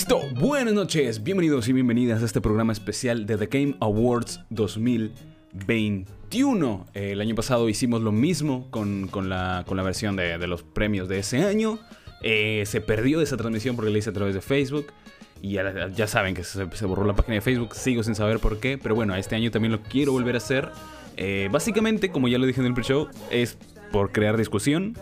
Listo, 0.00 0.22
buenas 0.34 0.72
noches, 0.72 1.22
bienvenidos 1.22 1.68
y 1.68 1.74
bienvenidas 1.74 2.22
a 2.22 2.24
este 2.24 2.40
programa 2.40 2.72
especial 2.72 3.26
de 3.26 3.36
The 3.36 3.48
Game 3.48 3.76
Awards 3.80 4.40
2021. 4.48 6.86
El 6.94 7.20
año 7.20 7.34
pasado 7.34 7.68
hicimos 7.68 8.00
lo 8.00 8.10
mismo 8.10 8.66
con, 8.70 9.10
la, 9.28 9.62
versión 9.84 10.16
de, 10.16 10.38
los 10.46 10.62
premios 10.62 11.06
de 11.06 11.18
ese 11.18 11.44
año. 11.44 11.78
Eh, 12.22 12.62
se 12.64 12.80
perdió 12.80 13.20
esa 13.20 13.36
transmisión 13.36 13.76
porque 13.76 13.90
la 13.90 13.98
hice 13.98 14.08
a 14.08 14.14
través 14.14 14.32
de 14.32 14.40
Facebook. 14.40 14.86
Y 15.42 15.50
ya, 15.50 16.06
saben 16.06 16.34
que 16.34 16.44
se, 16.44 16.64
borró 16.86 17.04
la 17.04 17.14
página 17.14 17.34
de 17.34 17.42
Facebook, 17.42 17.74
sigo 17.74 18.02
sin 18.02 18.14
saber 18.14 18.38
por 18.38 18.58
qué. 18.58 18.78
Pero 18.78 18.94
bueno, 18.94 19.14
este 19.16 19.36
año 19.36 19.50
también 19.50 19.72
lo 19.72 19.82
quiero 19.82 20.12
volver 20.12 20.34
a 20.34 20.38
hacer. 20.38 20.70
Eh, 21.18 21.50
básicamente, 21.52 22.10
como 22.10 22.26
ya 22.26 22.38
lo 22.38 22.46
dije 22.46 22.62
en 22.62 22.68
el 22.68 22.72
pre-show, 22.72 23.08
es 23.30 23.58
por 23.92 24.12
crear 24.12 24.38
discusión, 24.38 24.96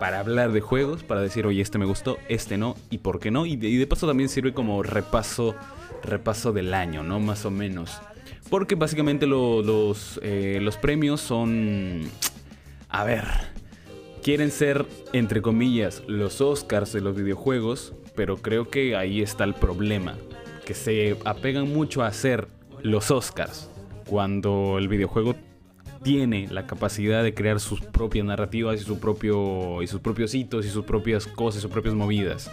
para 0.00 0.20
hablar 0.20 0.50
de 0.50 0.62
juegos, 0.62 1.04
para 1.04 1.20
decir, 1.20 1.46
oye, 1.46 1.60
este 1.60 1.76
me 1.76 1.84
gustó, 1.84 2.16
este 2.30 2.56
no, 2.56 2.74
y 2.88 2.98
por 2.98 3.20
qué 3.20 3.30
no. 3.30 3.44
Y 3.44 3.56
de, 3.56 3.86
paso 3.86 4.06
también 4.06 4.30
sirve 4.30 4.54
como 4.54 4.82
repaso, 4.82 5.54
repaso 6.02 6.52
del 6.52 6.72
año, 6.72 7.02
¿no? 7.02 7.20
Más 7.20 7.44
o 7.44 7.50
menos. 7.50 8.00
Porque 8.48 8.76
básicamente 8.76 9.26
los, 9.26 10.18
eh, 10.22 10.58
los 10.62 10.78
premios 10.78 11.20
son... 11.20 12.08
A 12.88 13.04
ver, 13.04 13.24
quieren 14.22 14.50
ser, 14.50 14.86
entre 15.12 15.42
comillas, 15.42 16.02
los 16.06 16.40
Oscars 16.40 16.94
de 16.94 17.02
los 17.02 17.14
videojuegos, 17.14 17.92
pero 18.16 18.38
creo 18.38 18.70
que 18.70 18.96
ahí 18.96 19.20
está 19.20 19.44
el 19.44 19.52
problema. 19.52 20.16
Que 20.64 20.72
se 20.72 21.18
apegan 21.26 21.70
mucho 21.74 22.02
a 22.02 22.12
ser 22.14 22.48
los 22.82 23.10
Oscars, 23.10 23.70
cuando 24.06 24.78
el 24.78 24.88
videojuego 24.88 25.34
tiene 26.02 26.48
la 26.50 26.66
capacidad 26.66 27.22
de 27.22 27.34
crear 27.34 27.60
sus 27.60 27.80
propias 27.80 28.24
narrativas 28.24 28.80
y, 28.80 28.84
su 28.84 28.98
propio, 28.98 29.82
y 29.82 29.86
sus 29.86 30.00
propios 30.00 30.34
hitos 30.34 30.66
y 30.66 30.70
sus 30.70 30.84
propias 30.84 31.26
cosas, 31.26 31.62
sus 31.62 31.70
propias 31.70 31.94
movidas. 31.94 32.50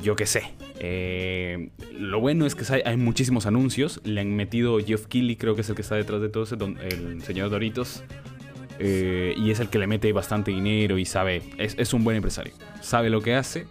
Yo 0.00 0.16
qué 0.16 0.26
sé. 0.26 0.42
Eh, 0.80 1.70
lo 1.92 2.20
bueno 2.20 2.44
es 2.44 2.54
que 2.54 2.82
hay, 2.84 2.96
muchísimos 2.96 3.46
anuncios. 3.46 4.00
Le 4.04 4.20
han 4.20 4.34
metido 4.36 4.78
Geoff 4.78 5.06
Keighley, 5.06 5.36
creo 5.36 5.54
que 5.54 5.62
es 5.62 5.68
el 5.68 5.76
que 5.76 5.82
está 5.82 5.94
detrás 5.94 6.20
de 6.20 6.28
todo 6.28 6.44
eso, 6.44 6.56
el 6.56 7.22
señor 7.22 7.50
Doritos. 7.50 8.04
Eh, 8.78 9.34
y 9.36 9.50
es 9.50 9.60
el 9.60 9.68
que 9.68 9.78
le 9.78 9.86
mete 9.86 10.12
bastante 10.12 10.50
dinero 10.50 10.98
y 10.98 11.04
sabe, 11.04 11.42
es, 11.58 11.94
un 11.94 12.04
buen 12.04 12.16
empresario. 12.16 12.52
Sabe 12.80 13.10
lo 13.10 13.22
que 13.22 13.34
hace, 13.34 13.66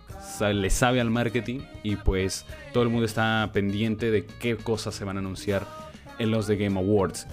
le 0.53 0.69
sabe 0.69 1.01
al 1.01 1.09
marketing 1.09 1.59
y 1.83 1.97
pues 1.97 2.45
todo 2.71 2.83
el 2.83 2.89
mundo 2.89 3.05
está 3.05 3.49
pendiente 3.53 4.11
de 4.11 4.25
qué 4.25 4.55
cosas 4.55 4.95
se 4.95 5.03
van 5.03 5.17
a 5.17 5.19
anunciar 5.19 5.67
en 6.19 6.31
los 6.31 6.47
The 6.47 6.55
Game 6.55 6.79
Awards. 6.79 7.27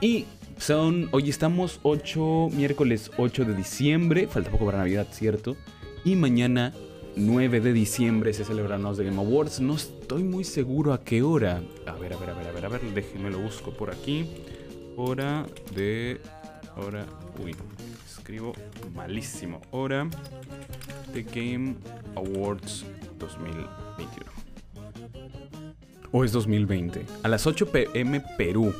Y 0.00 0.26
son, 0.58 1.08
hoy 1.12 1.30
estamos 1.30 1.80
8, 1.82 2.48
miércoles 2.52 3.10
8 3.16 3.44
de 3.44 3.54
diciembre, 3.54 4.26
falta 4.26 4.50
poco 4.50 4.66
para 4.66 4.78
Navidad, 4.78 5.06
¿cierto? 5.10 5.56
Y 6.04 6.16
mañana 6.16 6.72
9 7.16 7.60
de 7.60 7.72
diciembre 7.72 8.32
se 8.32 8.44
celebran 8.44 8.82
los 8.82 9.00
Game 9.00 9.16
Awards. 9.16 9.60
No 9.60 9.74
estoy 9.74 10.22
muy 10.22 10.44
seguro 10.44 10.92
a 10.92 11.02
qué 11.02 11.22
hora. 11.22 11.62
A 11.86 11.94
ver, 11.94 12.12
a 12.12 12.16
ver, 12.16 12.30
a 12.30 12.34
ver, 12.34 12.48
a 12.48 12.52
ver, 12.52 12.66
a 12.66 12.68
ver, 12.68 12.80
déjenme 12.94 13.30
lo 13.30 13.38
busco 13.38 13.70
por 13.72 13.90
aquí. 13.90 14.28
Hora 14.96 15.46
de... 15.74 16.20
Hora... 16.76 17.06
Uy, 17.42 17.54
escribo 18.06 18.52
malísimo. 18.94 19.62
Hora 19.70 20.08
de 21.12 21.22
Game 21.22 21.76
Awards 22.14 22.84
2021. 23.18 24.30
O 26.12 26.24
es 26.24 26.32
2020. 26.32 27.06
A 27.22 27.28
las 27.28 27.46
8 27.46 27.70
pm 27.72 28.22
Perú. 28.36 28.74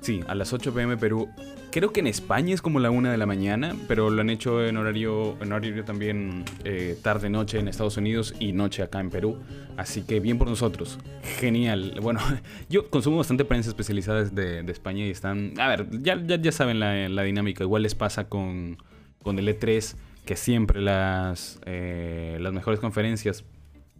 Sí, 0.00 0.22
a 0.26 0.34
las 0.34 0.52
8 0.52 0.72
pm 0.72 0.96
Perú. 0.96 1.28
Creo 1.70 1.92
que 1.92 2.00
en 2.00 2.06
España 2.06 2.54
es 2.54 2.62
como 2.62 2.80
la 2.80 2.90
1 2.90 3.10
de 3.10 3.18
la 3.18 3.26
mañana, 3.26 3.76
pero 3.88 4.08
lo 4.10 4.20
han 4.22 4.30
hecho 4.30 4.64
en 4.64 4.76
horario, 4.76 5.36
en 5.42 5.52
horario 5.52 5.84
también 5.84 6.44
eh, 6.64 6.98
tarde-noche 7.02 7.58
en 7.58 7.68
Estados 7.68 7.96
Unidos 7.98 8.34
y 8.38 8.52
noche 8.52 8.82
acá 8.82 9.00
en 9.00 9.10
Perú. 9.10 9.38
Así 9.76 10.02
que 10.02 10.20
bien 10.20 10.38
por 10.38 10.48
nosotros. 10.48 10.98
Genial. 11.38 11.98
Bueno, 12.00 12.20
yo 12.70 12.88
consumo 12.88 13.18
bastante 13.18 13.44
prensa 13.44 13.68
especializada 13.68 14.24
de, 14.24 14.60
España 14.70 15.04
y 15.04 15.10
están... 15.10 15.54
A 15.60 15.68
ver, 15.68 15.88
ya, 16.02 16.18
ya, 16.24 16.52
saben 16.52 16.80
la, 16.80 17.22
dinámica. 17.22 17.64
Igual 17.64 17.82
les 17.82 17.94
pasa 17.94 18.28
con, 18.28 18.78
con 19.22 19.38
el 19.38 19.48
E3, 19.48 19.94
que 20.24 20.36
siempre 20.36 20.80
las, 20.80 21.60
eh, 21.66 22.38
las 22.40 22.52
mejores 22.52 22.80
conferencias, 22.80 23.44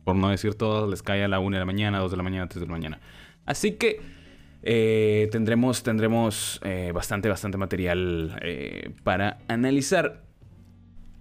por 0.04 0.16
no 0.16 0.30
decir 0.30 0.54
todas, 0.54 0.88
les 0.88 1.02
cae 1.02 1.24
a 1.24 1.28
la 1.28 1.38
1 1.38 1.56
de 1.56 1.60
la 1.60 1.66
mañana, 1.66 1.98
2 1.98 2.10
de 2.10 2.16
la 2.16 2.22
mañana, 2.22 2.48
3 2.48 2.60
de 2.60 2.66
la 2.66 2.72
mañana. 2.72 3.00
Así 3.44 3.72
que... 3.72 4.17
Eh, 4.62 5.28
tendremos 5.30 5.82
tendremos 5.82 6.60
eh, 6.64 6.90
bastante, 6.92 7.28
bastante 7.28 7.58
material 7.58 8.38
eh, 8.42 8.90
para 9.04 9.38
analizar. 9.48 10.24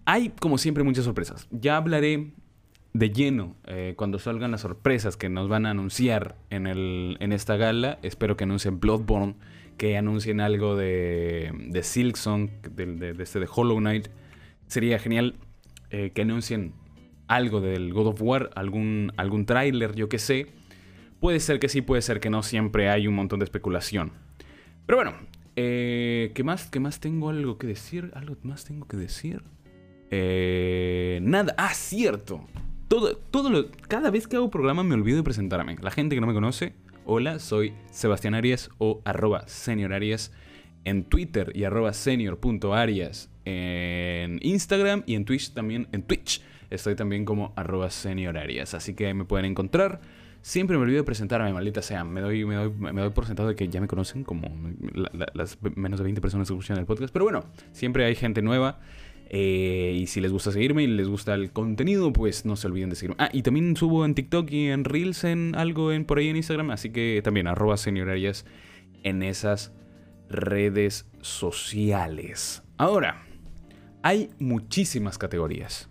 Hay, 0.05 0.29
como 0.29 0.57
siempre, 0.57 0.83
muchas 0.83 1.05
sorpresas. 1.05 1.47
Ya 1.51 1.77
hablaré 1.77 2.31
de 2.93 3.11
lleno 3.11 3.55
cuando 3.97 4.17
salgan 4.17 4.51
las 4.51 4.61
sorpresas 4.61 5.17
que 5.17 5.29
nos 5.29 5.49
van 5.49 5.65
a 5.65 5.71
anunciar 5.71 6.35
en, 6.49 6.65
el, 6.65 7.17
en 7.19 7.33
esta 7.33 7.57
gala. 7.57 7.99
Espero 8.01 8.37
que 8.37 8.45
anuncien 8.45 8.79
Bloodborne, 8.79 9.35
que 9.77 9.97
anuncien 9.97 10.39
algo 10.39 10.77
de, 10.77 11.51
de 11.67 11.83
Silksong, 11.83 12.49
de, 12.71 13.15
este 13.19 13.41
de 13.41 13.49
Hollow 13.53 13.77
Knight. 13.79 14.07
Sería 14.67 14.97
genial 14.97 15.35
que 15.89 16.21
anuncien 16.21 16.73
algo 17.27 17.59
del 17.59 17.93
God 17.93 18.07
of 18.07 18.21
War, 18.21 18.49
algún, 18.55 19.11
algún 19.17 19.45
tráiler, 19.45 19.93
yo 19.93 20.07
que 20.07 20.19
sé. 20.19 20.47
Puede 21.19 21.39
ser 21.39 21.59
que 21.59 21.69
sí, 21.69 21.81
puede 21.81 22.01
ser 22.01 22.19
que 22.19 22.29
no, 22.29 22.43
siempre 22.43 22.89
hay 22.89 23.07
un 23.07 23.15
montón 23.15 23.39
de 23.39 23.45
especulación. 23.45 24.11
Pero 24.85 24.97
bueno, 24.97 25.13
eh, 25.55 26.31
¿qué, 26.35 26.43
más, 26.43 26.67
¿qué 26.67 26.79
más 26.79 26.99
tengo 26.99 27.29
algo 27.29 27.57
que 27.57 27.67
decir? 27.67 28.11
¿Algo 28.13 28.37
más 28.43 28.65
tengo 28.65 28.87
que 28.87 28.97
decir? 28.97 29.43
Eh, 30.11 31.19
nada, 31.23 31.55
ah, 31.57 31.73
cierto. 31.73 32.45
Todo, 32.87 33.17
todo 33.17 33.49
lo, 33.49 33.71
cada 33.87 34.11
vez 34.11 34.27
que 34.27 34.35
hago 34.35 34.49
programa 34.49 34.83
me 34.83 34.93
olvido 34.93 35.17
de 35.17 35.23
presentarme. 35.23 35.75
La 35.81 35.91
gente 35.91 36.15
que 36.15 36.21
no 36.21 36.27
me 36.27 36.33
conoce, 36.33 36.73
hola, 37.05 37.39
soy 37.39 37.73
Sebastián 37.91 38.35
Arias 38.35 38.69
o 38.77 39.01
arroba 39.03 39.47
senior 39.47 39.93
Arias 39.93 40.31
en 40.85 41.03
Twitter 41.03 41.51
y 41.53 41.65
arroba 41.65 41.91
senior.arias 41.91 43.29
en 43.43 44.39
Instagram 44.41 45.03
y 45.05 45.15
en 45.15 45.25
Twitch 45.25 45.53
también, 45.53 45.87
en 45.91 46.03
Twitch 46.03 46.41
estoy 46.69 46.95
también 46.95 47.25
como 47.25 47.51
arroba 47.55 47.89
senior 47.89 48.37
Arias. 48.37 48.73
Así 48.73 48.93
que 48.93 49.13
me 49.13 49.25
pueden 49.25 49.45
encontrar. 49.45 50.01
Siempre 50.47 50.77
me 50.77 50.83
olvido 50.83 50.99
de 50.99 51.03
presentarme, 51.03 51.51
maldita 51.51 51.81
sea. 51.81 52.05
Me 52.05 52.21
doy, 52.21 52.45
me 52.45 52.55
doy, 52.55 52.71
me 52.71 53.01
doy 53.01 53.09
por 53.09 53.25
sentado 53.25 53.49
de 53.49 53.55
que 53.57 53.67
ya 53.67 53.81
me 53.81 53.87
conocen 53.89 54.23
como 54.23 54.49
las 55.33 55.57
menos 55.75 55.99
de 55.99 56.05
20 56.05 56.21
personas 56.21 56.47
que 56.47 56.53
escuchan 56.53 56.77
el 56.77 56.85
podcast. 56.85 57.11
Pero 57.11 57.25
bueno, 57.25 57.43
siempre 57.73 58.05
hay 58.05 58.15
gente 58.15 58.41
nueva. 58.41 58.79
Eh, 59.27 59.97
y 59.99 60.07
si 60.07 60.21
les 60.21 60.31
gusta 60.31 60.53
seguirme 60.53 60.83
y 60.83 60.87
les 60.87 61.09
gusta 61.09 61.33
el 61.33 61.51
contenido, 61.51 62.13
pues 62.13 62.45
no 62.45 62.55
se 62.55 62.67
olviden 62.67 62.89
de 62.89 62.95
seguirme. 62.95 63.17
Ah, 63.19 63.29
y 63.33 63.41
también 63.41 63.75
subo 63.75 64.05
en 64.05 64.15
TikTok 64.15 64.49
y 64.49 64.69
en 64.69 64.85
Reels 64.85 65.25
en 65.25 65.53
algo 65.53 65.91
en, 65.91 66.05
por 66.05 66.17
ahí 66.17 66.29
en 66.29 66.37
Instagram. 66.37 66.71
Así 66.71 66.91
que 66.91 67.19
también 67.25 67.47
arroba 67.47 67.75
señorarias 67.75 68.45
en 69.03 69.23
esas 69.23 69.73
redes 70.29 71.07
sociales. 71.19 72.63
Ahora, 72.77 73.21
hay 74.01 74.29
muchísimas 74.39 75.17
categorías. 75.17 75.89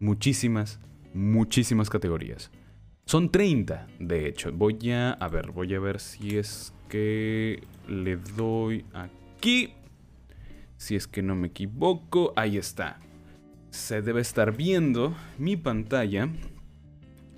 Muchísimas, 0.00 0.80
muchísimas 1.14 1.88
categorías. 1.88 2.50
Son 3.08 3.30
30, 3.30 3.86
de 4.00 4.26
hecho. 4.26 4.50
Voy 4.52 4.90
a... 4.90 5.12
A 5.12 5.28
ver, 5.28 5.52
voy 5.52 5.72
a 5.72 5.78
ver 5.78 6.00
si 6.00 6.38
es 6.38 6.74
que 6.88 7.62
le 7.88 8.16
doy 8.16 8.84
aquí. 8.94 9.74
Si 10.76 10.96
es 10.96 11.06
que 11.06 11.22
no 11.22 11.36
me 11.36 11.46
equivoco. 11.46 12.32
Ahí 12.34 12.58
está. 12.58 12.98
Se 13.70 14.02
debe 14.02 14.22
estar 14.22 14.56
viendo 14.56 15.14
mi 15.38 15.56
pantalla. 15.56 16.28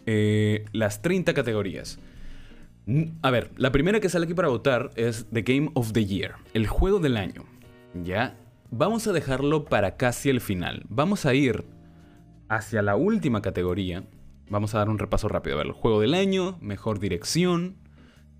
Eh, 0.06 0.64
las 0.72 1.02
30 1.02 1.34
categorías. 1.34 1.98
A 3.20 3.30
ver, 3.30 3.50
la 3.58 3.70
primera 3.70 4.00
que 4.00 4.08
sale 4.08 4.24
aquí 4.24 4.32
para 4.32 4.48
votar 4.48 4.90
es 4.96 5.26
The 5.30 5.42
Game 5.42 5.70
of 5.74 5.92
the 5.92 6.06
Year, 6.06 6.36
el 6.54 6.66
juego 6.66 6.98
del 6.98 7.18
año. 7.18 7.44
Ya, 7.93 8.38
vamos 8.70 9.06
a 9.06 9.12
dejarlo 9.12 9.66
para 9.66 9.98
casi 9.98 10.31
el 10.31 10.40
final. 10.40 10.87
Vamos 10.88 11.26
a 11.26 11.34
ir 11.34 11.66
hacia 12.48 12.81
la 12.81 12.96
última 12.96 13.43
categoría, 13.43 14.04
Vamos 14.50 14.74
a 14.74 14.78
dar 14.78 14.88
un 14.88 14.98
repaso 14.98 15.28
rápido. 15.28 15.56
A 15.56 15.58
ver, 15.58 15.66
el 15.66 15.72
juego 15.72 16.00
del 16.00 16.14
año, 16.14 16.56
mejor 16.60 17.00
dirección. 17.00 17.76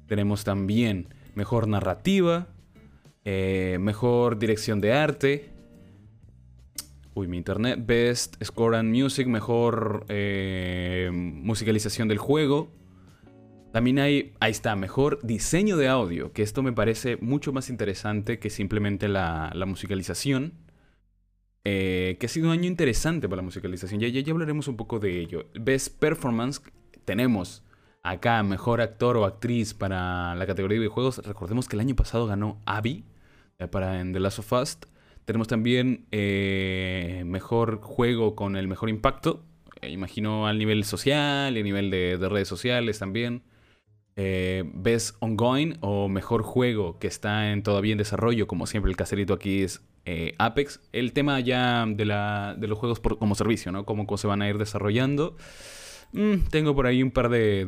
Tenemos 0.07 0.45
también 0.45 1.15
mejor 1.35 1.69
narrativa, 1.69 2.47
eh, 3.25 3.77
mejor 3.79 4.39
dirección 4.39 4.81
de 4.81 4.95
arte. 4.95 5.51
Uy, 7.13 7.29
mi 7.29 7.37
internet. 7.37 7.81
Best 7.85 8.43
Score 8.43 8.77
and 8.77 8.91
Music, 8.91 9.27
mejor 9.27 10.07
eh, 10.09 11.11
musicalización 11.13 12.09
del 12.09 12.19
juego. 12.19 12.73
También 13.73 13.99
hay, 13.99 14.33
ahí 14.41 14.51
está, 14.51 14.77
mejor 14.77 15.21
diseño 15.23 15.77
de 15.77 15.89
audio, 15.89 16.33
que 16.33 16.43
esto 16.43 16.63
me 16.63 16.73
parece 16.73 17.19
mucho 17.19 17.53
más 17.53 17.69
interesante 17.69 18.39
que 18.39 18.49
simplemente 18.49 19.09
la 19.09 19.65
musicalización. 19.67 20.55
Eh, 21.65 22.17
que 22.19 22.27
ha 22.27 22.29
sido 22.29 22.47
un 22.47 22.53
año 22.53 22.67
interesante 22.67 23.29
para 23.29 23.43
la 23.43 23.45
musicalización. 23.45 24.01
Ya, 24.01 24.09
ya, 24.09 24.21
ya 24.21 24.33
hablaremos 24.33 24.69
un 24.69 24.77
poco 24.77 24.99
de 24.99 25.21
ello. 25.21 25.47
Best 25.55 25.99
Performance, 25.99 26.63
tenemos 27.05 27.63
acá 28.03 28.43
mejor 28.43 28.81
actor 28.81 29.17
o 29.17 29.25
actriz 29.25 29.75
para 29.75 30.35
la 30.35 30.47
categoría 30.47 30.77
de 30.77 30.81
videojuegos. 30.81 31.19
Recordemos 31.27 31.69
que 31.69 31.77
el 31.77 31.81
año 31.81 31.97
pasado 31.97 32.27
ganó 32.27 32.61
Abby 32.65 33.05
eh, 33.59 33.67
para 33.69 34.01
en 34.01 34.13
The 34.13 34.21
Last 34.21 34.39
of 34.39 34.53
Us. 34.53 34.79
Tenemos 35.25 35.49
también 35.49 36.07
eh, 36.11 37.23
mejor 37.27 37.81
juego 37.83 38.35
con 38.35 38.57
el 38.57 38.67
mejor 38.67 38.89
impacto. 38.89 39.45
imagino 39.83 40.47
al 40.47 40.59
nivel 40.59 40.85
social 40.85 41.57
y 41.57 41.61
a 41.61 41.63
nivel 41.63 41.91
de, 41.91 42.17
redes 42.29 42.49
sociales 42.49 42.99
también. 42.99 43.43
Best 44.17 45.15
Ongoing 45.21 45.77
o 45.81 46.09
Mejor 46.09 46.43
Juego 46.43 46.99
que 46.99 47.07
está 47.07 47.55
todavía 47.63 47.93
en 47.93 47.99
desarrollo, 47.99 48.49
como 48.49 48.67
siempre 48.67 48.91
el 48.91 48.97
caserito 48.97 49.33
aquí 49.33 49.63
es 49.63 49.81
eh, 50.11 50.35
Apex. 50.39 50.81
El 50.93 51.13
tema 51.13 51.41
ya 51.41 51.85
de, 51.87 52.05
la, 52.05 52.57
de 52.59 52.67
los 52.67 52.79
juegos 52.79 53.01
como 53.01 53.35
servicio, 53.35 53.73
¿no? 53.73 53.85
Cómo, 53.85 54.17
se 54.17 54.27
van 54.27 54.43
a 54.43 54.49
ir 54.49 54.59
desarrollando. 54.59 55.37
Mm, 56.13 56.49
tengo 56.51 56.75
por 56.75 56.87
ahí 56.87 57.03
un 57.03 57.11
par 57.11 57.29
de, 57.29 57.67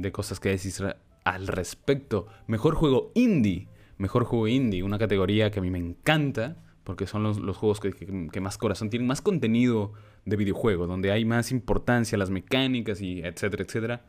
de 0.00 0.12
cosas 0.12 0.40
que 0.40 0.48
decir 0.48 0.96
al 1.24 1.46
respecto. 1.46 2.26
Mejor 2.46 2.74
juego 2.74 3.12
indie. 3.14 3.68
Mejor 3.98 4.24
juego 4.24 4.48
indie, 4.48 4.82
una 4.82 4.98
categoría 4.98 5.50
que 5.50 5.58
a 5.58 5.62
mí 5.62 5.70
me 5.70 5.78
encanta 5.78 6.56
porque 6.88 7.06
son 7.06 7.22
los, 7.22 7.38
juegos 7.58 7.80
que, 7.80 8.40
más 8.40 8.56
corazón 8.56 8.88
tienen, 8.88 9.06
más 9.06 9.20
contenido 9.20 9.92
de 10.24 10.36
videojuego, 10.36 10.86
donde 10.86 11.12
hay 11.12 11.26
más 11.26 11.52
importancia 11.52 12.16
las 12.16 12.30
mecánicas 12.30 13.02
y 13.02 13.20
etcétera, 13.20 13.62
etcétera. 13.62 14.06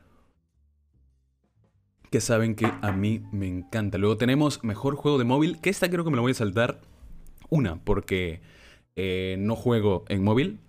Que 2.10 2.21
saben 2.21 2.56
que 2.56 2.71
a 2.81 2.94
mí 2.94 3.21
me 3.33 3.50
encanta. 3.50 3.98
Luego 3.98 4.16
tenemos 4.16 4.63
mejor 4.63 4.95
juego 4.95 5.18
de 5.18 5.25
móvil, 5.25 5.60
que 5.60 5.69
esta 5.69 5.89
creo 5.89 6.06
que 6.06 6.10
me 6.10 6.16
lo 6.16 6.21
voy 6.21 6.31
a 6.31 6.36
saltar. 6.36 6.80
Una, 7.50 7.84
porque 7.84 8.42
eh, 8.96 9.38
no 9.40 9.56
juego 9.56 10.06
en 10.10 10.24
móvil. 10.24 10.60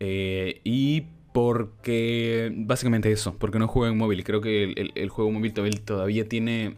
Eh, 0.00 0.60
y 0.64 1.04
porque, 1.32 2.52
básicamente 2.54 3.12
eso, 3.12 3.38
porque 3.38 3.58
no 3.58 3.68
juego 3.68 3.92
en 3.92 3.98
móvil. 3.98 4.24
Creo 4.24 4.40
que 4.40 4.90
el, 4.94 5.08
juego 5.08 5.30
móvil 5.30 5.52
todavía 5.52 6.28
tiene 6.28 6.76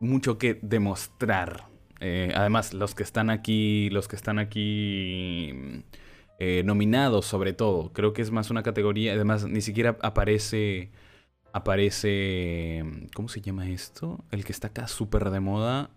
mucho 0.00 0.38
que 0.38 0.58
demostrar 0.62 1.66
eh, 2.00 2.32
además, 2.34 2.74
los 2.74 2.94
que 2.94 3.02
están 3.02 3.30
aquí, 3.30 3.88
los 3.90 4.06
que 4.06 4.16
están 4.16 4.38
aquí 4.38 5.82
nominados, 6.64 7.24
sobre 7.24 7.54
todo, 7.54 7.92
creo 7.94 8.12
que 8.12 8.20
es 8.20 8.30
más 8.30 8.50
una 8.50 8.62
categoría. 8.62 9.14
Además, 9.14 9.46
ni 9.46 9.62
siquiera 9.62 9.96
aparece, 10.02 10.90
aparece, 11.54 12.84
¿cómo 13.14 13.28
se 13.28 13.40
llama 13.40 13.68
esto? 13.70 14.24
El 14.30 14.44
que 14.44 14.52
está 14.52 14.68
acá 14.68 14.88
súper 14.88 15.30
de 15.30 15.40
moda. 15.40 15.90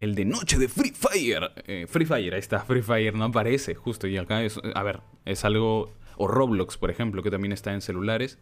El 0.00 0.14
de 0.14 0.24
Noche 0.24 0.58
de 0.58 0.68
Free 0.68 0.92
Fire. 0.92 1.50
Eh, 1.66 1.86
Free 1.88 2.06
Fire, 2.06 2.34
ahí 2.34 2.40
está, 2.40 2.60
Free 2.60 2.82
Fire 2.82 3.14
no 3.14 3.24
aparece, 3.24 3.74
justo. 3.74 4.06
Y 4.06 4.16
acá 4.16 4.42
es, 4.42 4.60
a 4.74 4.82
ver, 4.82 5.00
es 5.24 5.44
algo. 5.44 5.94
O 6.16 6.28
Roblox, 6.28 6.78
por 6.78 6.90
ejemplo, 6.90 7.22
que 7.22 7.30
también 7.30 7.52
está 7.52 7.72
en 7.72 7.80
celulares. 7.80 8.38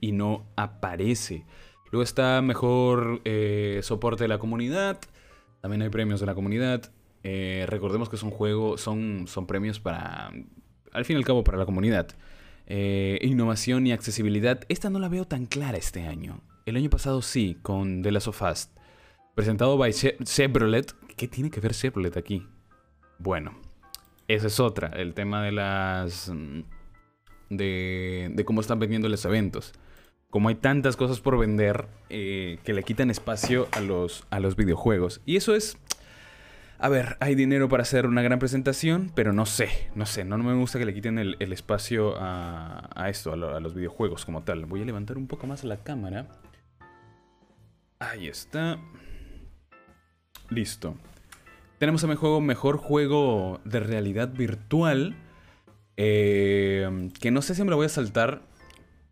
Y 0.00 0.12
no 0.12 0.46
aparece. 0.56 1.44
Luego 1.90 2.02
está 2.02 2.40
mejor 2.42 3.22
soporte 3.82 4.24
de 4.24 4.28
la 4.28 4.38
comunidad. 4.38 5.00
También 5.60 5.82
hay 5.82 5.88
premios 5.88 6.20
de 6.20 6.26
la 6.26 6.34
comunidad. 6.34 6.92
Eh, 7.22 7.66
recordemos 7.68 8.08
que 8.08 8.16
son 8.16 8.30
juegos, 8.30 8.80
son, 8.80 9.26
son 9.26 9.46
premios 9.46 9.80
para, 9.80 10.32
al 10.92 11.04
fin 11.04 11.16
y 11.16 11.18
al 11.18 11.24
cabo, 11.24 11.44
para 11.44 11.58
la 11.58 11.66
comunidad. 11.66 12.08
Eh, 12.66 13.18
innovación 13.22 13.86
y 13.86 13.92
accesibilidad. 13.92 14.60
Esta 14.68 14.90
no 14.90 14.98
la 14.98 15.08
veo 15.08 15.26
tan 15.26 15.46
clara 15.46 15.78
este 15.78 16.06
año. 16.06 16.40
El 16.66 16.76
año 16.76 16.90
pasado 16.90 17.22
sí, 17.22 17.58
con 17.62 18.02
The 18.02 18.12
Last 18.12 18.28
of 18.28 18.42
Us. 18.42 18.70
Presentado 19.38 19.76
by 19.78 19.92
Chevrolet. 19.92 20.92
¿Qué 21.16 21.28
tiene 21.28 21.48
que 21.48 21.60
ver 21.60 21.72
Chevrolet 21.72 22.16
aquí? 22.16 22.44
Bueno, 23.20 23.56
esa 24.26 24.48
es 24.48 24.58
otra. 24.58 24.88
El 24.88 25.14
tema 25.14 25.44
de 25.44 25.52
las... 25.52 26.32
De, 27.48 28.32
de 28.34 28.44
cómo 28.44 28.60
están 28.60 28.80
vendiendo 28.80 29.08
los 29.08 29.24
eventos 29.24 29.74
como 30.28 30.48
hay 30.48 30.56
tantas 30.56 30.96
cosas 30.96 31.20
por 31.20 31.38
vender, 31.38 31.86
eh, 32.10 32.58
que 32.64 32.74
le 32.74 32.82
quitan 32.82 33.10
espacio 33.12 33.68
a 33.70 33.80
los, 33.80 34.26
a 34.30 34.40
los 34.40 34.56
videojuegos. 34.56 35.20
Y 35.24 35.36
eso 35.36 35.54
es... 35.54 35.78
A 36.80 36.88
ver, 36.88 37.16
hay 37.20 37.36
dinero 37.36 37.68
para 37.68 37.84
hacer 37.84 38.06
una 38.06 38.22
gran 38.22 38.40
presentación, 38.40 39.12
pero 39.14 39.32
no 39.32 39.46
sé, 39.46 39.68
no 39.94 40.04
sé, 40.04 40.24
no, 40.24 40.36
me 40.38 40.54
gusta 40.54 40.80
que 40.80 40.84
le 40.84 40.94
quiten 40.94 41.18
el, 41.20 41.52
espacio 41.52 42.16
a, 42.18 43.06
esto, 43.08 43.34
a, 43.34 43.36
los 43.36 43.74
videojuegos 43.74 44.24
como 44.24 44.42
tal. 44.42 44.66
Voy 44.66 44.82
a 44.82 44.84
levantar 44.84 45.16
un 45.16 45.28
poco 45.28 45.46
más 45.46 45.62
la 45.62 45.76
cámara. 45.76 46.26
Ahí 48.00 48.26
está. 48.26 48.80
Listo. 50.50 50.94
Tenemos 51.78 52.02
a 52.04 52.16
juego 52.16 52.40
mejor 52.40 52.76
juego 52.78 53.60
de 53.64 53.80
realidad 53.80 54.28
virtual. 54.32 55.14
Eh, 55.96 57.10
que 57.20 57.30
no 57.30 57.42
sé 57.42 57.54
si 57.54 57.62
me 57.64 57.70
lo 57.70 57.76
voy 57.76 57.86
a 57.86 57.90
saltar 57.90 58.42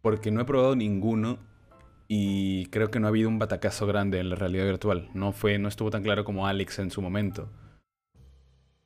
porque 0.03 0.31
no 0.31 0.41
he 0.41 0.45
probado 0.45 0.77
ninguno 0.77 1.39
y 2.09 2.67
creo 2.67 2.91
que 2.91 3.01
no 3.01 3.07
ha 3.07 3.11
habido 3.11 3.29
un 3.29 3.39
batacazo 3.39 3.87
grande 3.87 4.21
en 4.21 4.31
la 4.31 4.37
realidad 4.37 4.65
virtual. 4.65 5.11
No, 5.15 5.33
fue, 5.33 5.59
no 5.59 5.69
estuvo 5.69 5.91
tan 5.91 6.03
claro 6.03 6.25
como 6.25 6.47
Alex 6.47 6.79
en 6.79 6.91
su 6.91 7.03
momento. 7.03 7.49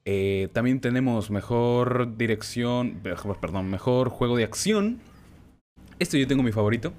Eh, 0.04 0.48
también 0.52 0.80
tenemos 0.80 1.30
mejor 1.30 2.16
dirección, 2.16 3.00
perdón, 3.40 3.70
mejor 3.70 4.08
juego 4.08 4.36
de 4.36 4.44
acción. 4.44 5.00
Esto 5.98 6.16
yo 6.16 6.26
tengo 6.26 6.42
mi 6.42 6.52
favorito. 6.52 6.92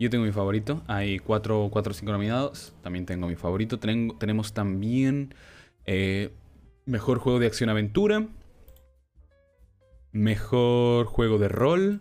Yo 0.00 0.08
tengo 0.08 0.24
mi 0.24 0.32
favorito. 0.32 0.82
Hay 0.86 1.18
4 1.18 1.62
o 1.62 1.70
5 1.70 2.10
nominados. 2.10 2.72
También 2.82 3.04
tengo 3.04 3.28
mi 3.28 3.36
favorito. 3.36 3.78
tenemos 3.78 4.54
también 4.54 5.34
eh, 5.84 6.30
mejor 6.86 7.18
juego 7.18 7.38
de 7.38 7.46
acción 7.46 7.68
aventura. 7.68 8.26
Mejor 10.10 11.04
juego 11.04 11.36
de 11.36 11.48
rol. 11.48 12.00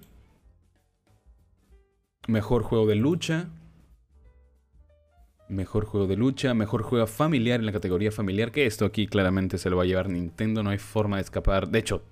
Mejor 2.26 2.64
juego 2.64 2.88
de 2.88 2.96
lucha. 2.96 3.50
Mejor 5.50 5.84
juego 5.84 6.08
de 6.08 6.16
lucha, 6.16 6.54
mejor 6.54 6.84
juego 6.84 7.06
familiar 7.06 7.60
en 7.60 7.66
la 7.66 7.72
categoría 7.72 8.12
familiar, 8.12 8.52
que 8.52 8.68
esto 8.68 8.86
aquí 8.86 9.08
claramente 9.08 9.58
se 9.58 9.72
lo 9.72 9.78
va 9.78 9.84
a 9.84 9.88
llevar 9.88 10.08
Nintendo, 10.08 10.62
no 10.62 10.70
hay 10.70 10.78
forma 10.78 11.16
de 11.16 11.24
escapar. 11.24 11.70
De 11.70 11.80
hecho, 11.80 12.04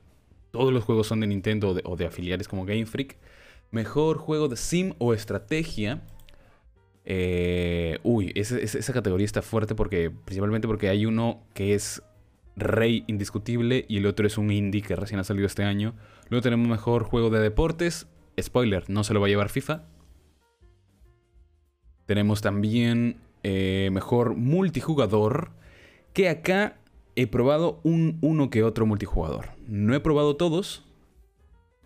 todos 0.50 0.74
los 0.74 0.84
juegos 0.84 1.06
son 1.06 1.20
de 1.20 1.28
Nintendo 1.28 1.78
o 1.84 1.96
de, 1.96 2.06
afiliares 2.08 2.48
como 2.48 2.66
Game 2.66 2.88
Freak. 2.88 3.16
Mejor 3.72 4.18
juego 4.18 4.48
de 4.48 4.56
sim 4.56 4.94
o 4.98 5.14
estrategia. 5.14 6.02
Eh, 7.06 8.00
uy, 8.04 8.32
esa, 8.36 8.94
categoría 8.94 9.26
está 9.26 9.42
fuerte 9.42 9.76
porque 9.76 10.12
principalmente 10.12 10.68
porque 10.68 10.90
hay 10.90 11.06
uno 11.06 11.42
que 11.54 11.74
es 11.74 12.04
rey 12.56 13.04
indiscutible 13.08 13.86
y 13.88 13.98
el 13.98 14.06
otro 14.08 14.28
es 14.28 14.38
un 14.38 14.52
indie 14.52 14.82
que 14.82 14.96
recién 14.96 15.20
ha 15.20 15.24
salido 15.24 15.48
este 15.48 15.64
año. 15.64 15.94
Luego 16.30 16.42
tenemos 16.42 16.68
mejor 16.68 17.04
juego 17.04 17.30
de 17.30 17.40
deportes. 17.40 18.08
Spoiler, 18.40 18.90
no 18.90 19.04
se 19.04 19.14
lo 19.14 19.20
va 19.20 19.28
a 19.28 19.30
llevar 19.30 19.50
FIFA. 19.50 19.86
Tenemos 22.06 22.42
también 22.42 23.18
eh, 23.44 23.90
mejor 23.92 24.36
multijugador, 24.36 25.52
que 26.14 26.30
acá 26.30 26.78
he 27.16 27.28
probado 27.28 27.80
un 27.84 28.18
uno 28.22 28.50
que 28.50 28.64
otro 28.64 28.86
multijugador. 28.86 29.50
No 29.68 29.94
he 29.94 30.00
probado 30.00 30.36
todos. 30.36 30.87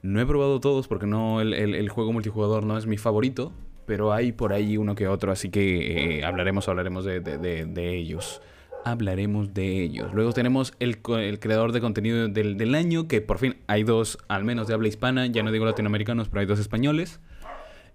No 0.01 0.19
he 0.19 0.25
probado 0.25 0.59
todos 0.59 0.87
porque 0.87 1.05
no 1.05 1.41
el, 1.41 1.89
juego 1.89 2.13
multijugador 2.13 2.65
no 2.65 2.77
es 2.77 2.85
mi 2.87 2.97
favorito. 2.97 3.51
Pero 3.85 4.13
hay 4.13 4.31
por 4.31 4.53
ahí 4.53 4.77
uno 4.77 4.95
que 4.95 5.07
otro, 5.07 5.31
así 5.31 5.49
que 5.49 6.19
eh, 6.19 6.23
hablaremos, 6.23 6.69
hablaremos 6.69 7.03
de, 7.03 7.73
ellos. 7.75 8.41
Hablaremos 8.85 9.53
de 9.53 9.81
ellos. 9.81 10.13
Luego 10.13 10.31
tenemos 10.33 10.73
el, 10.79 10.99
el 11.17 11.39
creador 11.39 11.71
de 11.71 11.81
contenido 11.81 12.27
del, 12.27 12.57
del, 12.57 12.75
año, 12.75 13.07
que 13.07 13.21
por 13.21 13.39
fin 13.39 13.57
hay 13.67 13.83
dos, 13.83 14.19
al 14.27 14.45
menos 14.45 14.67
de 14.67 14.75
habla 14.75 14.87
hispana, 14.87 15.25
ya 15.25 15.43
no 15.43 15.51
digo 15.51 15.65
latinoamericanos, 15.65 16.29
pero 16.29 16.41
hay 16.41 16.45
dos 16.45 16.59
españoles. 16.59 17.19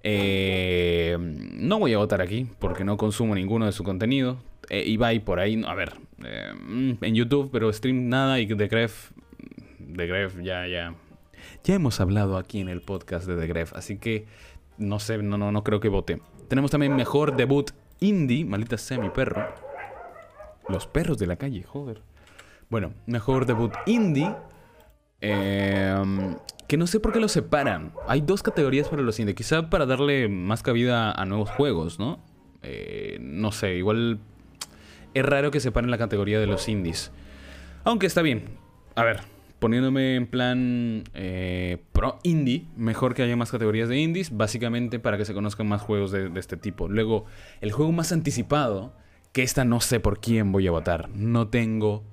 Eh, 0.08 1.16
no 1.18 1.80
voy 1.80 1.92
a 1.92 1.98
votar 1.98 2.20
aquí 2.20 2.46
porque 2.60 2.84
no 2.84 2.96
consumo 2.96 3.34
ninguno 3.34 3.66
de 3.66 3.72
su 3.72 3.82
contenido. 3.82 4.38
Eh, 4.70 4.84
Ibai 4.86 5.18
por 5.18 5.40
ahí, 5.40 5.60
a 5.66 5.74
ver, 5.74 5.94
eh, 6.24 6.52
en 7.00 7.14
YouTube, 7.14 7.50
pero 7.52 7.72
stream 7.72 8.08
nada 8.08 8.38
y 8.38 8.46
The 8.46 8.68
Gref, 8.68 9.10
The 9.96 10.06
Gref 10.06 10.40
ya, 10.42 10.66
ya. 10.68 10.94
Ya 11.66 11.74
hemos 11.74 11.98
hablado 11.98 12.36
aquí 12.36 12.60
en 12.60 12.68
el 12.68 12.80
podcast 12.80 13.26
de 13.26 13.36
The 13.36 13.48
Gref, 13.48 13.72
así 13.74 13.98
que 13.98 14.26
no 14.78 15.00
sé, 15.00 15.18
no, 15.18 15.36
no, 15.36 15.50
no 15.50 15.64
creo 15.64 15.80
que 15.80 15.88
vote. 15.88 16.22
Tenemos 16.46 16.70
también 16.70 16.94
mejor 16.94 17.34
debut 17.34 17.72
indie, 17.98 18.44
maldita 18.44 18.78
sea 18.78 19.00
mi 19.00 19.10
perro. 19.10 19.52
Los 20.68 20.86
perros 20.86 21.18
de 21.18 21.26
la 21.26 21.34
calle, 21.34 21.64
joder. 21.64 22.02
Bueno, 22.70 22.92
mejor 23.06 23.46
debut 23.46 23.72
indie. 23.86 24.32
Eh, 25.20 26.36
que 26.68 26.76
no 26.76 26.86
sé 26.86 27.00
por 27.00 27.12
qué 27.12 27.18
los 27.18 27.32
separan. 27.32 27.92
Hay 28.06 28.20
dos 28.20 28.44
categorías 28.44 28.88
para 28.88 29.02
los 29.02 29.18
indie. 29.18 29.34
Quizá 29.34 29.68
para 29.68 29.86
darle 29.86 30.28
más 30.28 30.62
cabida 30.62 31.10
a 31.10 31.26
nuevos 31.26 31.50
juegos, 31.50 31.98
¿no? 31.98 32.20
Eh, 32.62 33.18
no 33.20 33.50
sé, 33.50 33.74
igual 33.74 34.20
es 35.14 35.26
raro 35.26 35.50
que 35.50 35.58
separen 35.58 35.90
la 35.90 35.98
categoría 35.98 36.38
de 36.38 36.46
los 36.46 36.68
indies. 36.68 37.10
Aunque 37.82 38.06
está 38.06 38.22
bien. 38.22 38.50
A 38.94 39.02
ver, 39.02 39.22
poniéndome 39.58 40.16
en 40.16 40.26
plan 40.26 41.04
eh, 41.14 41.78
pro 41.92 42.18
indie, 42.22 42.66
mejor 42.76 43.14
que 43.14 43.22
haya 43.22 43.36
más 43.36 43.50
categorías 43.50 43.88
de 43.88 43.98
indies, 43.98 44.36
básicamente 44.36 44.98
para 44.98 45.16
que 45.16 45.24
se 45.24 45.34
conozcan 45.34 45.66
más 45.68 45.82
juegos 45.82 46.10
de, 46.12 46.28
de 46.28 46.40
este 46.40 46.56
tipo. 46.56 46.88
Luego, 46.88 47.24
el 47.60 47.72
juego 47.72 47.92
más 47.92 48.12
anticipado, 48.12 48.94
que 49.32 49.42
esta 49.42 49.64
no 49.64 49.80
sé 49.80 50.00
por 50.00 50.20
quién 50.20 50.52
voy 50.52 50.66
a 50.66 50.70
votar. 50.70 51.10
No 51.10 51.48
tengo 51.48 52.04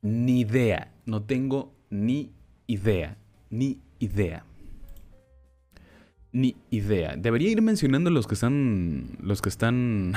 ni 0.00 0.40
idea. 0.40 0.92
No 1.04 1.22
tengo 1.22 1.74
ni 1.90 2.32
idea. 2.66 3.18
Ni 3.50 3.80
idea. 3.98 4.44
Ni 6.32 6.56
idea. 6.70 7.14
Debería 7.16 7.50
ir 7.50 7.60
mencionando 7.60 8.10
los 8.10 8.26
que 8.26 8.34
están. 8.34 9.18
Los 9.20 9.42
que 9.42 9.48
están. 9.48 10.14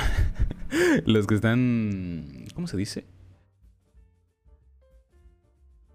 los 1.06 1.28
que 1.28 1.36
están. 1.36 2.46
¿Cómo 2.54 2.68
se 2.68 2.78
dice? 2.78 3.06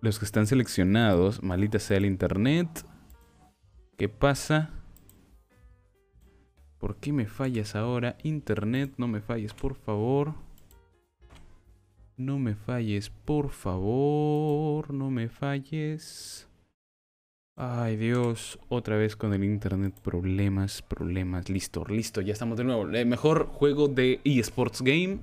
Los 0.01 0.19
que 0.19 0.25
están 0.25 0.47
seleccionados. 0.47 1.43
Malita 1.43 1.79
sea 1.79 1.99
el 1.99 2.07
internet. 2.07 2.69
¿Qué 3.99 4.09
pasa? 4.09 4.71
¿Por 6.79 6.97
qué 6.97 7.13
me 7.13 7.27
fallas 7.27 7.77
ahora? 7.77 8.17
Internet, 8.23 8.95
no 8.97 9.07
me 9.07 9.21
falles, 9.21 9.53
por 9.53 9.75
favor. 9.75 10.35
No 12.17 12.39
me 12.39 12.55
falles, 12.55 13.11
por 13.11 13.51
favor. 13.51 14.93
No 14.95 15.11
me 15.11 15.29
falles. 15.29 16.49
Ay 17.57 17.97
Dios, 17.99 18.59
otra 18.71 18.97
vez 18.97 19.17
con 19.17 19.35
el 19.35 19.45
internet, 19.45 20.01
problemas, 20.03 20.81
problemas. 20.81 21.51
Listo, 21.51 21.85
listo, 21.85 22.23
ya 22.23 22.33
estamos 22.33 22.57
de 22.57 22.65
nuevo. 22.65 22.89
El 22.89 23.05
mejor 23.05 23.49
juego 23.49 23.89
de 23.89 24.23
eSports 24.25 24.81
Game. 24.81 25.19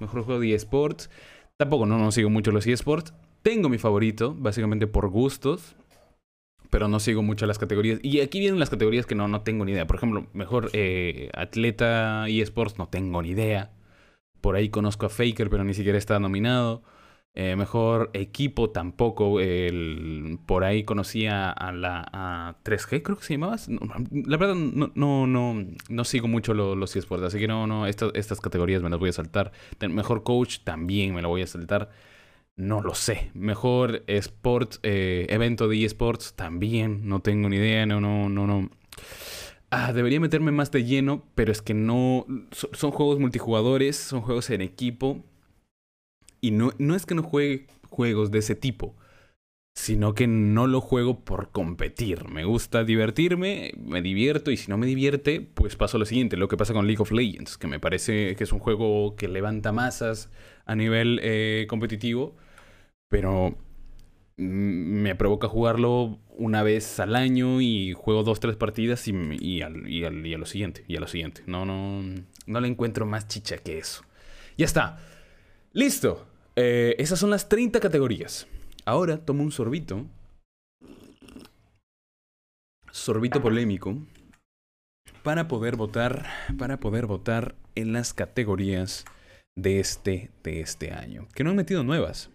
Mejor 0.00 0.24
juego 0.24 0.40
de 0.40 0.52
eSports. 0.52 1.08
Tampoco 1.56 1.86
no, 1.86 1.96
no 1.96 2.10
sigo 2.10 2.28
mucho 2.28 2.50
los 2.50 2.66
eSports. 2.66 3.14
Tengo 3.46 3.68
mi 3.68 3.78
favorito, 3.78 4.34
básicamente 4.36 4.88
por 4.88 5.08
gustos 5.08 5.76
pero 6.68 6.88
no 6.88 6.98
sigo 6.98 7.22
mucho 7.22 7.46
las 7.46 7.60
categorías. 7.60 8.00
Y 8.02 8.18
aquí 8.20 8.40
vienen 8.40 8.58
las 8.58 8.70
categorías 8.70 9.06
que 9.06 9.14
no, 9.14 9.28
no 9.28 9.42
tengo 9.42 9.64
ni 9.64 9.70
idea. 9.70 9.86
Por 9.86 9.94
ejemplo, 9.94 10.26
mejor 10.32 10.68
eh, 10.72 11.30
atleta 11.32 12.28
y 12.28 12.40
esports, 12.40 12.76
no 12.76 12.88
tengo 12.88 13.22
ni 13.22 13.30
idea. 13.30 13.70
Por 14.40 14.56
ahí 14.56 14.68
conozco 14.68 15.06
a 15.06 15.10
Faker, 15.10 15.48
pero 15.48 15.62
ni 15.62 15.74
siquiera 15.74 15.96
está 15.96 16.18
nominado. 16.18 16.82
Eh, 17.34 17.54
mejor 17.54 18.10
equipo 18.14 18.70
tampoco. 18.70 19.38
El, 19.38 20.40
por 20.44 20.64
ahí 20.64 20.82
conocía 20.82 21.48
a 21.52 21.70
la 21.70 22.04
a 22.12 22.56
3G, 22.64 23.02
creo 23.04 23.16
que 23.16 23.24
se 23.24 23.34
llamaba. 23.34 23.56
la 24.10 24.36
verdad, 24.36 24.56
no, 24.56 24.90
no, 24.96 25.28
no, 25.28 25.64
no 25.88 26.04
sigo 26.04 26.26
mucho 26.26 26.52
los 26.52 26.96
esports. 26.96 27.22
Así 27.22 27.38
que 27.38 27.46
no, 27.46 27.68
no, 27.68 27.86
estas 27.86 28.40
categorías 28.40 28.82
me 28.82 28.90
las 28.90 28.98
voy 28.98 29.10
a 29.10 29.12
saltar. 29.12 29.52
Mejor 29.88 30.24
coach 30.24 30.58
también 30.64 31.14
me 31.14 31.22
lo 31.22 31.28
voy 31.28 31.42
a 31.42 31.46
saltar. 31.46 31.90
No 32.56 32.80
lo 32.80 32.94
sé. 32.94 33.30
Mejor 33.34 34.02
sport, 34.06 34.76
eh, 34.82 35.26
evento 35.28 35.68
de 35.68 35.84
eSports 35.84 36.34
también. 36.34 37.06
No 37.06 37.20
tengo 37.20 37.48
ni 37.50 37.56
idea. 37.56 37.84
No, 37.84 38.00
no, 38.00 38.30
no, 38.30 38.46
no. 38.46 38.70
Ah, 39.70 39.92
debería 39.92 40.20
meterme 40.20 40.52
más 40.52 40.70
de 40.70 40.84
lleno, 40.84 41.24
pero 41.34 41.52
es 41.52 41.60
que 41.60 41.74
no. 41.74 42.26
Son, 42.52 42.90
juegos 42.92 43.18
multijugadores, 43.18 43.96
son 43.96 44.22
juegos 44.22 44.48
en 44.50 44.62
equipo. 44.62 45.22
Y 46.40 46.50
no, 46.52 46.72
no 46.78 46.94
es 46.94 47.04
que 47.04 47.14
no 47.14 47.22
juegue 47.22 47.66
juegos 47.90 48.30
de 48.30 48.38
ese 48.38 48.54
tipo, 48.54 48.94
sino 49.74 50.14
que 50.14 50.26
no 50.26 50.66
lo 50.66 50.80
juego 50.80 51.24
por 51.24 51.50
competir. 51.50 52.28
Me 52.28 52.44
gusta 52.44 52.84
divertirme, 52.84 53.72
me 53.78 54.00
divierto, 54.00 54.50
y 54.50 54.56
si 54.56 54.70
no 54.70 54.78
me 54.78 54.86
divierte, 54.86 55.40
pues 55.40 55.76
paso 55.76 55.98
lo 55.98 56.06
siguiente. 56.06 56.36
Lo 56.36 56.48
que 56.48 56.56
pasa 56.56 56.72
con 56.72 56.86
League 56.86 57.02
of 57.02 57.12
Legends, 57.12 57.58
que 57.58 57.66
me 57.66 57.80
parece 57.80 58.36
que 58.36 58.44
es 58.44 58.52
un 58.52 58.60
juego 58.60 59.16
que 59.16 59.28
levanta 59.28 59.72
masas 59.72 60.30
a 60.64 60.74
nivel 60.74 61.20
eh, 61.22 61.66
competitivo 61.68 62.36
pero 63.08 63.56
me 64.36 65.14
provoca 65.14 65.48
jugarlo 65.48 66.18
una 66.28 66.62
vez 66.62 67.00
al 67.00 67.16
año 67.16 67.60
y 67.60 67.94
juego 67.94 68.22
dos, 68.22 68.40
tres 68.40 68.56
partidas 68.56 69.08
y, 69.08 69.12
y, 69.40 69.62
a 69.62 69.70
lo 69.70 70.46
siguiente, 70.46 70.84
y 70.86 70.96
a 70.96 71.00
lo 71.00 71.08
siguiente. 71.08 71.42
No, 71.46 71.64
no, 71.64 72.02
no 72.46 72.60
le 72.60 72.68
encuentro 72.68 73.06
más 73.06 73.28
chicha 73.28 73.58
que 73.58 73.78
eso. 73.78 74.02
Ya 74.58 74.66
está. 74.66 74.98
Listo. 75.72 76.26
Eh, 76.54 76.96
esas 76.98 77.18
son 77.18 77.30
las 77.30 77.48
30 77.48 77.80
categorías. 77.80 78.46
Ahora 78.84 79.18
tomo 79.18 79.42
un 79.42 79.52
sorbito. 79.52 80.06
Sorbito 82.90 83.42
polémico. 83.42 83.98
Para 85.22 85.48
poder 85.48 85.76
votar. 85.76 86.26
Para 86.58 86.78
poder 86.78 87.06
votar 87.06 87.54
en 87.74 87.92
las 87.92 88.14
categorías 88.14 89.04
de 89.54 89.80
este, 89.80 90.30
de 90.42 90.60
este 90.60 90.92
año. 90.92 91.28
Que 91.34 91.44
no 91.44 91.50
han 91.50 91.56
metido 91.56 91.84
nuevas. 91.84 92.30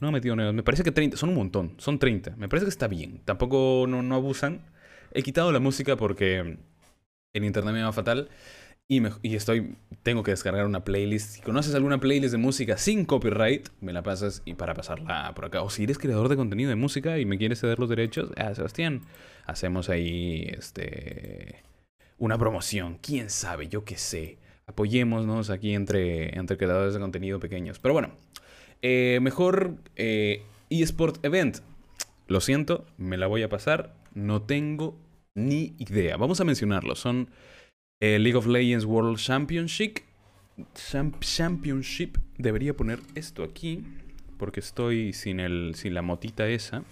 No 0.00 0.08
he 0.08 0.12
metido 0.12 0.36
nuevos. 0.36 0.54
Me 0.54 0.62
parece 0.62 0.82
que 0.82 0.92
30. 0.92 1.16
Son 1.16 1.30
un 1.30 1.36
montón. 1.36 1.74
Son 1.78 1.98
30. 1.98 2.36
Me 2.36 2.48
parece 2.48 2.66
que 2.66 2.70
está 2.70 2.88
bien. 2.88 3.20
Tampoco 3.24 3.86
no, 3.88 4.14
abusan. 4.14 4.62
He 5.12 5.22
quitado 5.22 5.52
la 5.52 5.60
música 5.60 5.96
porque 5.96 6.58
el 7.32 7.44
internet 7.44 7.74
me 7.74 7.82
va 7.82 7.92
fatal. 7.92 8.28
Y, 8.88 9.02
y, 9.22 9.34
estoy, 9.34 9.74
tengo 10.02 10.22
que 10.22 10.30
descargar 10.30 10.66
una 10.66 10.84
playlist. 10.84 11.30
Si 11.36 11.40
conoces 11.40 11.74
alguna 11.74 11.98
playlist 11.98 12.32
de 12.32 12.38
música 12.38 12.76
sin 12.76 13.04
copyright, 13.04 13.68
me 13.80 13.92
la 13.92 14.02
pasas 14.02 14.42
y 14.44 14.54
para 14.54 14.74
pasarla 14.74 15.32
por 15.34 15.46
acá. 15.46 15.62
O 15.62 15.70
si 15.70 15.84
eres 15.84 15.98
creador 15.98 16.28
de 16.28 16.36
contenido 16.36 16.68
de 16.68 16.76
música 16.76 17.18
y 17.18 17.24
me 17.24 17.38
quieres 17.38 17.60
ceder 17.60 17.78
los 17.80 17.88
derechos, 17.88 18.30
ah, 18.36 18.54
Sebastián, 18.54 19.02
hacemos 19.46 19.88
ahí 19.88 20.46
este 20.56 21.64
una 22.18 22.38
promoción. 22.38 22.98
¿Quién 23.02 23.30
sabe? 23.30 23.68
Yo 23.68 23.84
qué 23.84 23.96
sé. 23.96 24.38
Apoyémonos 24.66 25.50
aquí 25.50 25.74
entre, 25.74 26.36
entre 26.36 26.56
creadores 26.56 26.94
de 26.94 27.00
contenido 27.00 27.40
pequeños. 27.40 27.78
Pero 27.78 27.94
bueno, 27.94 28.10
eh, 28.82 29.18
mejor 29.22 29.76
eh, 29.96 30.42
eSport 30.70 31.24
Event. 31.24 31.58
Lo 32.28 32.40
siento, 32.40 32.84
me 32.98 33.16
la 33.16 33.26
voy 33.26 33.42
a 33.42 33.48
pasar. 33.48 33.94
No 34.14 34.42
tengo 34.42 34.98
ni 35.34 35.74
idea. 35.78 36.16
Vamos 36.16 36.40
a 36.40 36.44
mencionarlo. 36.44 36.94
Son 36.96 37.30
eh, 38.00 38.18
League 38.18 38.36
of 38.36 38.46
Legends 38.46 38.84
World 38.84 39.18
Championship. 39.18 39.98
Championship. 41.20 42.18
Debería 42.38 42.74
poner 42.74 43.00
esto 43.14 43.44
aquí. 43.44 43.84
Porque 44.38 44.60
estoy 44.60 45.12
sin, 45.12 45.40
el, 45.40 45.74
sin 45.76 45.94
la 45.94 46.02
motita 46.02 46.48
esa. 46.48 46.84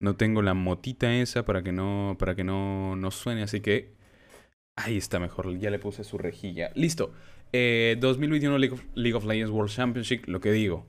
No 0.00 0.16
tengo 0.16 0.42
la 0.42 0.54
motita 0.54 1.14
esa 1.14 1.44
para 1.44 1.62
que 1.62 1.72
no, 1.72 2.16
para 2.18 2.34
que 2.34 2.44
no, 2.44 2.96
no 2.96 3.10
suene. 3.10 3.42
Así 3.42 3.60
que 3.60 3.94
ahí 4.76 4.96
está 4.96 5.20
mejor. 5.20 5.56
Ya 5.58 5.70
le 5.70 5.78
puse 5.78 6.04
su 6.04 6.18
rejilla. 6.18 6.70
Listo. 6.74 7.12
2021 7.54 8.56
eh, 8.56 8.70
League 8.94 9.14
of, 9.14 9.24
Legends 9.24 9.50
World 9.50 9.70
Championship, 9.70 10.26
lo 10.26 10.40
que 10.40 10.50
digo. 10.50 10.86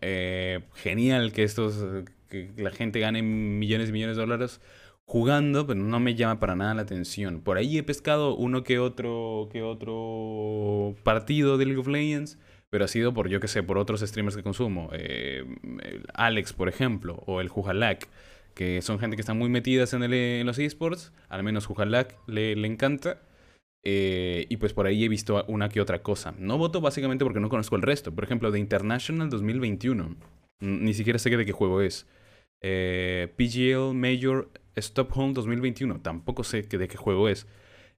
Eh, 0.00 0.60
genial 0.74 1.32
que 1.32 1.42
estos 1.42 1.84
que 2.28 2.52
la 2.56 2.70
gente 2.70 3.00
gane 3.00 3.22
millones 3.22 3.90
y 3.90 3.92
millones 3.92 4.16
de 4.16 4.22
dólares 4.22 4.60
jugando, 5.04 5.66
pero 5.66 5.78
no 5.78 6.00
me 6.00 6.14
llama 6.14 6.40
para 6.40 6.56
nada 6.56 6.74
la 6.74 6.82
atención. 6.82 7.40
Por 7.42 7.58
ahí 7.58 7.78
he 7.78 7.82
pescado 7.82 8.34
uno 8.34 8.64
que 8.64 8.78
otro 8.78 9.48
que 9.52 9.62
otro 9.62 10.94
partido 11.02 11.58
de 11.58 11.66
League 11.66 11.80
of 11.80 11.88
Legends, 11.88 12.38
pero 12.70 12.86
ha 12.86 12.88
sido 12.88 13.12
por 13.12 13.28
yo 13.28 13.38
que 13.38 13.48
sé, 13.48 13.62
por 13.62 13.78
otros 13.78 14.00
streamers 14.00 14.36
que 14.36 14.42
consumo, 14.42 14.88
eh, 14.92 15.44
Alex 16.14 16.54
por 16.54 16.68
ejemplo 16.68 17.22
o 17.26 17.40
el 17.42 17.48
Jujalak, 17.48 18.08
que 18.54 18.80
son 18.80 18.98
gente 18.98 19.16
que 19.16 19.20
está 19.20 19.34
muy 19.34 19.50
metidas 19.50 19.92
en, 19.92 20.02
el, 20.02 20.46
los 20.46 20.58
esports, 20.58 21.12
al 21.28 21.42
menos 21.42 21.66
Jujalak 21.66 22.16
le 22.26 22.52
encanta. 22.66 23.20
Eh, 23.88 24.46
y 24.48 24.56
pues 24.56 24.72
por 24.72 24.88
ahí 24.88 25.04
he 25.04 25.08
visto 25.08 25.44
una 25.46 25.68
que 25.68 25.80
otra 25.80 26.02
cosa. 26.02 26.34
No 26.40 26.58
voto 26.58 26.80
básicamente 26.80 27.24
porque 27.24 27.38
no 27.38 27.48
conozco 27.48 27.76
el 27.76 27.82
resto. 27.82 28.12
Por 28.12 28.24
ejemplo, 28.24 28.50
de 28.50 28.58
International 28.58 29.30
2021. 29.30 30.16
Ni 30.58 30.92
siquiera 30.92 31.20
sé 31.20 31.30
de 31.30 31.46
qué 31.46 31.52
juego 31.52 31.80
es. 31.80 32.08
Eh, 32.64 33.32
PGL 33.36 33.94
Major 33.94 34.50
Stockholm 34.74 35.34
2021. 35.34 36.00
Tampoco 36.00 36.42
sé 36.42 36.62
de 36.62 36.88
qué 36.88 36.96
juego 36.96 37.28
es. 37.28 37.46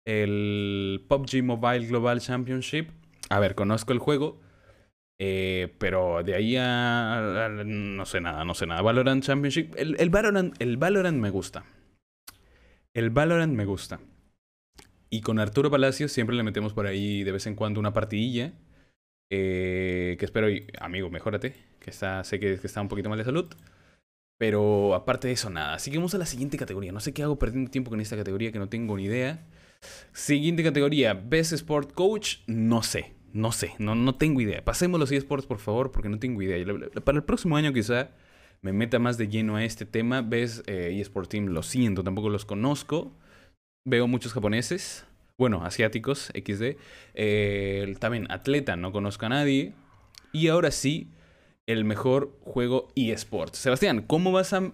El 0.05 1.07
PUBG 1.09 1.43
Mobile 1.43 1.87
Global 1.87 2.21
Championship. 2.21 2.91
A 3.31 3.41
ver, 3.41 3.55
conozco 3.55 3.95
el 3.95 3.99
juego. 3.99 4.43
Eh, 5.19 5.75
pero 5.79 6.23
de 6.23 6.35
ahí 6.35 6.57
a, 6.59 7.49
No 7.65 8.05
sé 8.05 8.21
nada, 8.21 8.45
no 8.45 8.53
sé 8.53 8.67
nada. 8.67 8.83
Valorant 8.83 9.25
Championship. 9.25 9.75
El, 9.79 9.97
el, 9.99 10.11
Valorant, 10.11 10.55
el 10.61 10.77
Valorant 10.77 11.17
me 11.17 11.31
gusta. 11.31 11.65
El 12.93 13.09
Valorant 13.09 13.55
me 13.55 13.65
gusta. 13.65 14.01
Y 15.11 15.23
con 15.23 15.39
Arturo 15.39 15.71
Palacios 15.71 16.13
siempre 16.13 16.37
le 16.37 16.43
metemos 16.43 16.75
por 16.75 16.87
ahí 16.87 17.25
de 17.25 17.33
vez 17.33 17.47
en 17.47 17.55
cuando 17.55 17.81
una 17.81 17.93
partidilla. 17.93 18.53
Eh, 19.31 20.17
que 20.19 20.25
espero, 20.25 20.49
amigo, 20.81 21.11
mejórate. 21.11 21.55
Que 21.81 21.91
está, 21.91 22.25
sé 22.25 22.39
que, 22.39 22.55
está 22.55 22.81
un 22.81 22.89
poquito 22.89 23.09
mal 23.09 23.19
de 23.19 23.25
salud. 23.25 23.47
Pero 24.39 24.95
aparte 24.95 25.29
de 25.29 25.35
eso, 25.35 25.51
nada. 25.51 25.79
Que 25.79 25.97
vamos 25.97 26.15
a 26.15 26.19
la 26.19 26.27
siguiente 26.27 26.59
categoría. 26.59 26.93
No 26.93 27.01
sé 27.01 27.13
qué 27.13 27.23
hago 27.23 27.39
perdiendo 27.39 27.71
tiempo 27.71 27.91
con 27.91 28.01
esta 28.01 28.17
categoría 28.17 28.53
que 28.53 28.59
no 28.59 28.69
tengo 28.69 28.97
ni 28.97 29.05
idea. 29.05 29.47
Siguiente 30.13 30.63
categoría, 30.63 31.15
Best 31.15 31.53
Sport 31.53 31.93
Coach. 31.93 32.39
No 32.47 32.83
sé, 32.83 33.15
no 33.33 33.53
sé, 33.53 33.75
no, 33.79 33.95
no 33.95 34.15
tengo 34.17 34.41
idea. 34.41 34.65
Pasemos 34.65 35.01
los 35.01 35.11
eSports, 35.11 35.47
por 35.47 35.59
favor, 35.59 35.91
porque 35.91 36.09
no 36.09 36.19
tengo 36.19 36.43
idea. 36.43 36.65
Para 37.05 37.19
el 37.19 37.25
próximo 37.25 37.57
año 37.57 37.73
quizá 37.73 38.11
me 38.61 38.73
meta 38.73 38.99
más 38.99 39.17
de 39.19 39.29
lleno 39.29 39.57
a 39.57 39.65
este 39.65 39.87
tema. 39.87 40.21
Best 40.23 40.69
eh, 40.69 41.01
eSport 41.01 41.31
Team, 41.31 41.47
lo 41.47 41.63
siento, 41.63 42.05
tampoco 42.05 42.29
los 42.29 42.45
conozco 42.45 43.13
veo 43.89 44.07
muchos 44.07 44.33
japoneses, 44.33 45.07
bueno, 45.39 45.65
asiáticos, 45.65 46.33
XD. 46.35 46.77
Eh, 47.15 47.97
también 48.01 48.31
atleta, 48.31 48.77
no 48.77 48.93
conozco 48.93 49.27
a 49.27 49.29
nadie. 49.31 49.73
Y 50.33 50.49
ahora 50.49 50.71
sí, 50.71 51.13
el 51.67 51.85
mejor 51.85 52.37
juego 52.43 52.89
eSports. 52.97 53.59
Sebastián, 53.59 54.05
¿cómo 54.07 54.33
vas 54.33 54.53
a 54.53 54.73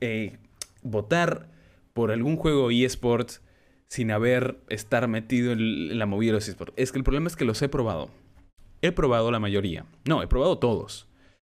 eh, 0.00 0.38
votar 0.82 1.48
por 1.92 2.10
algún 2.10 2.36
juego 2.36 2.70
eSports 2.70 3.42
sin 3.88 4.10
haber 4.10 4.60
estar 4.68 5.06
metido 5.08 5.52
en 5.52 5.98
la 5.98 6.06
movida 6.06 6.30
de 6.30 6.34
los 6.34 6.48
eSports? 6.48 6.74
Es 6.76 6.92
que 6.92 6.98
el 6.98 7.04
problema 7.04 7.28
es 7.28 7.36
que 7.36 7.44
los 7.44 7.62
he 7.62 7.68
probado. 7.68 8.10
He 8.82 8.92
probado 8.92 9.30
la 9.30 9.38
mayoría. 9.38 9.86
No, 10.06 10.22
he 10.22 10.26
probado 10.26 10.58
todos. 10.58 11.06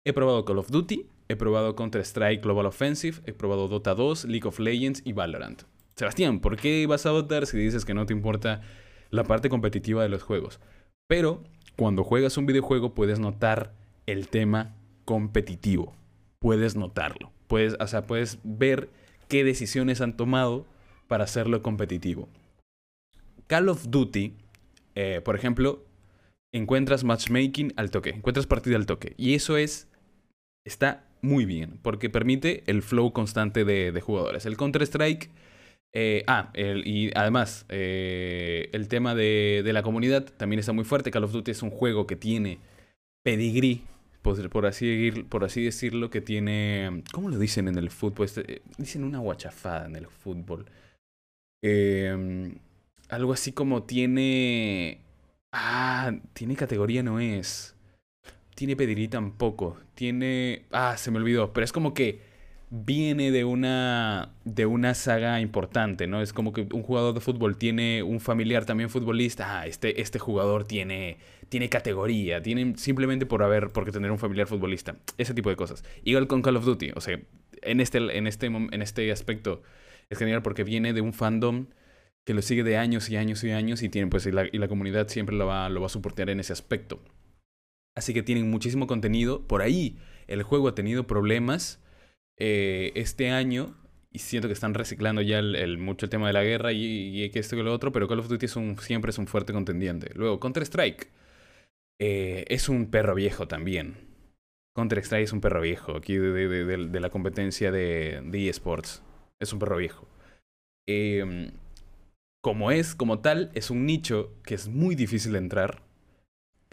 He 0.05 0.13
probado 0.13 0.45
Call 0.45 0.59
of 0.59 0.69
Duty, 0.69 1.07
he 1.27 1.35
probado 1.35 1.75
Counter-Strike 1.75 2.43
Global 2.43 2.67
Offensive, 2.67 3.21
he 3.25 3.33
probado 3.33 3.67
Dota 3.67 3.95
2, 3.95 4.25
League 4.25 4.47
of 4.47 4.59
Legends 4.59 5.01
y 5.03 5.13
Valorant. 5.13 5.63
Sebastián, 5.95 6.39
¿por 6.39 6.57
qué 6.57 6.85
vas 6.87 7.05
a 7.05 7.11
votar 7.11 7.45
si 7.45 7.57
dices 7.57 7.85
que 7.85 7.93
no 7.93 8.05
te 8.05 8.13
importa 8.13 8.61
la 9.11 9.23
parte 9.23 9.49
competitiva 9.49 10.03
de 10.03 10.09
los 10.09 10.23
juegos? 10.23 10.59
Pero 11.07 11.43
cuando 11.75 12.03
juegas 12.03 12.37
un 12.37 12.45
videojuego 12.45 12.93
puedes 12.93 13.19
notar 13.19 13.73
el 14.05 14.27
tema 14.27 14.75
competitivo. 15.05 15.95
Puedes 16.39 16.75
notarlo. 16.75 17.31
Puedes, 17.47 17.75
o 17.79 17.87
sea, 17.87 18.07
puedes 18.07 18.39
ver 18.43 18.89
qué 19.27 19.43
decisiones 19.43 20.01
han 20.01 20.17
tomado 20.17 20.65
para 21.07 21.23
hacerlo 21.23 21.61
competitivo. 21.61 22.27
Call 23.47 23.69
of 23.69 23.87
Duty, 23.89 24.33
eh, 24.95 25.21
por 25.23 25.35
ejemplo, 25.35 25.85
encuentras 26.51 27.03
matchmaking 27.03 27.73
al 27.75 27.91
toque, 27.91 28.09
encuentras 28.11 28.47
partida 28.47 28.75
al 28.75 28.85
toque. 28.85 29.13
Y 29.17 29.35
eso 29.35 29.57
es, 29.57 29.87
está 30.65 31.07
muy 31.21 31.45
bien, 31.45 31.79
porque 31.81 32.09
permite 32.09 32.63
el 32.67 32.81
flow 32.81 33.13
constante 33.13 33.65
de, 33.65 33.99
jugadores. 34.01 34.45
El 34.45 34.57
Counter-Strike, 34.57 35.29
eh, 35.97 36.25
ah, 36.27 36.51
y 36.53 37.09
además, 37.17 37.65
eh, 37.69 38.69
el 38.73 38.89
tema 38.89 39.15
de, 39.15 39.63
la 39.73 39.81
comunidad 39.81 40.25
también 40.25 40.59
está 40.59 40.73
muy 40.73 40.83
fuerte. 40.83 41.09
Call 41.09 41.23
of 41.23 41.31
Duty 41.31 41.51
es 41.51 41.63
un 41.63 41.69
juego 41.69 42.05
que 42.05 42.17
tiene 42.17 42.59
pedigrí, 43.23 43.83
por, 44.21 44.65
así, 44.65 45.63
decirlo, 45.63 46.09
que 46.09 46.19
tiene, 46.19 47.01
¿cómo 47.13 47.29
lo 47.29 47.39
dicen 47.39 47.69
en 47.69 47.77
el 47.77 47.89
fútbol? 47.91 48.25
Este, 48.25 48.61
dicen 48.77 49.05
una 49.05 49.19
guachafada 49.19 49.85
en 49.85 49.95
el 49.95 50.07
fútbol. 50.07 50.65
Em, 51.63 52.55
algo 53.07 53.31
así 53.31 53.53
como 53.53 53.83
tiene... 53.83 54.99
Ah, 55.53 56.11
tiene 56.33 56.57
categoría 56.57 57.03
no 57.03 57.21
es. 57.21 57.73
Tiene 58.53 58.75
pedigrí 58.75 59.07
tampoco. 59.07 59.77
Tiene... 59.93 60.65
Ah, 60.71 60.97
se 60.97 61.09
me 61.09 61.19
olvidó. 61.19 61.53
Pero 61.53 61.63
es 61.63 61.71
como 61.71 61.93
que 61.93 62.19
viene 62.69 63.31
de 63.31 63.43
una, 63.43 64.33
de 64.43 64.65
una 64.65 64.93
saga 64.93 65.39
importante, 65.39 66.07
¿no? 66.07 66.21
Es 66.21 66.33
como 66.33 66.53
que 66.53 66.67
un 66.71 66.83
jugador 66.83 67.13
de 67.13 67.21
fútbol 67.21 67.57
tiene 67.57 68.03
un 68.03 68.19
familiar 68.19 68.65
también 68.65 68.89
futbolista. 68.89 69.59
Ah, 69.61 69.67
este, 69.67 70.01
este 70.01 70.19
jugador 70.19 70.65
tiene, 70.65 71.17
tiene 71.49 71.69
categoría. 71.69 72.41
Tiene 72.41 72.73
simplemente 72.77 73.25
por 73.25 73.43
haber, 73.43 73.69
porque 73.69 73.91
tener 73.91 74.11
un 74.11 74.19
familiar 74.19 74.47
futbolista. 74.47 74.97
Ese 75.17 75.33
tipo 75.33 75.49
de 75.49 75.55
cosas. 75.55 75.83
Igual 76.03 76.27
con 76.27 76.41
Call 76.41 76.57
of 76.57 76.65
Duty. 76.65 76.91
O 76.95 77.01
sea, 77.01 77.19
en 77.61 77.79
este, 77.79 77.97
en 78.17 78.27
este, 78.27 78.47
en 78.47 78.81
este 78.81 79.11
aspecto 79.11 79.61
es 80.09 80.17
genial 80.17 80.41
porque 80.41 80.63
viene 80.63 80.93
de 80.93 81.01
un 81.01 81.13
fandom 81.13 81.67
que 82.25 82.33
lo 82.33 82.41
sigue 82.41 82.63
de 82.63 82.77
años 82.77 83.09
y 83.09 83.17
años 83.17 83.43
y 83.43 83.51
años 83.51 83.83
y 83.83 83.89
tiene 83.89 84.07
pues 84.09 84.25
y 84.25 84.31
la, 84.31 84.45
y 84.51 84.57
la 84.57 84.67
comunidad 84.67 85.07
siempre 85.07 85.35
lo 85.35 85.45
va, 85.45 85.69
lo 85.69 85.79
va 85.79 85.85
a 85.85 85.89
soportar 85.89 86.29
en 86.29 86.39
ese 86.39 86.53
aspecto. 86.53 86.99
Así 87.95 88.13
que 88.13 88.23
tienen 88.23 88.49
muchísimo 88.49 88.87
contenido. 88.87 89.47
Por 89.47 89.61
ahí 89.61 89.97
el 90.27 90.43
juego 90.43 90.67
ha 90.67 90.75
tenido 90.75 91.05
problemas 91.07 91.79
eh, 92.37 92.91
este 92.95 93.29
año 93.29 93.75
y 94.11 94.19
siento 94.19 94.47
que 94.47 94.53
están 94.53 94.73
reciclando 94.73 95.21
ya 95.21 95.41
mucho 95.77 96.05
el 96.05 96.09
tema 96.09 96.27
de 96.27 96.33
la 96.33 96.43
guerra 96.43 96.71
y, 96.71 96.79
y, 96.85 97.31
esto 97.33 97.57
y 97.57 97.63
lo 97.63 97.73
otro, 97.73 97.91
pero 97.91 98.07
Call 98.07 98.19
of 98.19 98.29
Duty 98.29 98.45
es 98.45 98.55
siempre 98.79 99.09
es 99.09 99.17
un 99.17 99.27
fuerte 99.27 99.51
contendiente. 99.51 100.11
Luego, 100.15 100.39
Counter-Strike 100.39 101.11
eh, 101.99 102.45
es 102.47 102.69
un 102.69 102.89
perro 102.89 103.13
viejo 103.13 103.47
también. 103.47 103.95
Counter-Strike 104.73 105.25
es 105.25 105.33
un 105.33 105.41
perro 105.41 105.61
viejo 105.61 105.97
aquí 105.97 106.15
de, 106.15 106.47
de, 106.47 106.99
la 106.99 107.09
competencia 107.09 107.71
de, 107.71 108.49
eSports. 108.49 109.03
Es 109.39 109.51
un 109.51 109.59
perro 109.59 109.77
viejo. 109.77 110.07
Eh, 110.87 111.51
como 112.41 112.71
es, 112.71 112.95
como 112.95 113.19
tal, 113.19 113.51
es 113.53 113.69
un 113.69 113.85
nicho 113.85 114.31
que 114.43 114.55
es 114.55 114.67
muy 114.69 114.95
difícil 114.95 115.33
de 115.33 115.39
entrar. 115.39 115.81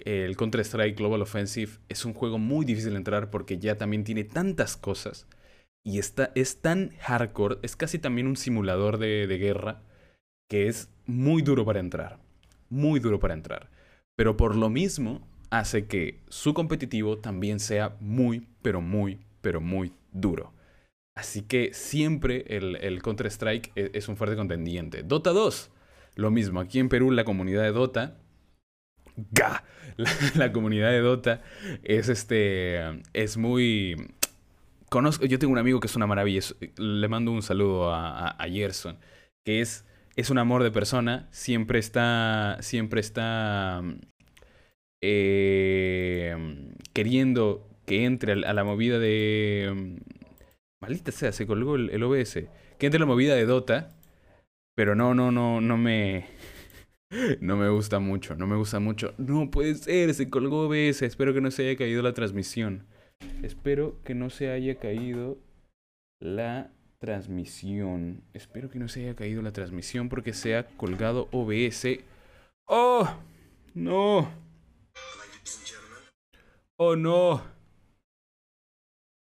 El 0.05 0.37
Counter-Strike 0.37 0.97
Global 0.97 1.23
Offensive 1.23 1.73
es 1.89 2.05
un 2.05 2.13
juego 2.15 2.39
muy 2.39 2.65
difícil 2.65 2.93
de 2.93 2.99
entrar 2.99 3.31
porque 3.31 3.59
ya 3.59 3.77
también 3.77 4.05
tiene 4.05 4.23
tantas 4.23 4.77
cosas 4.77 5.27
y 5.85 5.99
está, 5.99 6.33
es 6.35 6.61
tan 6.61 6.91
hardcore, 7.01 7.59
es 7.63 7.77
casi 7.77 7.99
también 7.99 8.27
un 8.27 8.37
simulador 8.37 8.99
de, 8.99 9.27
de 9.27 9.39
guerra 9.39 9.83
que 10.49 10.69
es 10.69 10.91
muy 11.07 11.43
duro 11.43 11.65
para 11.65 11.81
entrar. 11.81 12.19
Muy 12.69 13.01
duro 13.01 13.19
para 13.19 13.35
entrar. 13.35 13.71
Pero 14.17 14.37
por 14.37 14.55
lo 14.55 14.69
mismo 14.69 15.27
hace 15.51 15.87
que 15.87 16.21
su 16.29 16.55
competitivo 16.55 17.19
también 17.19 17.61
sea 17.61 17.97
muy, 18.01 18.47
pero 18.63 18.81
muy, 18.81 19.21
pero 19.41 19.61
muy 19.61 19.93
duro. 20.13 20.53
Así 21.15 21.43
que 21.43 21.75
siempre 21.75 22.45
el, 22.49 23.03
Counter-Strike 23.03 23.73
e, 23.77 23.91
es, 23.93 24.09
un 24.09 24.17
fuerte 24.17 24.37
contendiente. 24.37 25.03
Dota 25.03 25.31
2, 25.31 25.71
lo 26.17 26.31
mismo. 26.31 26.61
Aquí 26.61 26.79
en 26.79 26.89
Perú 26.89 27.11
la 27.11 27.25
comunidad 27.25 27.63
de 27.63 27.73
Dota... 27.73 28.19
¡Ga! 29.31 29.65
La, 30.37 30.53
comunidad 30.53 30.91
de 30.91 31.01
Dota 31.01 31.43
es 31.83 32.09
este... 32.09 33.03
Es 33.13 33.37
muy... 33.37 33.97
Conozco, 34.93 35.25
yo 35.25 35.39
tengo 35.39 35.55
un 35.55 35.59
amigo 35.59 35.81
que 35.81 35.87
es 35.87 35.97
una 35.97 36.07
maravilla. 36.07 36.43
Le 36.77 37.09
mando 37.09 37.33
un 37.33 37.41
saludo 37.41 37.95
a, 37.95 38.29
a, 38.29 38.49
Gerson. 38.51 38.99
Que 39.43 39.63
es, 39.63 39.87
es 40.17 40.29
un 40.29 40.37
amor 40.37 40.63
de 40.63 40.71
persona. 40.71 41.31
Siempre 41.31 41.79
está... 41.79 42.59
Siempre 42.61 43.01
está... 43.01 43.83
Eh, 45.03 46.37
queriendo 46.93 47.67
que 47.87 48.05
entre 48.05 48.33
a 48.33 48.53
la 48.53 48.65
movida 48.65 48.99
de 48.99 49.99
Maldita 50.83 51.11
sea, 51.11 51.33
se 51.33 51.47
colgó 51.47 51.77
el, 51.77 52.03
OBS. 52.03 52.45
Que 52.79 52.85
entre 52.85 53.01
la 53.01 53.07
movida 53.07 53.35
de 53.35 53.47
Dota. 53.47 53.97
Pero 54.77 54.95
no, 54.95 55.15
no, 55.15 55.33
no, 55.33 55.63
no 55.63 55.79
me. 55.79 56.27
No 57.41 57.57
me 57.57 57.69
gusta 57.71 57.99
mucho, 57.99 58.37
no 58.37 58.47
me 58.47 58.57
gusta 58.57 58.79
mucho. 58.79 59.15
No 59.17 59.51
puede 59.51 59.75
ser, 59.75 60.13
se 60.13 60.29
colgó 60.29 60.67
OBS. 60.67 61.01
Espero 61.01 61.33
que 61.33 61.41
no 61.41 61.51
se 61.51 61.67
haya 61.67 61.79
caído 61.79 62.03
la 62.03 62.13
transmisión. 62.13 62.87
Espero 63.43 63.97
que 64.05 64.15
no 64.15 64.31
se 64.31 64.51
haya 64.51 64.77
caído 64.77 65.39
la 66.21 66.71
transmisión. 66.99 68.23
Espero 68.33 68.71
que 68.71 68.79
no 68.79 68.89
se 68.89 69.03
haya 69.03 69.17
caído 69.17 69.43
la 69.43 69.53
transmisión 69.53 70.09
porque 70.09 70.33
se 70.33 70.57
ha 70.57 70.69
colgado 70.69 71.29
OBS. 71.33 71.99
¡Oh! 72.69 73.09
¡No! 73.75 74.31
¡Oh, 76.77 76.97
no! 76.97 77.43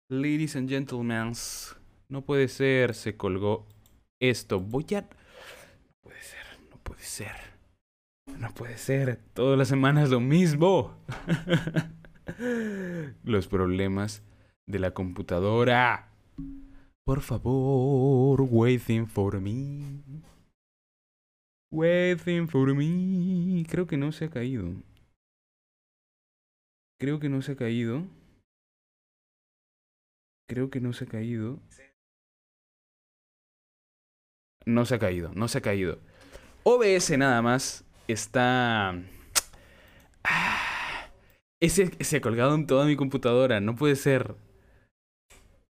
Ladies 0.09 0.55
and 0.55 0.68
gentlemen, 0.68 1.33
no 2.09 2.22
puede 2.22 2.46
ser, 2.46 2.94
se 2.94 3.16
colgó 3.16 3.66
esto. 4.20 4.61
Voy 4.61 4.87
a... 4.94 5.01
No 5.01 5.09
puede 6.03 6.22
ser, 6.22 6.61
no 6.70 6.77
puede 6.79 7.03
ser. 7.03 7.37
No 8.38 8.55
puede 8.55 8.79
ser, 8.79 9.18
todas 9.35 9.59
las 9.59 9.66
semanas 9.66 10.11
lo 10.11 10.20
mismo. 10.20 10.96
Los 13.25 13.49
problemas 13.49 14.23
de 14.67 14.79
la 14.79 14.93
computadora. 14.93 16.12
Por 17.05 17.21
favor, 17.21 18.41
waiting 18.51 19.07
for 19.07 19.41
me. 19.41 20.03
Waiting 21.71 22.49
for 22.49 22.75
me. 22.75 23.65
Creo 23.69 23.87
que 23.87 23.97
no 23.97 24.11
se 24.12 24.25
ha 24.25 24.31
caído. 24.31 24.73
Creo 26.99 27.21
que 27.21 27.29
no 27.29 27.43
se 27.43 27.53
ha 27.53 27.57
caído. 27.57 28.05
Creo 30.49 30.71
que 30.71 30.81
no 30.81 30.93
se 30.93 31.05
ha 31.05 31.07
caído. 31.07 31.61
No 34.65 34.85
se 34.85 34.97
ha 34.97 34.99
caído, 34.99 35.31
no 35.35 35.47
se 35.47 35.59
ha 35.59 35.61
caído. 35.61 36.01
OBS 36.65 37.17
nada 37.17 37.41
más 37.41 37.85
está... 38.09 39.01
Ese 41.61 41.92
se 42.05 42.16
ha 42.19 42.21
colgado 42.21 42.55
en 42.55 42.66
toda 42.66 42.87
mi 42.87 42.97
computadora. 42.97 43.61
No 43.61 43.75
puede 43.77 43.97
ser. 43.97 44.37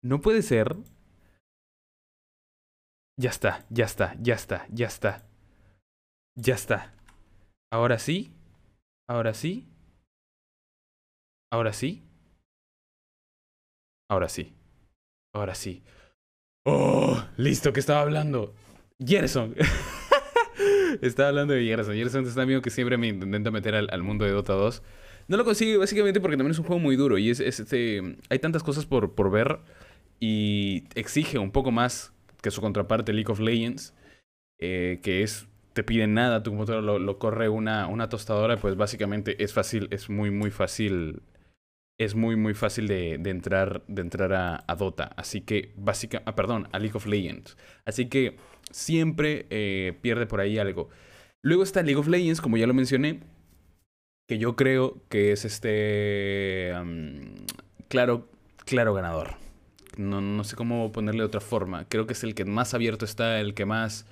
No 0.03 0.21
puede 0.21 0.41
ser. 0.41 0.75
Ya 3.19 3.29
está, 3.29 3.65
ya 3.69 3.85
está, 3.85 4.15
ya 4.19 4.35
está, 4.35 4.67
ya 4.69 4.87
está. 4.87 5.27
Ya 6.35 6.55
está. 6.55 6.93
Ahora 7.71 7.99
sí. 7.99 8.33
Ahora 9.07 9.33
sí. 9.33 9.67
Ahora 11.51 11.73
sí. 11.73 12.03
Ahora 14.09 14.29
sí. 14.29 14.55
Ahora 15.33 15.55
sí. 15.55 15.83
Oh, 16.65 17.23
listo, 17.37 17.73
que 17.73 17.79
estaba 17.79 18.01
hablando. 18.01 18.53
Gerson. 18.99 19.55
estaba 21.01 21.29
hablando 21.29 21.53
de 21.53 21.63
Gerson. 21.65 21.95
Gerson 21.95 22.25
es 22.25 22.35
un 22.35 22.41
amigo 22.41 22.61
que 22.61 22.69
siempre 22.69 22.97
me 22.97 23.07
intenta 23.07 23.51
meter 23.51 23.75
al, 23.75 24.03
mundo 24.03 24.25
de 24.25 24.31
Dota 24.31 24.53
2. 24.53 24.83
No 25.31 25.37
lo 25.37 25.45
consigue 25.45 25.77
básicamente 25.77 26.19
porque 26.19 26.35
también 26.35 26.51
es 26.51 26.59
un 26.59 26.65
juego 26.65 26.81
muy 26.81 26.97
duro 26.97 27.17
y 27.17 27.29
es, 27.29 27.39
este, 27.39 28.17
hay 28.29 28.39
tantas 28.39 28.63
cosas 28.63 28.85
por, 28.85 29.15
por 29.15 29.31
ver 29.31 29.59
y 30.19 30.83
exige 30.93 31.37
un 31.37 31.51
poco 31.51 31.71
más 31.71 32.11
que 32.41 32.51
su 32.51 32.59
contraparte 32.59 33.13
League 33.13 33.31
of 33.31 33.39
Legends, 33.39 33.95
eh, 34.59 34.99
que 35.01 35.23
es, 35.23 35.47
te 35.71 35.85
piden 35.85 36.13
nada, 36.15 36.43
tu 36.43 36.51
computadora 36.51 36.99
lo, 36.99 37.17
corre 37.17 37.47
una, 37.47 37.87
una 37.87 38.09
tostadora, 38.09 38.57
pues 38.57 38.75
básicamente 38.75 39.41
es 39.41 39.53
fácil, 39.53 39.87
es 39.91 40.09
muy, 40.09 40.31
muy 40.31 40.51
fácil 40.51 41.21
es 41.97 42.13
muy, 42.13 42.35
muy 42.35 42.53
fácil 42.53 42.89
de, 42.89 43.13
entrar, 43.13 43.85
de 43.87 44.01
entrar 44.01 44.33
a, 44.33 44.75
Dota. 44.75 45.13
Así 45.15 45.41
que, 45.41 45.71
básica, 45.77 46.23
ah, 46.25 46.35
perdón, 46.35 46.67
a 46.73 46.79
League 46.79 46.97
of 46.97 47.05
Legends. 47.05 47.55
Así 47.85 48.09
que 48.09 48.35
siempre 48.69 49.45
eh, 49.49 49.97
pierde 50.01 50.25
por 50.25 50.41
ahí 50.41 50.57
algo. 50.57 50.89
Luego 51.41 51.63
está 51.63 51.83
League 51.83 51.99
of 51.99 52.09
Legends, 52.09 52.41
como 52.41 52.57
ya 52.57 52.67
lo 52.67 52.73
mencioné, 52.73 53.21
que 54.31 54.37
yo 54.37 54.55
creo 54.55 54.95
que 55.09 55.33
es 55.33 55.43
este 55.43 56.71
claro, 57.89 58.29
claro 58.63 58.93
ganador. 58.93 59.31
No, 59.97 60.21
no 60.21 60.45
sé 60.45 60.55
cómo 60.55 60.93
ponerle 60.93 61.19
de 61.19 61.25
otra 61.25 61.41
forma. 61.41 61.83
Creo 61.89 62.07
que 62.07 62.13
es 62.13 62.23
el 62.23 62.33
que 62.33 62.45
más 62.45 62.73
abierto 62.73 63.03
está, 63.03 63.41
el 63.41 63.53
que 63.53 63.65
más 63.65 64.07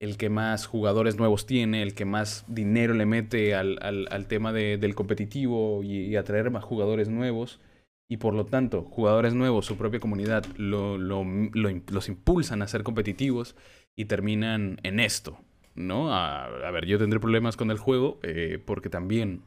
el 0.00 0.16
que 0.16 0.30
más 0.30 0.64
jugadores 0.64 1.18
nuevos 1.18 1.44
tiene, 1.44 1.82
el 1.82 1.92
que 1.92 2.06
más 2.06 2.46
dinero 2.48 2.94
le 2.94 3.04
mete 3.04 3.54
al, 3.54 3.78
al, 3.82 4.26
tema 4.26 4.54
de, 4.54 4.78
del 4.78 4.94
competitivo 4.94 5.82
y, 5.82 6.16
atraer 6.16 6.50
más 6.50 6.64
jugadores 6.64 7.10
nuevos. 7.10 7.60
y 8.08 8.16
por 8.16 8.32
lo 8.32 8.46
tanto 8.46 8.84
jugadores 8.84 9.34
nuevos, 9.34 9.66
su 9.66 9.76
propia 9.76 10.00
comunidad, 10.00 10.46
los 10.56 12.08
impulsan 12.08 12.62
a 12.62 12.68
ser 12.68 12.84
competitivos 12.84 13.54
y 13.94 14.06
terminan 14.06 14.80
en 14.82 14.98
esto, 14.98 15.38
¿no? 15.74 16.14
A, 16.14 16.70
ver, 16.70 16.86
yo 16.86 16.98
tendré 16.98 17.20
problemas 17.20 17.58
con 17.58 17.70
el 17.70 17.76
juego 17.76 18.18
eh, 18.22 18.62
porque 18.64 18.88
también 18.88 19.42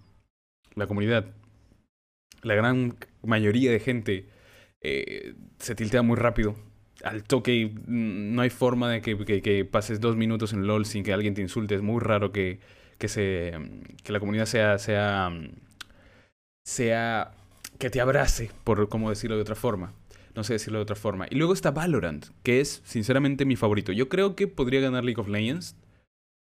la 0.75 0.87
comunidad, 0.87 1.25
la 2.43 2.55
gran 2.55 2.97
mayoría 3.23 3.71
de 3.71 3.79
gente 3.79 4.25
eh, 4.81 5.35
se 5.59 5.75
tiltea 5.75 6.01
muy 6.01 6.17
rápido. 6.17 6.55
Al 7.03 7.23
toque 7.23 7.73
no 7.87 8.41
hay 8.41 8.49
forma 8.49 8.89
de 8.89 9.01
que, 9.01 9.65
pases 9.65 9.99
dos 9.99 10.15
minutos 10.15 10.53
en 10.53 10.67
LOL 10.67 10.85
sin 10.85 11.03
que 11.03 11.13
alguien 11.13 11.33
te 11.33 11.41
insulte. 11.41 11.75
Es 11.75 11.81
muy 11.81 11.99
raro 11.99 12.31
que, 12.31 12.59
que, 12.97 13.07
se, 13.07 13.53
que 14.03 14.11
la 14.11 14.19
comunidad 14.19 14.45
sea, 14.45 14.77
sea, 14.77 15.31
sea 16.63 17.31
que 17.79 17.89
te 17.89 18.01
abrace, 18.01 18.51
por 18.63 18.87
cómo 18.89 19.09
decirlo 19.09 19.35
de 19.35 19.41
otra 19.41 19.55
forma. 19.55 19.93
No 20.35 20.43
sé 20.43 20.53
decirlo 20.53 20.79
de 20.79 20.83
otra 20.83 20.95
forma. 20.95 21.25
Y 21.29 21.35
luego 21.35 21.53
está 21.53 21.71
Valorant, 21.71 22.27
que 22.43 22.61
es 22.61 22.81
sinceramente 22.85 23.45
mi 23.45 23.55
favorito. 23.55 23.91
Yo 23.91 24.07
creo 24.07 24.35
que 24.35 24.47
podría 24.47 24.79
ganar 24.79 25.03
League 25.03 25.19
of 25.19 25.27
Legends. 25.27 25.75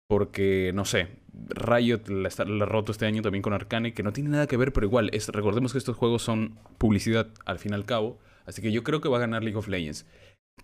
Porque, 0.08 0.72
no 0.74 0.84
sé, 0.84 1.08
Riot 1.32 2.08
la, 2.08 2.28
ha 2.28 2.66
roto 2.66 2.92
este 2.92 3.06
año 3.06 3.22
también 3.22 3.42
con 3.42 3.52
Arcane, 3.52 3.94
que 3.94 4.02
no 4.02 4.12
tiene 4.12 4.30
nada 4.30 4.46
que 4.46 4.56
ver, 4.56 4.72
pero 4.72 4.86
igual, 4.86 5.10
es, 5.12 5.28
recordemos 5.28 5.72
que 5.72 5.78
estos 5.78 5.96
juegos 5.96 6.22
son 6.22 6.58
publicidad 6.78 7.28
al 7.44 7.58
fin 7.58 7.72
y 7.72 7.74
al 7.74 7.84
cabo. 7.84 8.18
Así 8.44 8.60
que 8.60 8.72
yo 8.72 8.82
creo 8.82 9.00
que 9.00 9.08
va 9.08 9.18
a 9.18 9.20
ganar 9.20 9.42
League 9.42 9.58
of 9.58 9.68
Legends. 9.68 10.06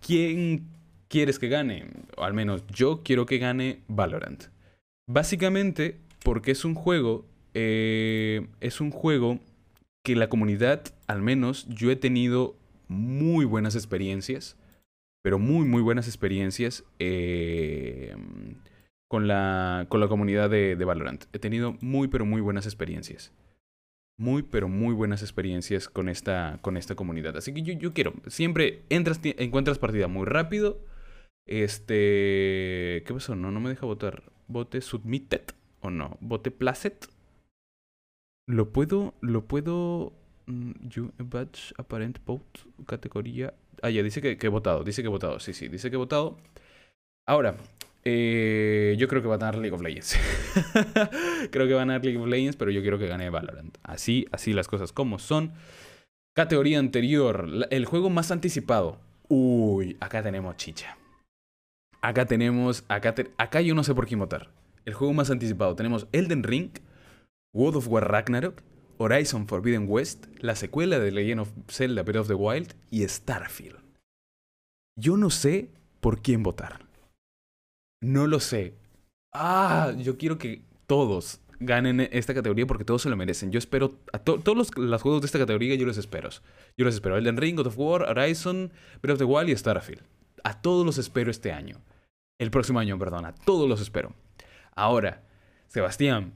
¿Quién 0.05 0.67
quieres 1.07 1.39
que 1.39 1.49
gane? 1.49 1.87
O 2.17 2.23
al 2.23 2.33
menos 2.33 2.65
yo 2.67 3.01
quiero 3.03 3.25
que 3.25 3.37
gane 3.37 3.83
Valorant. 3.87 4.45
Básicamente 5.07 5.99
porque 6.23 6.51
es 6.51 6.65
un 6.65 6.75
juego. 6.75 7.25
Eh, 7.53 8.47
es 8.59 8.79
un 8.79 8.91
juego 8.91 9.39
que 10.03 10.15
la 10.15 10.29
comunidad, 10.29 10.83
al 11.07 11.21
menos 11.21 11.67
yo 11.67 11.89
he 11.89 11.95
tenido 11.95 12.55
muy 12.87 13.45
buenas 13.45 13.75
experiencias. 13.75 14.57
Pero 15.21 15.39
muy, 15.39 15.65
muy 15.65 15.81
buenas 15.81 16.07
experiencias. 16.07 16.83
Eh, 16.99 18.15
con 19.09 19.27
la, 19.27 19.87
con 19.89 19.99
la 19.99 20.07
comunidad 20.07 20.49
de, 20.49 20.75
de, 20.75 20.85
Valorant. 20.85 21.25
He 21.33 21.39
tenido 21.39 21.75
muy, 21.81 22.07
pero 22.07 22.25
muy 22.25 22.41
buenas 22.41 22.65
experiencias. 22.65 23.33
Muy, 24.17 24.43
pero 24.43 24.69
muy 24.69 24.93
buenas 24.93 25.23
experiencias 25.23 25.89
con 25.89 26.09
esta, 26.09 26.59
con 26.61 26.77
esta 26.77 26.95
comunidad. 26.95 27.35
Así 27.35 27.53
que 27.53 27.63
yo, 27.63 27.73
yo 27.73 27.91
quiero, 27.93 28.13
siempre 28.27 28.83
entras, 28.89 29.19
encuentras 29.23 29.79
partida 29.79 30.07
muy 30.07 30.25
rápido. 30.25 30.79
Este, 31.47 33.03
¿qué 33.05 33.11
pasó? 33.11 33.35
No, 33.35 33.51
no 33.51 33.59
me 33.59 33.69
deja 33.69 33.87
votar. 33.87 34.31
Vote 34.47 34.79
submitted 34.79 35.41
o 35.81 35.89
no. 35.89 36.17
Vote 36.21 36.51
placet. 36.51 37.07
Lo 38.45 38.71
puedo, 38.71 39.15
lo 39.21 39.45
puedo. 39.45 40.13
Mm, 40.45 40.71
you 40.87 41.11
badge 41.17 41.73
apparent 41.77 42.19
vote 42.25 42.59
categoría. 42.85 43.55
Ah, 43.81 43.89
ya 43.89 44.03
dice 44.03 44.21
que, 44.21 44.37
que 44.37 44.47
he 44.47 44.49
votado. 44.51 44.83
Dice 44.83 45.01
que 45.01 45.07
he 45.07 45.11
votado. 45.11 45.39
Sí, 45.39 45.53
sí, 45.53 45.67
dice 45.67 45.89
que 45.89 45.95
he 45.95 45.97
votado. 45.97 46.37
Ahora, 47.25 47.57
eh, 48.05 48.95
yo 48.97 49.07
creo 49.07 49.21
que 49.21 49.27
va 49.27 49.35
a 49.35 49.37
ganar 49.37 49.57
League 49.57 49.75
of 49.75 49.81
Legends. 49.81 50.17
creo 51.51 51.67
que 51.67 51.73
va 51.73 51.81
a 51.81 51.85
ganar 51.85 52.03
League 52.03 52.19
of 52.19 52.27
Legends, 52.27 52.55
pero 52.55 52.71
yo 52.71 52.81
quiero 52.81 52.97
que 52.97 53.07
gane 53.07 53.29
Valorant. 53.29 53.77
Así, 53.83 54.27
así 54.31 54.53
las 54.53 54.67
cosas 54.67 54.91
como 54.91 55.19
son. 55.19 55.53
Categoría 56.35 56.79
anterior, 56.79 57.67
el 57.69 57.85
juego 57.85 58.09
más 58.09 58.31
anticipado. 58.31 58.99
Uy, 59.27 59.97
acá 59.99 60.23
tenemos 60.23 60.55
chicha. 60.57 60.97
Acá 62.01 62.25
tenemos, 62.25 62.85
acá, 62.87 63.13
acá 63.37 63.61
yo 63.61 63.75
no 63.75 63.83
sé 63.83 63.93
por 63.93 64.07
quién 64.07 64.19
votar. 64.19 64.49
El 64.85 64.93
juego 64.93 65.13
más 65.13 65.29
anticipado. 65.29 65.75
Tenemos 65.75 66.07
Elden 66.13 66.43
Ring, 66.43 66.71
World 67.53 67.77
of 67.77 67.87
War 67.89 68.09
Ragnarok, 68.09 68.61
Horizon 68.97 69.47
Forbidden 69.47 69.85
West, 69.87 70.27
la 70.39 70.55
secuela 70.55 70.99
de 70.99 71.11
Legend 71.11 71.41
of 71.41 71.49
Zelda 71.67 72.03
Breath 72.03 72.21
of 72.21 72.27
the 72.27 72.33
Wild 72.33 72.73
y 72.89 73.07
Starfield. 73.07 73.79
Yo 74.97 75.17
no 75.17 75.29
sé 75.29 75.69
por 75.99 76.21
quién 76.21 76.43
votar. 76.43 76.88
No 78.01 78.27
lo 78.27 78.39
sé. 78.39 78.75
Ah, 79.33 79.93
yo 79.97 80.17
quiero 80.17 80.37
que 80.37 80.63
todos 80.87 81.41
ganen 81.59 81.99
esta 81.99 82.33
categoría 82.33 82.65
porque 82.65 82.85
todos 82.85 83.01
se 83.01 83.09
lo 83.09 83.17
merecen. 83.17 83.51
Yo 83.51 83.59
espero 83.59 83.99
a 84.13 84.19
todos 84.19 84.55
los, 84.55 84.71
juegos 85.01 85.21
de 85.21 85.25
esta 85.25 85.39
categoría, 85.39 85.75
yo 85.75 85.85
los 85.85 85.97
espero. 85.97 86.29
Yo 86.77 86.85
los 86.85 86.95
espero. 86.95 87.17
Elden 87.17 87.37
Ring, 87.37 87.57
God 87.57 87.67
of 87.67 87.77
War, 87.77 88.03
Horizon, 88.03 88.71
Breath 89.01 89.15
of 89.15 89.19
the 89.19 89.25
Wild 89.25 89.49
y 89.49 89.55
Starfield. 89.55 90.03
A 90.43 90.61
todos 90.61 90.85
los 90.85 90.97
espero 90.97 91.29
este 91.29 91.51
año. 91.51 91.81
El 92.39 92.51
próximo 92.51 92.79
año, 92.79 92.97
perdón. 92.97 93.25
A 93.25 93.35
todos 93.35 93.67
los 93.67 93.81
espero. 93.81 94.15
Ahora, 94.75 95.23
Sebastián. 95.67 96.33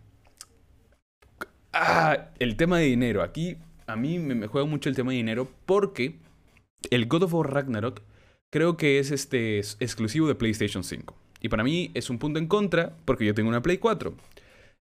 Ah, 1.72 2.30
el 2.40 2.58
tema 2.58 2.80
de 2.80 2.86
dinero. 2.86 3.24
Aquí 3.24 3.58
a 3.88 3.96
mí 3.96 4.20
me 4.20 4.48
juega 4.48 4.68
mucho 4.68 4.90
el 4.90 4.96
tema 4.96 5.12
de 5.12 5.18
dinero 5.18 5.48
porque 5.66 6.20
el 6.92 7.08
God 7.08 7.24
of 7.24 7.34
War 7.34 7.54
Ragnarok 7.54 8.02
creo 8.52 8.76
que 8.78 9.00
es 9.00 9.12
este 9.12 9.60
exclusivo 9.60 10.28
de 10.28 10.36
PlayStation 10.36 10.84
5. 10.84 11.23
Y 11.44 11.50
para 11.50 11.64
mí 11.64 11.92
es 11.94 12.10
un 12.10 12.18
punto 12.20 12.40
en 12.40 12.48
contra 12.48 12.96
porque 13.06 13.26
yo 13.26 13.36
tengo 13.36 13.50
una 13.50 13.62
Play 13.62 13.78
4. 13.78 14.16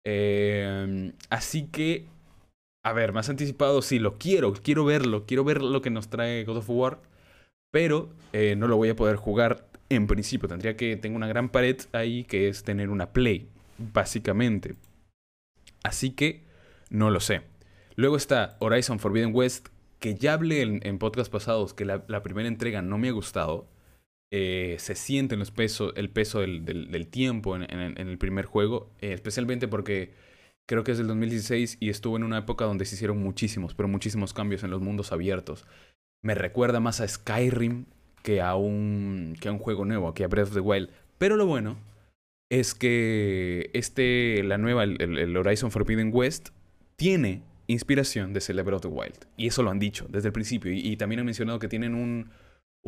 Em, 0.04 1.12
así 1.30 1.68
que, 1.68 2.06
a 2.84 2.92
ver, 2.92 3.12
más 3.12 3.28
anticipado, 3.28 3.80
sí, 3.80 4.00
lo 4.00 4.18
quiero, 4.18 4.52
quiero 4.54 4.84
verlo, 4.84 5.24
quiero 5.24 5.44
ver 5.44 5.62
lo 5.62 5.80
que 5.80 5.90
nos 5.90 6.08
trae 6.10 6.44
God 6.44 6.58
of 6.58 6.70
War, 6.70 6.98
pero 7.70 8.10
eh, 8.32 8.56
no 8.56 8.66
lo 8.66 8.76
voy 8.76 8.88
a 8.88 8.96
poder 8.96 9.14
jugar 9.16 9.68
en 9.88 10.08
principio. 10.08 10.48
Tendría 10.48 10.76
que, 10.76 10.96
tengo 10.96 11.16
una 11.16 11.28
gran 11.28 11.48
pared 11.48 11.76
ahí 11.92 12.24
que 12.24 12.48
es 12.48 12.64
tener 12.64 12.90
una 12.90 13.12
Play, 13.12 13.46
básicamente. 13.78 14.74
Así 15.84 16.10
que, 16.10 16.42
no 16.90 17.10
lo 17.10 17.20
sé. 17.20 17.42
Luego 17.94 18.16
está 18.16 18.56
Horizon 18.58 18.98
Forbidden 18.98 19.32
West, 19.32 19.68
que 20.00 20.16
ya 20.16 20.32
hablé 20.32 20.62
en, 20.62 20.80
en 20.84 20.98
podcasts 20.98 21.30
pasados 21.30 21.72
que 21.72 21.84
la 21.84 22.22
primera 22.24 22.48
entrega 22.48 22.82
no 22.82 22.98
me 22.98 23.08
ha 23.08 23.12
gustado. 23.12 23.68
Eh, 24.30 24.76
se 24.78 24.94
siente 24.94 25.36
los 25.36 25.50
peso, 25.50 25.94
el 25.94 26.10
peso 26.10 26.40
del, 26.40 27.06
tiempo 27.10 27.56
en, 27.56 27.62
el 27.62 28.18
primer 28.18 28.44
juego, 28.44 28.90
eh, 29.00 29.12
especialmente 29.14 29.68
porque 29.68 30.12
creo 30.66 30.84
que 30.84 30.92
es 30.92 30.98
del 30.98 31.06
2016 31.06 31.78
y 31.80 31.88
estuvo 31.88 32.16
en 32.18 32.24
una 32.24 32.38
época 32.38 32.66
donde 32.66 32.84
se 32.84 32.94
hicieron 32.94 33.18
muchísimos, 33.18 33.74
pero 33.74 33.88
muchísimos 33.88 34.34
cambios 34.34 34.62
en 34.64 34.70
los 34.70 34.82
mundos 34.82 35.12
abiertos. 35.12 35.66
Me 36.22 36.34
recuerda 36.34 36.78
más 36.78 37.00
a 37.00 37.08
Skyrim 37.08 37.86
que 38.22 38.42
a 38.42 38.54
un, 38.54 39.34
que 39.40 39.48
a 39.48 39.52
un 39.52 39.58
juego 39.58 39.86
nuevo, 39.86 40.12
que 40.12 40.24
a 40.24 40.28
Breath 40.28 40.48
of 40.48 40.54
the 40.54 40.60
Wild. 40.60 40.90
Pero 41.16 41.36
lo 41.36 41.46
bueno 41.46 41.78
es 42.50 42.74
que 42.74 43.70
este, 43.72 44.42
la 44.44 44.58
nueva, 44.58 44.84
el, 44.84 45.36
Horizon 45.36 45.70
Forbidden 45.70 46.10
West, 46.12 46.50
tiene 46.96 47.42
inspiración 47.66 48.34
de 48.34 48.42
Zelda 48.42 48.62
Breath 48.62 48.84
of 48.84 48.92
the 48.92 48.98
Wild. 48.98 49.26
Y 49.38 49.46
eso 49.46 49.62
lo 49.62 49.70
han 49.70 49.78
dicho 49.78 50.06
desde 50.10 50.28
el 50.28 50.32
principio. 50.34 50.70
y 50.70 50.96
también 50.98 51.20
han 51.20 51.26
mencionado 51.26 51.58
que 51.58 51.68
tienen 51.68 51.94
un, 51.94 52.30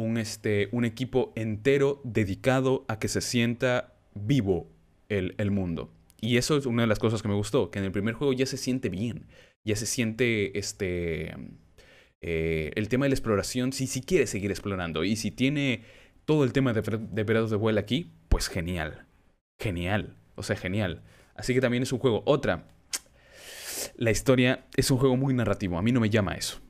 un, 0.00 0.18
este, 0.18 0.68
un 0.72 0.84
equipo 0.84 1.32
entero 1.36 2.00
dedicado 2.04 2.84
a 2.88 2.98
que 2.98 3.08
se 3.08 3.20
sienta 3.20 3.94
vivo 4.14 4.70
el, 5.08 5.34
el, 5.38 5.50
mundo. 5.50 5.92
Y 6.20 6.36
eso 6.36 6.56
es 6.56 6.66
una 6.66 6.82
de 6.82 6.88
las 6.88 6.98
cosas 6.98 7.22
que 7.22 7.28
me 7.28 7.34
gustó, 7.34 7.70
que 7.70 7.78
en 7.78 7.84
el 7.84 7.92
primer 7.92 8.14
juego 8.14 8.32
ya 8.32 8.46
se 8.46 8.56
siente 8.56 8.88
bien, 8.88 9.26
ya 9.64 9.76
se 9.76 9.86
siente 9.86 10.58
este... 10.58 11.34
Eh, 12.22 12.72
el 12.74 12.88
tema 12.88 13.06
de 13.06 13.10
la 13.10 13.14
exploración, 13.14 13.72
si, 13.72 13.86
si 13.86 14.02
quiere 14.02 14.26
seguir 14.26 14.50
explorando 14.50 15.04
y 15.04 15.16
si 15.16 15.30
tiene 15.30 15.84
todo 16.26 16.44
el 16.44 16.52
tema 16.52 16.74
de, 16.74 16.82
de 16.82 17.24
de 17.24 17.56
vuelo 17.56 17.80
aquí, 17.80 18.12
pues 18.28 18.48
genial, 18.48 19.06
genial, 19.58 20.16
o 20.34 20.42
sea, 20.42 20.56
genial. 20.56 21.02
Así 21.34 21.54
que 21.54 21.62
también 21.62 21.82
es 21.82 21.92
un 21.92 21.98
juego. 21.98 22.22
Otra, 22.26 22.68
la 23.96 24.10
historia 24.10 24.66
es 24.76 24.90
un 24.90 24.98
juego 24.98 25.16
muy 25.16 25.32
narrativo, 25.32 25.78
a 25.78 25.82
mí 25.82 25.92
no 25.92 26.00
me 26.00 26.10
llama 26.10 26.34
eso. 26.34 26.60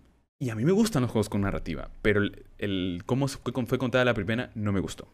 Y 0.43 0.49
a 0.49 0.55
mí 0.55 0.65
me 0.65 0.73
gustan 0.73 1.03
los 1.03 1.11
juegos 1.11 1.29
con 1.29 1.43
narrativa, 1.43 1.91
pero 2.01 2.23
el, 2.57 3.03
cómo 3.05 3.29
fue, 3.29 3.79
contada 3.79 4.07
la 4.07 4.15
primera 4.15 4.51
no 4.55 4.73
me 4.73 4.81
gustó. 4.81 5.07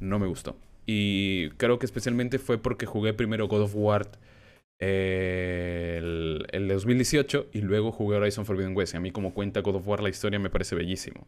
No 0.00 0.18
me 0.18 0.26
gustó. 0.26 0.58
Y 0.84 1.48
creo 1.52 1.78
que 1.78 1.86
especialmente 1.86 2.38
fue 2.38 2.58
porque 2.58 2.84
jugué 2.84 3.14
primero 3.14 3.48
God 3.48 3.62
of 3.62 3.72
War 3.74 4.10
eh, 4.78 5.96
el, 5.98 6.46
el, 6.52 6.68
de 6.68 6.74
2018 6.74 7.48
y 7.54 7.62
luego 7.62 7.90
jugué 7.90 8.18
Horizon 8.18 8.44
Forbidden 8.44 8.76
West. 8.76 8.92
Y 8.92 8.98
a 8.98 9.00
mí 9.00 9.12
como 9.12 9.32
cuenta 9.32 9.60
God 9.60 9.76
of 9.76 9.88
War 9.88 10.02
la 10.02 10.10
historia 10.10 10.38
me 10.38 10.50
parece 10.50 10.74
bellísimo. 10.74 11.26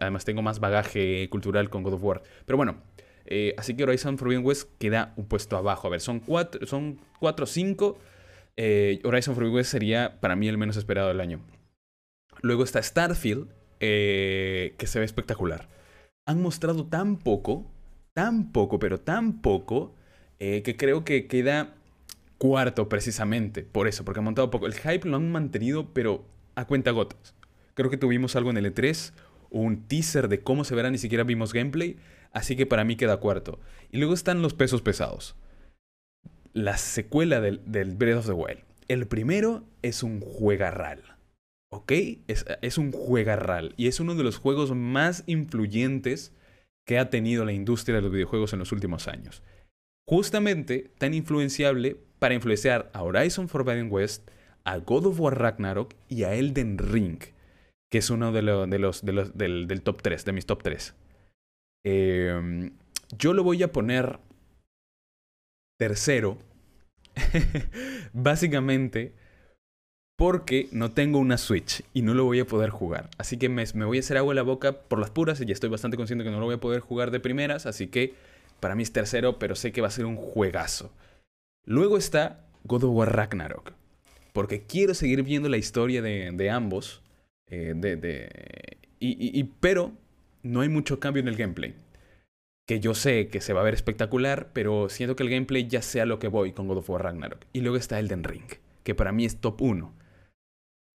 Además, 0.00 0.26
tengo 0.26 0.42
más 0.42 0.60
bagaje 0.60 1.30
cultural 1.30 1.70
con 1.70 1.84
God 1.84 1.94
of 1.94 2.04
War. 2.04 2.22
Pero 2.44 2.58
bueno, 2.58 2.82
eh, 3.24 3.54
así 3.56 3.74
que 3.74 3.84
Horizon 3.84 4.18
Forbidden 4.18 4.44
West 4.44 4.68
queda 4.78 5.14
un 5.16 5.26
puesto 5.26 5.56
abajo. 5.56 5.86
A 5.86 5.90
ver, 5.90 6.02
son 6.02 6.20
cuatro, 6.20 6.66
son 6.66 7.00
cuatro 7.18 7.46
cinco. 7.46 7.98
Eh, 8.58 9.00
Horizon 9.04 9.34
Forbidden 9.34 9.54
West 9.54 9.70
sería 9.70 10.20
para 10.20 10.36
mí 10.36 10.48
el 10.48 10.58
menos 10.58 10.76
esperado 10.76 11.08
del 11.08 11.22
año. 11.22 11.40
Luego 12.42 12.64
está 12.64 12.82
Starfield, 12.82 13.48
eh, 13.80 14.74
que 14.78 14.86
se 14.86 14.98
ve 14.98 15.04
espectacular. 15.04 15.68
Han 16.26 16.42
mostrado 16.42 16.86
tan 16.86 17.18
poco, 17.18 17.70
tan 18.14 18.52
poco, 18.52 18.78
pero 18.78 18.98
tan 19.00 19.40
poco, 19.42 19.94
eh, 20.38 20.62
que 20.62 20.76
creo 20.76 21.04
que 21.04 21.26
queda 21.26 21.74
cuarto 22.38 22.88
precisamente 22.88 23.62
por 23.62 23.88
eso, 23.88 24.04
porque 24.04 24.20
han 24.20 24.24
montado 24.24 24.50
poco. 24.50 24.66
El 24.66 24.74
hype 24.74 25.08
lo 25.08 25.16
han 25.16 25.30
mantenido, 25.30 25.92
pero 25.92 26.24
a 26.54 26.66
cuenta 26.66 26.90
gotas. 26.90 27.34
Creo 27.74 27.90
que 27.90 27.96
tuvimos 27.96 28.36
algo 28.36 28.50
en 28.50 28.56
el 28.56 28.74
E3, 28.74 29.12
un 29.50 29.86
teaser 29.86 30.28
de 30.28 30.40
cómo 30.40 30.64
se 30.64 30.74
verá, 30.74 30.90
ni 30.90 30.98
siquiera 30.98 31.24
vimos 31.24 31.52
gameplay, 31.52 31.96
así 32.32 32.56
que 32.56 32.66
para 32.66 32.84
mí 32.84 32.96
queda 32.96 33.18
cuarto. 33.18 33.58
Y 33.90 33.98
luego 33.98 34.14
están 34.14 34.42
los 34.42 34.54
pesos 34.54 34.82
pesados. 34.82 35.36
La 36.52 36.78
secuela 36.78 37.40
del, 37.40 37.60
del 37.66 37.94
Breath 37.94 38.18
of 38.18 38.26
the 38.26 38.32
Wild. 38.32 38.60
El 38.88 39.06
primero 39.06 39.64
es 39.82 40.02
un 40.02 40.20
juegarral 40.20 41.15
¿ok? 41.76 41.92
Es, 42.26 42.78
un 42.78 42.90
juegarral 42.90 43.74
y 43.76 43.88
es 43.88 44.00
uno 44.00 44.14
de 44.14 44.24
los 44.24 44.38
juegos 44.38 44.74
más 44.74 45.24
influyentes 45.26 46.32
que 46.86 46.98
ha 46.98 47.10
tenido 47.10 47.44
la 47.44 47.52
industria 47.52 47.96
de 47.96 48.02
los 48.02 48.12
videojuegos 48.12 48.54
en 48.54 48.60
los 48.60 48.72
últimos 48.72 49.08
años. 49.08 49.42
Justamente 50.08 50.90
tan 50.96 51.12
influenciable 51.12 51.98
para 52.18 52.34
influenciar 52.34 52.90
a 52.94 53.02
Horizon 53.02 53.48
Forbidden 53.48 53.92
West, 53.92 54.30
a 54.64 54.78
God 54.78 55.06
of 55.06 55.20
War 55.20 55.38
Ragnarok 55.38 55.94
y 56.08 56.22
a 56.22 56.34
Elden 56.34 56.78
Ring, 56.78 57.18
que 57.90 57.98
es 57.98 58.08
uno 58.08 58.32
de, 58.32 58.40
los, 58.40 58.70
de 58.70 59.12
los 59.12 59.36
del, 59.36 59.82
top 59.82 60.00
3, 60.00 60.24
de 60.24 60.32
mis 60.32 60.46
top 60.46 60.62
3. 60.62 60.94
Eh, 61.84 62.70
yo 63.18 63.34
lo 63.34 63.44
voy 63.44 63.62
a 63.62 63.72
poner 63.72 64.18
tercero, 65.78 66.38
básicamente 68.14 69.25
porque 70.16 70.68
no 70.72 70.90
tengo 70.92 71.18
una 71.18 71.36
Switch 71.36 71.82
y 71.92 72.02
no 72.02 72.14
lo 72.14 72.24
voy 72.24 72.40
a 72.40 72.46
poder 72.46 72.70
jugar. 72.70 73.10
Así 73.18 73.36
que 73.36 73.50
me, 73.50 73.64
voy 73.64 73.98
a 73.98 74.00
hacer 74.00 74.16
agua 74.16 74.32
en 74.32 74.36
la 74.36 74.42
boca 74.42 74.72
por 74.72 74.98
las 74.98 75.10
puras 75.10 75.40
y 75.40 75.44
ya 75.44 75.52
estoy 75.52 75.68
bastante 75.68 75.98
consciente 75.98 76.24
que 76.24 76.30
no 76.30 76.40
lo 76.40 76.46
voy 76.46 76.54
a 76.54 76.60
poder 76.60 76.80
jugar 76.80 77.10
de 77.10 77.20
primeras, 77.20 77.66
así 77.66 77.88
que 77.88 78.14
para 78.58 78.74
mí 78.74 78.82
es 78.82 78.92
tercero, 78.92 79.38
pero 79.38 79.54
sé 79.54 79.72
que 79.72 79.82
va 79.82 79.88
a 79.88 79.92
ser 79.92 80.06
un 80.06 80.16
juegazo. 80.16 80.90
Luego 81.66 81.98
está 81.98 82.40
God 82.64 82.84
of 82.84 82.94
War 82.94 83.14
Ragnarok, 83.14 83.72
porque 84.32 84.62
quiero 84.62 84.94
seguir 84.94 85.22
viendo 85.22 85.50
la 85.50 85.58
historia 85.58 86.00
de, 86.00 86.50
ambos, 86.50 87.02
eh, 87.48 87.74
de, 87.76 88.78
y, 88.98 89.44
pero 89.60 89.92
no 90.42 90.62
hay 90.62 90.70
mucho 90.70 90.98
cambio 90.98 91.20
en 91.20 91.28
el 91.28 91.36
gameplay. 91.36 91.74
Que 92.66 92.80
yo 92.80 92.94
sé 92.94 93.28
que 93.28 93.40
se 93.40 93.52
va 93.52 93.60
a 93.60 93.64
ver 93.64 93.74
espectacular, 93.74 94.48
pero 94.52 94.88
siento 94.88 95.14
que 95.14 95.22
el 95.22 95.30
gameplay 95.30 95.68
ya 95.68 95.82
sea 95.82 96.04
lo 96.04 96.18
que 96.18 96.26
voy 96.26 96.52
con 96.52 96.66
God 96.66 96.78
of 96.78 96.90
War 96.90 97.02
Ragnarok. 97.02 97.44
Y 97.52 97.60
luego 97.60 97.76
está 97.76 98.00
Elden 98.00 98.24
Ring, 98.24 98.42
que 98.82 98.94
para 98.94 99.12
mí 99.12 99.24
es 99.24 99.36
top 99.36 99.62
1 99.62 100.05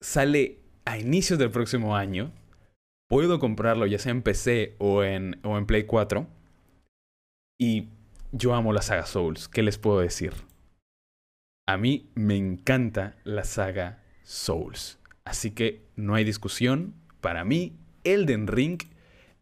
sale 0.02 0.58
a 0.84 0.98
inicios 0.98 1.38
del 1.38 1.50
próximo 1.50 1.96
año. 1.96 2.32
Puedo 3.08 3.38
comprarlo 3.38 3.86
ya 3.86 3.98
sea 3.98 4.12
en 4.12 4.22
PC 4.22 4.74
o 4.78 5.02
en, 5.02 5.38
o 5.44 5.56
en 5.56 5.66
Play 5.66 5.84
4. 5.84 6.26
Y 7.58 7.88
yo 8.32 8.54
amo 8.54 8.72
la 8.72 8.82
saga 8.82 9.06
Souls. 9.06 9.48
¿Qué 9.48 9.62
les 9.62 9.78
puedo 9.78 10.00
decir? 10.00 10.32
A 11.66 11.76
mí 11.76 12.10
me 12.14 12.36
encanta 12.36 13.16
la 13.24 13.44
saga 13.44 14.02
Souls. 14.24 14.98
Así 15.24 15.52
que 15.52 15.86
no 15.96 16.14
hay 16.14 16.24
discusión. 16.24 16.94
Para 17.20 17.44
mí, 17.44 17.76
Elden 18.04 18.48
Ring 18.48 18.82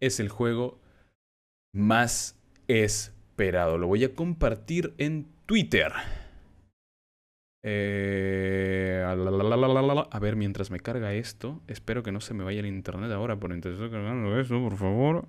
es 0.01 0.21
el 0.21 0.29
juego 0.29 0.79
más 1.73 2.37
esperado. 2.69 3.79
Lo 3.79 3.87
voy 3.87 4.05
a 4.05 4.15
compartir 4.15 4.95
en 4.99 5.27
Twitter. 5.47 5.93
Eh, 7.63 9.05
a 9.07 10.19
ver, 10.19 10.37
mientras 10.37 10.71
me 10.71 10.81
carga 10.81 11.13
esto, 11.13 11.61
espero 11.67 12.03
que 12.03 12.13
no 12.13 12.21
se 12.21 12.35
me 12.35 12.45
vaya 12.45 12.61
el 12.61 12.67
internet 12.67 13.11
ahora 13.13 13.39
por 13.39 13.53
intentar 13.53 13.91
cargando 13.91 14.39
eso, 14.41 14.61
por 14.61 14.77
favor. 14.77 15.29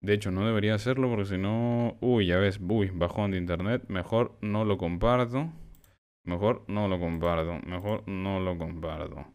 De 0.00 0.14
hecho, 0.14 0.30
no 0.30 0.46
debería 0.46 0.74
hacerlo 0.74 1.08
porque 1.08 1.24
si 1.24 1.38
no... 1.38 1.96
Uy, 2.00 2.26
ya 2.26 2.36
ves, 2.38 2.60
uy, 2.60 2.90
bajón 2.90 3.32
de 3.32 3.38
internet. 3.38 3.84
Mejor 3.88 4.36
no 4.40 4.64
lo 4.64 4.78
comparto. 4.78 5.52
Mejor 6.24 6.64
no 6.68 6.86
lo 6.88 7.00
comparto. 7.00 7.60
Mejor 7.66 8.06
no 8.06 8.40
lo 8.40 8.58
comparto. 8.58 9.26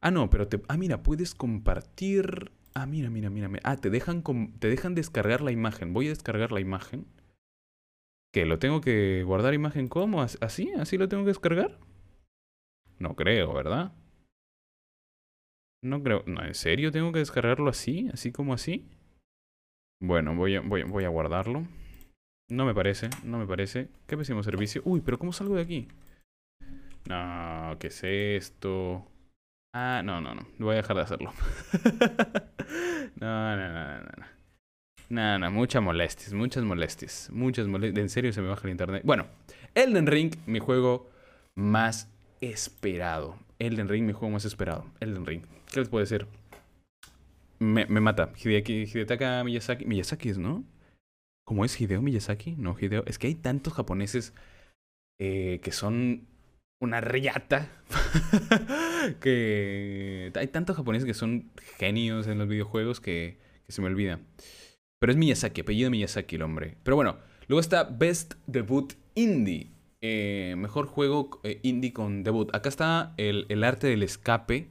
Ah, 0.00 0.10
no, 0.10 0.30
pero 0.30 0.48
te... 0.48 0.60
Ah, 0.68 0.76
mira, 0.76 1.02
puedes 1.02 1.34
compartir... 1.34 2.50
Ah, 2.74 2.86
mira, 2.86 3.10
mira, 3.10 3.30
mira. 3.30 3.50
Ah, 3.62 3.76
te 3.76 3.90
dejan, 3.90 4.22
te 4.58 4.68
dejan 4.68 4.94
descargar 4.94 5.42
la 5.42 5.52
imagen. 5.52 5.92
Voy 5.92 6.06
a 6.06 6.10
descargar 6.10 6.50
la 6.50 6.60
imagen. 6.60 7.06
¿Qué? 8.36 8.44
¿Lo 8.44 8.58
tengo 8.58 8.82
que 8.82 9.22
guardar 9.22 9.54
imagen 9.54 9.88
como? 9.88 10.20
¿Así? 10.20 10.70
¿Así 10.78 10.98
lo 10.98 11.08
tengo 11.08 11.22
que 11.22 11.30
descargar? 11.30 11.78
No 12.98 13.16
creo, 13.16 13.54
¿verdad? 13.54 13.94
No 15.82 16.02
creo. 16.02 16.22
No, 16.26 16.44
¿en 16.44 16.52
serio 16.52 16.92
tengo 16.92 17.12
que 17.12 17.20
descargarlo 17.20 17.70
así? 17.70 18.10
¿Así 18.12 18.32
como 18.32 18.52
así? 18.52 18.90
Bueno, 20.02 20.36
voy 20.36 20.54
a, 20.54 20.60
voy, 20.60 20.82
voy 20.82 21.04
a 21.04 21.08
guardarlo. 21.08 21.66
No 22.50 22.66
me 22.66 22.74
parece, 22.74 23.08
no 23.24 23.38
me 23.38 23.46
parece. 23.46 23.88
Qué 24.06 24.18
pésimo 24.18 24.42
servicio. 24.42 24.82
Uy, 24.84 25.00
pero 25.00 25.18
¿cómo 25.18 25.32
salgo 25.32 25.54
de 25.54 25.62
aquí? 25.62 25.88
No, 27.08 27.74
¿qué 27.80 27.86
es 27.86 28.04
esto? 28.04 29.10
Ah, 29.72 30.02
no, 30.04 30.20
no, 30.20 30.34
no. 30.34 30.46
Voy 30.58 30.74
a 30.74 30.82
dejar 30.82 30.96
de 30.96 31.02
hacerlo. 31.04 31.32
no, 33.16 33.56
no, 33.56 33.72
no, 33.72 33.98
no, 34.00 34.10
no. 34.18 34.35
No, 35.08 35.38
no, 35.38 35.50
muchas 35.50 35.82
molestias, 35.82 36.32
muchas 36.32 36.64
molestias, 36.64 37.30
muchas 37.32 37.68
molestias. 37.68 38.02
En 38.02 38.08
serio 38.08 38.32
se 38.32 38.42
me 38.42 38.48
baja 38.48 38.62
el 38.64 38.72
internet. 38.72 39.02
Bueno, 39.04 39.26
Elden 39.74 40.06
Ring, 40.06 40.34
mi 40.46 40.58
juego 40.58 41.08
más 41.54 42.10
esperado. 42.40 43.38
Elden 43.58 43.88
Ring, 43.88 44.04
mi 44.04 44.12
juego 44.12 44.30
más 44.32 44.44
esperado. 44.44 44.86
Elden 45.00 45.24
Ring. 45.24 45.42
¿Qué 45.72 45.80
les 45.80 45.88
puedo 45.88 46.02
decir? 46.02 46.26
Me, 47.58 47.86
me 47.86 48.00
mata. 48.00 48.32
Hideaki, 48.36 48.82
Hidetaka 48.84 49.44
Miyazaki. 49.44 49.86
Miyazaki 49.86 50.30
es, 50.30 50.38
¿no? 50.38 50.64
¿Cómo 51.46 51.64
es 51.64 51.80
Hideo 51.80 52.02
Miyazaki? 52.02 52.56
No, 52.56 52.76
Hideo. 52.78 53.04
Es 53.06 53.18
que 53.18 53.28
hay 53.28 53.36
tantos 53.36 53.72
japoneses 53.74 54.34
eh, 55.20 55.60
que 55.62 55.70
son 55.70 56.26
una 56.80 57.00
riata. 57.00 57.70
que 59.20 60.32
hay 60.34 60.46
tantos 60.48 60.76
japoneses 60.76 61.06
que 61.06 61.14
son 61.14 61.50
genios 61.78 62.26
en 62.26 62.38
los 62.38 62.48
videojuegos 62.48 63.00
que, 63.00 63.38
que 63.64 63.72
se 63.72 63.80
me 63.80 63.86
olvida. 63.86 64.20
Pero 65.06 65.12
es 65.12 65.18
Miyazaki, 65.18 65.60
apellido 65.60 65.88
Miyazaki 65.88 66.34
el 66.34 66.42
hombre. 66.42 66.78
Pero 66.82 66.96
bueno, 66.96 67.18
luego 67.46 67.60
está 67.60 67.84
Best 67.84 68.34
Debut 68.48 68.94
Indie. 69.14 69.70
Eh, 70.00 70.56
mejor 70.58 70.88
juego 70.88 71.40
eh, 71.44 71.60
indie 71.62 71.92
con 71.92 72.24
debut. 72.24 72.52
Acá 72.52 72.68
está 72.68 73.14
el, 73.16 73.46
el, 73.48 73.62
arte 73.62 73.86
del 73.86 74.02
escape 74.02 74.68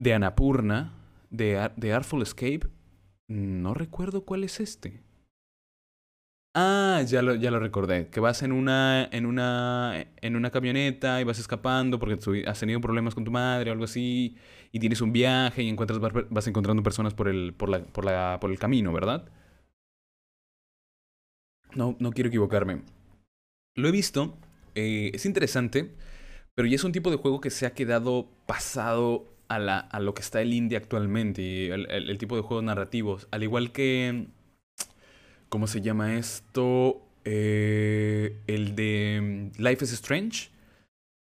de 0.00 0.12
Anapurna, 0.12 0.92
de, 1.30 1.70
de 1.76 1.92
Artful 1.92 2.22
Escape. 2.22 2.62
No 3.28 3.74
recuerdo 3.74 4.24
cuál 4.24 4.42
es 4.42 4.58
este. 4.58 5.04
Ah, 6.56 7.02
ya 7.06 7.22
lo, 7.22 7.36
ya 7.36 7.52
lo 7.52 7.60
recordé. 7.60 8.08
Que 8.08 8.18
vas 8.18 8.42
en 8.42 8.50
una, 8.50 9.08
en, 9.12 9.24
una, 9.24 10.04
en 10.20 10.34
una 10.34 10.50
camioneta 10.50 11.20
y 11.20 11.24
vas 11.24 11.38
escapando 11.38 12.00
porque 12.00 12.18
has 12.44 12.58
tenido 12.58 12.80
problemas 12.80 13.14
con 13.14 13.22
tu 13.22 13.30
madre 13.30 13.70
o 13.70 13.72
algo 13.72 13.84
así. 13.84 14.36
Y 14.72 14.80
tienes 14.80 15.00
un 15.00 15.12
viaje 15.12 15.62
y 15.62 15.68
encuentras, 15.68 16.00
vas 16.00 16.46
encontrando 16.48 16.82
personas 16.82 17.14
por 17.14 17.28
el, 17.28 17.54
por 17.54 17.68
la, 17.68 17.84
por 17.84 18.04
la, 18.04 18.38
por 18.40 18.50
el 18.50 18.58
camino, 18.58 18.92
¿verdad? 18.92 19.30
No, 21.74 21.96
no 21.98 22.12
quiero 22.12 22.28
equivocarme. 22.28 22.82
Lo 23.74 23.88
he 23.88 23.92
visto. 23.92 24.36
Eh, 24.74 25.10
es 25.14 25.26
interesante. 25.26 25.94
Pero 26.54 26.68
ya 26.68 26.76
es 26.76 26.84
un 26.84 26.92
tipo 26.92 27.10
de 27.10 27.16
juego 27.16 27.40
que 27.40 27.50
se 27.50 27.66
ha 27.66 27.74
quedado 27.74 28.28
pasado 28.46 29.26
a, 29.48 29.58
la, 29.58 29.78
a 29.78 30.00
lo 30.00 30.14
que 30.14 30.22
está 30.22 30.40
el 30.40 30.52
indie 30.52 30.78
actualmente. 30.78 31.72
El, 31.72 31.90
el, 31.90 32.10
el 32.10 32.18
tipo 32.18 32.36
de 32.36 32.42
juegos 32.42 32.64
narrativos. 32.64 33.28
Al 33.30 33.42
igual 33.42 33.72
que 33.72 34.28
¿Cómo 35.54 35.68
se 35.68 35.82
llama 35.82 36.16
esto? 36.16 37.00
Eh, 37.24 38.40
el 38.48 38.74
de 38.74 39.52
mm, 39.56 39.62
Life 39.62 39.84
is 39.84 39.92
Strange, 39.92 40.50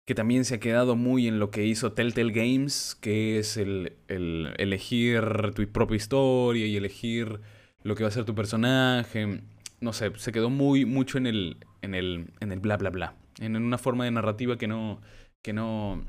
que 0.06 0.14
también 0.14 0.46
se 0.46 0.54
ha 0.54 0.58
quedado 0.58 0.96
muy 0.96 1.28
en 1.28 1.38
lo 1.38 1.50
que 1.50 1.66
hizo 1.66 1.92
Telltale 1.92 2.32
Games, 2.32 2.96
que 2.98 3.38
es 3.38 3.58
el, 3.58 3.92
el 4.08 4.54
elegir 4.56 5.20
tu 5.54 5.66
propia 5.70 5.96
historia 5.96 6.64
y 6.64 6.76
elegir 6.78 7.42
lo 7.82 7.94
que 7.94 8.04
va 8.04 8.08
a 8.08 8.12
ser 8.12 8.24
tu 8.24 8.34
personaje. 8.34 9.42
No 9.86 9.92
sé, 9.92 10.10
se 10.16 10.32
quedó 10.32 10.50
muy 10.50 10.84
mucho 10.84 11.16
en 11.16 11.28
el, 11.28 11.58
en 11.80 11.94
el, 11.94 12.32
en 12.40 12.50
el 12.50 12.58
bla 12.58 12.76
bla 12.76 12.90
bla. 12.90 13.14
En 13.38 13.54
una 13.54 13.78
forma 13.78 14.04
de 14.04 14.10
narrativa 14.10 14.58
que 14.58 14.66
no, 14.66 15.00
que 15.44 15.52
no, 15.52 16.04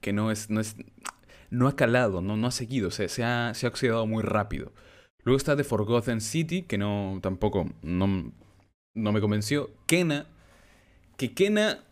que 0.00 0.12
no 0.12 0.32
es, 0.32 0.50
no 0.50 0.60
es, 0.60 0.74
no 1.48 1.68
ha 1.68 1.76
calado, 1.76 2.22
no, 2.22 2.36
no 2.36 2.48
ha 2.48 2.50
seguido, 2.50 2.88
o 2.88 2.90
sea, 2.90 3.08
se 3.08 3.22
ha, 3.22 3.54
se 3.54 3.66
ha 3.66 3.68
oxidado 3.68 4.04
muy 4.08 4.24
rápido. 4.24 4.72
Luego 5.22 5.36
está 5.36 5.56
The 5.56 5.62
Forgotten 5.62 6.20
City, 6.20 6.62
que 6.62 6.76
no 6.76 7.20
tampoco 7.22 7.70
no, 7.82 8.32
no 8.96 9.12
me 9.12 9.20
convenció. 9.20 9.70
Kena, 9.86 10.26
que 11.16 11.34
Kena 11.34 11.84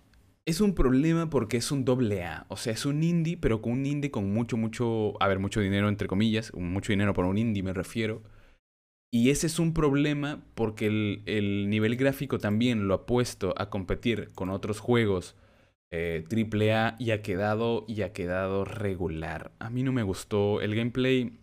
es 0.44 0.60
un 0.60 0.74
problema 0.74 1.30
porque 1.30 1.56
es 1.56 1.70
un 1.70 1.84
doble 1.84 2.24
A. 2.24 2.46
O 2.48 2.56
sea, 2.56 2.72
es 2.72 2.84
un 2.84 3.04
indie, 3.04 3.36
pero 3.36 3.62
con 3.62 3.74
un 3.74 3.86
indie 3.86 4.10
con 4.10 4.32
mucho, 4.32 4.56
mucho, 4.56 5.14
a 5.22 5.28
ver, 5.28 5.38
mucho 5.38 5.60
dinero 5.60 5.88
entre 5.88 6.08
comillas. 6.08 6.52
Mucho 6.52 6.92
dinero 6.92 7.14
por 7.14 7.26
un 7.26 7.38
indie 7.38 7.62
me 7.62 7.72
refiero. 7.72 8.22
Y 9.14 9.30
ese 9.30 9.46
es 9.46 9.60
un 9.60 9.74
problema 9.74 10.42
porque 10.56 10.86
el, 10.88 11.22
el 11.26 11.70
nivel 11.70 11.94
gráfico 11.94 12.40
también 12.40 12.88
lo 12.88 12.94
ha 12.94 13.06
puesto 13.06 13.54
a 13.56 13.70
competir 13.70 14.32
con 14.34 14.50
otros 14.50 14.80
juegos 14.80 15.36
eh, 15.92 16.24
AAA 16.28 16.96
y 16.98 17.12
ha 17.12 17.22
quedado 17.22 17.84
y 17.86 18.02
ha 18.02 18.12
quedado 18.12 18.64
regular. 18.64 19.52
A 19.60 19.70
mí 19.70 19.84
no 19.84 19.92
me 19.92 20.02
gustó 20.02 20.60
el 20.60 20.74
gameplay 20.74 21.38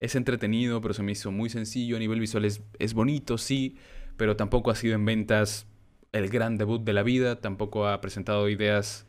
es 0.00 0.16
entretenido, 0.16 0.82
pero 0.82 0.92
se 0.92 1.02
me 1.02 1.12
hizo 1.12 1.32
muy 1.32 1.48
sencillo. 1.48 1.96
A 1.96 1.98
nivel 1.98 2.20
visual 2.20 2.44
es, 2.44 2.62
es 2.78 2.92
bonito, 2.92 3.38
sí, 3.38 3.78
pero 4.18 4.36
tampoco 4.36 4.70
ha 4.70 4.74
sido 4.74 4.94
en 4.94 5.06
ventas 5.06 5.66
el 6.12 6.28
gran 6.28 6.58
debut 6.58 6.84
de 6.84 6.92
la 6.92 7.02
vida. 7.02 7.40
Tampoco 7.40 7.88
ha 7.88 8.02
presentado 8.02 8.50
ideas 8.50 9.06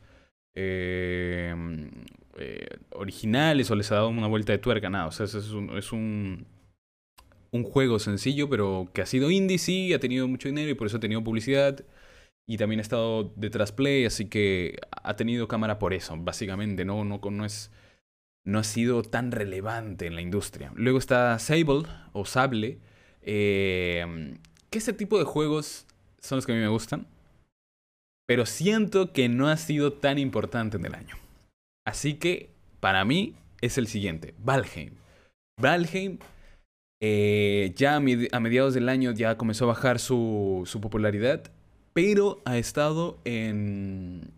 eh, 0.55 1.53
eh, 2.37 2.67
originales 2.91 3.69
o 3.71 3.75
les 3.75 3.91
ha 3.91 3.95
dado 3.95 4.07
una 4.07 4.27
vuelta 4.27 4.53
de 4.53 4.59
tuerca, 4.59 4.89
nada. 4.89 5.07
O 5.07 5.11
sea, 5.11 5.25
es 5.25 5.51
un, 5.51 5.77
es 5.77 5.91
un, 5.91 6.47
un 7.51 7.63
juego 7.63 7.99
sencillo, 7.99 8.49
pero 8.49 8.89
que 8.93 9.01
ha 9.01 9.05
sido 9.05 9.31
indie, 9.31 9.57
sí, 9.57 9.93
ha 9.93 9.99
tenido 9.99 10.27
mucho 10.27 10.49
dinero 10.49 10.69
y 10.69 10.75
por 10.75 10.87
eso 10.87 10.97
ha 10.97 11.01
tenido 11.01 11.23
publicidad. 11.23 11.83
Y 12.47 12.57
también 12.57 12.79
ha 12.79 12.81
estado 12.81 13.31
detrás 13.35 13.71
play, 13.71 14.05
así 14.05 14.25
que 14.25 14.77
ha 14.91 15.15
tenido 15.15 15.47
cámara 15.47 15.77
por 15.79 15.93
eso, 15.93 16.15
básicamente. 16.17 16.83
No, 16.85 17.03
no, 17.05 17.19
no 17.19 17.45
es 17.45 17.71
no 18.45 18.59
ha 18.59 18.63
sido 18.63 19.03
tan 19.03 19.31
relevante 19.31 20.07
en 20.07 20.15
la 20.15 20.21
industria. 20.21 20.71
Luego 20.75 20.97
está 20.97 21.37
Sable 21.39 21.83
o 22.13 22.25
Sable, 22.25 22.79
eh, 23.21 24.35
que 24.69 24.79
ese 24.79 24.93
tipo 24.93 25.19
de 25.19 25.25
juegos 25.25 25.85
son 26.19 26.37
los 26.37 26.45
que 26.45 26.53
a 26.53 26.55
mí 26.55 26.61
me 26.61 26.67
gustan, 26.67 27.07
pero 28.25 28.45
siento 28.45 29.13
que 29.13 29.29
no 29.29 29.47
ha 29.47 29.57
sido 29.57 29.93
tan 29.93 30.17
importante 30.17 30.77
en 30.77 30.85
el 30.85 30.95
año. 30.95 31.15
Así 31.85 32.15
que 32.15 32.49
para 32.79 33.05
mí 33.05 33.35
es 33.61 33.77
el 33.77 33.87
siguiente, 33.87 34.33
Valheim. 34.39 34.93
Valheim 35.59 36.19
eh, 37.01 37.73
ya 37.75 37.95
a 37.95 38.39
mediados 38.39 38.73
del 38.73 38.89
año 38.89 39.11
ya 39.11 39.37
comenzó 39.37 39.65
a 39.65 39.69
bajar 39.69 39.99
su, 39.99 40.67
popularidad, 40.81 41.51
pero 41.93 42.41
ha 42.45 42.57
estado 42.57 43.19
en, 43.23 44.31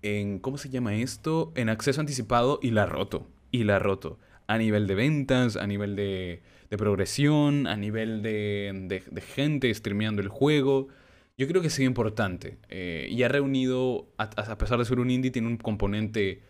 en, 0.00 0.38
¿cómo 0.38 0.56
se 0.56 0.70
llama 0.70 0.94
esto? 0.94 1.52
En 1.54 1.68
acceso 1.68 2.00
anticipado 2.00 2.58
y 2.62 2.70
la 2.70 2.86
roto. 2.86 3.28
Y 3.50 3.64
la 3.64 3.78
roto. 3.78 4.18
A 4.46 4.56
nivel 4.58 4.86
de 4.86 4.94
ventas, 4.94 5.56
a 5.56 5.66
nivel 5.66 5.94
de, 5.94 6.42
progresión, 6.70 7.66
a 7.66 7.76
nivel 7.76 8.22
de, 8.22 9.02
de, 9.10 9.20
gente 9.20 9.72
streameando 9.74 10.22
el 10.22 10.28
juego. 10.28 10.88
Yo 11.36 11.46
creo 11.48 11.60
que 11.60 11.68
es 11.68 11.78
importante. 11.80 12.58
Eh, 12.70 13.08
y 13.10 13.22
ha 13.24 13.28
reunido, 13.28 14.08
a, 14.16 14.24
a, 14.24 14.58
pesar 14.58 14.78
de 14.78 14.86
ser 14.86 15.00
un 15.00 15.10
indie, 15.10 15.30
tiene 15.30 15.48
un 15.48 15.58
componente 15.58 16.42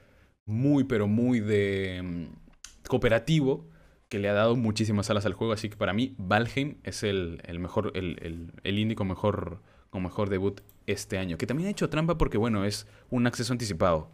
muy, 0.46 0.84
pero 0.84 1.08
muy 1.08 1.40
de 1.40 2.02
mm, 2.02 2.88
cooperativo 2.88 3.71
que 4.12 4.18
le 4.18 4.28
ha 4.28 4.34
dado 4.34 4.56
muchísimas 4.56 5.08
alas 5.08 5.24
al 5.24 5.32
juego. 5.32 5.54
Así 5.54 5.70
que 5.70 5.76
para 5.78 5.94
mí, 5.94 6.14
Valheim 6.18 6.76
es 6.82 7.02
el, 7.02 7.40
el 7.46 7.58
mejor, 7.58 7.92
el, 7.94 8.18
el, 8.20 8.52
el 8.62 8.94
con 8.94 9.08
mejor, 9.08 9.62
con 9.88 10.02
mejor 10.02 10.28
debut 10.28 10.60
este 10.86 11.16
año. 11.16 11.38
Que 11.38 11.46
también 11.46 11.68
ha 11.68 11.70
hecho 11.70 11.88
trampa 11.88 12.18
porque, 12.18 12.36
bueno, 12.36 12.66
es 12.66 12.86
un 13.08 13.26
acceso 13.26 13.54
anticipado. 13.54 14.10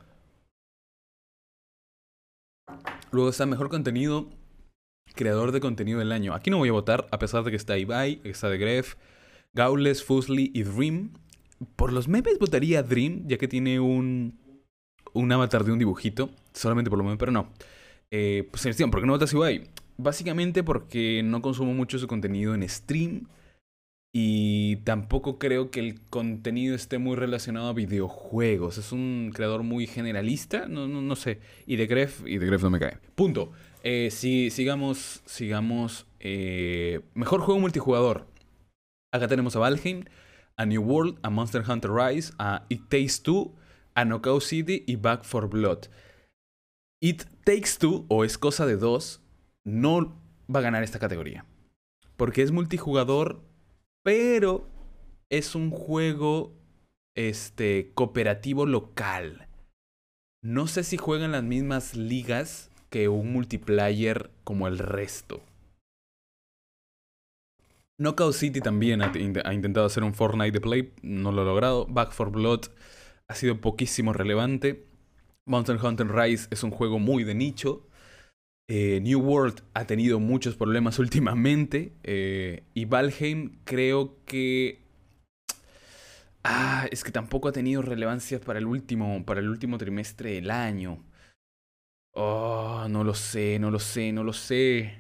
Luego 3.11 3.29
está 3.29 3.45
mejor 3.45 3.71
contenido, 3.71 4.31
creador 5.17 5.51
de 5.51 5.59
contenido 5.59 5.99
del 5.99 6.13
año. 6.13 6.33
Aquí 6.33 6.49
no 6.49 6.59
voy 6.59 6.69
a 6.69 6.73
votar, 6.73 7.09
a 7.11 7.19
pesar 7.19 7.43
de 7.43 7.51
que 7.51 7.57
está 7.57 7.77
Ibai, 7.77 8.21
está 8.23 8.49
The 8.49 8.57
Gref, 8.57 8.95
Gaules, 9.53 10.05
Fusli 10.05 10.53
y 10.55 10.63
Dream. 10.63 11.15
Por 11.75 11.93
los 11.93 12.07
memes 12.07 12.39
votaría 12.39 12.85
Dream, 12.85 13.27
ya 13.27 13.37
que 13.37 13.49
tiene 13.49 13.81
un, 13.81 14.39
un 15.13 15.33
avatar 15.33 15.65
de 15.65 15.73
un 15.73 15.81
dibujito. 15.81 16.31
Solamente 16.53 16.89
por 16.89 17.01
lo 17.01 17.05
menos, 17.05 17.19
pero 17.19 17.33
no. 17.33 17.51
Eh, 18.13 18.49
pues, 18.53 18.63
¿por 18.63 19.01
qué 19.01 19.07
no 19.07 19.15
votas 19.15 19.33
Ibai? 19.33 19.69
Básicamente 20.01 20.63
porque 20.63 21.23
no 21.25 21.43
consumo 21.43 21.75
mucho 21.75 21.99
su 21.99 22.07
contenido 22.07 22.55
en 22.55 22.69
stream. 22.69 23.27
Y 24.15 24.77
tampoco 24.85 25.39
creo 25.39 25.71
que 25.71 25.81
el 25.81 26.01
contenido 26.01 26.75
esté 26.75 26.99
muy 26.99 27.15
relacionado 27.17 27.69
a 27.69 27.73
videojuegos. 27.75 28.79
Es 28.79 28.93
un 28.93 29.31
creador 29.35 29.63
muy 29.63 29.87
generalista, 29.87 30.67
no, 30.67 30.89
no, 30.89 31.03
no 31.03 31.17
sé. 31.17 31.41
Y 31.67 31.77
de 31.77 31.87
Gref, 31.87 32.23
y 32.27 32.39
de 32.39 32.47
Gref 32.47 32.63
no 32.63 32.71
me 32.71 32.79
cae. 32.79 32.99
Punto. 33.15 33.53
Eh, 33.83 34.09
si, 34.11 34.51
sigamos, 34.51 35.23
sigamos. 35.27 36.07
Eh, 36.21 37.01
mejor 37.15 37.41
juego 37.43 37.61
multijugador. 37.61 38.27
Acá 39.13 39.29
tenemos 39.29 39.57
a 39.57 39.61
Valheim, 39.61 40.05
a 40.57 40.67
New 40.67 40.83
World, 40.83 41.19
a 41.23 41.31
Monster 41.31 41.63
Hunter 41.69 41.91
Rise, 41.91 42.33
a 42.39 42.65
It 42.69 42.89
Takes 42.89 43.23
Two, 43.23 43.55
a 43.95 44.05
Knockout 44.05 44.43
City 44.43 44.85
y 44.87 44.97
Back 44.97 45.25
for 45.25 45.49
Blood. 45.49 45.87
It 47.01 47.25
Takes 47.45 47.79
Two, 47.79 48.05
o 48.09 48.25
es 48.25 48.37
cosa 48.37 48.67
de 48.67 48.77
dos, 48.77 49.21
no 49.65 50.21
va 50.55 50.61
a 50.61 50.63
ganar 50.63 50.83
esta 50.83 50.99
categoría. 50.99 51.45
Porque 52.17 52.43
es 52.43 52.53
multijugador 52.53 53.43
pero 54.09 54.67
es 55.29 55.55
un 55.55 55.71
juego 55.71 56.55
este, 57.15 57.93
cooperativo 57.95 58.65
local. 58.65 59.49
No 60.43 60.67
sé 60.67 60.83
si 60.83 60.97
juegan 60.97 61.33
las 61.33 61.43
mismas 61.43 61.95
ligas 61.95 62.71
que 62.89 63.09
un 63.09 63.35
multiplayer 63.35 64.31
como 64.45 64.67
el 64.67 64.79
resto. 64.79 65.43
Knockout 67.99 68.33
City 68.33 68.63
también 68.63 69.03
ha, 69.03 69.13
ha, 69.45 69.53
intentado 69.53 69.85
hacer 69.85 70.05
un 70.05 70.15
Fortnite 70.15 70.53
de 70.53 70.61
Play, 70.63 70.95
no 71.03 71.31
lo 71.31 71.43
ha 71.43 71.45
logrado. 71.45 71.85
Back 71.85 72.13
for 72.13 72.31
Blood 72.31 72.67
ha 73.27 73.35
sido 73.35 73.61
poquísimo 73.61 74.15
relevante. 74.15 74.87
Monster 75.45 75.77
Hunter 75.85 76.09
Rise 76.11 76.47
es 76.51 76.63
un 76.63 76.71
juego 76.71 76.99
muy 76.99 77.25
de 77.25 77.35
nicho. 77.35 77.88
Eh, 78.71 79.01
New 79.01 79.21
World 79.21 79.63
ha 79.73 79.87
tenido 79.87 80.21
muchos 80.21 80.55
problemas 80.57 80.99
últimamente. 80.99 81.93
Eh, 82.03 82.65
y 82.75 82.85
Valheim 82.85 83.59
creo 83.65 84.17
que. 84.25 84.83
Ah, 86.45 86.87
es 86.91 87.05
que 87.05 87.11
tampoco 87.11 87.49
ha 87.49 87.53
tenido 87.53 87.83
relevancia 87.83 88.41
para 88.41 88.59
el 88.59 88.67
último, 88.67 89.25
para 89.25 89.41
el 89.41 89.49
último 89.49 89.77
trimestre 89.79 90.33
del 90.33 90.51
año. 90.51 91.05
Oh, 92.15 92.87
no 92.89 93.05
lo 93.05 93.15
sé, 93.15 93.59
no 93.59 93.71
lo 93.71 93.79
sé, 93.79 94.13
no 94.13 94.25
lo 94.25 94.33
sé. 94.33 94.99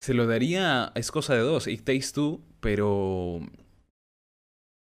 Se 0.00 0.14
lo 0.14 0.26
daría. 0.26 0.92
Es 0.94 1.10
cosa 1.10 1.34
de 1.34 1.40
dos. 1.40 1.66
It 1.66 1.84
Takes 1.84 2.12
Two, 2.12 2.40
pero. 2.60 3.40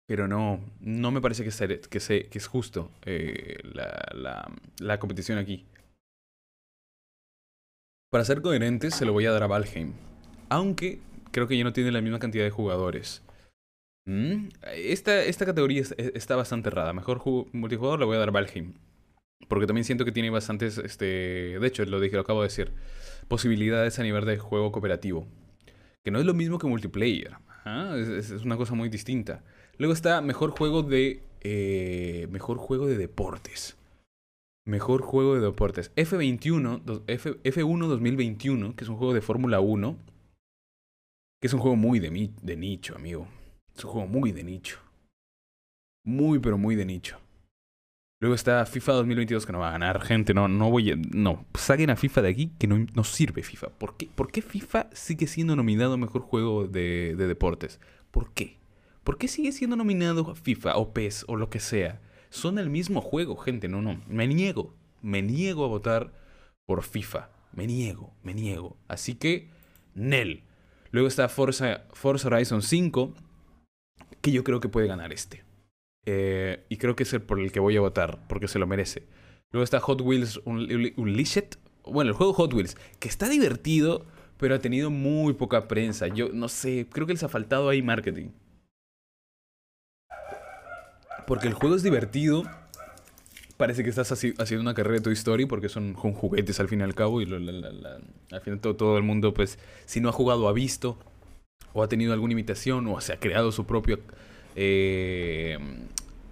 Pero 0.06 0.28
no, 0.28 0.60
no 0.82 1.12
me 1.12 1.22
parece 1.22 1.44
que, 1.44 1.52
sea, 1.52 1.68
que, 1.68 1.80
que 1.80 2.38
es 2.38 2.48
justo 2.48 2.92
eh, 3.06 3.58
la, 3.64 4.06
la, 4.14 4.52
la 4.80 5.00
competición 5.00 5.38
aquí. 5.38 5.66
Para 8.14 8.26
ser 8.26 8.44
coherentes, 8.44 8.94
se 8.94 9.06
lo 9.06 9.12
voy 9.12 9.26
a 9.26 9.32
dar 9.32 9.42
a 9.42 9.48
Valheim. 9.48 9.94
Aunque 10.48 11.00
creo 11.32 11.48
que 11.48 11.58
ya 11.58 11.64
no 11.64 11.74
tiene 11.74 11.92
la 11.92 12.00
misma 12.00 12.20
cantidad 12.20 12.44
de 12.44 12.52
jugadores. 12.52 13.24
Mm, 14.06 14.50
esta, 14.76 15.24
esta 15.24 15.48
categoría 15.48 15.82
está 15.98 16.36
bastante 16.36 16.70
errada. 16.70 16.94
Mejor 16.94 17.24
multijugador 17.54 17.98
le 17.98 18.06
voy 18.06 18.18
a 18.18 18.20
dar 18.20 18.30
a 18.30 18.32
Valheim. 18.32 18.74
Porque 19.48 19.66
también 19.66 19.84
siento 19.84 20.06
que 20.06 20.12
tiene 20.12 20.30
bastantes, 20.30 20.78
este, 20.78 21.58
de 21.60 21.68
hecho, 21.68 21.84
lo 21.86 22.00
dije, 22.00 22.16
lo 22.16 22.22
acabo 22.22 22.42
de 22.42 22.50
decir, 22.50 22.72
posibilidades 23.28 23.98
a 23.98 24.04
nivel 24.04 24.26
de 24.26 24.38
juego 24.38 24.72
cooperativo. 24.72 25.28
Que 26.04 26.12
no 26.12 26.20
es 26.20 26.26
lo 26.28 26.36
mismo 26.36 26.60
que 26.60 26.68
multiplayer. 26.68 27.38
¿ah? 27.66 27.96
Es, 27.98 28.30
es, 28.30 28.46
una 28.46 28.58
cosa 28.58 28.76
muy 28.76 28.90
distinta. 28.90 29.42
Luego 29.80 29.96
está 29.96 30.22
mejor 30.22 30.52
juego 30.52 30.84
de, 30.84 31.24
eh, 31.42 32.28
mejor 32.30 32.60
juego 32.60 32.86
de 32.86 32.96
deportes. 32.96 33.76
Mejor 34.66 35.02
juego 35.02 35.36
de 35.36 35.42
deportes. 35.42 35.94
F21, 35.96 37.04
F, 37.08 37.42
F1 37.44 37.88
2021, 37.88 38.76
que 38.76 38.84
es 38.84 38.90
un 38.90 38.96
juego 38.96 39.14
de 39.14 39.22
Fórmula 39.22 39.60
1. 39.60 39.98
Que 41.42 41.48
es 41.48 41.54
un 41.54 41.60
juego 41.60 41.76
muy 41.76 42.00
de, 42.00 42.32
de 42.42 42.56
nicho, 42.56 42.96
amigo. 42.96 43.28
Es 43.76 43.84
un 43.84 43.92
juego 43.92 44.08
muy 44.08 44.32
de 44.32 44.44
nicho. 44.44 44.80
Muy, 46.06 46.40
pero 46.40 46.58
muy 46.58 46.76
de 46.76 46.86
nicho. 46.86 47.20
Luego 48.22 48.36
está 48.36 48.66
FIFA 48.66 48.94
2022 48.94 49.46
que 49.46 49.52
no 49.52 49.60
va 49.60 49.68
a 49.68 49.74
ganar, 49.74 50.02
gente. 50.02 50.34
No, 50.34 50.48
no 50.48 50.70
voy 50.72 50.92
a. 50.92 50.96
No, 50.96 51.46
saquen 51.56 51.90
a 51.90 51.98
FIFA 51.98 52.22
de 52.22 52.30
aquí 52.30 52.52
que 52.58 52.68
no, 52.68 53.04
sirve 53.04 53.44
FIFA. 53.44 53.68
¿Por 53.72 53.98
qué? 53.98 54.08
¿Por 54.16 54.32
qué 54.32 54.42
FIFA 54.42 54.90
sigue 54.94 55.28
siendo 55.28 55.58
nominado 55.58 55.98
mejor 55.98 56.22
juego 56.22 56.66
de, 56.66 57.16
de 57.18 57.28
deportes? 57.28 57.82
¿Por 58.12 58.32
qué? 58.32 58.60
¿Por 59.04 59.18
qué 59.18 59.28
sigue 59.28 59.52
siendo 59.52 59.76
nominado 59.76 60.36
FIFA 60.36 60.78
o 60.78 60.94
PES 60.94 61.26
o 61.28 61.36
lo 61.36 61.50
que 61.50 61.60
sea? 61.60 62.00
Son 62.34 62.58
el 62.58 62.70
mismo 62.70 63.00
juego, 63.00 63.36
gente. 63.36 63.68
No, 63.68 63.82
no. 63.82 64.02
Me 64.08 64.28
niego. 64.28 64.74
Me 65.02 65.22
niego 65.22 65.66
a 65.66 65.68
votar 65.68 66.14
por 66.66 66.84
FIFA. 66.84 67.30
Me 67.54 67.68
niego, 67.68 68.14
me 68.24 68.34
niego. 68.34 68.76
Así 68.88 69.16
que, 69.16 69.50
Nel. 69.94 70.44
Luego 70.92 71.08
está 71.08 71.30
Forza, 71.30 71.84
Forza 71.94 72.28
Horizon 72.28 72.62
5, 72.62 73.14
que 74.22 74.32
yo 74.32 74.44
creo 74.44 74.60
que 74.60 74.70
puede 74.70 74.88
ganar 74.88 75.14
este. 75.14 75.44
Eh, 76.06 76.66
y 76.70 76.78
creo 76.78 76.96
que 76.96 77.04
es 77.04 77.14
el 77.14 77.22
por 77.22 77.40
el 77.40 77.52
que 77.52 77.60
voy 77.60 77.78
a 77.78 77.82
votar, 77.82 78.28
porque 78.28 78.48
se 78.48 78.60
lo 78.60 78.66
merece. 78.66 79.08
Luego 79.52 79.64
está 79.64 79.80
Hot 79.80 80.02
Wheels 80.02 80.42
Unleashed. 80.46 81.58
Bueno, 81.86 82.10
el 82.10 82.18
juego 82.18 82.34
Hot 82.34 82.54
Wheels, 82.54 82.78
que 83.00 83.10
está 83.10 83.30
divertido, 83.30 84.06
pero 84.38 84.56
ha 84.56 84.60
tenido 84.60 84.90
muy 84.90 85.34
poca 85.34 85.68
prensa. 85.68 86.08
Yo 86.08 86.30
no 86.34 86.50
sé, 86.50 86.88
creo 86.92 87.06
que 87.06 87.14
les 87.14 87.24
ha 87.24 87.30
faltado 87.30 87.70
ahí 87.70 87.84
marketing. 87.84 88.30
Porque 91.28 91.48
el 91.48 91.54
juego 91.54 91.76
es 91.76 91.84
divertido. 91.84 92.44
Parece 93.58 93.84
que 93.84 93.90
estás 93.90 94.12
haciendo 94.12 94.62
una 94.62 94.74
carrera 94.74 94.96
de 94.96 95.02
Toy 95.02 95.14
Story 95.14 95.46
porque 95.46 95.70
son, 95.70 95.94
juguetes 95.94 96.60
al 96.60 96.68
fin 96.68 96.82
y 96.82 96.84
al 96.84 96.96
cabo. 96.96 97.22
Y 97.22 97.26
al 97.26 98.42
final 98.42 98.60
todo, 98.60 98.98
el 98.98 99.04
mundo, 99.04 99.34
pues, 99.34 99.60
si 99.86 100.02
no 100.02 100.10
ha 100.10 100.12
jugado, 100.12 100.48
ha 100.48 100.54
visto. 100.54 100.98
O 101.74 101.84
ha 101.84 101.88
tenido 101.88 102.14
alguna 102.14 102.34
imitación. 102.34 102.88
O 102.88 103.00
se 103.00 103.14
ha 103.14 103.20
creado 103.20 103.52
su 103.52 103.66
propio 103.66 104.00
eh, 104.56 105.58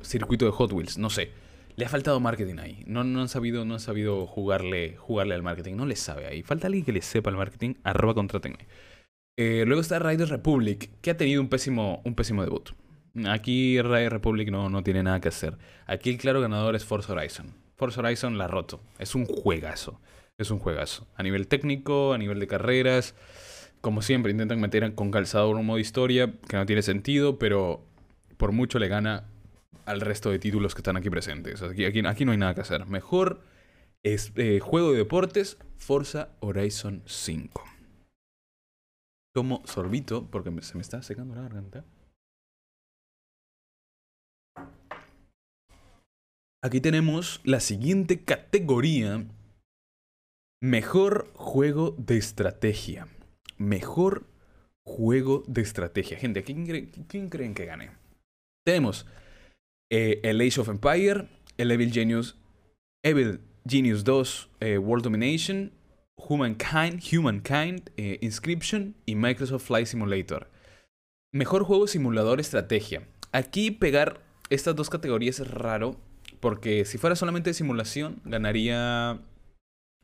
circuito 0.01 0.45
de 0.45 0.51
Hot 0.51 0.73
Wheels. 0.73 0.97
No 0.97 1.09
sé. 1.09 1.31
Le 1.77 1.85
ha 1.85 1.89
faltado 1.89 2.19
marketing 2.19 2.57
ahí. 2.57 2.83
No, 2.85 3.01
han 3.01 3.29
sabido, 3.29 3.63
no 3.65 3.75
han 3.75 3.79
sabido 3.79 4.27
jugarle, 4.27 4.97
jugarle 4.97 5.35
al 5.35 5.43
marketing. 5.43 5.75
No 5.75 5.85
les 5.85 5.99
sabe 5.99 6.27
ahí. 6.27 6.43
Falta 6.43 6.67
alguien 6.67 6.83
que 6.83 6.91
le 6.91 7.01
sepa 7.01 7.29
el 7.29 7.37
marketing. 7.37 7.75
Arroba 7.83 8.13
contratenme. 8.13 8.67
Eh, 9.37 9.63
luego 9.65 9.81
está 9.81 9.97
Riders 9.99 10.29
Republic, 10.29 10.91
que 11.01 11.11
ha 11.11 11.17
tenido 11.17 11.41
un 11.41 11.47
pésimo, 11.47 12.01
un 12.03 12.13
pésimo 12.13 12.43
debut. 12.43 12.71
Aquí 13.27 13.81
Ray 13.81 14.07
Republic 14.09 14.49
no, 14.51 14.69
no 14.69 14.83
tiene 14.83 15.03
nada 15.03 15.19
que 15.19 15.29
hacer. 15.29 15.57
Aquí 15.85 16.09
el 16.09 16.17
claro 16.17 16.41
ganador 16.41 16.75
es 16.75 16.85
Forza 16.85 17.13
Horizon. 17.13 17.53
Forza 17.75 18.01
Horizon 18.01 18.37
la 18.37 18.47
roto. 18.47 18.81
Es 18.99 19.15
un 19.15 19.25
juegazo. 19.25 19.99
Es 20.37 20.51
un 20.51 20.59
juegazo. 20.59 21.07
A 21.15 21.23
nivel 21.23 21.47
técnico, 21.47 22.13
a 22.13 22.17
nivel 22.17 22.39
de 22.39 22.47
carreras. 22.47 23.15
Como 23.81 24.01
siempre, 24.01 24.31
intentan 24.31 24.61
meter 24.61 24.93
con 24.95 25.11
calzado 25.11 25.49
un 25.49 25.65
modo 25.65 25.79
historia 25.79 26.33
que 26.47 26.57
no 26.57 26.65
tiene 26.65 26.83
sentido, 26.83 27.37
pero 27.37 27.83
por 28.37 28.51
mucho 28.51 28.79
le 28.79 28.87
gana 28.87 29.25
al 29.85 30.01
resto 30.01 30.29
de 30.29 30.39
títulos 30.39 30.75
que 30.75 30.79
están 30.79 30.97
aquí 30.97 31.09
presentes. 31.09 31.61
Aquí, 31.61 31.85
aquí, 31.85 32.25
no 32.25 32.31
hay 32.31 32.37
nada 32.37 32.55
que 32.55 32.61
hacer. 32.61 32.85
Mejor 32.85 33.41
Es, 34.03 34.31
eh, 34.35 34.59
juego 34.59 34.91
de 34.91 34.97
deportes, 34.97 35.57
Forza 35.77 36.29
Horizon 36.39 37.03
5. 37.05 37.63
Tomo 39.33 39.61
sorbito 39.65 40.29
porque 40.29 40.51
se 40.61 40.75
me 40.75 40.81
está 40.81 41.01
secando 41.01 41.35
la 41.35 41.43
garganta. 41.43 41.85
Aquí 46.63 46.79
tenemos 46.79 47.41
la 47.43 47.59
siguiente 47.59 48.23
categoría. 48.23 49.25
Mejor 50.61 51.31
juego 51.33 51.95
de 51.97 52.17
estrategia. 52.17 53.07
Mejor 53.57 54.27
juego 54.85 55.43
de 55.47 55.61
estrategia. 55.61 56.19
Gente, 56.19 56.43
¿quién, 56.43 57.29
creen 57.29 57.55
que 57.55 57.65
gane? 57.65 57.89
Tenemos 58.63 59.07
eh, 59.91 60.19
el 60.21 60.39
Age 60.39 60.61
of 60.61 60.69
Empire, 60.69 61.29
el 61.57 61.71
Evil 61.71 61.91
Genius, 61.91 62.37
Evil 63.03 63.39
Genius 63.67 64.03
2 64.03 64.49
eh, 64.59 64.77
World 64.77 65.03
Domination, 65.03 65.71
Humankind, 66.15 67.01
Humankind 67.11 67.89
eh, 67.97 68.19
Inscription 68.21 68.95
y 69.07 69.15
Microsoft 69.15 69.65
Flight 69.65 69.87
Simulator. 69.87 70.47
Mejor 71.33 71.63
juego 71.63 71.87
simulador 71.87 72.39
estrategia. 72.39 73.07
Aquí 73.31 73.71
pegar 73.71 74.21
estas 74.51 74.75
dos 74.75 74.91
categorías 74.91 75.39
es 75.39 75.49
raro 75.49 75.97
porque 76.41 76.85
si 76.85 76.97
fuera 76.97 77.15
solamente 77.15 77.51
de 77.51 77.53
simulación, 77.53 78.21
ganaría 78.25 79.21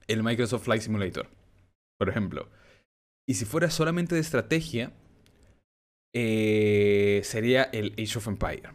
el 0.08 0.24
Microsoft 0.24 0.64
Flight 0.64 0.84
Simulator, 0.84 1.30
por 1.98 2.10
ejemplo. 2.10 2.48
Y 3.28 3.34
si 3.34 3.46
fuera 3.46 3.70
solamente 3.70 4.16
de 4.16 4.22
estrategia, 4.22 4.94
eh, 6.16 7.22
sería 7.24 7.64
el 7.64 7.94
Age 8.00 8.18
of 8.18 8.28
Empire. 8.28 8.70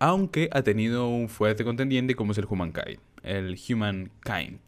Aunque 0.00 0.48
ha 0.50 0.62
tenido 0.62 1.06
un 1.08 1.28
fuerte 1.28 1.62
contendiente 1.62 2.16
como 2.16 2.32
es 2.32 2.38
el 2.38 2.46
Humankind. 2.46 2.98
El 3.22 3.56
Humankind. 3.68 4.60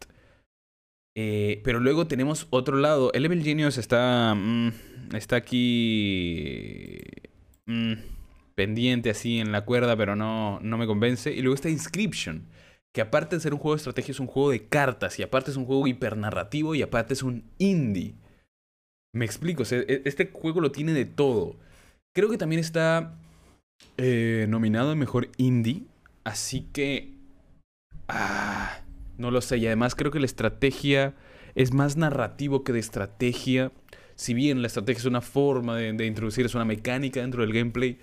Eh, 1.17 1.61
pero 1.63 1.79
luego 1.79 2.07
tenemos 2.07 2.47
otro 2.51 2.77
lado. 2.77 3.11
El 3.13 3.23
Level 3.23 3.43
Genius 3.43 3.77
está. 3.77 4.33
Mm, 4.35 4.71
está 5.13 5.35
aquí. 5.35 7.01
Mm, 7.65 7.93
pendiente 8.55 9.09
así 9.09 9.39
en 9.39 9.51
la 9.51 9.65
cuerda, 9.65 9.95
pero 9.95 10.15
no, 10.15 10.59
no 10.61 10.77
me 10.77 10.87
convence. 10.87 11.31
Y 11.31 11.41
luego 11.41 11.55
está 11.55 11.69
Inscription, 11.69 12.47
que 12.93 13.01
aparte 13.01 13.35
de 13.35 13.41
ser 13.41 13.53
un 13.53 13.59
juego 13.59 13.75
de 13.75 13.79
estrategia 13.79 14.11
es 14.13 14.19
un 14.19 14.27
juego 14.27 14.51
de 14.51 14.67
cartas, 14.67 15.19
y 15.19 15.23
aparte 15.23 15.51
es 15.51 15.57
un 15.57 15.65
juego 15.65 15.85
hipernarrativo, 15.85 16.73
y 16.73 16.81
aparte 16.81 17.13
es 17.13 17.23
un 17.23 17.43
indie. 17.57 18.15
Me 19.13 19.25
explico, 19.25 19.63
e, 19.69 20.01
este 20.05 20.31
juego 20.31 20.61
lo 20.61 20.71
tiene 20.71 20.93
de 20.93 21.05
todo. 21.05 21.57
Creo 22.15 22.29
que 22.29 22.37
también 22.37 22.59
está 22.59 23.17
eh, 23.97 24.45
nominado 24.49 24.91
a 24.91 24.95
Mejor 24.95 25.29
Indie, 25.37 25.83
así 26.23 26.67
que... 26.73 27.13
Ah, 28.07 28.81
no 29.17 29.31
lo 29.31 29.41
sé, 29.41 29.57
y 29.57 29.67
además 29.67 29.95
creo 29.95 30.11
que 30.11 30.19
la 30.19 30.25
estrategia 30.25 31.15
es 31.55 31.73
más 31.73 31.97
narrativo 31.97 32.63
que 32.63 32.73
de 32.73 32.79
estrategia. 32.79 33.71
Si 34.15 34.33
bien 34.33 34.61
la 34.61 34.67
estrategia 34.67 34.99
es 34.99 35.05
una 35.05 35.21
forma 35.21 35.75
de, 35.75 35.91
de 35.93 36.05
introducir, 36.05 36.45
es 36.45 36.55
una 36.55 36.65
mecánica 36.65 37.21
dentro 37.21 37.41
del 37.41 37.53
gameplay, 37.53 37.97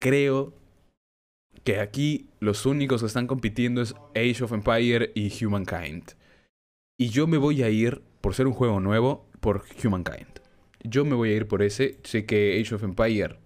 creo 0.00 0.54
que 1.64 1.80
aquí 1.80 2.28
los 2.40 2.66
únicos 2.66 3.02
que 3.02 3.06
están 3.06 3.26
compitiendo 3.26 3.82
es 3.82 3.94
Age 4.14 4.44
of 4.44 4.52
Empire 4.52 5.12
y 5.14 5.44
Humankind. 5.44 6.12
Y 6.98 7.10
yo 7.10 7.26
me 7.26 7.38
voy 7.38 7.62
a 7.62 7.68
ir, 7.68 8.02
por 8.20 8.34
ser 8.34 8.46
un 8.46 8.52
juego 8.52 8.80
nuevo, 8.80 9.28
por 9.40 9.64
Humankind. 9.82 10.40
Yo 10.82 11.04
me 11.04 11.14
voy 11.14 11.30
a 11.30 11.36
ir 11.36 11.48
por 11.48 11.62
ese. 11.62 11.98
Sé 12.04 12.24
que 12.24 12.60
Age 12.60 12.74
of 12.74 12.84
Empire 12.84 13.38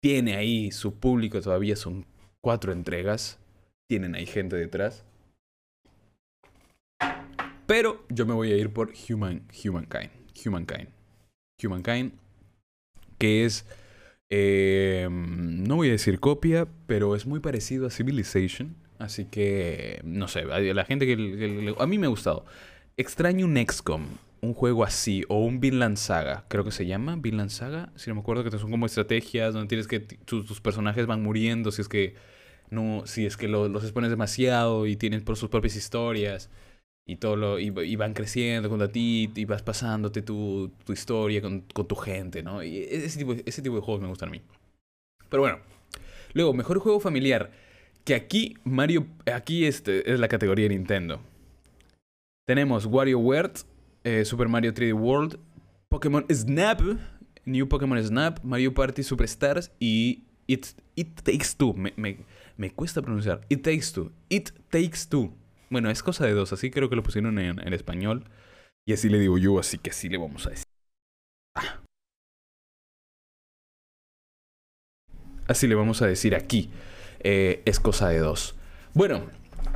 tiene 0.00 0.36
ahí 0.36 0.70
su 0.70 0.98
público, 0.98 1.40
todavía 1.40 1.76
son 1.76 2.06
cuatro 2.40 2.72
entregas. 2.72 3.38
Tienen 3.88 4.14
ahí 4.14 4.26
gente 4.26 4.56
detrás. 4.56 5.04
Pero 7.66 8.04
yo 8.08 8.26
me 8.26 8.34
voy 8.34 8.52
a 8.52 8.56
ir 8.56 8.72
por 8.72 8.92
Human, 9.08 9.46
Humankind. 9.64 10.10
Humankind. 10.44 10.88
Humankind. 11.62 12.12
Que 13.18 13.44
es 13.44 13.66
eh, 14.30 15.08
no 15.10 15.76
voy 15.76 15.88
a 15.88 15.92
decir 15.92 16.20
copia, 16.20 16.66
pero 16.86 17.14
es 17.14 17.26
muy 17.26 17.40
parecido 17.40 17.86
a 17.86 17.90
Civilization. 17.90 18.76
Así 18.98 19.26
que, 19.26 20.00
no 20.04 20.26
sé, 20.26 20.44
la 20.44 20.84
gente 20.84 21.06
que, 21.06 21.74
A 21.78 21.86
mí 21.86 21.98
me 21.98 22.06
ha 22.06 22.10
gustado. 22.10 22.44
Extraño 22.96 23.44
un 23.44 23.56
XCOM, 23.56 24.06
un 24.40 24.54
juego 24.54 24.84
así, 24.84 25.24
o 25.28 25.44
un 25.44 25.60
Vinland 25.60 25.98
Saga, 25.98 26.46
creo 26.48 26.64
que 26.64 26.70
se 26.70 26.86
llama 26.86 27.16
Vinland 27.16 27.50
Saga. 27.50 27.92
Si 27.96 28.08
no 28.08 28.14
me 28.14 28.22
acuerdo 28.22 28.42
que 28.42 28.50
son 28.58 28.70
como 28.70 28.86
estrategias 28.86 29.52
donde 29.52 29.68
tienes 29.68 29.86
que. 29.86 30.00
Tus, 30.00 30.60
personajes 30.60 31.06
van 31.06 31.22
muriendo 31.22 31.70
si 31.72 31.82
es 31.82 31.88
que. 31.88 32.14
No, 32.70 33.02
si 33.06 33.26
es 33.26 33.36
que 33.36 33.48
los 33.48 33.82
expones 33.84 34.10
demasiado 34.10 34.86
y 34.86 34.96
tienen 34.96 35.22
por 35.22 35.36
sus 35.36 35.50
propias 35.50 35.76
historias 35.76 36.50
y 37.08 37.16
todo 37.16 37.36
lo, 37.36 37.58
y, 37.60 37.96
van 37.96 38.14
creciendo 38.14 38.68
contra 38.68 38.88
ti 38.88 39.30
y 39.34 39.44
vas 39.44 39.62
pasándote 39.62 40.22
tu, 40.22 40.72
tu 40.84 40.92
historia 40.92 41.40
con, 41.40 41.60
con, 41.60 41.86
tu 41.86 41.94
gente, 41.94 42.42
¿no? 42.42 42.64
Y 42.64 42.78
ese 42.78 43.18
tipo, 43.18 43.32
ese 43.32 43.62
tipo 43.62 43.76
de 43.76 43.80
juegos 43.80 44.02
me 44.02 44.08
gustan 44.08 44.28
a 44.28 44.32
mí. 44.32 44.42
Pero 45.28 45.42
bueno, 45.42 45.58
luego, 46.32 46.52
mejor 46.52 46.80
juego 46.80 46.98
familiar. 46.98 47.52
Que 48.04 48.14
aquí 48.14 48.54
Mario, 48.64 49.06
aquí 49.32 49.66
este 49.66 50.12
es 50.12 50.18
la 50.18 50.28
categoría 50.28 50.68
de 50.68 50.74
Nintendo. 50.74 51.20
Tenemos 52.46 52.86
WarioWare, 52.86 53.52
eh, 54.04 54.24
Super 54.24 54.48
Mario 54.48 54.72
3D 54.72 54.92
World, 54.92 55.38
Pokémon 55.88 56.24
Snap, 56.32 56.80
New 57.44 57.68
Pokémon 57.68 58.02
Snap, 58.02 58.42
Mario 58.42 58.74
Party 58.74 59.02
Superstars 59.02 59.72
y 59.78 60.24
It, 60.46 60.66
It 60.96 61.20
Takes 61.22 61.56
Two. 61.56 61.72
Me, 61.74 61.92
me, 61.96 62.18
me 62.56 62.70
cuesta 62.70 63.02
pronunciar. 63.02 63.40
It 63.48 63.62
Takes 63.62 63.92
Two. 63.92 64.12
It 64.28 64.50
Takes 64.70 65.08
Two. 65.08 65.32
Bueno, 65.68 65.90
es 65.90 66.02
cosa 66.02 66.26
de 66.26 66.32
dos, 66.32 66.52
así 66.52 66.70
creo 66.70 66.88
que 66.88 66.96
lo 66.96 67.02
pusieron 67.02 67.38
en, 67.38 67.72
español. 67.72 68.24
Y 68.86 68.92
así 68.92 69.08
le 69.08 69.18
digo 69.18 69.36
yo, 69.38 69.58
así 69.58 69.78
que 69.78 69.92
sí 69.92 70.08
le 70.08 70.18
vamos 70.18 70.46
a 70.46 70.50
decir. 70.50 70.66
Ah. 71.56 71.80
Así 75.48 75.66
le 75.66 75.74
vamos 75.74 76.02
a 76.02 76.06
decir 76.06 76.34
aquí. 76.34 76.70
Eh, 77.20 77.62
es 77.64 77.80
cosa 77.80 78.08
de 78.08 78.18
dos. 78.18 78.54
Bueno, 78.94 79.26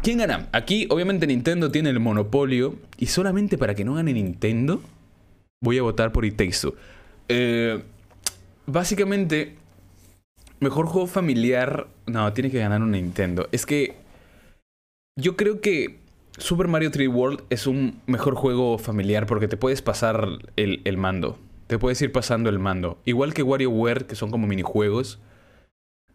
¿quién 0.02 0.18
gana? 0.18 0.48
Aquí, 0.52 0.86
obviamente, 0.90 1.26
Nintendo 1.26 1.70
tiene 1.70 1.90
el 1.90 1.98
monopolio. 1.98 2.76
Y 2.98 3.06
solamente 3.06 3.58
para 3.58 3.74
que 3.74 3.84
no 3.84 3.94
gane 3.94 4.12
Nintendo, 4.12 4.80
voy 5.60 5.78
a 5.78 5.82
votar 5.82 6.12
por 6.12 6.24
It 6.24 6.40
eh, 7.32 7.82
básicamente, 8.66 9.56
mejor 10.60 10.86
juego 10.86 11.06
familiar. 11.06 11.88
No, 12.06 12.32
tiene 12.32 12.50
que 12.50 12.58
ganar 12.58 12.82
un 12.82 12.92
Nintendo. 12.92 13.48
Es 13.52 13.66
que 13.66 13.96
yo 15.16 15.36
creo 15.36 15.60
que 15.60 16.00
Super 16.38 16.68
Mario 16.68 16.90
3D 16.90 17.12
World 17.12 17.42
es 17.50 17.66
un 17.66 18.00
mejor 18.06 18.34
juego 18.34 18.78
familiar 18.78 19.26
porque 19.26 19.48
te 19.48 19.56
puedes 19.56 19.82
pasar 19.82 20.26
el, 20.56 20.96
mando. 20.96 21.38
Te 21.66 21.78
puedes 21.78 22.00
ir 22.02 22.12
pasando 22.12 22.48
el 22.48 22.58
mando. 22.58 22.98
Igual 23.04 23.34
que 23.34 23.42
WarioWare, 23.42 24.06
que 24.06 24.14
son 24.14 24.30
como 24.30 24.46
minijuegos. 24.46 25.20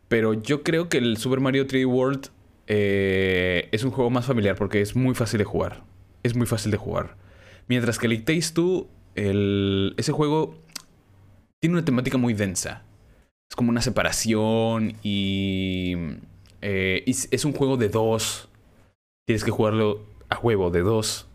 Pero 0.07 0.33
yo 0.33 0.63
creo 0.63 0.89
que 0.89 0.97
el 0.97 1.17
Super 1.17 1.39
Mario 1.39 1.67
3D 1.67 1.85
World 1.85 2.29
eh, 2.67 3.69
es 3.71 3.83
un 3.83 3.91
juego 3.91 4.09
más 4.09 4.25
familiar 4.25 4.55
porque 4.55 4.81
es 4.81 4.95
muy 4.95 5.15
fácil 5.15 5.37
de 5.39 5.45
jugar. 5.45 5.83
Es 6.23 6.35
muy 6.35 6.47
fácil 6.47 6.71
de 6.71 6.77
jugar. 6.77 7.17
Mientras 7.67 7.99
que 7.99 8.07
el 8.07 8.13
It 8.13 8.25
Takes 8.25 8.87
ese 9.15 10.11
juego 10.11 10.55
tiene 11.61 11.77
una 11.77 11.85
temática 11.85 12.17
muy 12.17 12.33
densa. 12.33 12.83
Es 13.49 13.55
como 13.55 13.69
una 13.69 13.81
separación 13.81 14.93
y, 15.03 15.93
eh, 16.61 17.03
es 17.05 17.45
un 17.45 17.53
juego 17.53 17.77
de 17.77 17.89
dos 17.89 18.49
tienes 19.25 19.43
que 19.43 19.51
jugarlo 19.51 20.01
a 20.29 20.39
huevo 20.39 20.69
de 20.69 20.81
dos. 20.81 21.27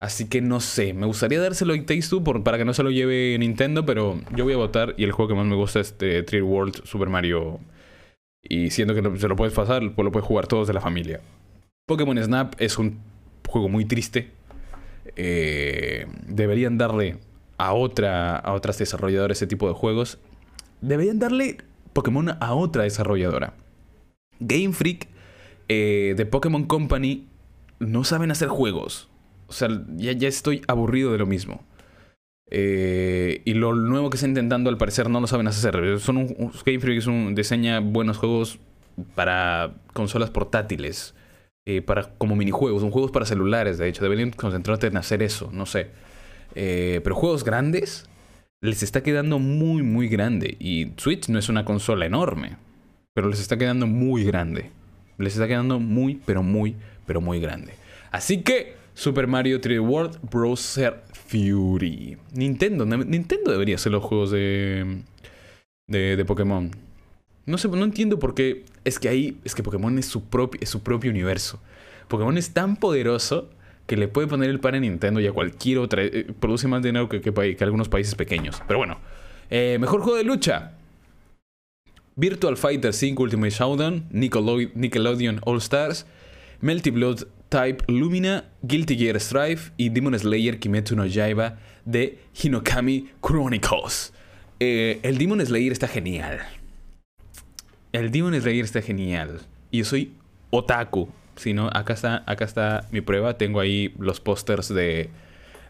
Así 0.00 0.28
que 0.28 0.40
no 0.40 0.58
sé, 0.58 0.94
me 0.94 1.06
gustaría 1.06 1.40
dárselo 1.40 1.74
a 1.74 1.76
Takes 1.76 2.08
Two 2.10 2.24
para 2.24 2.58
que 2.58 2.64
no 2.64 2.74
se 2.74 2.82
lo 2.82 2.90
lleve 2.90 3.36
Nintendo, 3.38 3.86
pero 3.86 4.20
yo 4.34 4.44
voy 4.44 4.54
a 4.54 4.56
votar 4.56 4.94
y 4.96 5.04
el 5.04 5.12
juego 5.12 5.28
que 5.28 5.34
más 5.36 5.46
me 5.46 5.54
gusta 5.54 5.78
es 5.78 5.92
este 5.92 6.22
3 6.24 6.42
World 6.42 6.84
Super 6.84 7.08
Mario. 7.08 7.60
Y 8.42 8.70
siendo 8.70 8.94
que 8.94 9.18
se 9.18 9.28
lo 9.28 9.36
puedes 9.36 9.54
pasar, 9.54 9.94
pues 9.94 10.04
lo 10.04 10.10
puedes 10.10 10.26
jugar 10.26 10.48
todos 10.48 10.66
de 10.66 10.74
la 10.74 10.80
familia. 10.80 11.20
Pokémon 11.86 12.20
Snap 12.20 12.54
es 12.58 12.78
un 12.78 12.98
juego 13.48 13.68
muy 13.68 13.84
triste. 13.84 14.30
Eh, 15.14 16.06
deberían 16.26 16.78
darle 16.78 17.18
a, 17.58 17.72
otra, 17.72 18.36
a 18.36 18.54
otras 18.54 18.78
desarrolladoras 18.78 19.38
ese 19.38 19.46
tipo 19.46 19.68
de 19.68 19.74
juegos. 19.74 20.18
Deberían 20.80 21.20
darle 21.20 21.58
Pokémon 21.92 22.30
a 22.40 22.54
otra 22.54 22.82
desarrolladora. 22.82 23.54
Game 24.40 24.72
Freak 24.72 25.11
eh, 25.74 26.14
de 26.14 26.26
Pokémon 26.26 26.64
Company 26.64 27.28
no 27.78 28.04
saben 28.04 28.30
hacer 28.30 28.48
juegos. 28.48 29.08
O 29.46 29.54
sea, 29.54 29.68
ya, 29.96 30.12
estoy 30.28 30.60
aburrido 30.68 31.12
de 31.12 31.18
lo 31.18 31.24
mismo. 31.24 31.64
Eh, 32.50 33.40
y 33.46 33.54
lo 33.54 33.74
nuevo 33.74 34.10
que 34.10 34.16
está 34.16 34.28
intentando 34.28 34.68
al 34.68 34.76
parecer 34.76 35.08
no 35.08 35.18
lo 35.18 35.26
saben 35.26 35.46
hacer. 35.46 35.98
Son 35.98 36.18
un, 36.18 36.52
Game 36.66 36.78
Freak 36.78 36.98
es 36.98 37.34
diseña 37.34 37.80
buenos 37.80 38.18
juegos 38.18 38.58
para 39.14 39.74
consolas 39.94 40.28
portátiles. 40.28 41.14
Eh, 41.64 41.80
para, 41.80 42.12
como 42.18 42.36
minijuegos, 42.36 42.82
son 42.82 42.90
juegos 42.90 43.10
para 43.10 43.24
celulares, 43.24 43.78
de 43.78 43.88
hecho. 43.88 44.02
Deberían 44.02 44.30
concentrarte 44.30 44.88
en 44.88 44.98
hacer 44.98 45.22
eso, 45.22 45.48
no 45.52 45.64
sé. 45.64 45.90
pero 46.54 47.14
juegos 47.14 47.44
grandes 47.44 48.10
les 48.60 48.82
está 48.82 49.02
quedando 49.02 49.38
muy, 49.38 49.82
muy 49.82 50.08
grande. 50.08 50.54
Y 50.60 50.92
Switch 50.98 51.30
no 51.30 51.38
es 51.38 51.48
una 51.48 51.64
consola 51.64 52.04
enorme, 52.04 52.58
pero 53.14 53.30
les 53.30 53.40
está 53.40 53.56
quedando 53.56 53.86
muy 53.86 54.24
grande 54.24 54.70
les 55.22 55.34
está 55.34 55.48
quedando 55.48 55.80
muy, 55.80 56.20
pero 56.26 56.42
muy, 56.42 56.76
pero 57.06 57.20
muy 57.20 57.40
grande. 57.40 57.74
Así 58.10 58.42
que, 58.42 58.74
Super 58.94 59.26
Mario 59.26 59.60
3D 59.60 59.80
World 59.80 60.18
Browser 60.30 61.02
Fury. 61.12 62.18
Nintendo, 62.34 62.84
Nintendo 62.84 63.50
debería 63.50 63.76
hacer 63.76 63.92
los 63.92 64.04
juegos 64.04 64.30
de, 64.30 65.02
de, 65.86 66.24
Pokémon. 66.24 66.70
No 67.46 67.58
sé, 67.58 67.68
no 67.68 67.84
entiendo 67.84 68.18
por 68.18 68.34
qué. 68.34 68.64
Es 68.84 68.98
que 68.98 69.08
ahí, 69.08 69.38
es 69.44 69.54
que 69.54 69.62
Pokémon 69.62 69.98
es 69.98 70.06
su, 70.06 70.24
propio, 70.24 70.60
es 70.60 70.68
su 70.68 70.82
propio 70.82 71.10
universo. 71.10 71.60
Pokémon 72.08 72.36
es 72.36 72.50
tan 72.52 72.76
poderoso 72.76 73.48
que 73.86 73.96
le 73.96 74.08
puede 74.08 74.28
poner 74.28 74.50
el 74.50 74.60
pan 74.60 74.74
a 74.74 74.80
Nintendo 74.80 75.20
y 75.20 75.26
a 75.26 75.32
cualquier 75.32 75.78
otra. 75.78 76.04
Eh, 76.04 76.26
produce 76.38 76.68
más 76.68 76.82
dinero 76.82 77.08
que, 77.08 77.20
que, 77.20 77.64
algunos 77.64 77.88
países 77.88 78.14
pequeños. 78.14 78.62
Pero 78.66 78.78
bueno, 78.78 78.98
eh, 79.48 79.78
mejor 79.80 80.02
juego 80.02 80.18
de 80.18 80.24
lucha. 80.24 80.72
Virtual 82.16 82.56
Fighter 82.56 82.92
5 82.92 83.20
Ultimate 83.20 83.50
Showdown, 83.50 84.08
Nickelodeon 84.12 85.40
All 85.44 85.60
Stars, 85.60 86.04
Melty 86.60 86.90
Blood 86.90 87.26
Type 87.48 87.84
Lumina, 87.88 88.44
Guilty 88.62 88.96
Gear 88.96 89.20
Strife 89.20 89.72
y 89.76 89.88
Demon 89.88 90.18
Slayer 90.18 90.58
Kimetsu 90.58 90.96
no 90.96 91.06
Yaiba 91.06 91.58
de 91.84 92.18
Hinokami 92.34 93.10
Chronicles. 93.20 94.12
Eh, 94.60 95.00
el 95.02 95.18
Demon 95.18 95.44
Slayer 95.44 95.72
está 95.72 95.88
genial. 95.88 96.40
El 97.92 98.10
Demon 98.10 98.40
Slayer 98.40 98.64
está 98.64 98.80
genial. 98.80 99.40
Y 99.70 99.78
yo 99.78 99.84
soy 99.84 100.12
otaku. 100.50 101.08
Si 101.36 101.52
no, 101.52 101.68
acá 101.72 101.94
está, 101.94 102.22
acá 102.26 102.44
está 102.44 102.88
mi 102.90 103.00
prueba. 103.00 103.36
Tengo 103.36 103.60
ahí 103.60 103.94
los 103.98 104.20
pósters 104.20 104.68
de, 104.68 105.10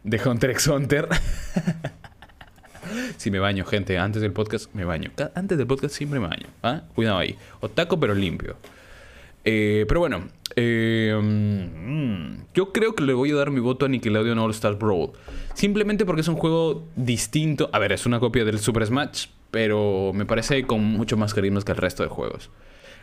de 0.04 0.20
Hunter 0.24 0.50
x 0.50 0.66
Hunter. 0.68 1.08
si 3.16 3.30
me 3.30 3.38
baño, 3.38 3.64
gente. 3.64 3.98
Antes 3.98 4.22
del 4.22 4.32
podcast 4.32 4.72
me 4.74 4.84
baño. 4.84 5.10
Antes 5.34 5.58
del 5.58 5.66
podcast 5.66 5.94
siempre 5.94 6.20
me 6.20 6.28
baño. 6.28 6.46
¿ah? 6.62 6.82
Cuidado 6.94 7.18
ahí. 7.18 7.36
Otaku, 7.60 7.98
pero 7.98 8.14
limpio. 8.14 8.56
Eh, 9.44 9.84
pero 9.88 10.00
bueno. 10.00 10.28
Eh, 10.54 11.18
mm, 11.18 12.52
yo 12.54 12.72
creo 12.72 12.94
que 12.94 13.02
le 13.04 13.14
voy 13.14 13.30
a 13.30 13.36
dar 13.36 13.50
mi 13.50 13.60
voto 13.60 13.86
a 13.86 13.88
Nickelodeon 13.88 14.38
All 14.38 14.50
Star 14.50 14.76
Brawl. 14.76 15.12
Simplemente 15.54 16.04
porque 16.04 16.20
es 16.20 16.28
un 16.28 16.36
juego 16.36 16.86
distinto. 16.96 17.70
A 17.72 17.78
ver, 17.78 17.92
es 17.92 18.06
una 18.06 18.20
copia 18.20 18.44
del 18.44 18.58
Super 18.58 18.86
Smash 18.86 19.26
pero 19.52 20.12
me 20.14 20.24
parece 20.24 20.64
con 20.64 20.82
mucho 20.82 21.16
más 21.16 21.34
carisma 21.34 21.60
que 21.60 21.72
el 21.72 21.78
resto 21.78 22.02
de 22.02 22.08
juegos. 22.08 22.50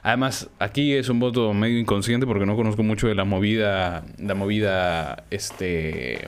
Además, 0.02 0.50
aquí 0.58 0.94
es 0.94 1.08
un 1.08 1.20
voto 1.20 1.54
medio 1.54 1.78
inconsciente 1.78 2.26
porque 2.26 2.48
no 2.48 2.56
conozco 2.56 2.82
mucho 2.82 3.08
de 3.08 3.14
la 3.14 3.24
movida, 3.24 4.04
la 4.18 4.34
movida, 4.34 5.26
este, 5.30 6.28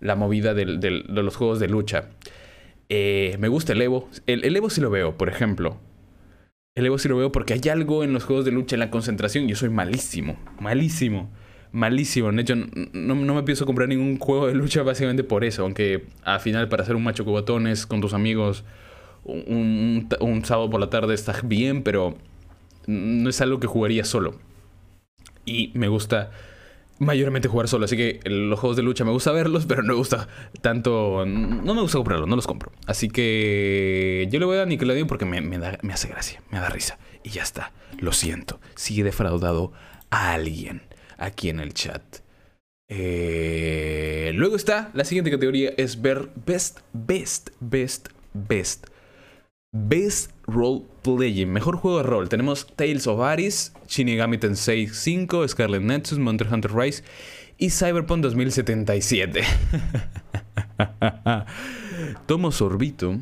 la 0.00 0.16
movida 0.16 0.54
de 0.54 0.64
los 1.22 1.36
juegos 1.36 1.60
de 1.60 1.68
lucha. 1.68 2.06
Eh, 2.88 3.36
me 3.38 3.48
gusta 3.48 3.72
el 3.72 3.82
Evo. 3.82 4.08
El, 4.26 4.56
Evo 4.56 4.70
sí 4.70 4.80
lo 4.80 4.90
veo, 4.90 5.16
por 5.16 5.28
ejemplo. 5.28 5.78
El 6.74 6.86
Evo 6.86 6.98
sí 6.98 7.08
lo 7.08 7.16
veo 7.16 7.32
porque 7.32 7.54
hay 7.54 7.68
algo 7.70 8.04
en 8.04 8.12
los 8.12 8.24
juegos 8.24 8.44
de 8.44 8.52
lucha, 8.52 8.76
en 8.76 8.80
la 8.80 8.90
concentración. 8.90 9.48
Yo 9.48 9.56
soy 9.56 9.70
malísimo, 9.70 10.36
malísimo, 10.60 11.30
malísimo. 11.72 12.30
De 12.32 12.42
hecho, 12.42 12.54
no, 12.54 13.14
no 13.14 13.34
me 13.34 13.42
pienso 13.42 13.66
comprar 13.66 13.88
ningún 13.88 14.18
juego 14.18 14.46
de 14.46 14.54
lucha 14.54 14.82
básicamente 14.82 15.24
por 15.24 15.44
eso. 15.44 15.62
Aunque 15.62 16.04
al 16.22 16.40
final, 16.40 16.68
para 16.68 16.82
hacer 16.82 16.96
un 16.96 17.04
macho 17.04 17.24
cubatones 17.24 17.86
con 17.86 18.00
tus 18.00 18.14
amigos 18.14 18.64
un, 19.26 20.42
sábado 20.44 20.70
por 20.70 20.80
la 20.80 20.90
tarde 20.90 21.14
está 21.14 21.34
bien, 21.42 21.82
pero 21.82 22.16
no 22.86 23.28
es 23.28 23.40
algo 23.40 23.60
que 23.60 23.66
jugaría 23.66 24.04
solo. 24.04 24.34
Y 25.44 25.72
me 25.74 25.88
gusta 25.88 26.30
mayormente 26.98 27.48
jugar 27.48 27.68
solo, 27.68 27.84
así 27.84 27.96
que 27.96 28.20
los 28.24 28.58
juegos 28.58 28.76
de 28.76 28.82
lucha 28.82 29.04
me 29.04 29.10
gusta 29.10 29.32
verlos, 29.32 29.66
pero 29.66 29.82
no 29.82 29.88
me 29.88 29.94
gusta 29.94 30.28
tanto, 30.60 31.24
no 31.26 31.74
me 31.74 31.80
gusta 31.80 31.98
comprarlos, 31.98 32.28
no 32.28 32.36
los 32.36 32.46
compro. 32.46 32.72
Así 32.86 33.08
que 33.08 34.28
yo 34.30 34.38
le 34.38 34.46
voy 34.46 34.56
a 34.56 34.58
dar 34.60 34.68
Nickelodeon 34.68 35.08
porque 35.08 35.24
me, 35.24 35.40
me 35.40 35.92
hace 35.92 36.08
gracia, 36.08 36.42
me 36.50 36.58
da 36.58 36.68
risa. 36.68 36.98
Y 37.22 37.30
ya 37.30 37.42
está, 37.42 37.72
lo 37.98 38.12
siento, 38.12 38.60
sigue 38.74 39.04
defraudado 39.04 39.72
a 40.10 40.32
alguien 40.32 40.82
aquí 41.18 41.48
en 41.48 41.60
el 41.60 41.74
chat. 41.74 42.02
Eh, 42.88 44.30
luego 44.34 44.56
está, 44.56 44.90
la 44.94 45.04
siguiente 45.04 45.30
categoría 45.30 45.72
es 45.76 46.00
ver 46.00 46.30
best, 46.46 46.80
best, 46.92 47.50
best, 47.60 48.08
best 48.32 48.86
Best 49.76 50.30
Role 50.46 50.82
Playing, 51.02 51.52
mejor 51.52 51.76
juego 51.76 51.98
de 51.98 52.04
rol. 52.04 52.28
Tenemos 52.28 52.66
Tales 52.74 53.06
of 53.06 53.20
Aris, 53.20 53.72
Shinigami 53.86 54.38
Tensei 54.38 54.88
5, 54.88 55.46
Scarlet 55.48 55.82
Nexus, 55.82 56.18
Monster 56.18 56.52
Hunter 56.52 56.74
Rise 56.74 57.04
y 57.58 57.70
Cyberpunk 57.70 58.22
2077. 58.22 59.42
Tomo 62.26 62.50
sorbito. 62.50 63.20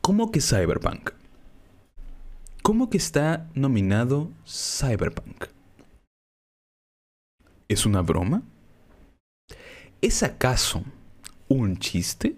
¿Cómo 0.00 0.30
que 0.30 0.40
Cyberpunk? 0.40 1.10
¿Cómo 2.62 2.90
que 2.90 2.96
está 2.96 3.48
nominado 3.54 4.30
Cyberpunk? 4.46 5.46
¿Es 7.68 7.84
una 7.84 8.02
broma? 8.02 8.42
¿Es 10.00 10.22
acaso 10.22 10.84
un 11.48 11.78
chiste? 11.78 12.36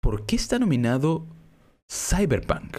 ¿Por 0.00 0.26
qué 0.26 0.36
está 0.36 0.58
nominado 0.58 1.26
Cyberpunk? 1.90 2.78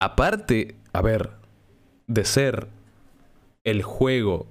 Aparte, 0.00 0.76
a 0.92 1.02
ver, 1.02 1.32
de 2.06 2.24
ser 2.24 2.68
el 3.64 3.82
juego 3.82 4.46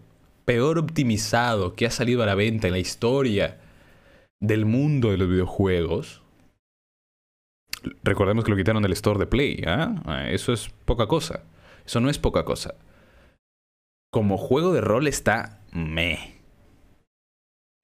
peor 0.46 0.78
optimizado 0.78 1.76
que 1.76 1.86
ha 1.86 1.92
salido 1.92 2.24
a 2.24 2.26
la 2.26 2.36
venta 2.36 2.68
en 2.68 2.74
la 2.74 2.80
historia 2.80 3.60
del 4.40 4.66
mundo 4.66 5.12
de 5.12 5.18
los 5.18 5.28
videojuegos, 5.28 6.22
recordemos 8.04 8.44
que 8.44 8.52
lo 8.52 8.58
quitaron 8.58 8.84
del 8.84 8.94
store 8.94 9.20
de 9.20 9.28
Play, 9.28 9.64
¿ah? 9.66 10.28
Eso 10.30 10.54
es 10.54 10.70
poca 10.86 11.08
cosa. 11.08 11.44
Eso 11.86 12.00
no 12.00 12.10
es 12.10 12.20
poca 12.20 12.44
cosa. 12.46 12.76
Como 14.12 14.38
juego 14.38 14.74
de 14.74 14.82
rol 14.82 15.08
está 15.08 15.62
me. 15.72 16.37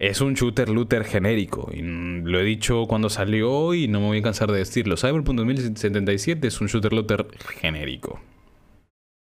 Es 0.04 0.20
un 0.20 0.34
shooter 0.34 0.68
looter 0.68 1.06
genérico. 1.06 1.72
Y 1.74 1.82
lo 1.82 2.38
he 2.38 2.44
dicho 2.44 2.88
cuando 2.88 3.10
salió 3.10 3.74
y 3.74 3.88
no 3.88 4.02
me 4.02 4.08
voy 4.08 4.18
a 4.18 4.22
cansar 4.22 4.52
de 4.52 4.58
decirlo. 4.58 4.98
Cyberpunk 4.98 5.38
2077 5.38 6.46
es 6.46 6.60
un 6.60 6.68
shooter 6.68 6.92
looter 6.92 7.26
genérico. 7.62 8.20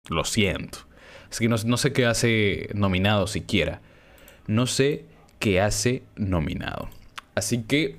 Lo 0.08 0.24
siento. 0.24 0.78
Es 1.30 1.40
que 1.40 1.50
no, 1.50 1.58
sé 1.58 1.92
qué 1.92 2.06
hace 2.06 2.70
nominado 2.74 3.28
siquiera. 3.28 3.82
No 4.48 4.66
sé 4.66 5.04
qué 5.40 5.60
hace 5.60 6.04
nominado. 6.16 6.88
Así 7.36 7.64
que 7.64 7.98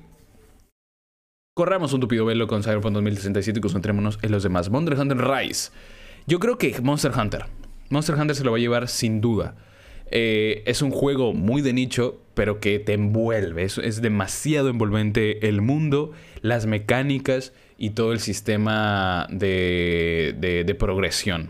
corramos 1.53 1.93
un 1.93 2.01
tupido 2.01 2.25
velo 2.25 2.47
con 2.47 2.63
Cyberpunk 2.63 2.95
2067 2.95 3.59
y 3.59 3.61
concentrémonos 3.61 4.17
en 4.23 4.31
los 4.31 4.41
demás. 4.41 4.71
Monster 4.71 4.99
Hunter 4.99 5.19
Rise. 5.19 5.69
Yo 6.25 6.39
creo 6.39 6.57
que 6.57 6.75
Monster 6.81 7.11
Hunter. 7.15 7.45
Monster 7.91 8.15
Hunter 8.15 8.35
se 8.35 8.43
lo 8.43 8.49
va 8.49 8.57
a 8.57 8.61
llevar 8.61 8.87
sin 8.87 9.21
duda. 9.21 9.53
Eh, 10.09 10.63
es 10.65 10.81
un 10.81 10.89
juego 10.89 11.33
muy 11.33 11.61
de 11.61 11.73
nicho, 11.73 12.22
pero 12.33 12.59
que 12.59 12.79
te 12.79 12.93
envuelve. 12.93 13.63
Es, 13.63 14.01
demasiado 14.01 14.69
envolvente 14.69 15.47
el 15.47 15.61
mundo, 15.61 16.11
las 16.41 16.65
mecánicas 16.65 17.53
y 17.77 17.91
todo 17.91 18.13
el 18.13 18.19
sistema 18.19 19.27
de, 19.29 20.75
progresión. 20.79 21.49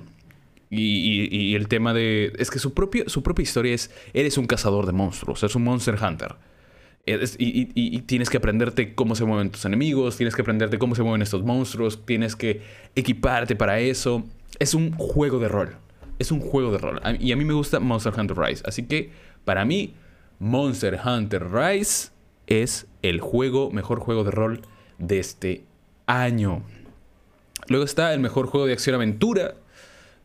Y, 0.70 1.56
el 1.56 1.68
tema 1.68 1.94
de... 1.94 2.34
Es 2.38 2.50
que 2.50 2.60
su, 2.60 2.74
propio, 2.74 3.08
su 3.08 3.24
propia 3.24 3.44
historia 3.44 3.74
es, 3.74 3.92
eres 4.14 4.38
un 4.38 4.48
cazador 4.48 4.86
de 4.86 4.92
monstruos, 4.92 5.44
es 5.44 5.56
un 5.56 5.64
Monster 5.64 5.96
Hunter. 6.02 6.36
y, 7.06 7.70
y, 7.76 8.00
tienes 8.02 8.30
que 8.30 8.38
aprenderte 8.38 8.96
cómo 8.96 9.16
se 9.16 9.26
mueven 9.26 9.52
tus 9.52 9.66
enemigos, 9.66 10.18
tienes 10.18 10.36
que 10.36 10.42
aprenderte 10.42 10.80
cómo 10.80 10.96
se 10.96 11.04
mueven 11.04 11.22
estos 11.22 11.44
monstruos, 11.44 12.06
tienes 12.06 12.36
que 12.36 12.62
equiparte 12.96 13.56
para 13.56 13.80
eso. 13.80 14.24
Es 14.60 14.74
un 14.74 14.92
juego 14.94 15.40
de 15.40 15.48
rol 15.48 15.78
es 16.20 16.32
un 16.32 16.40
juego 16.40 16.72
de 16.72 16.78
rol. 16.78 17.02
Y 17.20 17.32
a 17.32 17.36
mí 17.36 17.46
me 17.46 17.54
gusta 17.54 17.80
Monster 17.80 18.14
Hunter 18.18 18.38
Rise. 18.38 18.64
Así 18.66 18.84
que 18.84 19.12
para 19.46 19.66
mí, 19.66 19.94
Monster 20.44 21.00
Hunter 21.06 21.50
Rise 21.54 22.10
es 22.48 22.86
el 23.02 23.22
juego, 23.22 23.72
mejor 23.72 24.02
juego 24.02 24.26
de 24.26 24.32
rol 24.32 24.62
de 24.98 25.20
este 25.20 25.64
año. 26.06 26.64
Luego 27.70 27.86
está 27.86 28.14
el 28.14 28.20
mejor 28.20 28.48
juego 28.48 28.68
de 28.68 28.74
acción-aventura. 28.74 29.56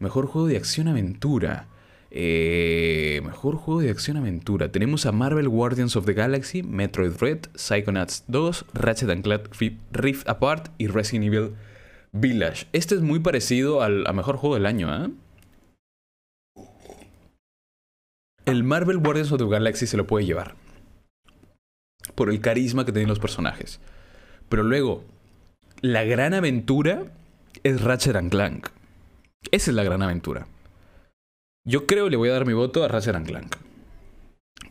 Mejor 0.01 0.27
juego 0.27 0.49
de 0.49 0.57
acción-aventura. 0.57 1.69
Eh, 2.11 3.21
mejor 3.25 3.55
juego 3.55 3.81
de 3.81 3.91
acción-aventura. 3.91 4.73
Tenemos 4.73 5.07
a 5.07 5.13
Marvel 5.13 5.49
Guardians 5.49 5.95
of 5.95 6.05
the 6.05 6.15
Galaxy, 6.15 6.65
Metroid 6.65 7.13
Red, 7.21 7.47
Psychonauts 7.55 8.25
2, 8.27 8.65
Ratchet 8.75 9.23
Clank 9.23 9.49
Rift 9.93 10.29
Apart 10.29 10.73
y 10.79 10.89
Resident 10.89 11.27
Evil 11.27 11.55
Village. 12.11 12.67
Este 12.73 12.97
es 12.97 13.03
muy 13.03 13.21
parecido 13.21 13.83
al 13.83 14.13
mejor 14.13 14.37
juego 14.37 14.57
del 14.57 14.67
año, 14.67 14.93
¿eh? 14.93 15.11
El 18.49 18.65
Marvel 18.65 18.99
Guardians 18.99 19.31
of 19.31 19.39
the 19.39 19.47
Galaxy 19.47 19.87
se 19.87 19.97
lo 19.97 20.07
puede 20.07 20.25
llevar. 20.25 20.55
Por 22.15 22.31
el 22.31 22.41
carisma 22.41 22.85
que 22.85 22.93
tienen 22.93 23.09
los 23.09 23.19
personajes. 23.19 23.81
Pero 24.49 24.63
luego, 24.63 25.05
la 25.83 26.05
gran 26.05 26.35
aventura 26.35 27.05
es 27.63 27.81
Ratchet 27.83 28.17
and 28.17 28.31
Clank. 28.31 28.69
Esa 29.51 29.71
es 29.71 29.75
la 29.75 29.85
gran 29.85 30.03
aventura. 30.03 30.47
Yo 31.65 31.87
creo 31.87 32.07
que 32.07 32.13
le 32.13 32.17
voy 32.17 32.31
a 32.31 32.33
dar 32.33 32.47
mi 32.47 32.55
voto 32.55 32.83
a 32.83 32.89
Ratchet 32.89 33.15
and 33.15 33.27
Clank. 33.27 33.57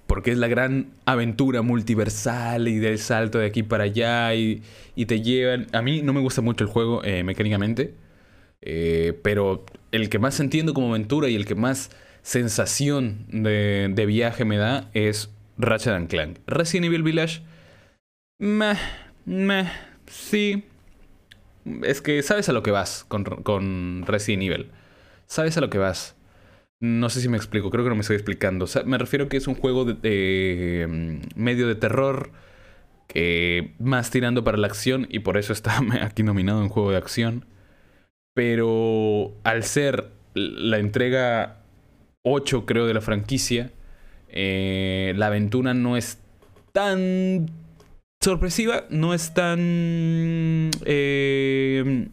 Porque 0.07 0.32
es 0.32 0.38
la 0.38 0.47
gran 0.47 0.93
aventura 1.05 1.61
multiversal 1.61 2.67
y 2.67 2.78
del 2.78 2.97
salto 2.97 3.38
de 3.39 3.45
aquí 3.45 3.61
para 3.61 3.84
allá 3.84 4.34
y, 4.34 4.63
te 5.05 5.21
llevan... 5.21 5.67
A 5.73 5.82
mí 5.82 6.01
no 6.01 6.13
me 6.13 6.21
gusta 6.21 6.41
mucho 6.41 6.63
el 6.63 6.69
juego 6.69 7.03
eh, 7.03 7.23
mecánicamente. 7.23 7.93
Eh, 8.61 9.17
pero 9.21 9.65
el 9.91 10.09
que 10.09 10.17
más 10.17 10.39
entiendo 10.39 10.73
como 10.73 10.89
aventura 10.89 11.30
y 11.30 11.36
el 11.36 11.45
que 11.45 11.55
más 11.55 11.91
sensación 12.28 13.25
de, 13.30 13.89
de 13.89 14.05
viaje 14.05 14.43
me 14.43 14.57
da 14.57 14.89
es 14.93 15.34
Ratchet 15.57 16.09
Clank. 16.09 16.39
Resident 16.45 16.88
Evil 16.88 17.01
Village, 17.01 17.41
meh, 18.38 18.75
meh, 19.23 19.71
sí. 20.07 20.65
Es 21.84 22.01
que 22.01 22.21
sabes 22.23 22.49
a 22.49 22.51
lo 22.51 22.63
que 22.63 22.71
vas 22.71 23.05
con, 23.07 23.23
con 23.23 24.03
Resident 24.05 24.43
Evil. 24.43 24.71
Sabes 25.25 25.55
a 25.55 25.61
lo 25.61 25.69
que 25.69 25.78
vas. 25.78 26.17
No 26.82 27.09
sé 27.09 27.21
si 27.21 27.30
me 27.30 27.38
explico, 27.38 27.69
creo 27.69 27.86
que 27.86 27.89
no 27.89 27.95
me 27.95 28.01
estoy 28.01 28.17
explicando. 28.17 28.65
me 28.86 28.97
refiero 28.97 29.30
que 29.30 29.38
es 29.38 29.47
un 29.47 29.55
juego 29.55 29.86
de, 29.86 30.86
mm, 30.89 31.41
medio 31.41 31.65
de 31.69 31.75
terror, 31.75 32.32
que 33.07 33.73
más 33.80 34.11
tirando 34.11 34.43
para 34.43 34.57
la 34.57 34.67
acción, 34.67 35.07
y 35.09 35.19
por 35.19 35.38
eso 35.38 35.53
está 35.53 35.80
aquí 36.01 36.23
nominado 36.23 36.61
en 36.61 36.67
juego 36.67 36.91
de 36.91 36.97
acción. 36.97 37.45
Pero 38.34 39.34
al 39.45 39.63
ser 39.63 40.11
la 40.34 40.78
entrega 40.78 41.63
8, 42.32 42.65
creo, 42.65 42.86
de 42.86 42.93
la 42.93 43.01
franquicia, 43.01 43.71
eh, 44.30 45.13
la 45.15 45.28
aventura 45.28 45.73
no 45.73 45.97
es 45.97 46.19
tan 46.71 47.49
sorpresiva, 48.21 48.86
no 48.89 49.13
es 49.13 49.34
tan... 49.34 50.69
Eh, 50.86 52.07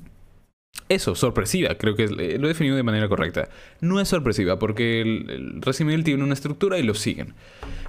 eso, 0.88 1.14
sorpresiva, 1.14 1.76
creo 1.76 1.96
que 1.96 2.04
eh, 2.04 2.38
lo 2.38 2.46
he 2.46 2.48
definido 2.48 2.76
de 2.76 2.82
manera 2.82 3.08
correcta. 3.08 3.48
No 3.80 4.00
es 4.00 4.08
sorpresiva 4.08 4.58
porque 4.58 5.00
el, 5.00 5.62
Resident 5.62 5.92
Evil 5.92 6.04
tiene 6.04 6.24
una 6.24 6.34
estructura 6.34 6.78
y 6.78 6.82
lo 6.82 6.94
siguen. 6.94 7.34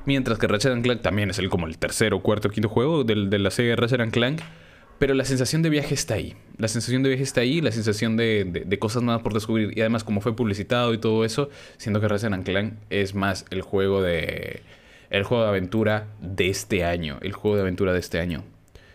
Mientras 0.06 0.40
que 0.40 0.48
Ratchet 0.48 0.82
Clank 0.82 1.02
también 1.02 1.30
es 1.30 1.40
el, 1.40 1.50
como 1.50 1.68
el 1.68 1.78
tercero, 1.78 2.22
cuarto, 2.22 2.50
quinto 2.50 2.70
juego 2.70 3.04
de, 3.04 3.28
de 3.28 3.40
la 3.40 3.52
serie 3.52 3.76
Ratchet 3.76 4.12
Clank. 4.12 4.42
Pero 5.00 5.14
la 5.14 5.26
sensación 5.26 5.62
de 5.62 5.70
viaje 5.70 5.94
está 5.94 6.14
ahí. 6.14 6.36
La 6.58 6.68
sensación 6.68 7.04
de 7.04 7.10
viaje 7.10 7.24
está 7.24 7.42
ahí, 7.42 7.60
la 7.60 7.72
sensación 7.72 8.16
de, 8.16 8.64
de, 8.66 8.80
cosas 8.80 9.04
nuevas 9.04 9.22
por 9.22 9.34
descubrir. 9.34 9.78
Y 9.78 9.82
además, 9.82 10.04
como 10.04 10.22
fue 10.22 10.36
publicitado 10.36 10.94
y 10.94 10.98
todo 10.98 11.26
eso, 11.26 11.50
siendo 11.78 12.00
que 12.00 12.08
Ratchet 12.08 12.44
Clank 12.44 12.76
es 12.90 13.14
más 13.14 13.46
el 13.50 13.62
juego 13.62 14.02
de. 14.02 14.62
El 15.10 15.24
juego 15.24 15.44
de 15.44 15.50
aventura 15.50 16.08
de 16.22 16.50
este 16.50 16.84
año. 16.84 17.20
El 17.22 17.34
juego 17.34 17.58
de 17.58 17.64
aventura 17.64 17.94
de 17.94 18.00
este 18.00 18.20
año. 18.20 18.44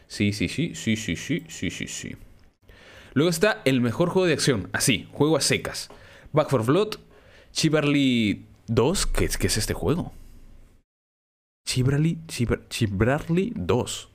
Sí, 0.06 0.32
sí, 0.32 0.48
sí, 0.48 0.74
sí, 0.74 0.96
sí, 0.96 1.16
sí, 1.16 1.44
sí, 1.48 1.70
sí, 1.70 1.86
sí. 1.86 2.16
Luego 3.12 3.30
está 3.30 3.60
el 3.64 3.80
mejor 3.80 4.08
juego 4.08 4.26
de 4.26 4.34
acción, 4.34 4.68
así, 4.72 5.08
juego 5.12 5.36
a 5.36 5.40
secas. 5.40 5.88
Back 6.32 6.48
for 6.48 6.64
Blood, 6.64 6.96
Chivalry 7.52 8.46
2, 8.68 9.06
¿qué, 9.06 9.28
¿qué, 9.28 9.46
es 9.48 9.56
este 9.56 9.74
juego? 9.74 10.12
Chivalry, 11.66 12.18
Chivalry 12.26 13.52
2. 13.54 14.08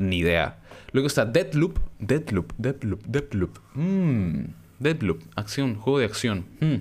Ni 0.00 0.18
idea. 0.18 0.58
Luego 0.92 1.06
está 1.06 1.24
Deadloop, 1.26 1.78
Deadloop, 1.98 2.52
Deadloop, 2.56 3.02
Deadloop. 3.06 3.58
Mmm, 3.74 4.44
Deadloop, 4.78 5.22
acción, 5.36 5.76
juego 5.76 5.98
de 5.98 6.06
acción. 6.06 6.46
Mm. 6.60 6.76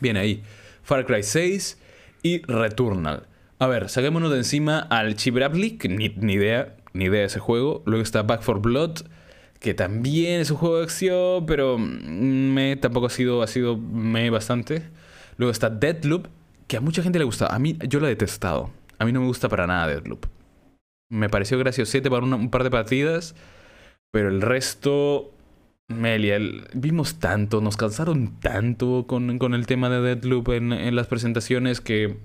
Bien 0.00 0.16
ahí. 0.16 0.42
Far 0.82 1.04
Cry 1.06 1.22
6 1.22 1.78
y 2.22 2.42
Returnal. 2.42 3.26
A 3.58 3.66
ver, 3.66 3.88
saquémonos 3.88 4.30
de 4.30 4.38
encima 4.38 4.78
al 4.78 5.16
que 5.16 5.88
ni, 5.88 6.32
idea, 6.32 6.76
ni 6.92 7.06
idea 7.06 7.20
de 7.20 7.26
ese 7.26 7.40
juego. 7.40 7.82
Luego 7.86 8.02
está 8.02 8.22
Back 8.22 8.42
for 8.42 8.60
Blood 8.60 9.02
que 9.60 9.74
también 9.74 10.40
es 10.40 10.50
un 10.50 10.56
juego 10.56 10.78
de 10.78 10.84
acción, 10.84 11.46
pero 11.46 11.78
me 11.78 12.76
tampoco 12.76 13.06
ha 13.06 13.10
sido, 13.10 13.42
ha 13.42 13.46
sido 13.46 13.76
me 13.76 14.30
bastante. 14.30 14.82
Luego 15.36 15.50
está 15.50 15.68
Deadloop, 15.70 16.26
que 16.66 16.76
a 16.76 16.80
mucha 16.80 17.02
gente 17.02 17.18
le 17.18 17.24
gusta. 17.24 17.46
A 17.46 17.58
mí, 17.58 17.76
yo 17.88 18.00
lo 18.00 18.06
he 18.06 18.10
detestado. 18.10 18.70
A 18.98 19.04
mí 19.04 19.12
no 19.12 19.20
me 19.20 19.26
gusta 19.26 19.48
para 19.48 19.66
nada 19.66 19.88
Deadloop. 19.88 20.26
Me 21.10 21.28
pareció 21.28 21.58
graciosete 21.58 22.10
para 22.10 22.24
un 22.24 22.50
par 22.50 22.64
de 22.64 22.70
partidas, 22.70 23.34
pero 24.10 24.28
el 24.28 24.40
resto... 24.40 25.32
Melia, 25.90 26.38
vimos 26.74 27.18
tanto, 27.18 27.62
nos 27.62 27.78
cansaron 27.78 28.38
tanto 28.40 29.06
con, 29.06 29.54
el 29.54 29.66
tema 29.66 29.88
de 29.88 30.02
Deadloop 30.02 30.50
en, 30.50 30.74
en, 30.74 30.94
las 30.94 31.06
presentaciones 31.06 31.80
que 31.80 32.18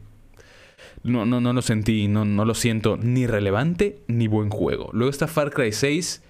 no, 1.02 1.26
no, 1.26 1.40
no 1.40 1.54
lo 1.54 1.62
sentí, 1.62 2.10
no, 2.10 2.26
no 2.26 2.44
lo 2.44 2.56
siento 2.56 2.98
ni 2.98 3.26
relevante 3.26 4.02
ni 4.08 4.28
buen 4.28 4.50
juego. 4.50 4.90
Luego 4.92 5.10
está 5.10 5.28
Far 5.28 5.52
Cry 5.52 5.72
6 5.72 6.22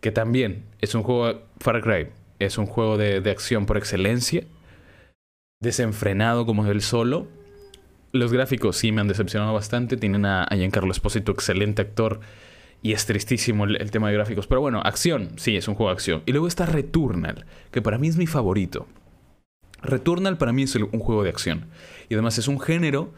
que 0.00 0.12
también 0.12 0.64
es 0.80 0.94
un 0.94 1.02
juego, 1.02 1.40
Far 1.58 1.82
Cry, 1.82 2.08
es 2.38 2.58
un 2.58 2.66
juego 2.66 2.96
de, 2.96 3.28
acción 3.30 3.66
por 3.66 3.76
excelencia, 3.76 4.44
desenfrenado 5.60 6.46
como 6.46 6.64
es 6.64 6.70
el 6.70 6.82
solo. 6.82 7.26
Los 8.18 8.32
gráficos 8.32 8.76
sí 8.76 8.92
me 8.92 9.00
han 9.00 9.08
decepcionado 9.08 9.52
bastante, 9.52 9.96
tienen 9.96 10.26
a, 10.26 10.48
Giancarlo 10.50 10.90
Espósito, 10.90 11.32
excelente 11.32 11.82
actor, 11.82 12.20
y 12.82 12.92
es 12.92 13.06
tristísimo 13.06 13.64
el, 13.64 13.90
tema 13.90 14.08
de 14.08 14.14
gráficos. 14.14 14.46
Pero 14.46 14.60
bueno, 14.60 14.80
acción, 14.84 15.30
sí, 15.36 15.56
es 15.56 15.68
un 15.68 15.74
juego 15.74 15.90
de 15.90 15.94
acción. 15.94 16.22
Y 16.26 16.32
luego 16.32 16.48
está 16.48 16.66
Returnal, 16.66 17.46
que 17.70 17.82
para 17.82 17.98
mí 17.98 18.08
es 18.08 18.16
mi 18.16 18.26
favorito. 18.26 18.86
Returnal 19.82 20.38
para 20.38 20.52
mí 20.52 20.62
es 20.62 20.74
un 20.74 21.00
juego 21.00 21.22
de 21.22 21.30
acción. 21.30 21.66
Y 22.08 22.14
además 22.14 22.38
es 22.38 22.48
un 22.48 22.60
género 22.60 23.12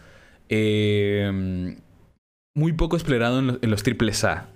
eh, 0.49 1.77
muy 2.55 2.73
poco 2.73 2.97
explorado 2.97 3.39
en, 3.39 3.59
en 3.61 3.71
los 3.71 3.83
triples 3.83 4.25
A. 4.25 4.49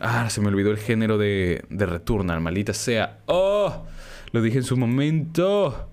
Ah, 0.00 0.30
se 0.30 0.40
me 0.40 0.48
olvidó 0.48 0.70
el 0.70 0.78
género 0.78 1.18
de, 1.18 1.64
de 1.68 1.86
Returnal, 1.86 2.40
maldita 2.40 2.72
sea. 2.72 3.18
¡Oh! 3.26 3.84
Lo 4.32 4.42
dije 4.42 4.58
en 4.58 4.64
su 4.64 4.76
momento. 4.76 5.89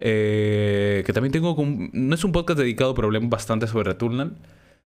Eh, 0.00 1.02
que 1.04 1.12
también 1.12 1.32
tengo. 1.32 1.56
No 1.92 2.14
es 2.14 2.24
un 2.24 2.32
podcast 2.32 2.58
dedicado, 2.58 2.94
pero 2.94 3.06
hablé 3.06 3.20
bastante 3.20 3.66
sobre 3.66 3.90
Returnal. 3.90 4.36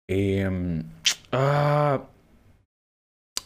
Eh, 0.09 0.83
ah. 1.33 2.05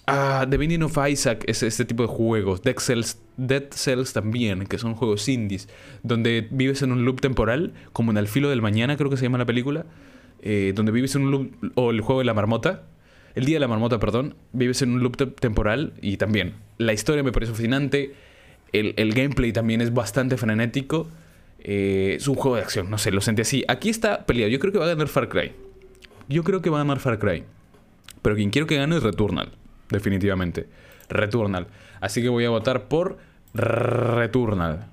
Ah, 0.07 0.47
The 0.51 0.57
Binding 0.57 0.83
of 0.83 0.99
Isaac 1.09 1.45
es 1.47 1.63
este 1.63 1.85
tipo 1.85 2.03
de 2.03 2.09
juegos. 2.09 2.63
Dead 2.63 2.77
Cells, 2.79 3.21
Dead 3.37 3.65
Cells 3.71 4.13
también, 4.13 4.67
que 4.67 4.77
son 4.77 4.95
juegos 4.95 5.29
indies, 5.29 5.69
donde 6.03 6.49
vives 6.51 6.83
en 6.83 6.91
un 6.91 7.05
loop 7.05 7.21
temporal, 7.21 7.73
como 7.93 8.11
en 8.11 8.17
El 8.17 8.27
filo 8.27 8.51
del 8.51 8.63
mañana, 8.63 8.97
creo 8.97 9.11
que 9.11 9.17
se 9.17 9.25
llama 9.25 9.39
la 9.39 9.47
película. 9.47 9.87
Eh, 10.45 10.73
donde 10.75 10.91
vives 10.91 11.15
en 11.15 11.23
un 11.23 11.31
loop. 11.31 11.73
O 11.77 11.93
el 11.93 12.01
juego 12.01 12.19
de 12.19 12.25
la 12.25 12.35
marmota, 12.35 12.83
el 13.35 13.45
Día 13.45 13.57
de 13.57 13.61
la 13.61 13.69
Marmota, 13.69 13.99
perdón, 13.99 14.35
vives 14.53 14.83
en 14.83 14.93
un 14.93 15.01
loop 15.01 15.17
temporal 15.41 15.95
y 16.03 16.17
también 16.17 16.55
la 16.79 16.93
historia 16.93 17.23
me 17.23 17.33
parece 17.33 17.53
fascinante, 17.53 18.15
el, 18.73 19.15
gameplay 19.15 19.53
también 19.53 19.81
es 19.81 19.95
bastante 19.95 20.37
frenético, 20.37 21.09
eh, 21.65 22.15
es 22.17 22.29
un 22.29 22.35
juego 22.35 22.57
de 22.57 22.63
acción, 22.63 22.91
no 22.91 22.99
sé, 22.99 23.11
lo 23.11 23.21
sentí 23.21 23.43
así. 23.43 23.65
Aquí 23.69 23.89
está 23.89 24.27
peleado, 24.27 24.51
yo 24.51 24.59
creo 24.59 24.73
que 24.73 24.79
va 24.79 24.87
a 24.87 24.89
ganar 24.89 25.09
Far 25.09 25.29
Cry. 25.29 25.53
Yo 26.29 26.45
creo 26.45 26.63
que 26.63 26.71
va 26.71 26.79
a 26.79 26.85
ganar 26.85 26.99
Far 26.99 27.19
Cry. 27.19 27.45
Pero 28.23 28.37
quien 28.37 28.51
quiero 28.51 28.67
que 28.67 28.77
gane 28.77 28.97
es 28.97 29.03
Returnal, 29.03 29.53
definitivamente. 29.91 30.69
Returnal. 31.09 31.67
Así 32.01 32.23
que 32.23 32.29
voy 32.29 32.45
a 32.45 32.51
votar 32.51 32.89
por 32.89 33.19
Returnal. 33.55 34.89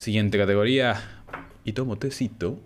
Siguiente 0.00 0.38
categoría. 0.38 1.22
Y 1.64 1.72
tomo 1.72 1.96
tecito. 1.96 2.58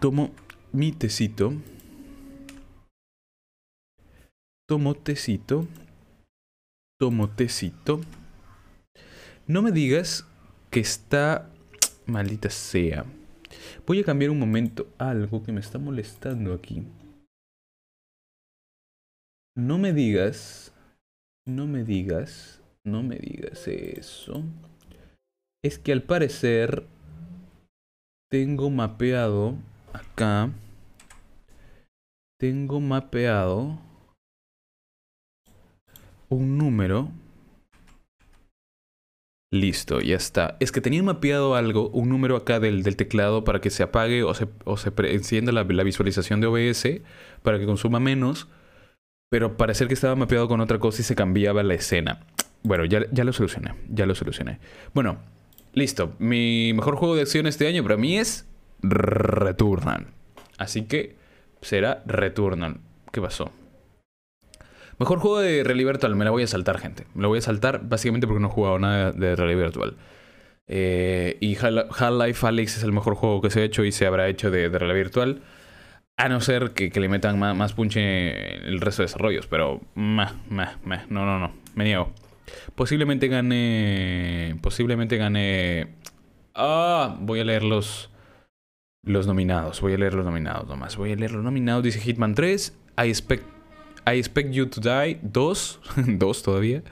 tomo 0.00 0.30
mi 0.72 0.92
tecito. 0.92 1.52
Tomo 4.68 4.94
tecito. 4.94 5.66
Tomo 6.98 7.28
tecito. 7.30 8.00
No 9.46 9.62
me 9.62 9.72
digas 9.72 10.26
que 10.70 10.80
está... 10.80 11.50
Maldita 12.06 12.50
sea. 12.50 13.04
Voy 13.86 14.00
a 14.00 14.04
cambiar 14.04 14.30
un 14.30 14.38
momento 14.38 14.88
algo 14.98 15.42
que 15.42 15.52
me 15.52 15.60
está 15.60 15.78
molestando 15.78 16.54
aquí. 16.54 16.86
No 19.56 19.78
me 19.78 19.92
digas... 19.92 20.72
No 21.46 21.66
me 21.66 21.84
digas... 21.84 22.60
No 22.84 23.02
me 23.02 23.16
digas 23.16 23.66
eso. 23.66 24.42
Es 25.64 25.78
que 25.78 25.92
al 25.92 26.02
parecer 26.02 26.86
tengo 28.30 28.70
mapeado 28.70 29.56
acá 29.92 30.50
tengo 32.38 32.80
mapeado 32.80 33.78
un 36.28 36.58
número. 36.58 37.10
Listo, 39.52 40.00
ya 40.00 40.16
está. 40.16 40.56
Es 40.60 40.72
que 40.72 40.80
tenía 40.80 41.02
mapeado 41.02 41.54
algo, 41.54 41.88
un 41.90 42.08
número 42.08 42.36
acá 42.36 42.58
del, 42.58 42.82
del 42.82 42.96
teclado 42.96 43.44
para 43.44 43.60
que 43.60 43.70
se 43.70 43.82
apague 43.82 44.24
o 44.24 44.34
se, 44.34 44.48
o 44.64 44.76
se 44.76 44.92
encienda 45.12 45.52
la, 45.52 45.64
la, 45.64 45.82
visualización 45.84 46.40
de 46.40 46.48
OBS 46.48 47.00
para 47.42 47.58
que 47.58 47.66
consuma 47.66 48.00
menos. 48.00 48.48
Pero 49.30 49.56
parecer 49.56 49.88
que 49.88 49.94
estaba 49.94 50.16
mapeado 50.16 50.48
con 50.48 50.60
otra 50.60 50.78
cosa 50.78 51.00
y 51.00 51.04
se 51.04 51.14
cambiaba 51.14 51.62
la 51.62 51.74
escena. 51.74 52.20
Bueno, 52.62 52.84
ya, 52.84 53.02
ya 53.12 53.24
lo 53.24 53.32
solucioné. 53.32 53.74
Ya 53.88 54.06
lo 54.06 54.14
solucioné. 54.14 54.58
Bueno, 54.94 55.18
listo. 55.72 56.14
Mi 56.18 56.72
mejor 56.74 56.96
juego 56.96 57.14
de 57.14 57.22
acción 57.22 57.46
este 57.46 57.68
año 57.68 57.82
para 57.82 57.96
mí 57.96 58.18
es 58.18 58.46
Returnal. 58.82 60.08
Así 60.58 60.82
que 60.82 61.16
será 61.60 62.02
Returnal. 62.06 62.78
¿Qué 63.12 63.20
pasó? 63.20 63.52
Mejor 64.98 65.18
juego 65.18 65.40
de 65.40 65.62
realidad 65.64 65.92
virtual. 65.92 66.16
Me 66.16 66.24
la 66.24 66.30
voy 66.30 66.42
a 66.42 66.46
saltar, 66.46 66.78
gente. 66.78 67.06
Me 67.14 67.22
la 67.22 67.28
voy 67.28 67.38
a 67.38 67.42
saltar 67.42 67.88
básicamente 67.88 68.26
porque 68.26 68.40
no 68.40 68.48
he 68.48 68.50
jugado 68.50 68.78
nada 68.78 69.12
de 69.12 69.36
realidad 69.36 69.62
virtual. 69.62 69.96
Eh, 70.68 71.36
y 71.40 71.56
Half-Life 71.56 72.46
Alyx 72.46 72.78
es 72.78 72.82
el 72.82 72.92
mejor 72.92 73.14
juego 73.14 73.40
que 73.40 73.50
se 73.50 73.60
ha 73.60 73.64
hecho 73.64 73.84
y 73.84 73.92
se 73.92 74.06
habrá 74.06 74.28
hecho 74.28 74.50
de, 74.50 74.68
realidad 74.68 74.94
virtual. 74.94 75.42
A 76.16 76.28
no 76.28 76.40
ser 76.40 76.70
que, 76.70 76.90
le 76.98 77.08
metan 77.08 77.38
más, 77.38 77.54
más, 77.54 77.74
punche 77.74 78.66
el 78.66 78.80
resto 78.80 79.02
de 79.02 79.06
desarrollos, 79.06 79.46
pero 79.46 79.82
meh, 79.94 80.28
meh, 80.48 80.68
meh. 80.82 81.02
no, 81.10 81.26
no, 81.26 81.38
no, 81.38 81.52
me 81.74 81.84
niego. 81.84 82.10
Posiblemente 82.74 83.28
gane. 83.28 84.56
Posiblemente 84.62 85.16
gane. 85.18 85.88
Ah, 86.54 87.16
voy 87.20 87.40
a 87.40 87.44
leer 87.44 87.62
los. 87.62 88.10
Los 89.02 89.26
nominados. 89.26 89.80
Voy 89.80 89.92
a 89.92 89.98
leer 89.98 90.14
los 90.14 90.24
nominados 90.24 90.66
nomás. 90.66 90.96
Voy 90.96 91.12
a 91.12 91.16
leer 91.16 91.32
los 91.32 91.44
nominados. 91.44 91.84
Dice 91.84 92.00
Hitman 92.00 92.34
3. 92.34 92.76
I 92.98 93.08
expect. 93.08 93.55
I 94.06 94.18
expect 94.18 94.52
you 94.52 94.66
to 94.66 94.80
die 94.80 95.18
2. 95.32 95.80
2 96.18 96.42
todavía. 96.44 96.82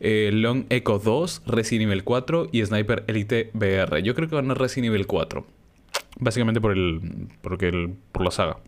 Eh, 0.00 0.30
Long 0.32 0.66
Echo 0.70 0.98
2. 0.98 1.42
Resident 1.46 1.90
Evil 1.90 2.02
4. 2.02 2.48
Y 2.52 2.64
Sniper 2.64 3.04
Elite 3.06 3.50
VR. 3.54 4.02
Yo 4.02 4.14
creo 4.14 4.28
que 4.28 4.34
van 4.34 4.50
a 4.50 4.54
Resident 4.54 4.92
Evil 4.92 5.06
4. 5.06 5.46
Básicamente 6.18 6.60
por 6.60 6.72
el. 6.72 7.28
Porque 7.42 7.68
el, 7.68 7.94
por 8.10 8.24
la 8.24 8.30
saga. 8.32 8.58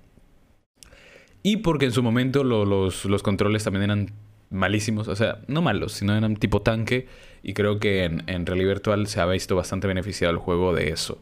Y 1.43 1.59
porque 1.59 1.87
en 1.87 1.93
su 1.93 2.03
momento 2.03 2.45
los, 2.45 3.05
los 3.05 3.23
controles 3.23 3.65
también 3.65 3.85
eran 3.85 4.11
malísimos, 4.51 5.07
o 5.07 5.15
sea, 5.15 5.41
no 5.49 5.63
malos, 5.63 5.93
sino 5.93 6.17
eran 6.17 6.37
tipo 6.37 6.63
tanque. 6.63 7.07
Y 7.43 7.55
creo 7.55 7.79
que 7.79 8.05
en, 8.05 8.23
en 8.27 8.47
realidad 8.47 8.69
virtual 8.69 9.07
se 9.07 9.21
ha 9.21 9.27
visto 9.27 9.55
bastante 9.55 9.87
beneficiado 9.87 10.33
el 10.33 10.39
juego 10.39 10.75
de 10.75 10.91
eso. 10.91 11.21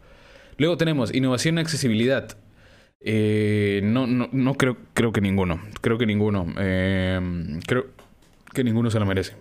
Luego 0.56 0.76
tenemos 0.76 1.14
innovación 1.14 1.58
y 1.58 1.60
accesibilidad. 1.60 2.36
Eh, 3.06 3.82
no, 3.84 4.06
no, 4.06 4.30
no 4.32 4.54
creo, 4.54 4.78
creo 4.94 5.12
que 5.12 5.20
ninguno. 5.20 5.60
Creo 5.82 5.98
que 5.98 6.06
ninguno. 6.06 6.46
Eh, 6.58 7.20
creo 7.66 7.86
que 8.54 8.64
ninguno 8.64 8.90
se 8.90 8.98
lo 8.98 9.04
merece. 9.04 9.34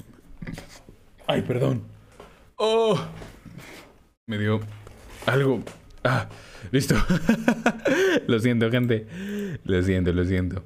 Ay, 1.27 1.41
perdón. 1.43 1.83
Oh. 2.57 2.99
Me 4.27 4.37
dio 4.37 4.59
algo. 5.25 5.63
Ah, 6.03 6.27
listo. 6.71 6.95
lo 8.27 8.39
siento, 8.39 8.69
gente. 8.69 9.07
Lo 9.63 9.81
siento, 9.81 10.11
lo 10.11 10.25
siento. 10.25 10.63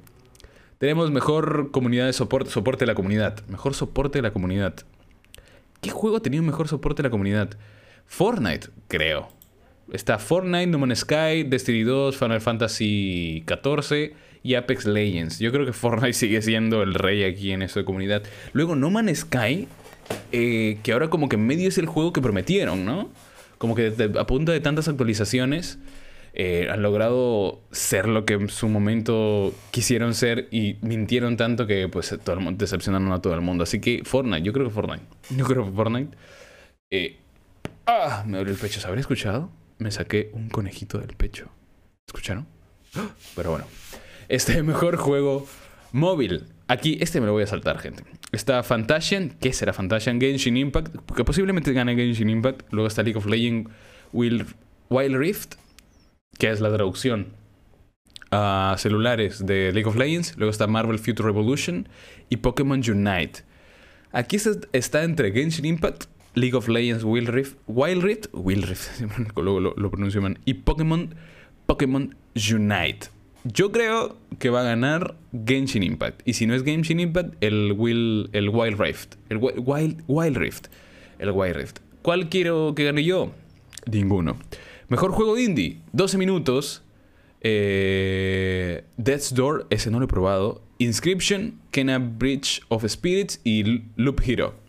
Tenemos 0.78 1.12
mejor 1.12 1.70
comunidad 1.70 2.06
de 2.06 2.12
soporte, 2.12 2.50
soporte 2.50 2.80
de 2.80 2.88
la 2.88 2.94
comunidad. 2.96 3.46
Mejor 3.46 3.74
soporte 3.74 4.18
de 4.18 4.22
la 4.22 4.32
comunidad. 4.32 4.74
¿Qué 5.80 5.90
juego 5.90 6.16
ha 6.16 6.20
tenido 6.20 6.42
mejor 6.42 6.66
soporte 6.66 7.02
de 7.02 7.08
la 7.08 7.10
comunidad? 7.10 7.50
Fortnite, 8.06 8.68
creo. 8.88 9.28
Está 9.92 10.18
Fortnite, 10.18 10.66
No 10.66 10.78
Man's 10.78 11.00
Sky, 11.00 11.44
Destiny 11.46 11.82
2, 11.82 12.16
Final 12.16 12.40
Fantasy 12.40 13.44
XIV 13.46 14.12
y 14.42 14.54
Apex 14.54 14.86
Legends. 14.86 15.38
Yo 15.38 15.50
creo 15.52 15.64
que 15.64 15.72
Fortnite 15.72 16.12
sigue 16.12 16.42
siendo 16.42 16.82
el 16.82 16.94
rey 16.94 17.24
aquí 17.24 17.52
en 17.52 17.60
de 17.60 17.84
comunidad. 17.84 18.22
Luego 18.52 18.76
No 18.76 18.90
Man's 18.90 19.20
Sky, 19.20 19.68
eh, 20.32 20.78
que 20.82 20.92
ahora 20.92 21.08
como 21.08 21.28
que 21.28 21.36
medio 21.36 21.68
es 21.68 21.78
el 21.78 21.86
juego 21.86 22.12
que 22.12 22.20
prometieron, 22.20 22.84
¿no? 22.84 23.10
Como 23.58 23.74
que 23.74 23.92
a 24.18 24.26
punto 24.26 24.52
de 24.52 24.60
tantas 24.60 24.88
actualizaciones 24.88 25.78
eh, 26.34 26.68
han 26.70 26.82
logrado 26.82 27.60
ser 27.72 28.06
lo 28.06 28.24
que 28.24 28.34
en 28.34 28.48
su 28.48 28.68
momento 28.68 29.52
quisieron 29.72 30.14
ser 30.14 30.46
y 30.52 30.76
mintieron 30.82 31.36
tanto 31.36 31.66
que 31.66 31.88
pues 31.88 32.16
todo 32.22 32.36
el 32.36 32.42
mundo, 32.42 32.58
decepcionaron 32.58 33.10
a 33.12 33.20
todo 33.20 33.34
el 33.34 33.40
mundo. 33.40 33.64
Así 33.64 33.80
que 33.80 34.02
Fortnite, 34.04 34.42
yo 34.42 34.52
creo 34.52 34.68
que 34.68 34.72
Fortnite. 34.72 35.04
Yo 35.30 35.44
creo 35.44 35.64
que 35.64 35.72
Fortnite. 35.72 36.16
Eh, 36.90 37.16
ah, 37.86 38.22
me 38.26 38.38
abrió 38.38 38.52
el 38.52 38.60
pecho. 38.60 38.80
¿Se 38.80 38.86
habría 38.86 39.00
escuchado? 39.00 39.50
Me 39.78 39.90
saqué 39.90 40.30
un 40.32 40.48
conejito 40.48 40.98
del 40.98 41.14
pecho. 41.16 41.50
¿Escucharon? 42.06 42.46
Pero 43.36 43.50
bueno. 43.50 43.66
Este 44.28 44.62
mejor 44.62 44.96
juego 44.96 45.46
móvil. 45.92 46.46
Aquí, 46.66 46.98
este 47.00 47.20
me 47.20 47.26
lo 47.26 47.32
voy 47.32 47.44
a 47.44 47.46
saltar, 47.46 47.78
gente. 47.78 48.04
Está 48.32 48.62
Fantasian. 48.62 49.30
¿Qué 49.40 49.52
será 49.52 49.72
Fantasian? 49.72 50.20
Genshin 50.20 50.56
Impact. 50.56 50.96
Que 51.14 51.24
posiblemente 51.24 51.72
gane 51.72 51.94
Genshin 51.94 52.28
Impact. 52.28 52.72
Luego 52.72 52.88
está 52.88 53.02
League 53.02 53.18
of 53.18 53.26
Legends 53.26 53.70
Wild 54.12 55.16
Rift 55.16 55.54
que 56.38 56.50
es 56.50 56.60
la 56.60 56.72
traducción 56.72 57.26
a 58.30 58.76
celulares 58.78 59.44
de 59.44 59.72
League 59.72 59.88
of 59.88 59.96
Legends. 59.96 60.36
Luego 60.36 60.50
está 60.50 60.66
Marvel 60.66 60.98
Future 60.98 61.26
Revolution 61.26 61.88
y 62.28 62.38
Pokémon 62.38 62.80
Unite. 62.80 63.42
Aquí 64.12 64.38
está 64.72 65.02
entre 65.02 65.32
Genshin 65.32 65.64
Impact, 65.64 66.04
League 66.40 66.54
of 66.54 66.68
Legends 66.68 67.04
Wild 67.04 67.28
Rift, 67.28 67.58
Wild 67.66 68.02
Rift, 68.02 68.26
Wild 68.32 68.64
Rift, 68.64 69.00
luego 69.36 69.60
lo, 69.60 69.90
pronuncio 69.90 70.20
mal, 70.22 70.38
y 70.44 70.54
Pokémon, 70.54 71.14
Pokémon 71.66 72.14
Unite. 72.34 73.08
Yo 73.44 73.72
creo 73.72 74.16
que 74.38 74.50
va 74.50 74.60
a 74.60 74.64
ganar 74.64 75.16
Genshin 75.46 75.82
Impact. 75.82 76.22
Y 76.24 76.34
si 76.34 76.46
no 76.46 76.54
es 76.54 76.64
Genshin 76.64 77.00
Impact, 77.00 77.34
el, 77.40 77.72
Will, 77.72 78.28
el 78.32 78.50
Wild 78.50 78.80
Rift. 78.80 79.14
El 79.28 79.38
Wild, 79.38 80.02
Wild 80.06 80.36
Rift. 80.36 80.66
El 81.18 81.30
Wild 81.30 81.56
Rift. 81.56 81.78
¿Cuál 82.02 82.28
quiero 82.28 82.74
que 82.74 82.84
gane 82.84 83.04
yo? 83.04 83.32
Ninguno. 83.90 84.36
Mejor 84.88 85.12
juego 85.12 85.38
indie, 85.38 85.78
12 85.92 86.18
minutos. 86.18 86.82
Eh, 87.40 88.84
Death's 88.96 89.32
Door, 89.34 89.66
ese 89.70 89.90
no 89.90 89.98
lo 89.98 90.06
he 90.06 90.08
probado. 90.08 90.62
Inscription, 90.78 91.60
Kena 91.70 91.98
Bridge 91.98 92.60
of 92.68 92.84
Spirits 92.88 93.40
y 93.44 93.82
Loop 93.96 94.20
Hero. 94.24 94.67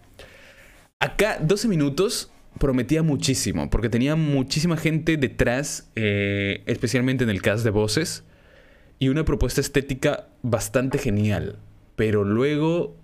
Acá 1.01 1.37
12 1.41 1.67
minutos 1.67 2.31
prometía 2.59 3.03
muchísimo, 3.03 3.69
porque 3.69 3.89
tenía 3.89 4.15
muchísima 4.15 4.75
gente 4.75 5.17
detrás, 5.17 5.89
eh, 5.95 6.63
especialmente 6.65 7.23
en 7.23 7.29
el 7.29 7.41
cast 7.41 7.63
de 7.63 7.69
voces, 7.69 8.25
y 8.99 9.07
una 9.07 9.23
propuesta 9.23 9.61
estética 9.61 10.27
bastante 10.41 10.97
genial. 10.97 11.59
Pero 11.95 12.23
luego 12.23 12.97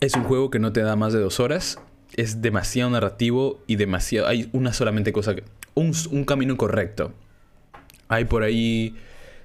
es 0.00 0.14
un 0.14 0.24
juego 0.24 0.50
que 0.50 0.58
no 0.58 0.72
te 0.72 0.82
da 0.82 0.96
más 0.96 1.12
de 1.12 1.20
dos 1.20 1.40
horas 1.40 1.78
es 2.16 2.42
demasiado 2.42 2.90
narrativo 2.90 3.60
y 3.66 3.76
demasiado... 3.76 4.26
Hay 4.28 4.48
una 4.52 4.72
solamente 4.72 5.12
cosa, 5.12 5.34
un, 5.74 5.92
un 6.10 6.24
camino 6.24 6.56
correcto. 6.56 7.12
Hay 8.08 8.26
por 8.26 8.42
ahí 8.42 8.94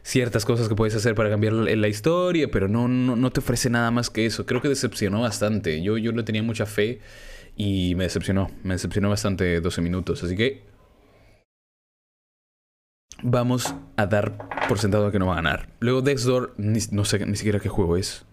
ciertas 0.08 0.46
cosas 0.46 0.70
que 0.70 0.76
puedes 0.76 0.96
hacer 0.96 1.16
para 1.16 1.30
cambiar 1.30 1.52
la, 1.52 1.88
historia, 1.90 2.50
pero 2.50 2.70
no, 2.70 2.88
no, 2.88 3.30
te 3.32 3.42
ofrece 3.42 3.70
nada 3.70 3.92
más 3.92 4.10
que 4.10 4.26
eso. 4.26 4.46
Creo 4.46 4.62
que 4.62 4.70
decepcionó 4.70 5.20
bastante. 5.22 5.82
Yo, 5.82 5.98
yo 5.98 6.14
no 6.14 6.24
tenía 6.24 6.42
mucha 6.42 6.66
fe 6.66 7.02
y 7.58 7.94
me 7.96 8.06
decepcionó. 8.06 8.50
Me 8.64 8.76
decepcionó 8.76 9.10
bastante 9.10 9.60
12 9.60 9.82
minutos. 9.82 10.24
Así 10.24 10.38
que 10.38 10.64
vamos 13.22 13.76
a 13.98 14.06
dar 14.06 14.38
por 14.70 14.80
sentado 14.80 15.12
que 15.12 15.20
no 15.20 15.28
va 15.28 15.34
a 15.34 15.38
ganar. 15.38 15.68
Luego 15.82 16.02
Dexdor, 16.02 16.56
no 16.58 17.04
sé 17.04 17.26
ni 17.26 17.36
siquiera 17.36 17.60
qué 17.60 17.68
juego 17.68 17.98
es. 17.98 18.24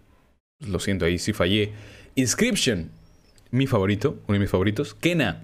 Lo 0.61 0.79
siento, 0.79 1.07
ahí 1.07 1.19
sí 1.19 1.33
fallé. 1.33 1.73
Inscription 2.15 2.93
mi 3.51 3.67
favorito, 3.67 4.21
uno 4.29 4.35
de 4.35 4.39
mis 4.39 4.51
favoritos. 4.51 4.95
Kena. 4.95 5.43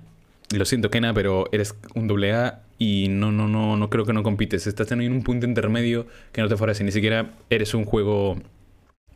Lo 0.55 0.65
siento, 0.65 0.91
Kena, 0.91 1.13
pero 1.13 1.47
eres 1.51 1.75
un 1.97 2.07
doble 2.07 2.35
A 2.35 2.63
y 2.81 3.09
no, 3.11 3.31
no, 3.31 3.47
no, 3.47 3.77
no 3.77 3.91
creo 3.91 4.07
que 4.07 4.15
no 4.15 4.23
compites. 4.23 4.67
Estás 4.67 4.91
en 4.91 5.13
un 5.13 5.23
punto 5.23 5.47
intermedio 5.47 6.07
que 6.33 6.41
no 6.41 6.49
te 6.49 6.57
favorece. 6.57 6.83
Ni 6.83 6.93
siquiera 6.93 7.35
eres 7.51 7.75
un 7.75 7.85
juego 7.85 8.41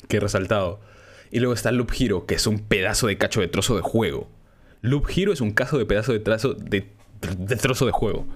que 0.06 0.18
he 0.18 0.20
resaltado. 0.20 0.80
Y 1.30 1.40
luego 1.40 1.54
está 1.54 1.72
Loop 1.72 1.90
Hero, 1.98 2.26
que 2.26 2.34
es 2.34 2.46
un 2.46 2.58
pedazo 2.58 3.06
de 3.06 3.16
cacho 3.16 3.40
de 3.40 3.48
trozo 3.48 3.74
de 3.74 3.80
juego. 3.80 4.28
Loop 4.82 5.08
Hero 5.16 5.32
es 5.32 5.40
un 5.40 5.52
caso 5.52 5.78
de 5.78 5.86
pedazo 5.86 6.12
de, 6.12 6.20
trazo 6.20 6.52
de, 6.52 6.88
de 7.38 7.56
trozo 7.56 7.86
de 7.86 7.92
juego. 7.92 8.26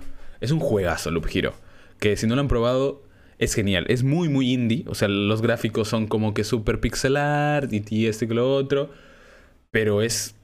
Es 0.41 0.51
un 0.51 0.61
juegazo 0.61 1.11
Loop 1.11 1.26
Hero. 1.31 1.53
Que 2.01 2.16
si 2.16 2.26
no 2.26 2.35
lo 2.35 2.41
han 2.41 2.49
probado, 2.49 3.03
es 3.37 3.53
genial. 3.53 3.85
Es 3.91 4.05
muy, 4.05 4.31
muy 4.31 4.51
indie. 4.51 4.87
O 4.87 4.95
sea, 4.95 5.09
los 5.09 5.43
gráficos 5.43 5.89
son 5.89 6.07
como 6.07 6.33
que 6.33 6.43
super 6.43 6.81
pixel 6.81 7.18
art 7.18 7.70
y 7.70 8.07
este 8.07 8.24
y 8.24 8.29
lo 8.29 8.51
otro. 8.51 8.93
Pero 9.70 10.01
es 10.01 10.35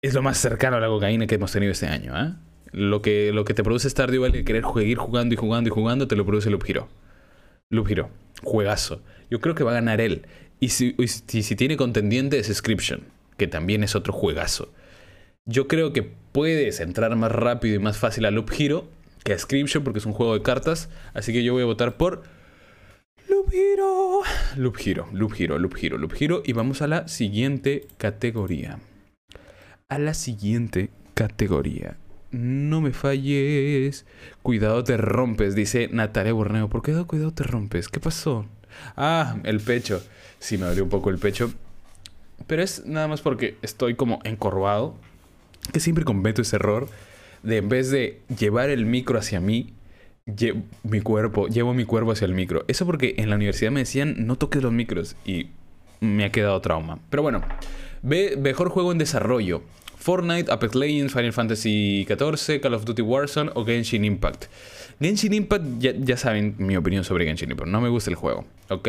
es 0.00 0.14
lo 0.14 0.22
más 0.22 0.38
cercano 0.38 0.78
a 0.78 0.80
la 0.80 0.88
cocaína 0.88 1.26
que 1.26 1.34
hemos 1.34 1.52
tenido 1.52 1.72
este 1.72 1.88
año. 1.88 2.18
¿eh? 2.18 2.32
Lo, 2.72 3.02
que, 3.02 3.32
lo 3.32 3.44
que 3.44 3.54
te 3.54 3.62
produce 3.62 3.88
Stardew 3.88 4.22
Valley, 4.22 4.44
querer 4.44 4.64
seguir 4.74 4.96
jugando 4.98 5.34
y 5.34 5.36
jugando 5.36 5.68
y 5.68 5.72
jugando, 5.72 6.08
te 6.08 6.16
lo 6.16 6.24
produce 6.24 6.50
Loop 6.50 6.64
Hero. 6.66 6.88
Loop 7.70 7.88
Hero, 7.90 8.10
juegazo. 8.42 9.02
Yo 9.30 9.40
creo 9.40 9.54
que 9.54 9.64
va 9.64 9.72
a 9.72 9.74
ganar 9.74 10.00
él. 10.00 10.26
Y 10.60 10.68
si, 10.70 10.94
si, 11.06 11.56
tiene 11.56 11.76
contendiente 11.76 12.38
es 12.38 12.48
Inscription, 12.48 13.02
que 13.36 13.46
también 13.46 13.82
es 13.82 13.94
otro 13.94 14.12
juegazo. 14.12 14.72
Yo 15.44 15.68
creo 15.68 15.92
que 15.92 16.02
puedes 16.02 16.80
entrar 16.80 17.14
más 17.16 17.32
rápido 17.32 17.74
y 17.74 17.78
más 17.78 17.98
fácil 17.98 18.24
a 18.26 18.30
Loop 18.30 18.50
Hero 18.56 18.88
que 19.24 19.32
a 19.32 19.34
Inscription 19.36 19.84
porque 19.84 19.98
es 19.98 20.06
un 20.06 20.12
juego 20.12 20.34
de 20.34 20.42
cartas. 20.42 20.88
Así 21.14 21.32
que 21.32 21.42
yo 21.44 21.52
voy 21.52 21.62
a 21.62 21.66
votar 21.66 21.96
por 21.96 22.22
Loop 23.28 23.52
Hero. 23.52 24.20
Loop 24.56 24.76
Hero, 24.84 25.08
Loop 25.12 25.34
Hero, 25.38 25.58
Loop 25.58 25.76
Hero, 25.80 25.98
Loop 25.98 26.14
Hero. 26.18 26.42
Y 26.44 26.52
vamos 26.52 26.82
a 26.82 26.86
la 26.86 27.08
siguiente 27.08 27.86
categoría 27.98 28.78
a 29.92 29.98
la 29.98 30.14
siguiente 30.14 30.88
categoría. 31.12 31.98
No 32.32 32.80
me 32.80 32.92
falles. 32.92 34.06
Cuidado 34.42 34.82
te 34.84 34.96
rompes, 34.96 35.54
dice 35.54 35.88
Natalia 35.92 36.32
Borneo. 36.32 36.68
¿Por 36.68 36.82
qué 36.82 36.94
cuidado 37.04 37.32
te 37.32 37.44
rompes? 37.44 37.88
¿Qué 37.88 38.00
pasó? 38.00 38.46
Ah, 38.96 39.36
el 39.44 39.60
pecho. 39.60 40.02
Sí, 40.38 40.56
me 40.56 40.64
abrió 40.64 40.82
un 40.82 40.88
poco 40.88 41.10
el 41.10 41.18
pecho. 41.18 41.52
Pero 42.46 42.62
es 42.62 42.86
nada 42.86 43.06
más 43.06 43.20
porque 43.20 43.56
estoy 43.60 43.94
como 43.94 44.20
encorvado. 44.24 44.96
Que 45.72 45.78
siempre 45.78 46.04
cometo 46.04 46.40
ese 46.40 46.56
error. 46.56 46.88
De 47.42 47.58
en 47.58 47.68
vez 47.68 47.90
de 47.90 48.20
llevar 48.38 48.70
el 48.70 48.86
micro 48.86 49.18
hacia 49.18 49.40
mí, 49.40 49.74
mi 50.84 51.00
cuerpo, 51.02 51.48
llevo 51.48 51.74
mi 51.74 51.84
cuerpo 51.84 52.12
hacia 52.12 52.24
el 52.24 52.32
micro. 52.32 52.64
Eso 52.66 52.86
porque 52.86 53.14
en 53.18 53.28
la 53.28 53.36
universidad 53.36 53.70
me 53.72 53.80
decían 53.80 54.26
no 54.26 54.36
toques 54.36 54.62
los 54.62 54.72
micros. 54.72 55.16
Y 55.26 55.48
me 56.00 56.24
ha 56.24 56.32
quedado 56.32 56.58
trauma. 56.62 56.98
Pero 57.10 57.22
bueno, 57.22 57.42
ve, 58.00 58.38
mejor 58.40 58.70
juego 58.70 58.90
en 58.90 58.98
desarrollo. 58.98 59.62
Fortnite, 60.02 60.50
Apex 60.50 60.74
Legends, 60.74 61.12
Final 61.12 61.32
Fantasy 61.32 62.04
XIV, 62.08 62.60
Call 62.60 62.74
of 62.74 62.84
Duty 62.84 63.02
Warzone 63.02 63.52
o 63.54 63.64
Genshin 63.64 64.04
Impact. 64.04 64.46
Genshin 65.00 65.32
Impact, 65.32 65.64
ya, 65.78 66.16
saben 66.16 66.56
mi 66.58 66.76
opinión 66.76 67.04
sobre 67.04 67.24
Genshin 67.24 67.52
Impact. 67.52 67.70
No 67.70 67.80
me 67.80 67.88
gusta 67.88 68.10
el 68.10 68.16
juego, 68.16 68.44
¿ok? 68.68 68.88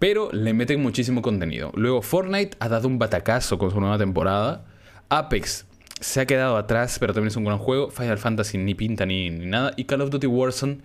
Pero 0.00 0.30
le 0.32 0.52
meten 0.52 0.82
muchísimo 0.82 1.22
contenido. 1.22 1.70
Luego 1.76 2.02
Fortnite 2.02 2.56
ha 2.58 2.68
dado 2.68 2.88
un 2.88 2.98
batacazo 2.98 3.56
con 3.56 3.70
su 3.70 3.78
nueva 3.78 3.98
temporada. 3.98 4.64
Apex 5.10 5.64
se 6.00 6.20
ha 6.20 6.26
quedado 6.26 6.56
atrás, 6.56 6.98
pero 6.98 7.14
también 7.14 7.28
es 7.28 7.36
un 7.36 7.44
gran 7.44 7.58
juego. 7.58 7.90
Final 7.90 8.18
Fantasy 8.18 8.58
ni 8.58 8.74
pinta 8.74 9.06
ni, 9.06 9.30
ni 9.30 9.46
nada. 9.46 9.72
Y 9.76 9.84
Call 9.84 10.00
of 10.00 10.10
Duty 10.10 10.26
Warzone 10.26 10.78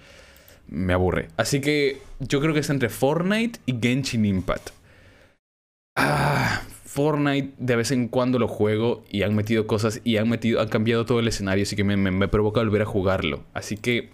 me 0.67 0.93
aburre. 0.93 1.29
Así 1.35 1.61
que 1.61 1.99
yo 2.19 2.41
creo 2.41 2.53
que 2.53 2.59
es 2.59 2.69
entre 2.69 2.89
Fortnite 2.89 3.59
y 3.65 3.75
Genshin 3.81 4.23
Impact. 4.23 4.69
Ah, 5.95 6.61
Fortnite 6.97 7.53
de 7.59 7.75
vez 7.75 7.91
en 7.91 8.07
cuando 8.07 8.39
lo 8.39 8.47
juego 8.47 9.03
y 9.07 9.21
han 9.21 9.35
metido 9.35 9.67
cosas 9.67 10.01
y 10.03 10.17
han 10.17 10.27
metido, 10.27 10.61
han 10.61 10.67
cambiado 10.67 11.05
todo 11.05 11.19
el 11.19 11.27
escenario, 11.27 11.61
así 11.61 11.75
que 11.75 11.83
me, 11.83 12.27
provoca 12.27 12.59
volver 12.59 12.81
a 12.81 12.85
jugarlo. 12.85 13.43
Así 13.53 13.77
que 13.77 14.09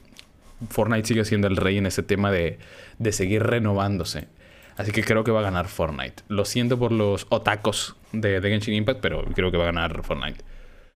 Fortnite 0.69 1.07
sigue 1.07 1.23
siendo 1.23 1.47
el 1.47 1.55
rey 1.55 1.77
en 1.77 1.85
ese 1.85 2.03
tema 2.03 2.29
de, 2.29 2.59
de 2.99 3.11
seguir 3.13 3.41
renovándose. 3.43 4.27
Así 4.75 4.91
que 4.91 5.01
creo 5.01 5.23
que 5.23 5.31
va 5.31 5.39
a 5.39 5.43
ganar 5.43 5.69
Fortnite. 5.69 6.23
Lo 6.27 6.43
siento 6.43 6.77
por 6.77 6.91
los 6.91 7.25
otacos 7.29 7.95
de, 8.11 8.41
de 8.41 8.49
Genshin 8.49 8.73
Impact, 8.73 8.99
pero 8.99 9.23
creo 9.33 9.49
que 9.49 9.55
va 9.55 9.63
a 9.63 9.67
ganar 9.67 10.03
Fortnite. 10.03 10.43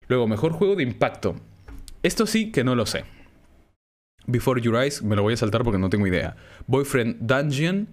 Luego, 0.10 0.28
mejor 0.28 0.52
juego 0.52 0.76
de 0.76 0.84
impacto. 0.84 1.38
Esto 2.04 2.26
sí 2.26 2.52
que 2.52 2.66
no 2.66 2.76
lo 2.76 2.86
sé. 2.86 3.06
Before 4.26 4.60
Your 4.60 4.76
Eyes, 4.76 5.04
me 5.04 5.16
lo 5.16 5.24
voy 5.24 5.36
a 5.36 5.38
saltar 5.38 5.64
porque 5.64 5.80
no 5.80 5.90
tengo 5.90 6.06
idea. 6.06 6.36
Boyfriend 6.66 7.16
Dungeon, 7.22 7.88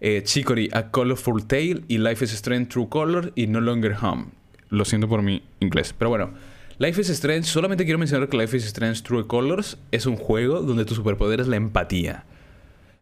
eh, 0.00 0.22
Chicory 0.24 0.68
A 0.72 0.90
Colorful 0.90 1.46
Tale 1.46 1.82
y 1.88 1.98
Life 1.98 2.24
is 2.24 2.32
Strange 2.32 2.66
True 2.66 2.88
Color 2.88 3.32
y 3.34 3.46
No 3.46 3.60
Longer 3.60 3.96
Home. 4.02 4.26
Lo 4.70 4.84
siento 4.84 5.08
por 5.08 5.22
mi 5.22 5.42
inglés, 5.60 5.94
pero 5.96 6.10
bueno. 6.10 6.32
Life 6.78 7.00
is 7.00 7.08
Strange, 7.10 7.44
solamente 7.44 7.84
quiero 7.84 8.00
mencionar 8.00 8.28
que 8.28 8.36
Life 8.36 8.56
is 8.56 8.64
Strange 8.66 9.02
True 9.02 9.28
Colors 9.28 9.78
es 9.92 10.06
un 10.06 10.16
juego 10.16 10.60
donde 10.60 10.84
tu 10.84 10.94
superpoder 10.94 11.40
es 11.40 11.46
la 11.46 11.54
empatía. 11.56 12.24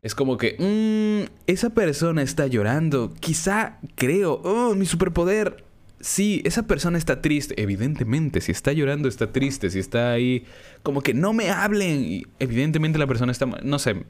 Es 0.02 0.14
como 0.14 0.36
que, 0.36 0.56
mmm, 0.58 1.32
esa 1.46 1.70
persona 1.70 2.22
está 2.22 2.48
llorando. 2.48 3.14
Quizá 3.20 3.78
creo, 3.94 4.42
oh, 4.44 4.74
mi 4.74 4.84
superpoder. 4.84 5.64
Sí, 6.00 6.42
esa 6.44 6.66
persona 6.66 6.98
está 6.98 7.22
triste. 7.22 7.60
Evidentemente, 7.62 8.40
si 8.40 8.50
está 8.50 8.72
llorando, 8.72 9.08
está 9.08 9.30
triste. 9.30 9.70
Si 9.70 9.78
está 9.78 10.10
ahí, 10.10 10.44
como 10.82 11.00
que 11.02 11.14
no 11.14 11.32
me 11.32 11.50
hablen. 11.50 12.24
evidentemente 12.40 12.98
la 12.98 13.06
persona 13.06 13.30
está, 13.30 13.46
no 13.46 13.78
sé, 13.78 14.04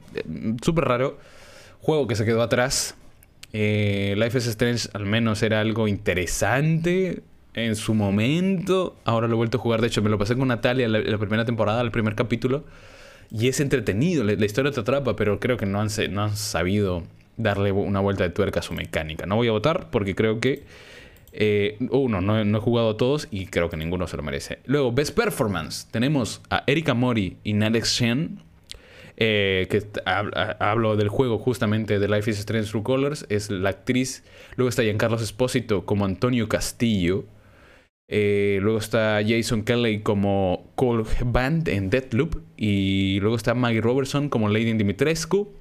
súper 0.63 0.85
raro. 0.85 1.19
Juego 1.83 2.07
que 2.07 2.15
se 2.15 2.25
quedó 2.25 2.41
atrás. 2.41 2.95
Eh, 3.51 4.15
Life 4.17 4.37
is 4.37 4.47
Strange 4.47 4.89
al 4.93 5.05
menos 5.05 5.43
era 5.43 5.59
algo 5.59 5.87
interesante 5.87 7.21
en 7.53 7.75
su 7.75 7.93
momento. 7.93 8.95
Ahora 9.03 9.27
lo 9.27 9.33
he 9.33 9.37
vuelto 9.37 9.57
a 9.57 9.61
jugar. 9.61 9.81
De 9.81 9.87
hecho, 9.87 10.01
me 10.01 10.09
lo 10.09 10.17
pasé 10.17 10.35
con 10.35 10.47
Natalia 10.47 10.87
la, 10.87 10.99
la 10.99 11.17
primera 11.17 11.45
temporada, 11.45 11.81
el 11.81 11.91
primer 11.91 12.15
capítulo. 12.15 12.63
Y 13.31 13.49
es 13.49 13.59
entretenido, 13.59 14.23
la, 14.23 14.33
historia 14.45 14.71
te 14.71 14.79
atrapa, 14.79 15.17
pero 15.17 15.41
creo 15.41 15.57
que 15.57 15.65
no 15.65 15.81
han, 15.81 15.89
no 16.11 16.23
han 16.23 16.37
sabido 16.37 17.03
darle 17.35 17.73
una 17.73 17.99
vuelta 17.99 18.23
de 18.23 18.29
tuerca 18.29 18.61
a 18.61 18.63
su 18.63 18.73
mecánica. 18.73 19.25
No 19.25 19.35
voy 19.35 19.49
a 19.49 19.51
votar 19.51 19.89
porque 19.89 20.15
creo 20.15 20.39
que... 20.39 20.63
Eh, 21.35 21.77
uno, 21.89 22.21
no, 22.21 22.39
he 22.39 22.61
jugado 22.61 22.91
a 22.91 22.97
todos 22.97 23.27
y 23.29 23.47
creo 23.47 23.69
que 23.69 23.75
ninguno 23.75 24.07
se 24.07 24.15
lo 24.15 24.23
merece. 24.23 24.59
Luego, 24.65 24.93
Best 24.93 25.17
Performance. 25.17 25.87
Tenemos 25.89 26.41
a 26.49 26.63
Erika 26.67 26.93
Mori 26.93 27.37
y 27.43 27.53
Nalex 27.53 27.89
Shen. 27.89 28.39
Eh, 29.17 29.67
que 29.69 29.83
hablo 30.05 30.95
del 30.95 31.09
juego 31.09 31.37
justamente 31.37 31.99
de 31.99 32.07
Life 32.07 32.31
is 32.31 32.39
Strange 32.39 32.69
True 32.69 32.83
Colors. 32.83 33.25
Es 33.29 33.49
la 33.49 33.69
actriz. 33.69 34.23
Luego 34.55 34.69
está 34.69 34.83
Giancarlo 34.83 35.17
Espósito 35.17 35.85
como 35.85 36.05
Antonio 36.05 36.49
Castillo. 36.49 37.25
Eh, 38.07 38.59
luego 38.61 38.79
está 38.79 39.21
Jason 39.25 39.63
Kelly 39.63 40.01
como 40.01 40.71
Cole 40.75 41.03
Band 41.25 41.67
en 41.67 41.89
Deathloop. 41.89 42.41
Y 42.57 43.19
luego 43.21 43.35
está 43.35 43.53
Maggie 43.53 43.81
Robertson 43.81 44.29
como 44.29 44.49
Lady 44.49 44.73
Dimitrescu. 44.73 45.53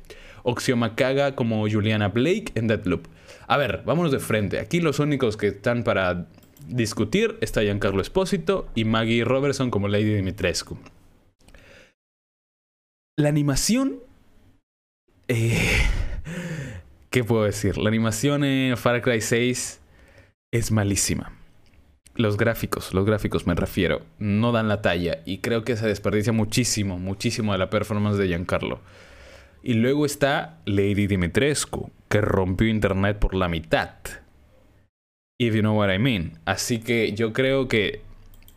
Oxio 0.44 0.76
Makaga 0.76 1.34
como 1.36 1.68
Juliana 1.68 2.08
Blake 2.08 2.52
en 2.54 2.66
Deathloop. 2.66 3.06
A 3.46 3.56
ver, 3.56 3.82
vámonos 3.84 4.12
de 4.12 4.18
frente. 4.18 4.58
Aquí 4.58 4.80
los 4.80 4.98
únicos 4.98 5.36
que 5.36 5.48
están 5.48 5.84
para 5.84 6.26
discutir 6.66 7.36
está 7.40 7.62
Giancarlo 7.62 8.02
Espósito 8.02 8.66
y 8.74 8.84
Maggie 8.84 9.24
Robertson 9.24 9.70
como 9.70 9.88
Lady 9.88 10.14
Dimitrescu. 10.14 10.78
La 13.16 13.28
animación. 13.28 14.00
Eh, 15.28 15.58
¿Qué 17.10 17.24
puedo 17.24 17.44
decir? 17.44 17.78
La 17.78 17.88
animación 17.88 18.44
en 18.44 18.76
Far 18.76 19.02
Cry 19.02 19.20
6 19.20 19.80
es 20.52 20.70
malísima 20.70 21.32
los 22.14 22.36
gráficos, 22.36 22.92
los 22.92 23.06
gráficos 23.06 23.46
me 23.46 23.54
refiero, 23.54 24.02
no 24.18 24.52
dan 24.52 24.68
la 24.68 24.82
talla 24.82 25.22
y 25.24 25.38
creo 25.38 25.64
que 25.64 25.76
se 25.76 25.86
desperdicia 25.86 26.32
muchísimo, 26.32 26.98
muchísimo 26.98 27.52
de 27.52 27.58
la 27.58 27.70
performance 27.70 28.18
de 28.18 28.28
Giancarlo. 28.28 28.80
Y 29.62 29.74
luego 29.74 30.04
está 30.04 30.58
Lady 30.66 31.06
Dimitrescu, 31.06 31.90
que 32.08 32.20
rompió 32.20 32.68
internet 32.68 33.18
por 33.18 33.34
la 33.34 33.48
mitad. 33.48 33.94
If 35.38 35.54
you 35.54 35.60
know 35.60 35.78
what 35.78 35.92
I 35.92 35.98
mean. 35.98 36.38
Así 36.44 36.80
que 36.80 37.12
yo 37.12 37.32
creo 37.32 37.68
que 37.68 38.02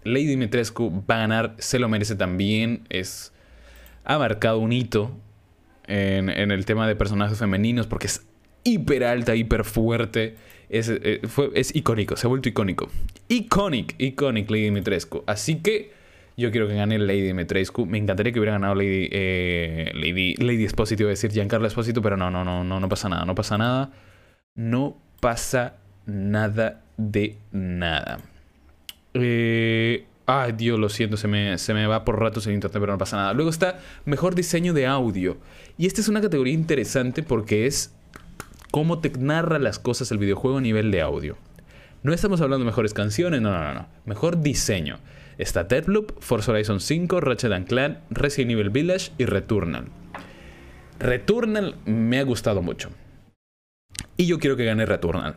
Lady 0.03 0.25
Dimitrescu 0.25 1.03
va 1.09 1.15
a 1.15 1.19
ganar, 1.19 1.55
se 1.59 1.79
lo 1.79 1.87
merece 1.87 2.15
también. 2.15 2.85
Es, 2.89 3.33
ha 4.05 4.17
marcado 4.17 4.59
un 4.59 4.71
hito 4.71 5.11
en, 5.87 6.29
el 6.29 6.65
tema 6.65 6.87
de 6.87 6.95
personajes 6.95 7.37
femeninos 7.37 7.87
porque 7.87 8.07
es 8.07 8.25
hiper 8.63 9.03
alta, 9.03 9.35
hiper 9.35 9.63
fuerte 9.63 10.35
es, 10.69 10.89
eh, 10.89 11.21
es 11.53 11.75
icónico, 11.75 12.15
se 12.15 12.27
ha 12.27 12.29
vuelto 12.29 12.49
icónico. 12.49 12.89
Iconic, 13.27 13.95
iconic 13.99 14.49
Lady 14.49 14.63
Dimitrescu. 14.63 15.23
Así 15.27 15.57
que 15.57 15.91
yo 16.37 16.51
quiero 16.51 16.67
que 16.67 16.75
gane 16.75 16.97
Lady 16.97 17.21
Dimitrescu. 17.21 17.85
Me 17.85 17.97
encantaría 17.97 18.33
que 18.33 18.39
hubiera 18.39 18.53
ganado 18.53 18.75
Lady, 18.75 19.09
eh, 19.11 19.91
Lady, 19.93 20.35
Lady 20.35 20.65
Espósito, 20.65 21.03
iba 21.03 21.09
a 21.09 21.11
decir 21.11 21.31
Giancarlo 21.31 21.67
Espósito, 21.67 22.01
pero 22.01 22.17
no, 22.17 22.31
no, 22.31 22.43
no, 22.43 22.63
no, 22.63 22.79
no 22.79 22.89
pasa 22.89 23.09
nada, 23.09 23.25
no 23.25 23.35
pasa 23.35 23.57
nada. 23.57 23.91
No 24.55 24.97
pasa 25.19 25.77
nada 26.05 26.83
de 26.97 27.37
nada. 27.51 28.19
Eh, 29.13 30.05
ay, 30.25 30.53
Dios, 30.53 30.79
lo 30.79 30.89
siento, 30.89 31.17
se 31.17 31.27
me, 31.27 31.57
se 31.57 31.73
me 31.73 31.87
va 31.87 32.05
por 32.05 32.19
ratos 32.19 32.47
el 32.47 32.53
internet, 32.53 32.79
pero 32.79 32.93
no 32.93 32.97
pasa 32.97 33.17
nada. 33.17 33.33
Luego 33.33 33.49
está 33.49 33.79
mejor 34.05 34.35
diseño 34.35 34.73
de 34.73 34.87
audio. 34.87 35.37
Y 35.77 35.85
esta 35.85 36.01
es 36.01 36.07
una 36.07 36.21
categoría 36.21 36.53
interesante 36.53 37.23
porque 37.23 37.67
es 37.67 37.93
cómo 38.71 38.99
te 38.99 39.09
narra 39.11 39.59
las 39.59 39.79
cosas 39.79 40.11
el 40.11 40.17
videojuego 40.17 40.57
a 40.57 40.61
nivel 40.61 40.91
de 40.91 41.01
audio. 41.01 41.37
No 42.03 42.13
estamos 42.13 42.41
hablando 42.41 42.65
de 42.65 42.69
mejores 42.69 42.93
canciones, 42.93 43.41
no, 43.41 43.51
no, 43.51 43.73
no, 43.73 43.87
Mejor 44.05 44.41
diseño. 44.41 44.99
Está 45.37 45.63
Deadloop, 45.63 46.19
Forza 46.19 46.51
Horizon 46.51 46.79
5, 46.79 47.19
Ratchet 47.19 47.67
Clank, 47.67 47.97
Resident 48.09 48.51
Evil 48.51 48.69
Village 48.69 49.11
y 49.17 49.25
Returnal. 49.25 49.87
Returnal 50.99 51.75
me 51.85 52.19
ha 52.19 52.23
gustado 52.23 52.61
mucho. 52.61 52.89
Y 54.17 54.27
yo 54.27 54.39
quiero 54.39 54.55
que 54.55 54.65
gane 54.65 54.85
Returnal. 54.85 55.35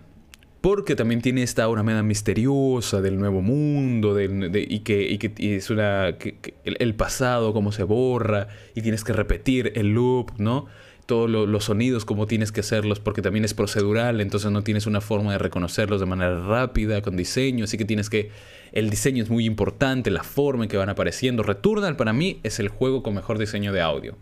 Porque 0.60 0.96
también 0.96 1.22
tiene 1.22 1.42
esta 1.42 1.62
aura 1.62 1.82
misteriosa 2.02 3.00
del 3.00 3.18
nuevo 3.18 3.42
mundo 3.42 4.20
y 4.20 4.80
que, 4.80 5.18
es 5.38 5.70
una, 5.70 6.16
el 6.64 6.94
pasado, 6.96 7.52
cómo 7.52 7.70
se 7.70 7.84
borra 7.84 8.48
y 8.74 8.82
tienes 8.82 9.04
que 9.04 9.12
repetir 9.12 9.72
el 9.76 9.94
loop, 9.94 10.32
¿no? 10.38 10.66
todos 11.08 11.30
los 11.30 11.64
sonidos 11.64 12.04
como 12.04 12.26
tienes 12.26 12.52
que 12.52 12.60
hacerlos 12.60 13.00
porque 13.00 13.22
también 13.22 13.42
es 13.42 13.54
procedural, 13.54 14.20
entonces 14.20 14.50
no 14.50 14.62
tienes 14.62 14.86
una 14.86 15.00
forma 15.00 15.32
de 15.32 15.38
reconocerlos 15.38 16.00
de 16.00 16.06
manera 16.06 16.38
rápida 16.38 17.00
con 17.00 17.16
diseño, 17.16 17.64
así 17.64 17.78
que 17.78 17.86
tienes 17.86 18.10
que 18.10 18.30
el 18.72 18.90
diseño 18.90 19.22
es 19.22 19.30
muy 19.30 19.46
importante, 19.46 20.10
la 20.10 20.22
forma 20.22 20.64
en 20.64 20.68
que 20.68 20.76
van 20.76 20.90
apareciendo. 20.90 21.42
Returnal 21.42 21.96
para 21.96 22.12
mí 22.12 22.40
es 22.42 22.60
el 22.60 22.68
juego 22.68 23.02
con 23.02 23.14
mejor 23.14 23.38
diseño 23.38 23.72
de 23.72 23.80
audio. 23.80 24.18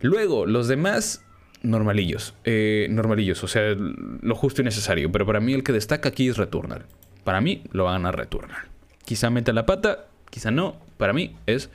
Luego, 0.00 0.46
los 0.46 0.68
demás 0.68 1.22
normalillos, 1.62 2.34
eh, 2.44 2.86
normalillos, 2.90 3.42
o 3.44 3.48
sea, 3.48 3.74
lo 3.74 4.34
justo 4.34 4.62
y 4.62 4.64
necesario, 4.64 5.12
pero 5.12 5.26
para 5.26 5.40
mí 5.40 5.52
el 5.52 5.62
que 5.62 5.72
destaca 5.72 6.08
aquí 6.08 6.28
es 6.28 6.36
Returnal. 6.36 6.86
Para 7.24 7.40
mí 7.40 7.62
lo 7.72 7.84
va 7.84 7.96
a 7.96 8.12
Returnal. 8.12 8.68
Quizá 9.04 9.30
meta 9.30 9.52
la 9.52 9.66
pata, 9.66 10.06
quizá 10.30 10.50
no, 10.50 10.76
para 10.96 11.12
mí 11.12 11.36
es 11.46 11.70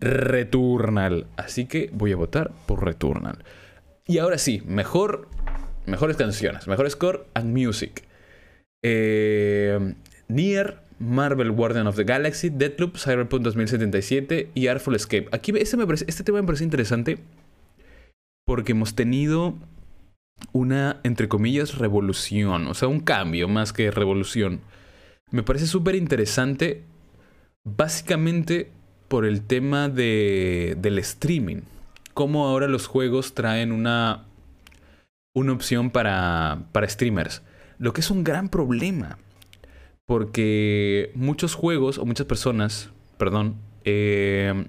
Returnal. 0.00 1.26
Así 1.36 1.66
que 1.66 1.90
voy 1.92 2.12
a 2.12 2.16
votar 2.16 2.52
por 2.66 2.84
Returnal. 2.84 3.44
Y 4.06 4.18
ahora 4.18 4.38
sí, 4.38 4.62
mejor, 4.66 5.28
mejores 5.86 6.16
canciones, 6.16 6.68
mejor 6.68 6.88
score 6.90 7.26
and 7.34 7.56
music. 7.56 8.04
Eh, 8.82 9.94
Nier, 10.28 10.78
Marvel 10.98 11.50
Guardian 11.50 11.86
of 11.86 11.96
the 11.96 12.04
Galaxy, 12.04 12.50
Deadloop, 12.50 12.96
Cyberpunk 12.96 13.42
2077 13.42 14.50
y 14.54 14.68
Artful 14.68 14.94
Escape. 14.94 15.28
Aquí 15.32 15.52
este, 15.56 15.76
me 15.76 15.84
este 15.92 16.24
tema 16.24 16.40
me 16.40 16.46
parece 16.46 16.64
interesante 16.64 17.18
porque 18.46 18.72
hemos 18.72 18.94
tenido 18.94 19.54
una, 20.52 21.00
entre 21.02 21.28
comillas, 21.28 21.78
revolución, 21.78 22.68
o 22.68 22.74
sea, 22.74 22.88
un 22.88 23.00
cambio 23.00 23.48
más 23.48 23.72
que 23.72 23.90
revolución. 23.90 24.60
Me 25.30 25.42
parece 25.42 25.66
súper 25.66 25.96
interesante, 25.96 26.84
básicamente 27.64 28.70
por 29.08 29.24
el 29.24 29.42
tema 29.42 29.88
de, 29.88 30.76
del 30.78 30.98
streaming. 30.98 31.62
Cómo 32.14 32.46
ahora 32.46 32.68
los 32.68 32.86
juegos 32.86 33.34
traen 33.34 33.72
una, 33.72 34.24
una 35.34 35.52
opción 35.52 35.90
para, 35.90 36.66
para 36.72 36.88
streamers. 36.88 37.42
Lo 37.78 37.92
que 37.92 38.00
es 38.00 38.10
un 38.10 38.24
gran 38.24 38.48
problema. 38.48 39.18
Porque 40.06 41.10
muchos 41.16 41.54
juegos 41.54 41.98
o 41.98 42.06
muchas 42.06 42.26
personas, 42.26 42.90
perdón, 43.18 43.56
eh, 43.84 44.66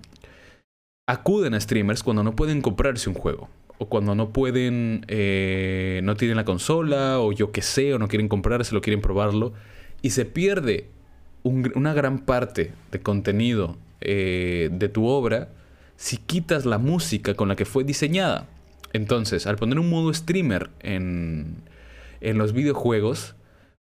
acuden 1.07 1.53
a 1.53 1.59
streamers 1.59 2.01
cuando 2.01 2.23
no 2.23 2.35
pueden 2.35 2.61
comprarse 2.61 3.07
un 3.07 3.15
juego. 3.15 3.47
O 3.79 3.89
cuando 3.89 4.15
no 4.15 4.29
pueden, 4.29 5.05
eh, 5.07 6.01
no 6.03 6.15
tienen 6.15 6.37
la 6.37 6.45
consola, 6.45 7.19
o 7.19 7.31
yo 7.31 7.51
qué 7.51 7.61
sé, 7.61 7.93
o 7.93 7.99
no 7.99 8.07
quieren 8.07 8.29
lo 8.29 8.81
quieren 8.81 9.01
probarlo. 9.01 9.53
Y 10.01 10.11
se 10.11 10.25
pierde 10.25 10.89
una 11.43 11.93
gran 11.93 12.19
parte 12.19 12.73
de 12.91 12.99
contenido 12.99 13.77
eh, 14.01 14.69
de 14.71 14.89
tu 14.89 15.07
obra 15.07 15.49
si 15.95 16.17
quitas 16.17 16.65
la 16.65 16.77
música 16.77 17.35
con 17.35 17.47
la 17.47 17.55
que 17.55 17.65
fue 17.65 17.83
diseñada. 17.83 18.47
Entonces, 18.93 19.47
al 19.47 19.57
poner 19.57 19.79
un 19.79 19.89
modo 19.89 20.13
streamer 20.13 20.69
en, 20.79 21.57
en 22.21 22.37
los 22.37 22.53
videojuegos, 22.53 23.35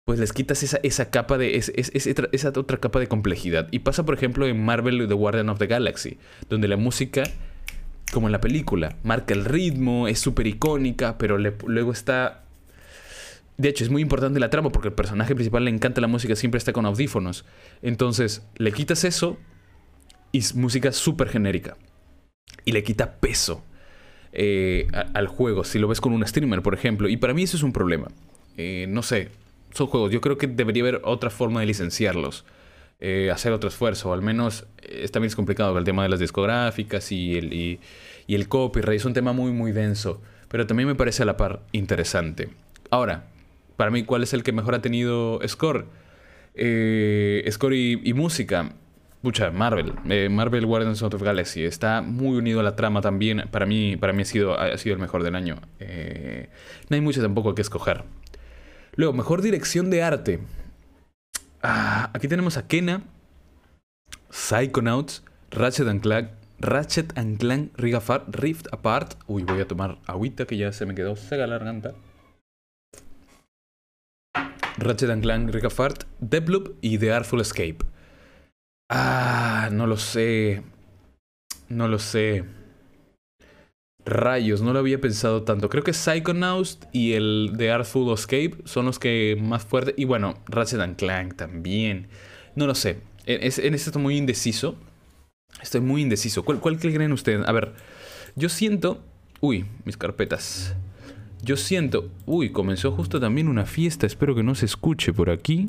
pues 0.06 0.20
les 0.20 0.32
quitas 0.32 0.62
esa, 0.62 0.78
esa 0.82 1.10
capa 1.10 1.36
de. 1.36 1.56
esa 1.56 2.48
otra 2.50 2.78
capa 2.78 3.00
de 3.00 3.08
complejidad. 3.08 3.68
Y 3.72 3.80
pasa, 3.80 4.04
por 4.04 4.14
ejemplo, 4.14 4.46
en 4.46 4.64
Marvel 4.64 5.06
The 5.08 5.14
Guardian 5.14 5.48
of 5.48 5.58
the 5.58 5.66
Galaxy, 5.66 6.18
donde 6.48 6.68
la 6.68 6.76
música, 6.76 7.24
como 8.12 8.28
en 8.28 8.32
la 8.32 8.40
película, 8.40 8.96
marca 9.02 9.34
el 9.34 9.44
ritmo, 9.44 10.08
es 10.08 10.18
súper 10.18 10.46
icónica, 10.46 11.18
pero 11.18 11.38
luego 11.38 11.92
está. 11.92 12.44
De 13.56 13.68
hecho, 13.68 13.84
es 13.84 13.90
muy 13.90 14.02
importante 14.02 14.38
la 14.38 14.50
trama 14.50 14.70
porque 14.70 14.88
el 14.88 14.94
personaje 14.94 15.34
principal 15.34 15.64
le 15.64 15.70
encanta 15.70 16.00
la 16.00 16.06
música, 16.06 16.36
siempre 16.36 16.58
está 16.58 16.72
con 16.72 16.86
audífonos. 16.86 17.44
Entonces, 17.82 18.46
le 18.56 18.72
quitas 18.72 19.04
eso 19.04 19.38
y 20.30 20.38
es 20.38 20.54
música 20.54 20.92
súper 20.92 21.28
genérica. 21.28 21.76
Y 22.64 22.72
le 22.72 22.82
quita 22.82 23.14
peso 23.14 23.64
eh, 24.32 24.88
al 25.14 25.26
juego, 25.28 25.64
si 25.64 25.78
lo 25.78 25.88
ves 25.88 26.00
con 26.00 26.12
un 26.12 26.26
streamer, 26.26 26.62
por 26.62 26.74
ejemplo. 26.74 27.08
Y 27.08 27.16
para 27.16 27.32
mí 27.32 27.44
eso 27.44 27.56
es 27.56 27.62
un 27.62 27.72
problema. 27.72 28.08
Eh, 28.58 28.86
no 28.88 29.02
sé, 29.02 29.30
son 29.72 29.86
juegos. 29.86 30.12
Yo 30.12 30.20
creo 30.20 30.36
que 30.36 30.46
debería 30.46 30.82
haber 30.82 31.00
otra 31.04 31.30
forma 31.30 31.60
de 31.60 31.66
licenciarlos. 31.66 32.44
Eh, 32.98 33.30
hacer 33.30 33.52
otro 33.52 33.68
esfuerzo. 33.68 34.12
Al 34.12 34.22
menos 34.22 34.66
eh, 34.82 35.06
también 35.08 35.28
es 35.28 35.36
complicado 35.36 35.76
el 35.76 35.84
tema 35.84 36.02
de 36.02 36.08
las 36.08 36.20
discográficas 36.20 37.12
y 37.12 37.36
el, 37.36 37.52
y, 37.52 37.80
el 38.28 38.48
copyright. 38.48 38.98
Es 38.98 39.04
un 39.04 39.12
tema 39.12 39.32
muy, 39.32 39.52
muy 39.52 39.72
denso. 39.72 40.22
Pero 40.48 40.66
también 40.66 40.88
me 40.88 40.94
parece 40.94 41.22
a 41.22 41.26
la 41.26 41.36
par 41.36 41.60
interesante. 41.72 42.48
Ahora, 42.90 43.26
para 43.76 43.90
mí, 43.90 44.04
¿cuál 44.04 44.22
es 44.22 44.32
el 44.32 44.42
que 44.42 44.52
mejor 44.52 44.74
ha 44.74 44.80
tenido 44.80 45.40
score? 45.46 45.86
Eh, 46.54 47.46
score 47.50 47.74
y, 47.74 48.14
música. 48.14 48.72
Pucha, 49.20 49.50
Marvel. 49.50 49.92
Marvel 50.30 50.64
Guardians 50.66 51.02
of 51.02 51.14
the 51.14 51.22
Galaxy. 51.22 51.64
Está 51.64 52.00
muy 52.00 52.38
unido 52.38 52.60
a 52.60 52.62
la 52.62 52.76
trama 52.76 53.00
también. 53.00 53.44
Para 53.50 53.66
mí, 53.66 53.96
para 53.96 54.12
mí 54.12 54.22
ha, 54.22 54.24
sido, 54.24 54.58
ha 54.58 54.78
sido 54.78 54.94
el 54.94 55.00
mejor 55.00 55.24
del 55.24 55.34
año. 55.34 55.56
no 55.80 56.94
hay 56.94 57.00
mucho 57.00 57.20
tampoco 57.20 57.54
que 57.54 57.62
escoger. 57.62 58.04
Luego, 58.94 59.12
mejor 59.12 59.42
dirección 59.42 59.90
de 59.90 60.02
arte. 60.02 60.40
Ah, 61.68 62.10
aquí 62.14 62.28
tenemos 62.28 62.56
a 62.56 62.68
Kena, 62.68 63.02
Psychonauts, 64.30 65.24
Ratchet 65.50 65.88
and 65.88 66.00
Clank, 66.00 66.30
Ratchet 66.60 67.18
and 67.18 67.40
Clank 67.40 67.72
Rift 67.76 68.68
Apart. 68.72 69.16
Uy, 69.26 69.42
voy 69.42 69.60
a 69.60 69.66
tomar 69.66 69.98
agüita 70.06 70.46
que 70.46 70.56
ya 70.56 70.70
se 70.70 70.86
me 70.86 70.94
quedó 70.94 71.16
seca 71.16 71.44
la 71.48 71.58
garganta. 71.58 71.94
Ratchet 74.78 75.10
and 75.10 75.24
Clank 75.24 75.50
Rift 75.50 75.66
Apart, 75.66 76.04
Deathloop 76.20 76.76
y 76.82 76.98
The 76.98 77.12
Artful 77.12 77.40
Escape. 77.40 77.78
Ah, 78.88 79.68
no 79.72 79.88
lo 79.88 79.96
sé. 79.96 80.62
No 81.68 81.88
lo 81.88 81.98
sé. 81.98 82.44
Rayos, 84.06 84.62
no 84.62 84.72
lo 84.72 84.78
había 84.78 85.00
pensado 85.00 85.42
tanto. 85.42 85.68
Creo 85.68 85.82
que 85.82 85.92
Psychonauts 85.92 86.78
y 86.92 87.14
el 87.14 87.54
de 87.56 87.72
Artful 87.72 88.12
Escape 88.12 88.56
son 88.64 88.86
los 88.86 89.00
que 89.00 89.36
más 89.40 89.64
fuerte. 89.64 89.94
Y 89.96 90.04
bueno, 90.04 90.38
Ratchet 90.46 90.80
and 90.80 90.96
Clank 90.96 91.34
también. 91.34 92.06
No 92.54 92.68
lo 92.68 92.76
sé. 92.76 93.00
En, 93.26 93.42
este 93.42 93.66
estoy 93.74 94.00
muy 94.00 94.16
indeciso. 94.16 94.76
Estoy 95.60 95.80
muy 95.80 96.02
indeciso. 96.02 96.44
¿Cuál, 96.44 96.60
¿Cuál 96.60 96.78
creen 96.78 97.12
ustedes? 97.12 97.46
A 97.48 97.52
ver, 97.52 97.74
yo 98.36 98.48
siento. 98.48 99.02
Uy, 99.40 99.66
mis 99.84 99.96
carpetas. 99.96 100.76
Yo 101.42 101.56
siento. 101.56 102.08
Uy, 102.26 102.52
comenzó 102.52 102.92
justo 102.92 103.18
también 103.18 103.48
una 103.48 103.66
fiesta. 103.66 104.06
Espero 104.06 104.36
que 104.36 104.44
no 104.44 104.54
se 104.54 104.66
escuche 104.66 105.12
por 105.12 105.30
aquí. 105.30 105.68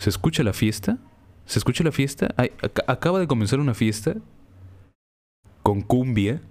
¿Se 0.00 0.10
escucha 0.10 0.42
la 0.42 0.52
fiesta? 0.52 0.98
¿Se 1.46 1.60
escucha 1.60 1.84
la 1.84 1.92
fiesta? 1.92 2.34
acaba 2.88 3.20
de 3.20 3.28
comenzar 3.28 3.60
una 3.60 3.74
fiesta. 3.74 4.16
Con 5.62 5.82
cumbia 5.82 6.42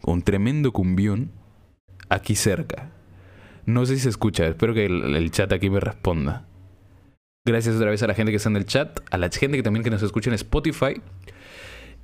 con 0.00 0.22
tremendo 0.22 0.72
cumbión 0.72 1.30
aquí 2.08 2.34
cerca. 2.34 2.90
No 3.66 3.86
sé 3.86 3.96
si 3.96 4.02
se 4.02 4.08
escucha, 4.08 4.46
espero 4.46 4.74
que 4.74 4.86
el, 4.86 5.30
chat 5.30 5.52
aquí 5.52 5.70
me 5.70 5.80
responda. 5.80 6.46
Gracias 7.44 7.76
otra 7.76 7.90
vez 7.90 8.02
a 8.02 8.06
la 8.06 8.14
gente 8.14 8.32
que 8.32 8.36
está 8.36 8.48
en 8.48 8.56
el 8.56 8.66
chat, 8.66 9.00
a 9.10 9.18
la 9.18 9.30
gente 9.30 9.56
que 9.56 9.62
también 9.62 9.82
que 9.84 9.90
nos 9.90 10.02
escucha 10.02 10.30
en 10.30 10.34
Spotify. 10.34 11.00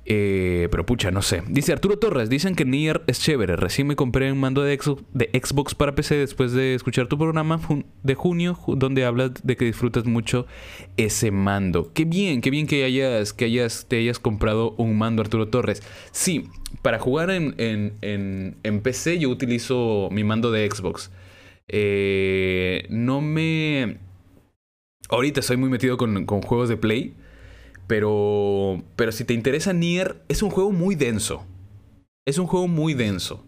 Eh, 0.09 0.69
pero 0.71 0.85
pucha, 0.85 1.11
no 1.11 1.21
sé. 1.21 1.43
Dice 1.49 1.73
Arturo 1.73 1.99
Torres, 1.99 2.29
dicen 2.29 2.55
que 2.55 2.63
Nier 2.63 3.01
es 3.07 3.19
chévere. 3.19 3.57
Recién 3.57 3.87
me 3.87 3.97
compré 3.97 4.31
un 4.31 4.39
mando 4.39 4.63
de, 4.63 4.77
Xbox 4.77 5.75
para 5.75 5.95
PC 5.95 6.15
después 6.15 6.53
de 6.53 6.75
escuchar 6.75 7.07
tu 7.07 7.17
programa 7.17 7.59
de 8.03 8.15
junio, 8.15 8.57
donde 8.67 9.03
hablas 9.03 9.31
de 9.43 9.57
que 9.57 9.65
disfrutas 9.65 10.05
mucho 10.05 10.47
ese 10.95 11.31
mando. 11.31 11.91
Qué 11.93 12.05
bien, 12.05 12.39
qué 12.39 12.51
bien 12.51 12.67
que 12.67 12.85
hayas, 12.85 13.33
que 13.33 13.45
hayas, 13.45 13.85
te 13.89 13.97
hayas 13.97 14.17
comprado 14.17 14.75
un 14.77 14.97
mando, 14.97 15.21
Arturo 15.21 15.49
Torres. 15.49 15.83
Sí, 16.11 16.47
para 16.81 16.99
jugar 16.99 17.29
en, 17.29 17.55
en, 17.57 18.81
PC 18.81 19.19
yo 19.19 19.29
utilizo 19.29 20.07
mi 20.09 20.23
mando 20.23 20.51
de 20.51 20.69
Xbox. 20.71 21.11
Eh, 21.67 22.87
no 22.89 23.19
me... 23.19 23.97
Ahorita 25.09 25.41
estoy 25.41 25.57
muy 25.57 25.69
metido 25.69 25.97
con, 25.97 26.25
con 26.25 26.41
juegos 26.41 26.69
de 26.69 26.77
Play. 26.77 27.13
Pero, 27.87 28.83
pero 28.95 29.11
si 29.11 29.23
te 29.23 29.33
interesa 29.33 29.73
Nier, 29.73 30.21
es 30.27 30.43
un 30.43 30.49
juego 30.49 30.71
muy 30.71 30.95
denso. 30.95 31.45
Es 32.25 32.37
un 32.37 32.47
juego 32.47 32.67
muy 32.67 32.93
denso. 32.93 33.43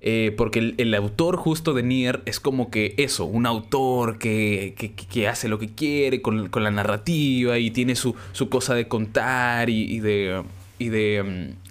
Eh, 0.00 0.34
porque 0.36 0.74
el, 0.76 0.94
autor 0.94 1.36
justo 1.36 1.72
de 1.72 1.82
Nier 1.82 2.20
es 2.26 2.38
como 2.38 2.70
que 2.70 2.94
eso, 2.98 3.24
un 3.24 3.46
autor 3.46 4.18
que, 4.18 4.74
que, 4.76 5.28
hace 5.28 5.48
lo 5.48 5.58
que 5.58 5.68
quiere 5.74 6.20
con, 6.20 6.50
con, 6.50 6.62
la 6.62 6.70
narrativa 6.70 7.58
y 7.58 7.70
tiene 7.70 7.96
su, 7.96 8.14
su 8.32 8.50
cosa 8.50 8.74
de 8.74 8.86
contar 8.86 9.70
y, 9.70 10.00
de... 10.00 10.42
Y 10.78 10.88
de 10.90 11.22
mm, 11.22 11.64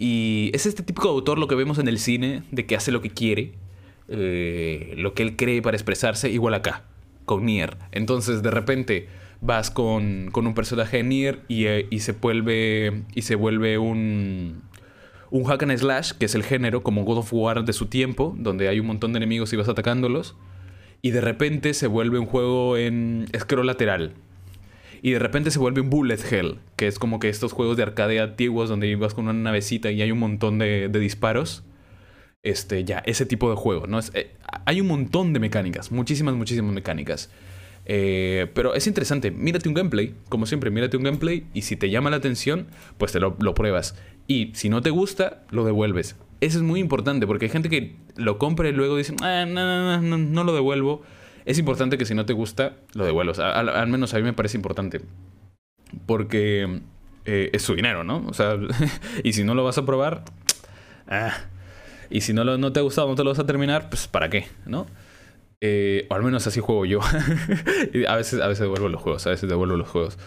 y 0.00 0.50
es 0.54 0.64
este 0.64 0.82
típico 0.82 1.10
autor 1.10 1.38
lo 1.38 1.46
que 1.46 1.54
vemos 1.54 1.78
en 1.78 1.86
el 1.86 1.98
cine, 1.98 2.42
de 2.50 2.64
que 2.64 2.74
hace 2.74 2.90
lo 2.90 3.02
que 3.02 3.10
quiere, 3.10 3.52
eh, 4.08 4.94
lo 4.96 5.12
que 5.12 5.22
él 5.22 5.36
cree 5.36 5.60
para 5.60 5.76
expresarse, 5.76 6.30
igual 6.30 6.54
acá, 6.54 6.84
con 7.26 7.44
Nier. 7.44 7.76
Entonces 7.92 8.42
de 8.42 8.50
repente 8.50 9.08
vas 9.40 9.70
con, 9.70 10.30
con 10.32 10.46
un 10.46 10.54
personaje 10.54 10.98
de 10.98 11.02
Nier 11.02 11.40
y, 11.48 11.66
eh, 11.66 11.86
y, 11.90 12.00
se 12.00 12.12
vuelve, 12.12 13.04
y 13.14 13.22
se 13.22 13.34
vuelve 13.34 13.78
un, 13.78 14.62
un 15.30 15.44
hack 15.44 15.62
and 15.62 15.76
slash, 15.78 16.12
que 16.12 16.26
es 16.26 16.34
el 16.34 16.42
género, 16.42 16.82
como 16.82 17.04
God 17.04 17.18
of 17.18 17.32
War 17.32 17.64
de 17.64 17.72
su 17.72 17.86
tiempo, 17.86 18.34
donde 18.38 18.68
hay 18.68 18.80
un 18.80 18.86
montón 18.86 19.12
de 19.12 19.18
enemigos 19.18 19.52
y 19.52 19.56
vas 19.56 19.68
atacándolos. 19.68 20.36
Y 21.02 21.12
de 21.12 21.20
repente 21.20 21.72
se 21.72 21.86
vuelve 21.86 22.18
un 22.18 22.26
juego 22.26 22.76
en 22.76 23.26
scroll 23.38 23.66
lateral. 23.66 24.12
Y 25.02 25.12
de 25.12 25.18
repente 25.18 25.50
se 25.50 25.58
vuelve 25.58 25.80
un 25.80 25.88
bullet 25.88 26.18
hell, 26.30 26.58
que 26.76 26.86
es 26.86 26.98
como 26.98 27.20
que 27.20 27.30
estos 27.30 27.52
juegos 27.52 27.78
de 27.78 27.84
arcade 27.84 28.20
antiguos 28.20 28.68
donde 28.68 28.94
vas 28.96 29.14
con 29.14 29.24
una 29.24 29.32
navecita 29.32 29.90
y 29.90 30.02
hay 30.02 30.12
un 30.12 30.18
montón 30.18 30.58
de, 30.58 30.88
de 30.88 30.98
disparos. 30.98 31.64
Este, 32.42 32.84
ya, 32.84 32.98
ese 33.06 33.26
tipo 33.26 33.50
de 33.50 33.56
juego, 33.56 33.86
¿no? 33.86 33.98
Es, 33.98 34.12
eh, 34.14 34.30
hay 34.64 34.80
un 34.80 34.88
montón 34.88 35.32
de 35.32 35.40
mecánicas, 35.40 35.92
muchísimas, 35.92 36.34
muchísimas 36.34 36.72
mecánicas. 36.72 37.30
Eh, 37.92 38.46
pero 38.54 38.74
es 38.74 38.86
interesante, 38.86 39.32
mírate 39.32 39.68
un 39.68 39.74
gameplay, 39.74 40.14
como 40.28 40.46
siempre, 40.46 40.70
mírate 40.70 40.96
un 40.96 41.02
gameplay 41.02 41.48
y 41.54 41.62
si 41.62 41.74
te 41.74 41.90
llama 41.90 42.08
la 42.08 42.18
atención, 42.18 42.68
pues 42.98 43.10
te 43.10 43.18
lo, 43.18 43.36
pruebas. 43.36 43.96
Y 44.28 44.52
si 44.54 44.68
no 44.68 44.80
te 44.80 44.90
gusta, 44.90 45.42
lo 45.50 45.64
devuelves. 45.64 46.14
Eso 46.40 46.58
es 46.58 46.62
muy 46.62 46.78
importante 46.78 47.26
porque 47.26 47.46
hay 47.46 47.50
gente 47.50 47.68
que 47.68 47.96
lo 48.14 48.38
compra 48.38 48.68
y 48.68 48.72
luego 48.72 48.96
dice, 48.96 49.16
ah, 49.22 49.44
no, 49.44 50.00
no, 50.00 50.18
no, 50.18 50.44
lo 50.44 50.54
devuelvo. 50.54 51.02
Es 51.46 51.58
importante 51.58 51.98
que 51.98 52.04
si 52.04 52.14
no 52.14 52.26
te 52.26 52.32
gusta, 52.32 52.76
lo 52.94 53.04
devuelvas. 53.04 53.40
Al, 53.40 53.88
menos 53.88 54.14
a 54.14 54.18
mí 54.18 54.22
me 54.22 54.34
parece 54.34 54.56
importante. 54.56 55.00
Porque 56.06 56.82
eh, 57.24 57.50
es 57.52 57.62
su 57.62 57.74
dinero, 57.74 58.04
¿no? 58.04 58.24
O 58.28 58.34
sea, 58.34 58.56
y 59.24 59.32
si 59.32 59.42
no 59.42 59.56
lo 59.56 59.64
vas 59.64 59.78
a 59.78 59.84
probar, 59.84 60.22
ah, 61.08 61.32
y 62.08 62.20
si 62.20 62.34
no, 62.34 62.44
lo, 62.44 62.56
no 62.56 62.72
te 62.72 62.78
ha 62.78 62.84
gustado, 62.84 63.08
no 63.08 63.16
te 63.16 63.24
lo 63.24 63.30
vas 63.30 63.40
a 63.40 63.46
terminar, 63.46 63.88
pues 63.90 64.06
¿para 64.06 64.30
qué? 64.30 64.46
¿No? 64.64 64.86
Eh, 65.62 66.06
o 66.08 66.14
al 66.14 66.22
menos 66.22 66.46
así 66.46 66.60
juego 66.60 66.86
yo. 66.86 67.00
a, 68.08 68.16
veces, 68.16 68.40
a 68.40 68.48
veces 68.48 68.60
devuelvo 68.60 68.88
los 68.88 69.00
juegos, 69.00 69.26
a 69.26 69.30
veces 69.30 69.48
devuelvo 69.48 69.76
los 69.76 69.88
juegos. 69.88 70.18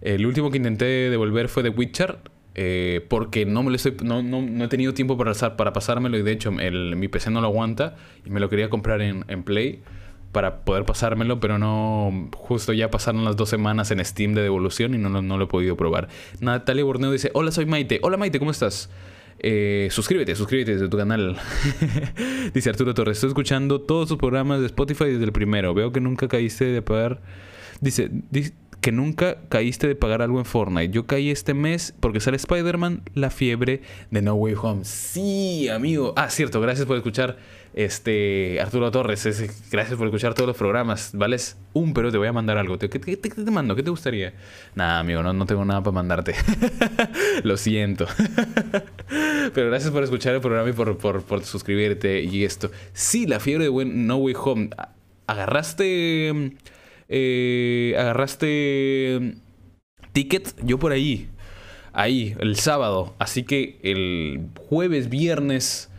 El 0.00 0.26
último 0.26 0.50
que 0.50 0.56
intenté 0.56 0.84
devolver 1.10 1.48
fue 1.48 1.62
The 1.62 1.70
Witcher. 1.70 2.18
Eh, 2.56 3.06
porque 3.08 3.46
no 3.46 3.62
me 3.62 3.70
lo 3.70 3.76
estoy, 3.76 3.96
no, 4.02 4.22
no, 4.22 4.64
he 4.64 4.68
tenido 4.68 4.92
tiempo 4.92 5.16
para, 5.16 5.32
para 5.56 5.72
pasármelo 5.72 6.18
y 6.18 6.22
de 6.22 6.32
hecho 6.32 6.50
mi 6.50 7.06
PC 7.06 7.30
no 7.30 7.40
lo 7.40 7.46
aguanta 7.46 7.94
y 8.26 8.30
me 8.30 8.40
lo 8.40 8.48
quería 8.48 8.68
comprar 8.68 9.00
en, 9.02 9.42
Play 9.44 9.82
para 10.32 10.64
poder 10.64 10.84
pasármelo, 10.84 11.38
pero 11.38 11.58
no, 11.58 12.28
justo 12.34 12.72
ya 12.72 12.90
pasaron 12.90 13.24
las 13.24 13.36
dos 13.36 13.48
semanas 13.48 13.92
en 13.92 14.04
Steam 14.04 14.34
de 14.34 14.42
devolución 14.42 14.94
y 14.94 14.98
no, 14.98 15.08
no, 15.08 15.38
lo 15.38 15.44
he 15.44 15.46
podido 15.46 15.76
probar. 15.76 16.08
Natalia 16.40 16.82
Borneo 16.82 17.12
dice, 17.12 17.30
hola 17.34 17.52
soy 17.52 17.66
Maite, 17.66 18.00
hola 18.02 18.16
Maite, 18.16 18.40
¿cómo 18.40 18.50
estás? 18.50 18.90
Eh, 19.42 19.88
suscríbete, 19.90 20.34
suscríbete 20.34 20.72
desde 20.72 20.88
tu 20.88 20.98
canal. 20.98 21.36
Dice 22.54 22.68
Arturo 22.68 22.92
Torres, 22.92 23.16
estoy 23.16 23.28
escuchando 23.28 23.80
todos 23.80 24.08
tus 24.08 24.18
programas 24.18 24.60
de 24.60 24.66
Spotify 24.66 25.04
desde 25.06 25.24
el 25.24 25.32
primero. 25.32 25.72
Veo 25.72 25.92
que 25.92 26.00
nunca 26.00 26.28
caíste 26.28 26.66
de 26.66 26.82
pagar... 26.82 27.20
Dice, 27.80 28.10
que 28.80 28.92
nunca 28.92 29.38
caíste 29.48 29.88
de 29.88 29.94
pagar 29.94 30.20
algo 30.20 30.38
en 30.38 30.44
Fortnite. 30.44 30.92
Yo 30.92 31.06
caí 31.06 31.30
este 31.30 31.54
mes 31.54 31.94
porque 32.00 32.20
sale 32.20 32.36
Spider-Man, 32.36 33.02
la 33.14 33.30
fiebre 33.30 33.80
de 34.10 34.22
No 34.22 34.34
Way 34.34 34.54
Home. 34.60 34.84
Sí, 34.84 35.68
amigo. 35.68 36.12
Ah, 36.16 36.28
cierto, 36.28 36.60
gracias 36.60 36.86
por 36.86 36.96
escuchar 36.96 37.38
este 37.74 38.60
Arturo 38.60 38.90
Torres. 38.90 39.24
gracias 39.70 39.96
por 39.96 40.06
escuchar 40.06 40.34
todos 40.34 40.48
los 40.48 40.56
programas. 40.56 41.10
Vales 41.14 41.56
un, 41.72 41.94
pero 41.94 42.10
te 42.10 42.18
voy 42.18 42.28
a 42.28 42.32
mandar 42.32 42.58
algo. 42.58 42.78
¿Qué, 42.78 42.88
te 42.88 43.50
mando? 43.50 43.76
¿Qué 43.76 43.82
te 43.82 43.90
gustaría? 43.90 44.34
Nada, 44.74 45.00
amigo, 45.00 45.22
no, 45.22 45.32
no 45.32 45.46
tengo 45.46 45.64
nada 45.64 45.82
para 45.82 45.94
mandarte. 45.94 46.34
Lo 47.42 47.56
siento. 47.56 48.06
pero 49.54 49.68
gracias 49.68 49.90
por 49.90 50.02
escuchar 50.02 50.34
el 50.34 50.40
programa 50.40 50.70
y 50.70 50.72
por, 50.72 50.96
por, 50.96 51.44
suscribirte 51.44 52.22
y 52.22 52.44
esto. 52.44 52.70
Sí, 52.92 53.26
la 53.26 53.40
fiebre 53.40 53.70
de 53.70 53.84
No 53.84 54.16
Way 54.16 54.34
Home. 54.38 54.70
Agarraste 55.26 56.56
eh, 57.12 57.96
agarraste 57.98 59.34
ticket, 60.12 60.54
yo 60.62 60.78
por 60.78 60.92
ahí, 60.92 61.28
ahí, 61.92 62.36
el 62.38 62.54
sábado. 62.54 63.14
Así 63.18 63.42
que 63.42 63.80
el 63.82 64.46
jueves, 64.68 65.08
viernes 65.08 65.90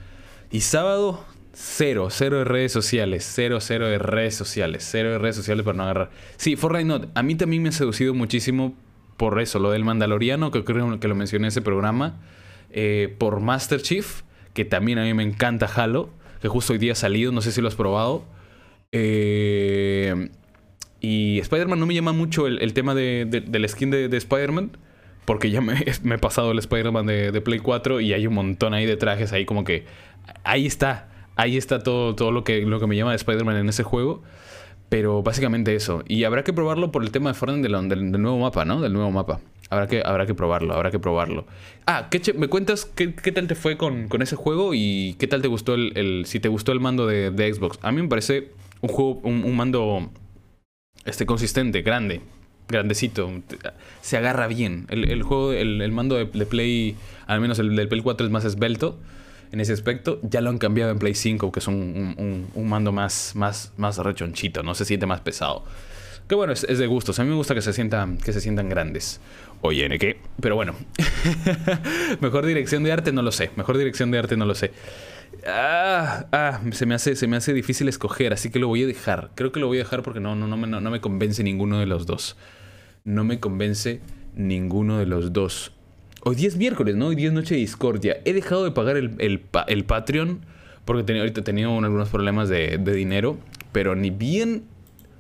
y 0.52 0.62
sábado, 0.62 1.26
cero, 1.54 2.08
cero 2.10 2.40
de 2.40 2.44
redes 2.46 2.72
sociales, 2.72 3.30
cero, 3.30 3.60
cero 3.60 3.88
de 3.88 3.98
redes 3.98 4.36
sociales, 4.36 4.88
cero 4.90 5.12
de 5.12 5.18
redes 5.18 5.36
sociales 5.36 5.64
para 5.64 5.78
no 5.78 5.84
agarrar. 5.84 6.10
Sí, 6.38 6.56
Fortnite 6.56 6.86
no, 6.86 7.02
a 7.14 7.24
mí 7.24 7.36
también 7.36 7.64
me 7.64 7.70
ha 7.70 7.74
seducido 7.74 8.14
muchísimo 8.14 8.76
por 9.18 9.40
eso, 9.40 9.60
lo 9.60 9.72
del 9.72 9.84
Mandaloriano, 9.86 10.50
que 10.52 10.64
creo 10.64 11.00
que 11.00 11.08
lo 11.08 11.16
mencioné 11.16 11.46
en 11.46 11.50
ese 11.50 11.62
programa, 11.62 12.20
eh, 12.72 13.14
por 13.18 13.40
Master 13.40 13.82
Chief, 13.82 14.24
que 14.54 14.66
también 14.66 14.98
a 14.98 15.04
mí 15.04 15.14
me 15.14 15.24
encanta 15.24 15.68
Halo, 15.68 16.10
que 16.42 16.48
justo 16.48 16.74
hoy 16.74 16.80
día 16.80 16.94
ha 16.94 16.96
salido, 16.96 17.32
no 17.32 17.42
sé 17.42 17.52
si 17.52 17.62
lo 17.62 17.68
has 17.68 17.76
probado. 17.76 18.26
Eh, 18.92 20.30
y 21.00 21.40
Spider-Man 21.40 21.80
no 21.80 21.86
me 21.86 21.94
llama 21.94 22.14
mucho 22.14 22.48
el, 22.48 22.74
tema 22.74 22.96
de, 22.96 23.26
del 23.26 23.70
skin 23.70 23.90
de, 23.92 24.16
Spider-Man. 24.16 24.78
Porque 25.26 25.52
ya 25.52 25.62
me, 25.62 25.76
he 25.84 26.18
pasado 26.18 26.52
el 26.52 26.60
Spider-Man 26.60 27.06
de, 27.06 27.42
Play 27.42 27.60
4 27.60 28.02
y 28.02 28.14
hay 28.14 28.26
un 28.28 28.34
montón 28.34 28.74
ahí 28.74 28.86
de 28.86 28.98
trajes 28.98 29.34
ahí 29.34 29.46
como 29.46 29.64
que... 29.64 29.86
Ahí 30.44 30.66
está. 30.66 31.10
Ahí 31.42 31.58
está 31.58 31.80
todo, 31.80 32.14
todo 32.14 32.32
lo, 32.32 32.44
que, 32.44 32.62
lo 32.62 32.80
que 32.80 32.86
me 32.86 32.96
llama 32.96 33.10
de 33.10 33.16
Spider-Man 33.16 33.58
en 33.58 33.70
ese 33.70 33.82
juego. 33.82 34.22
Pero 34.90 35.24
básicamente 35.24 35.74
eso. 35.74 36.04
Y 36.08 36.24
habrá 36.26 36.44
que 36.44 36.54
probarlo 36.54 36.92
por 36.92 37.02
el 37.02 37.10
tema 37.10 37.32
de 37.32 37.34
Fortnite 37.34 37.68
del, 37.68 37.90
del, 37.90 38.22
nuevo 38.22 38.38
mapa, 38.38 38.64
¿no? 38.64 38.80
Del 38.80 38.94
nuevo 38.94 39.10
mapa. 39.10 39.40
Habrá 39.72 39.88
que, 39.88 40.04
habrá 40.06 40.28
que 40.28 40.36
probarlo, 40.36 40.76
habrá 40.76 40.92
que 40.92 41.00
probarlo. 41.00 41.48
Ah, 41.88 42.10
¿qué 42.12 42.22
¿me 42.34 42.48
cuentas 42.48 42.86
qué, 42.86 43.16
qué, 43.16 43.32
tal 43.32 43.48
te 43.48 43.56
fue 43.56 43.76
con, 43.76 44.08
con, 44.08 44.22
ese 44.22 44.36
juego? 44.36 44.76
Y 44.76 45.16
qué 45.18 45.26
tal 45.26 45.42
te 45.42 45.48
gustó 45.48 45.74
el, 45.74 46.26
si 46.28 46.40
te 46.40 46.48
gustó 46.48 46.74
el 46.74 46.80
mando 46.80 47.08
de, 47.08 47.32
de, 47.32 47.52
Xbox. 47.52 47.80
A 47.82 47.92
mí 47.92 48.04
me 48.04 48.08
parece 48.08 48.52
un 48.82 48.90
juego, 48.90 49.22
un 49.24 49.56
mando 49.56 50.12
este 51.06 51.26
consistente, 51.26 51.82
grande, 51.82 52.22
grandecito. 52.68 53.32
Se 54.02 54.18
agarra 54.18 54.46
bien. 54.46 54.86
El, 54.90 55.24
juego, 55.24 55.54
el, 55.54 55.92
mando 55.92 56.18
de, 56.18 56.26
Play, 56.46 56.96
al 57.26 57.42
menos 57.42 57.58
el 57.58 57.76
del 57.76 57.88
Play 57.88 58.02
4 58.02 58.28
es 58.28 58.32
más 58.32 58.46
esbelto 58.46 59.00
en 59.52 59.60
ese 59.60 59.74
aspecto. 59.74 60.20
Ya 60.24 60.42
lo 60.42 60.50
han 60.50 60.58
cambiado 60.58 60.92
en 60.92 61.00
Play 61.00 61.16
5, 61.16 61.52
que 61.52 61.60
es 61.60 61.68
un, 61.68 62.48
mando 62.56 62.92
más, 62.92 63.34
más, 63.36 63.74
más 63.78 63.98
rechonchito, 63.98 64.64
no 64.64 64.76
se 64.76 64.86
siente 64.86 65.06
más 65.06 65.22
pesado. 65.22 65.64
Que 66.28 66.36
bueno, 66.36 66.54
es, 66.54 66.62
de 66.66 66.88
gustos. 66.88 67.20
A 67.20 67.24
mí 67.24 67.30
me 67.30 67.36
gusta 67.36 67.54
que 67.54 67.62
se 67.62 67.74
sientan, 67.74 68.18
que 68.18 68.32
se 68.32 68.40
sientan 68.40 68.70
grandes. 68.70 69.20
Oye, 69.62 69.86
¿en 69.86 70.00
qué? 70.00 70.18
Pero 70.40 70.56
bueno. 70.56 70.76
Mejor 72.22 72.46
dirección 72.46 72.84
de 72.84 72.92
arte 72.92 73.12
no 73.12 73.22
lo 73.22 73.32
sé. 73.32 73.52
Mejor 73.58 73.78
dirección 73.78 74.12
de 74.12 74.20
arte 74.20 74.38
no 74.38 74.46
lo 74.46 74.56
sé. 74.56 74.72
Ah, 75.46 76.28
ah, 76.32 76.62
se 76.72 76.86
me 76.86 76.96
hace, 76.96 77.16
se 77.16 77.28
me 77.28 77.36
hace 77.36 77.54
difícil 77.54 77.88
escoger, 77.88 78.32
así 78.34 78.50
que 78.50 78.60
lo 78.60 78.68
voy 78.68 78.84
a 78.84 78.88
dejar. 78.88 79.32
Creo 79.36 79.52
que 79.52 79.60
lo 79.60 79.68
voy 79.68 79.78
a 79.78 79.84
dejar 79.84 80.04
porque 80.04 80.20
no, 80.20 80.36
no, 80.36 80.48
no, 80.48 80.58
me, 80.58 80.68
no, 80.68 80.82
me 80.82 81.02
convence 81.02 81.44
ninguno 81.44 81.80
de 81.80 81.86
los 81.86 82.06
dos. 82.06 82.38
No 83.04 83.24
me 83.24 83.40
convence 83.40 84.02
ninguno 84.36 85.00
de 85.00 85.08
los 85.08 85.34
dos. 85.34 85.74
Hoy 86.24 86.36
día 86.36 86.48
es 86.48 86.58
miércoles, 86.58 86.96
¿no? 86.96 87.08
Hoy 87.08 87.16
día 87.16 87.28
es 87.28 87.34
noche 87.34 87.56
de 87.56 87.62
discordia. 87.62 88.18
He 88.26 88.34
dejado 88.34 88.64
de 88.64 88.72
pagar 88.72 88.98
el, 88.98 89.16
el, 89.20 89.84
Patreon 89.86 90.42
porque 90.86 91.04
tenía, 91.04 91.22
ahorita 91.22 91.42
he 91.42 91.44
tenido 91.44 91.78
algunos 91.78 92.10
problemas 92.10 92.48
de, 92.48 92.78
dinero, 92.78 93.38
pero 93.72 93.96
ni 93.96 94.10
bien 94.10 94.64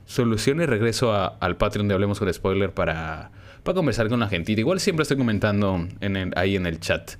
solucione 0.05 0.65
regreso 0.65 1.13
al 1.13 1.57
Patreon 1.57 1.87
de 1.87 1.93
Hablemos 1.93 2.19
con 2.19 2.31
Spoiler 2.31 2.73
para, 2.73 3.31
para 3.63 3.75
conversar 3.75 4.09
con 4.09 4.19
la 4.19 4.27
gente. 4.27 4.51
Igual 4.51 4.79
siempre 4.79 5.03
estoy 5.03 5.17
comentando 5.17 5.87
en 6.01 6.33
ahí 6.35 6.55
en 6.55 6.65
el 6.65 6.79
chat. 6.79 7.11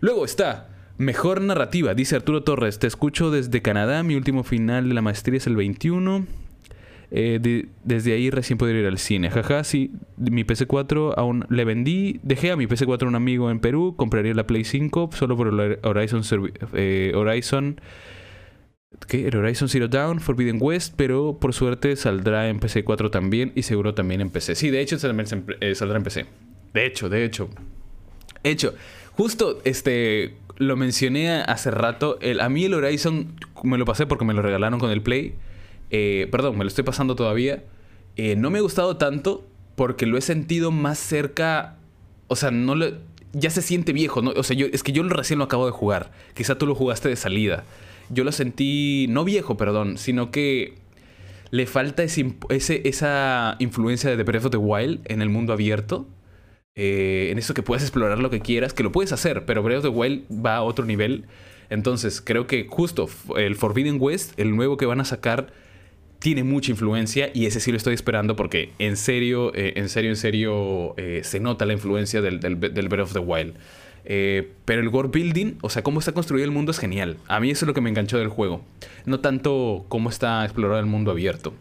Luego 0.00 0.24
está 0.24 0.68
Mejor 0.98 1.40
narrativa, 1.40 1.94
dice 1.94 2.16
Arturo 2.16 2.44
Torres. 2.44 2.78
Te 2.78 2.86
escucho 2.86 3.30
desde 3.30 3.62
Canadá. 3.62 4.02
Mi 4.02 4.14
último 4.14 4.44
final 4.44 4.88
de 4.88 4.94
la 4.94 5.02
maestría 5.02 5.38
es 5.38 5.46
el 5.46 5.56
21. 5.56 6.26
Eh, 7.14 7.66
desde 7.84 8.14
ahí 8.14 8.30
recién 8.30 8.58
podría 8.58 8.80
ir 8.80 8.86
al 8.86 8.96
cine. 8.96 9.30
Jaja, 9.30 9.64
sí. 9.64 9.90
Mi 10.16 10.44
PC4 10.44 11.12
aún 11.16 11.44
le 11.50 11.64
vendí. 11.66 12.20
Dejé 12.22 12.52
a 12.52 12.56
mi 12.56 12.66
PC4 12.66 13.02
a 13.02 13.06
un 13.06 13.14
amigo 13.14 13.50
en 13.50 13.60
Perú. 13.60 13.94
Compraría 13.96 14.32
la 14.32 14.46
Play 14.46 14.64
5 14.64 15.10
solo 15.12 15.36
por 15.36 15.48
el 15.48 15.78
Horizon. 15.82 16.22
Eh, 16.72 17.12
Horizon. 17.14 17.80
¿Qué? 19.08 19.26
Horizon 19.26 19.68
Zero 19.68 19.88
Dawn, 19.88 20.20
Forbidden 20.20 20.58
West, 20.60 20.94
pero 20.96 21.38
por 21.38 21.52
suerte 21.52 21.96
saldrá 21.96 22.48
en 22.48 22.60
PC4 22.60 23.10
también 23.10 23.52
y 23.54 23.62
seguro 23.62 23.94
también 23.94 24.22
en 24.22 24.30
PC. 24.30 24.54
Sí, 24.54 24.70
de 24.70 24.80
hecho 24.80 24.96
eh, 24.96 25.74
saldrá 25.74 25.96
en 25.98 26.04
PC. 26.04 26.26
De 26.72 26.86
hecho, 26.86 27.10
de 27.10 27.24
hecho. 27.24 27.50
De 28.42 28.50
hecho, 28.50 28.74
justo 29.12 29.60
este 29.64 30.36
lo 30.56 30.76
mencioné 30.76 31.42
hace 31.42 31.70
rato. 31.70 32.18
El, 32.20 32.40
a 32.40 32.48
mí 32.48 32.64
el 32.64 32.72
Horizon 32.72 33.34
me 33.64 33.76
lo 33.76 33.84
pasé 33.84 34.06
porque 34.06 34.24
me 34.24 34.32
lo 34.32 34.40
regalaron 34.40 34.78
con 34.80 34.90
el 34.90 35.02
Play. 35.02 35.34
Eh, 35.92 36.26
perdón, 36.32 36.58
me 36.58 36.64
lo 36.64 36.68
estoy 36.68 36.82
pasando 36.82 37.14
todavía. 37.14 37.62
Eh, 38.16 38.34
no 38.34 38.50
me 38.50 38.58
ha 38.58 38.62
gustado 38.62 38.96
tanto 38.96 39.46
porque 39.76 40.06
lo 40.06 40.18
he 40.18 40.22
sentido 40.22 40.72
más 40.72 40.98
cerca. 40.98 41.76
O 42.26 42.34
sea, 42.34 42.50
no 42.50 42.74
ya 43.32 43.50
se 43.50 43.62
siente 43.62 43.92
viejo. 43.92 44.22
¿no? 44.22 44.32
O 44.32 44.42
sea, 44.42 44.56
yo, 44.56 44.66
es 44.72 44.82
que 44.82 44.92
yo 44.92 45.02
recién 45.04 45.38
lo 45.38 45.44
acabo 45.44 45.66
de 45.66 45.72
jugar. 45.72 46.10
Quizá 46.34 46.56
tú 46.56 46.66
lo 46.66 46.74
jugaste 46.74 47.08
de 47.08 47.16
salida. 47.16 47.64
Yo 48.08 48.24
lo 48.24 48.32
sentí, 48.32 49.06
no 49.08 49.24
viejo, 49.24 49.56
perdón, 49.56 49.96
sino 49.96 50.30
que 50.30 50.74
le 51.50 51.66
falta 51.66 52.02
ese, 52.02 52.34
esa 52.48 53.56
influencia 53.58 54.10
de 54.10 54.16
The 54.16 54.22
Breath 54.22 54.46
of 54.46 54.50
the 54.50 54.56
Wild 54.56 55.00
en 55.04 55.22
el 55.22 55.28
mundo 55.28 55.52
abierto. 55.52 56.06
Eh, 56.74 57.28
en 57.30 57.38
eso 57.38 57.52
que 57.52 57.62
puedes 57.62 57.82
explorar 57.82 58.18
lo 58.18 58.30
que 58.30 58.40
quieras, 58.40 58.72
que 58.72 58.82
lo 58.82 58.92
puedes 58.92 59.12
hacer, 59.12 59.44
pero 59.44 59.62
Breath 59.62 59.78
of 59.78 59.84
the 59.84 59.88
Wild 59.90 60.24
va 60.44 60.56
a 60.56 60.62
otro 60.62 60.86
nivel. 60.86 61.26
Entonces, 61.68 62.20
creo 62.20 62.46
que 62.46 62.66
justo 62.68 63.08
el 63.36 63.56
Forbidden 63.56 63.96
West, 64.00 64.38
el 64.38 64.56
nuevo 64.56 64.76
que 64.76 64.86
van 64.86 65.00
a 65.00 65.04
sacar, 65.04 65.52
tiene 66.22 66.44
mucha 66.44 66.70
influencia 66.70 67.30
y 67.34 67.46
ese 67.46 67.58
sí 67.58 67.72
lo 67.72 67.76
estoy 67.76 67.94
esperando 67.94 68.36
porque 68.36 68.70
en 68.78 68.96
serio, 68.96 69.52
eh, 69.54 69.74
en 69.76 69.88
serio, 69.88 70.10
en 70.10 70.16
serio, 70.16 70.94
eh, 70.96 71.22
se 71.24 71.40
nota 71.40 71.66
la 71.66 71.72
influencia 71.72 72.22
del, 72.22 72.38
del, 72.38 72.56
Breath 72.88 73.06
of 73.06 73.12
the 73.12 73.18
Wild. 73.18 73.54
pero 74.64 74.80
el 74.80 74.88
world 74.88 75.12
building, 75.12 75.54
o 75.62 75.68
sea, 75.68 75.82
cómo 75.82 75.98
está 75.98 76.12
construido 76.12 76.44
el 76.44 76.52
mundo 76.52 76.70
es 76.70 76.78
genial. 76.78 77.16
A 77.26 77.40
mí 77.40 77.50
eso 77.50 77.64
es 77.64 77.66
lo 77.66 77.74
que 77.74 77.80
me 77.80 77.90
enganchó 77.90 78.18
del 78.18 78.28
juego. 78.28 78.64
No 79.04 79.18
tanto 79.18 79.84
cómo 79.88 80.10
está 80.10 80.44
explorado 80.44 80.78
el 80.78 80.86
mundo 80.86 81.10
abierto. 81.10 81.54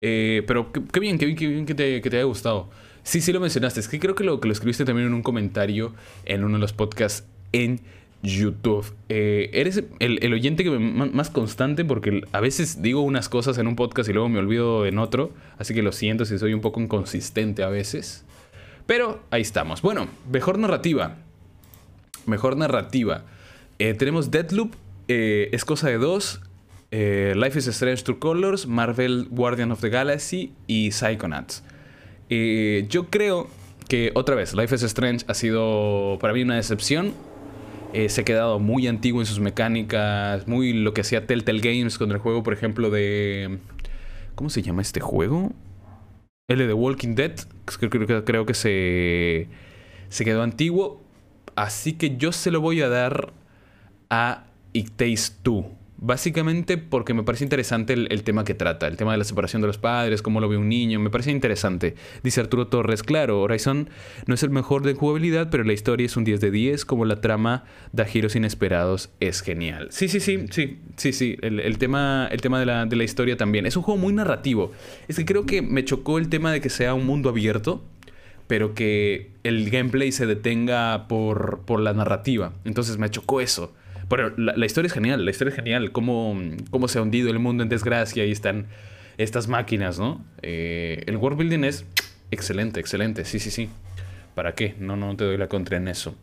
pero 0.00 0.72
qué, 0.72 1.00
bien, 1.00 1.18
qué 1.18 1.26
bien, 1.26 1.38
qué 1.38 1.46
bien 1.46 1.66
que 1.66 1.74
te, 1.74 2.00
que 2.02 2.10
te 2.10 2.16
haya 2.16 2.24
gustado. 2.24 2.70
Sí, 3.04 3.20
sí 3.20 3.32
lo 3.32 3.38
mencionaste. 3.38 3.78
Es 3.78 3.88
que 3.88 4.00
creo 4.00 4.16
que 4.16 4.24
lo, 4.24 4.40
que 4.40 4.48
lo 4.48 4.52
escribiste 4.52 4.84
también 4.84 5.06
en 5.06 5.14
un 5.14 5.22
comentario 5.22 5.94
en 6.24 6.42
uno 6.42 6.54
de 6.54 6.60
los 6.60 6.72
podcasts 6.72 7.24
en 7.52 7.80
YouTube. 8.22 8.84
Eh, 9.08 9.50
eres 9.52 9.82
el, 9.98 10.32
oyente 10.32 10.64
que 10.64 10.70
más 10.70 11.30
constante 11.30 11.84
porque 11.84 12.22
a 12.32 12.40
veces 12.40 12.82
digo 12.82 13.00
unas 13.00 13.28
cosas 13.28 13.56
en 13.58 13.66
un 13.66 13.76
podcast 13.76 14.08
y 14.08 14.12
luego 14.12 14.28
me 14.28 14.38
olvido 14.38 14.86
en 14.86 14.98
otro. 14.98 15.32
Así 15.58 15.74
que 15.74 15.82
lo 15.82 15.92
siento 15.92 16.24
si 16.24 16.38
soy 16.38 16.52
un 16.52 16.60
poco 16.60 16.80
inconsistente 16.80 17.62
a 17.62 17.68
veces. 17.68 18.24
Pero 18.86 19.22
ahí 19.30 19.42
estamos. 19.42 19.82
Bueno, 19.82 20.08
mejor 20.30 20.58
narrativa. 20.58 21.16
Mejor 22.26 22.56
narrativa. 22.56 23.24
Eh, 23.78 23.94
tenemos 23.94 24.30
Deadloop. 24.30 24.74
Eh, 25.08 25.48
es 25.52 25.64
cosa 25.64 25.88
de 25.88 25.98
dos. 25.98 26.40
Life 26.92 27.58
is 27.58 27.68
Strange 27.68 28.02
True 28.02 28.18
Colors. 28.18 28.66
Marvel 28.66 29.28
Guardian 29.30 29.72
of 29.72 29.80
the 29.80 29.88
Galaxy. 29.88 30.52
Y 30.66 30.90
Psychonauts. 30.90 31.62
Yo 32.28 33.06
creo 33.10 33.48
que 33.88 34.12
otra 34.14 34.36
vez, 34.36 34.54
Life 34.54 34.72
is 34.74 34.84
Strange 34.84 35.24
ha 35.26 35.34
sido 35.34 36.18
para 36.20 36.32
mí 36.32 36.42
una 36.42 36.54
decepción. 36.54 37.12
Eh, 37.92 38.08
se 38.08 38.20
ha 38.20 38.24
quedado 38.24 38.58
muy 38.60 38.86
antiguo 38.86 39.20
en 39.20 39.26
sus 39.26 39.40
mecánicas, 39.40 40.46
muy 40.46 40.72
lo 40.72 40.94
que 40.94 41.00
hacía 41.00 41.26
Telltale 41.26 41.60
Games 41.60 41.98
con 41.98 42.12
el 42.12 42.18
juego, 42.18 42.42
por 42.42 42.52
ejemplo, 42.52 42.90
de... 42.90 43.58
¿Cómo 44.36 44.48
se 44.48 44.62
llama 44.62 44.82
este 44.82 45.00
juego? 45.00 45.52
El 46.48 46.58
de 46.58 46.72
Walking 46.72 47.14
Dead. 47.14 47.32
Creo, 47.64 48.24
creo 48.24 48.46
que 48.46 48.54
se, 48.54 49.48
se 50.08 50.24
quedó 50.24 50.42
antiguo. 50.42 51.02
Así 51.56 51.94
que 51.94 52.16
yo 52.16 52.32
se 52.32 52.50
lo 52.50 52.60
voy 52.60 52.80
a 52.80 52.88
dar 52.88 53.32
a 54.08 54.44
It 54.72 54.90
Takes 54.96 55.32
Two. 55.42 55.79
Básicamente 56.02 56.78
porque 56.78 57.12
me 57.12 57.24
parece 57.24 57.44
interesante 57.44 57.92
el, 57.92 58.22
tema 58.22 58.42
que 58.42 58.54
trata, 58.54 58.88
el 58.88 58.96
tema 58.96 59.12
de 59.12 59.18
la 59.18 59.24
separación 59.24 59.60
de 59.60 59.68
los 59.68 59.76
padres, 59.76 60.22
cómo 60.22 60.40
lo 60.40 60.48
ve 60.48 60.56
un 60.56 60.70
niño, 60.70 60.98
me 60.98 61.10
parece 61.10 61.30
interesante. 61.30 61.94
Dice 62.22 62.40
Arturo 62.40 62.68
Torres, 62.68 63.02
claro, 63.02 63.42
Horizon 63.42 63.90
no 64.24 64.34
es 64.34 64.42
el 64.42 64.48
mejor 64.48 64.82
de 64.82 64.94
jugabilidad, 64.94 65.50
pero 65.50 65.62
la 65.62 65.74
historia 65.74 66.06
es 66.06 66.16
un 66.16 66.24
10 66.24 66.40
de 66.40 66.50
10, 66.50 66.86
como 66.86 67.04
la 67.04 67.20
trama 67.20 67.64
da 67.92 68.06
giros 68.06 68.34
inesperados, 68.34 69.10
es 69.20 69.42
genial. 69.42 69.88
Sí, 69.90 70.08
sí, 70.08 70.20
sí, 70.20 70.46
sí, 70.50 70.78
sí, 70.96 71.12
sí, 71.12 71.36
el, 71.42 71.76
tema, 71.76 72.28
el 72.32 72.40
tema 72.40 72.58
de, 72.58 72.64
la, 72.64 72.86
de 72.86 72.96
la 72.96 73.04
historia 73.04 73.36
también. 73.36 73.66
Es 73.66 73.76
un 73.76 73.82
juego 73.82 74.00
muy 74.00 74.14
narrativo. 74.14 74.72
Es 75.06 75.16
que 75.16 75.26
creo 75.26 75.44
que 75.44 75.60
me 75.60 75.84
chocó 75.84 76.16
el 76.16 76.30
tema 76.30 76.50
de 76.50 76.62
que 76.62 76.70
sea 76.70 76.94
un 76.94 77.04
mundo 77.04 77.28
abierto 77.28 77.84
pero 78.46 78.74
que 78.74 79.30
el 79.44 79.70
gameplay 79.70 80.10
se 80.10 80.26
detenga 80.26 81.06
por, 81.06 81.60
por 81.66 81.78
la 81.78 81.92
narrativa. 81.92 82.52
Entonces 82.64 82.98
me 82.98 83.08
chocó 83.08 83.40
eso. 83.40 83.72
Pero 84.10 84.34
la, 84.36 84.66
historia 84.66 84.88
es 84.88 84.92
genial, 84.92 85.24
la 85.24 85.30
historia 85.30 85.50
es 85.50 85.56
genial. 85.56 85.92
Cómo, 85.92 86.36
cómo 86.70 86.88
se 86.88 86.98
ha 86.98 87.02
hundido 87.02 87.30
el 87.30 87.38
mundo 87.38 87.62
en 87.62 87.68
desgracia 87.68 88.26
y 88.26 88.32
están 88.32 88.66
estas 89.18 89.46
máquinas, 89.46 90.00
¿no? 90.00 90.24
Eh, 90.42 91.04
el 91.06 91.16
world 91.16 91.38
building 91.38 91.62
es 91.62 91.86
excelente, 92.32 92.80
excelente. 92.80 93.24
Sí, 93.24 93.38
sí, 93.38 93.52
sí. 93.52 93.68
¿Para 94.34 94.56
qué? 94.56 94.74
No, 94.80 94.96
no 94.96 95.16
te 95.16 95.22
doy 95.22 95.36
la 95.38 95.46
contra 95.46 95.76
en 95.76 95.86
eso. 95.86 96.16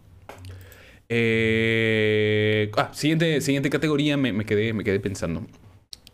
Eh, 1.08 2.72
ah, 2.76 2.92
siguiente, 2.94 3.40
siguiente 3.40 3.70
categoría, 3.70 4.18
me, 4.18 4.46
quedé, 4.46 4.74
me 4.74 4.84
quedé 4.84 5.00
pensando. 5.00 5.48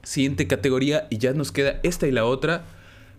Siguiente 0.03 0.45
categoría 0.45 1.07
y 1.09 1.17
ya 1.17 1.33
nos 1.33 1.51
queda 1.51 1.79
esta 1.81 2.05
y 2.05 2.11
la 2.11 2.25
otra 2.25 2.65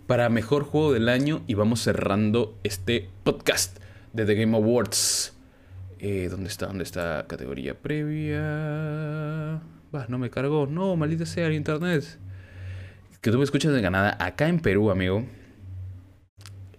para 0.07 0.29
mejor 0.29 0.63
juego 0.63 0.93
del 0.93 1.09
año 1.09 1.43
y 1.45 1.55
vamos 1.55 1.81
cerrando 1.81 2.57
este 2.63 3.09
podcast 3.25 3.79
de 4.13 4.25
The 4.25 4.35
Game 4.35 4.55
Awards. 4.55 5.34
Eh, 6.07 6.29
¿Dónde 6.29 6.49
está? 6.49 6.67
¿Dónde 6.67 6.83
está 6.83 7.25
categoría 7.27 7.73
previa? 7.73 8.39
Va, 9.93 10.05
no 10.07 10.19
me 10.19 10.29
cargó. 10.29 10.67
No, 10.67 10.95
maldita 10.95 11.25
sea 11.25 11.47
el 11.47 11.53
internet. 11.53 12.19
Que 13.21 13.31
tú 13.31 13.39
me 13.39 13.43
escuchas 13.43 13.73
de 13.73 13.81
Canadá. 13.81 14.15
Acá 14.19 14.47
en 14.47 14.59
Perú, 14.59 14.91
amigo. 14.91 15.25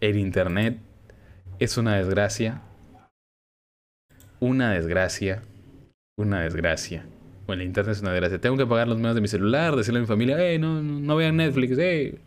El 0.00 0.16
internet 0.16 0.78
es 1.58 1.76
una 1.76 1.96
desgracia. 1.96 2.62
Una 4.38 4.70
desgracia. 4.70 5.42
Una 6.16 6.42
desgracia. 6.42 7.04
Bueno, 7.48 7.62
el 7.62 7.66
internet 7.66 7.96
es 7.96 8.02
una 8.02 8.12
desgracia. 8.12 8.40
Tengo 8.40 8.56
que 8.56 8.66
pagar 8.66 8.86
los 8.86 8.98
medios 8.98 9.16
de 9.16 9.22
mi 9.22 9.28
celular, 9.28 9.74
decirle 9.74 9.98
a 9.98 10.02
mi 10.02 10.06
familia, 10.06 10.36
hey, 10.38 10.60
no, 10.60 10.80
no 10.80 11.16
vean 11.16 11.38
Netflix, 11.38 11.76
hey. 11.76 12.20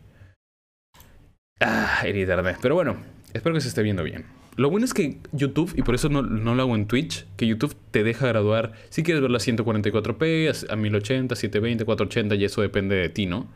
Ah, 1.62 2.02
el 2.04 2.18
internet. 2.18 2.58
Pero 2.62 2.76
bueno, 2.76 2.98
espero 3.32 3.56
que 3.56 3.62
se 3.62 3.70
esté 3.70 3.84
viendo 3.84 4.04
bien. 4.04 4.39
Lo 4.60 4.70
bueno 4.70 4.84
es 4.84 4.94
que 4.94 5.20
YouTube, 5.32 5.74
y 5.78 5.84
por 5.84 5.96
eso 5.96 6.10
no, 6.10 6.22
lo 6.22 6.62
hago 6.62 6.76
en 6.76 6.86
Twitch, 6.86 7.26
que 7.38 7.48
YouTube 7.48 7.74
te 7.92 8.04
deja 8.04 8.28
graduar, 8.28 8.74
si 8.90 9.04
quieres 9.04 9.22
verlo 9.22 9.38
a 9.38 9.40
144p, 9.40 10.70
a 10.70 10.76
1080, 10.76 11.34
720, 11.34 11.86
480, 11.86 12.36
y 12.36 12.44
eso 12.44 12.62
depende 12.62 12.98
de 12.98 13.08
ti, 13.08 13.26
¿no? 13.26 13.48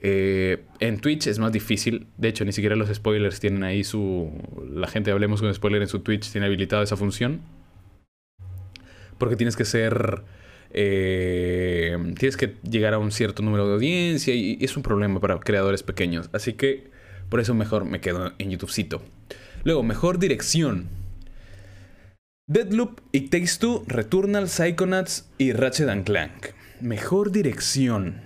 Eh, 0.00 0.62
en 0.78 1.00
Twitch 1.00 1.26
es 1.26 1.40
más 1.40 1.50
difícil, 1.50 2.06
de 2.18 2.28
hecho 2.28 2.44
ni 2.44 2.52
siquiera 2.52 2.76
los 2.76 2.88
spoilers 2.88 3.40
tienen 3.40 3.64
ahí 3.64 3.82
su... 3.82 4.30
La 4.72 4.86
gente 4.86 5.10
hablemos 5.10 5.40
con 5.40 5.52
spoiler 5.52 5.82
en 5.82 5.88
su 5.88 5.98
Twitch 6.02 6.30
tiene 6.30 6.46
habilitada 6.46 6.84
esa 6.84 6.96
función. 6.96 7.40
Porque 9.18 9.34
tienes 9.34 9.56
que 9.56 9.64
ser... 9.64 10.22
Eh, 10.70 11.96
tienes 12.16 12.36
que 12.36 12.54
llegar 12.62 12.94
a 12.94 12.98
un 12.98 13.10
cierto 13.10 13.42
número 13.42 13.66
de 13.66 13.74
audiencia 13.74 14.36
y 14.36 14.56
es 14.60 14.76
un 14.76 14.84
problema 14.84 15.18
para 15.18 15.40
creadores 15.40 15.82
pequeños. 15.82 16.30
Así 16.32 16.52
que 16.52 16.92
por 17.28 17.40
eso 17.40 17.54
mejor 17.54 17.86
me 17.86 18.00
quedo 18.00 18.34
en 18.38 18.50
YouTubecito. 18.50 19.02
Luego, 19.68 19.82
mejor 19.82 20.18
dirección. 20.18 20.88
Deadloop, 22.46 23.02
It 23.12 23.28
Takes 23.28 23.58
Two, 23.60 23.84
Returnal, 23.86 24.48
Psychonauts 24.48 25.28
y 25.36 25.52
Ratchet 25.52 26.04
Clank. 26.04 26.54
Mejor 26.80 27.32
dirección. 27.32 28.22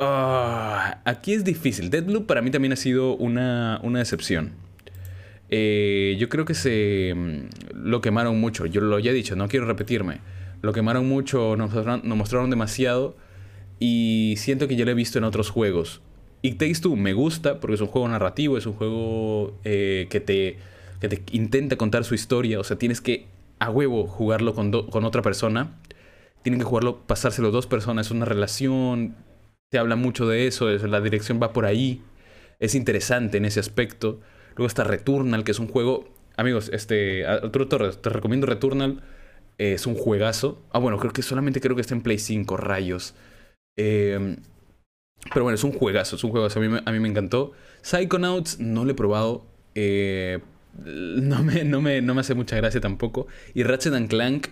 Ah, 0.00 1.00
aquí 1.04 1.32
es 1.34 1.44
difícil. 1.44 1.90
Deadloop 1.90 2.26
para 2.26 2.42
mí 2.42 2.50
también 2.50 2.72
ha 2.72 2.76
sido 2.76 3.14
una, 3.18 3.78
una 3.84 4.00
decepción. 4.00 4.54
Eh, 5.48 6.16
yo 6.18 6.28
creo 6.28 6.44
que 6.44 6.54
se 6.54 7.14
mm, 7.14 7.76
lo 7.76 8.00
quemaron 8.00 8.40
mucho. 8.40 8.66
Yo 8.66 8.80
lo 8.80 8.98
he 8.98 9.12
dicho, 9.12 9.36
no 9.36 9.46
quiero 9.46 9.66
repetirme. 9.66 10.22
Lo 10.60 10.72
quemaron 10.72 11.08
mucho, 11.08 11.54
nos 11.56 11.72
mostraron 12.16 12.50
demasiado. 12.50 13.16
Y 13.78 14.34
siento 14.38 14.66
que 14.66 14.74
ya 14.74 14.84
lo 14.84 14.90
he 14.90 14.94
visto 14.94 15.18
en 15.18 15.24
otros 15.24 15.50
juegos. 15.50 16.02
It 16.42 16.58
Takes 16.58 16.80
Two 16.80 16.96
me 16.96 17.12
gusta 17.12 17.60
porque 17.60 17.74
es 17.74 17.80
un 17.80 17.86
juego 17.86 18.08
narrativo, 18.08 18.58
es 18.58 18.66
un 18.66 18.74
juego 18.74 19.56
eh, 19.64 20.08
que, 20.10 20.20
te, 20.20 20.58
te 21.00 21.22
intenta 21.30 21.76
contar 21.76 22.04
su 22.04 22.14
historia. 22.14 22.58
O 22.58 22.64
sea, 22.64 22.76
tienes 22.76 23.00
que 23.00 23.26
a 23.60 23.70
huevo 23.70 24.08
jugarlo 24.08 24.54
con, 24.54 24.72
con 24.88 25.04
otra 25.04 25.22
persona. 25.22 25.78
Tienen 26.42 26.58
que 26.58 26.64
jugarlo, 26.66 26.98
pasárselo 27.06 27.52
dos 27.52 27.68
personas. 27.68 28.06
Es 28.06 28.10
una 28.12 28.24
relación. 28.24 29.14
Te 29.70 29.78
habla 29.78 29.94
mucho 29.94 30.26
de 30.26 30.48
eso. 30.48 30.68
La 30.68 31.00
dirección 31.00 31.40
va 31.40 31.52
por 31.52 31.64
ahí. 31.64 32.02
Es 32.58 32.74
interesante 32.74 33.38
en 33.38 33.44
ese 33.44 33.60
aspecto. 33.60 34.20
Luego 34.56 34.66
está 34.66 34.82
Returnal, 34.82 35.44
que 35.44 35.52
es 35.52 35.60
un 35.60 35.68
juego. 35.68 36.08
Amigos, 36.36 36.70
este. 36.72 37.24
Arturo 37.24 37.68
Torres, 37.68 38.02
te 38.02 38.10
recomiendo 38.10 38.46
Returnal. 38.48 39.02
es 39.58 39.86
un 39.86 39.94
juegazo. 39.94 40.60
Ah, 40.72 40.80
bueno, 40.80 40.98
creo 40.98 41.12
que 41.12 41.22
solamente 41.22 41.60
creo 41.60 41.76
que 41.76 41.82
está 41.82 41.94
en 41.94 42.02
Play 42.02 42.18
5, 42.18 42.56
rayos. 42.56 43.14
Eh, 43.76 44.36
pero 45.30 45.44
bueno, 45.44 45.54
es 45.54 45.64
un 45.64 45.72
juegazo, 45.72 46.16
es 46.16 46.24
un 46.24 46.30
juegazo. 46.30 46.58
A 46.58 46.62
mí, 46.62 46.80
a 46.84 46.92
mí 46.92 47.00
me 47.00 47.08
encantó. 47.08 47.52
Psychonauts 47.82 48.58
no 48.58 48.84
lo 48.84 48.92
he 48.92 48.94
probado. 48.94 49.46
Eh, 49.74 50.40
no, 50.84 51.42
me, 51.42 51.64
no, 51.64 51.80
me, 51.80 52.02
no 52.02 52.14
me 52.14 52.20
hace 52.20 52.34
mucha 52.34 52.56
gracia 52.56 52.80
tampoco. 52.80 53.26
Y 53.54 53.62
Ratchet 53.62 54.08
Clank, 54.08 54.48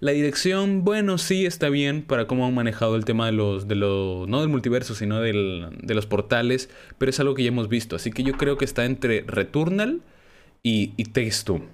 la 0.00 0.12
dirección, 0.12 0.84
bueno, 0.84 1.18
sí 1.18 1.46
está 1.46 1.68
bien 1.68 2.02
para 2.02 2.26
cómo 2.26 2.46
han 2.46 2.54
manejado 2.54 2.96
el 2.96 3.04
tema 3.04 3.26
de 3.26 3.32
los, 3.32 3.68
de 3.68 3.74
los 3.74 4.28
no 4.28 4.40
del 4.40 4.48
multiverso, 4.48 4.94
sino 4.94 5.20
del, 5.20 5.68
de 5.82 5.94
los 5.94 6.06
portales. 6.06 6.70
Pero 6.98 7.10
es 7.10 7.20
algo 7.20 7.34
que 7.34 7.42
ya 7.42 7.48
hemos 7.48 7.68
visto. 7.68 7.96
Así 7.96 8.10
que 8.10 8.22
yo 8.22 8.34
creo 8.34 8.56
que 8.56 8.64
está 8.64 8.84
entre 8.84 9.22
Returnal 9.26 10.02
y, 10.62 10.92
y 10.96 11.04
Two. 11.04 11.66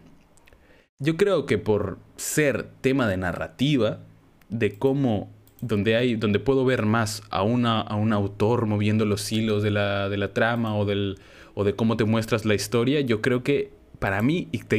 Yo 0.98 1.16
creo 1.16 1.44
que 1.44 1.58
por 1.58 1.98
ser 2.16 2.68
tema 2.80 3.06
de 3.06 3.18
narrativa, 3.18 4.00
de 4.48 4.78
cómo 4.78 5.35
donde, 5.60 5.96
hay, 5.96 6.16
donde 6.16 6.38
puedo 6.38 6.64
ver 6.64 6.84
más 6.84 7.22
a, 7.30 7.42
una, 7.42 7.80
a 7.80 7.96
un 7.96 8.12
autor 8.12 8.66
moviendo 8.66 9.04
los 9.04 9.30
hilos 9.32 9.62
de 9.62 9.70
la, 9.70 10.08
de 10.08 10.16
la 10.16 10.32
trama 10.32 10.76
o, 10.76 10.84
del, 10.84 11.18
o 11.54 11.64
de 11.64 11.74
cómo 11.74 11.96
te 11.96 12.04
muestras 12.04 12.44
la 12.44 12.54
historia, 12.54 13.00
yo 13.00 13.22
creo 13.22 13.42
que 13.42 13.72
para 13.98 14.22
mí 14.22 14.48
It. 14.52 14.72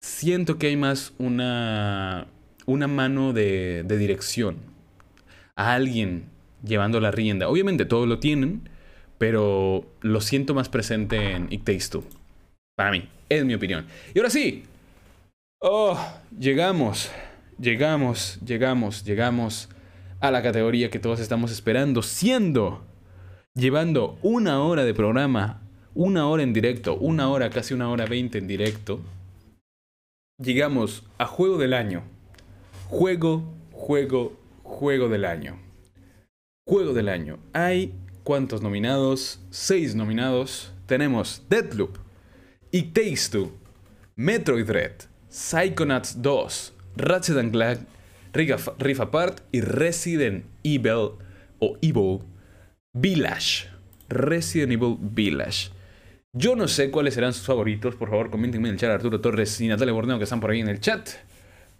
Siento 0.00 0.58
que 0.58 0.66
hay 0.66 0.76
más 0.76 1.14
una, 1.18 2.26
una 2.66 2.88
mano 2.88 3.32
de, 3.32 3.84
de 3.84 3.98
dirección. 3.98 4.56
A 5.54 5.74
alguien 5.74 6.24
llevando 6.64 6.98
la 7.00 7.10
rienda. 7.10 7.48
Obviamente 7.48 7.84
todos 7.84 8.08
lo 8.08 8.18
tienen, 8.18 8.68
pero 9.18 9.86
lo 10.00 10.20
siento 10.20 10.54
más 10.54 10.68
presente 10.68 11.32
en 11.32 11.52
It. 11.52 11.68
Para 12.74 12.90
mí, 12.90 13.08
es 13.28 13.44
mi 13.44 13.54
opinión. 13.54 13.86
Y 14.14 14.18
ahora 14.18 14.30
sí. 14.30 14.64
Oh, 15.60 15.96
llegamos 16.36 17.12
llegamos, 17.62 18.40
llegamos, 18.44 19.04
llegamos 19.04 19.68
a 20.18 20.32
la 20.32 20.42
categoría 20.42 20.90
que 20.90 20.98
todos 20.98 21.20
estamos 21.20 21.52
esperando, 21.52 22.02
siendo, 22.02 22.82
llevando 23.54 24.18
una 24.22 24.62
hora 24.62 24.84
de 24.84 24.92
programa, 24.92 25.62
una 25.94 26.26
hora 26.26 26.42
en 26.42 26.52
directo, 26.52 26.96
una 26.96 27.30
hora, 27.30 27.50
casi 27.50 27.72
una 27.72 27.88
hora 27.88 28.04
veinte 28.06 28.38
en 28.38 28.48
directo, 28.48 29.00
llegamos 30.38 31.04
a 31.18 31.26
Juego 31.26 31.56
del 31.56 31.72
Año. 31.72 32.02
Juego, 32.88 33.44
juego, 33.70 34.36
juego 34.64 35.08
del 35.08 35.24
año. 35.24 35.56
Juego 36.66 36.92
del 36.92 37.08
año. 37.08 37.38
Hay 37.52 37.94
cuántos 38.24 38.60
nominados? 38.60 39.40
Seis 39.50 39.94
nominados. 39.94 40.72
Tenemos 40.86 41.42
Deadloop, 41.48 41.96
It 42.72 42.92
Takes 42.92 43.30
Two, 43.30 43.52
Metroid 44.14 44.66
Dread, 44.66 44.92
Psychonauts 45.30 46.20
2, 46.20 46.71
Ratchet 46.96 47.50
Clank, 47.50 47.80
Rift 48.32 49.00
Apart 49.00 49.40
y 49.52 49.60
Resident 49.60 50.44
Evil 50.62 51.12
o 51.58 51.78
Evil 51.80 52.20
Village. 52.92 53.68
Resident 54.08 54.72
Evil 54.72 54.96
Village. 55.00 55.70
Yo 56.34 56.56
no 56.56 56.66
sé 56.68 56.90
cuáles 56.90 57.14
serán 57.14 57.32
sus 57.32 57.46
favoritos. 57.46 57.94
Por 57.94 58.08
favor, 58.10 58.30
coméntenme 58.30 58.68
en 58.68 58.74
el 58.74 58.80
chat 58.80 58.90
Arturo 58.90 59.20
Torres 59.20 59.60
y 59.60 59.68
Natalia 59.68 59.92
Borneo 59.92 60.18
que 60.18 60.24
están 60.24 60.40
por 60.40 60.50
ahí 60.50 60.60
en 60.60 60.68
el 60.68 60.80
chat. 60.80 61.08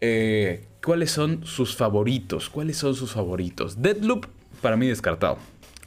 Eh, 0.00 0.66
¿Cuáles 0.84 1.10
son 1.10 1.46
sus 1.46 1.76
favoritos? 1.76 2.50
¿Cuáles 2.50 2.76
son 2.76 2.94
sus 2.94 3.12
favoritos? 3.12 3.80
Deadloop, 3.80 4.26
para 4.60 4.76
mí 4.76 4.88
descartado. 4.88 5.38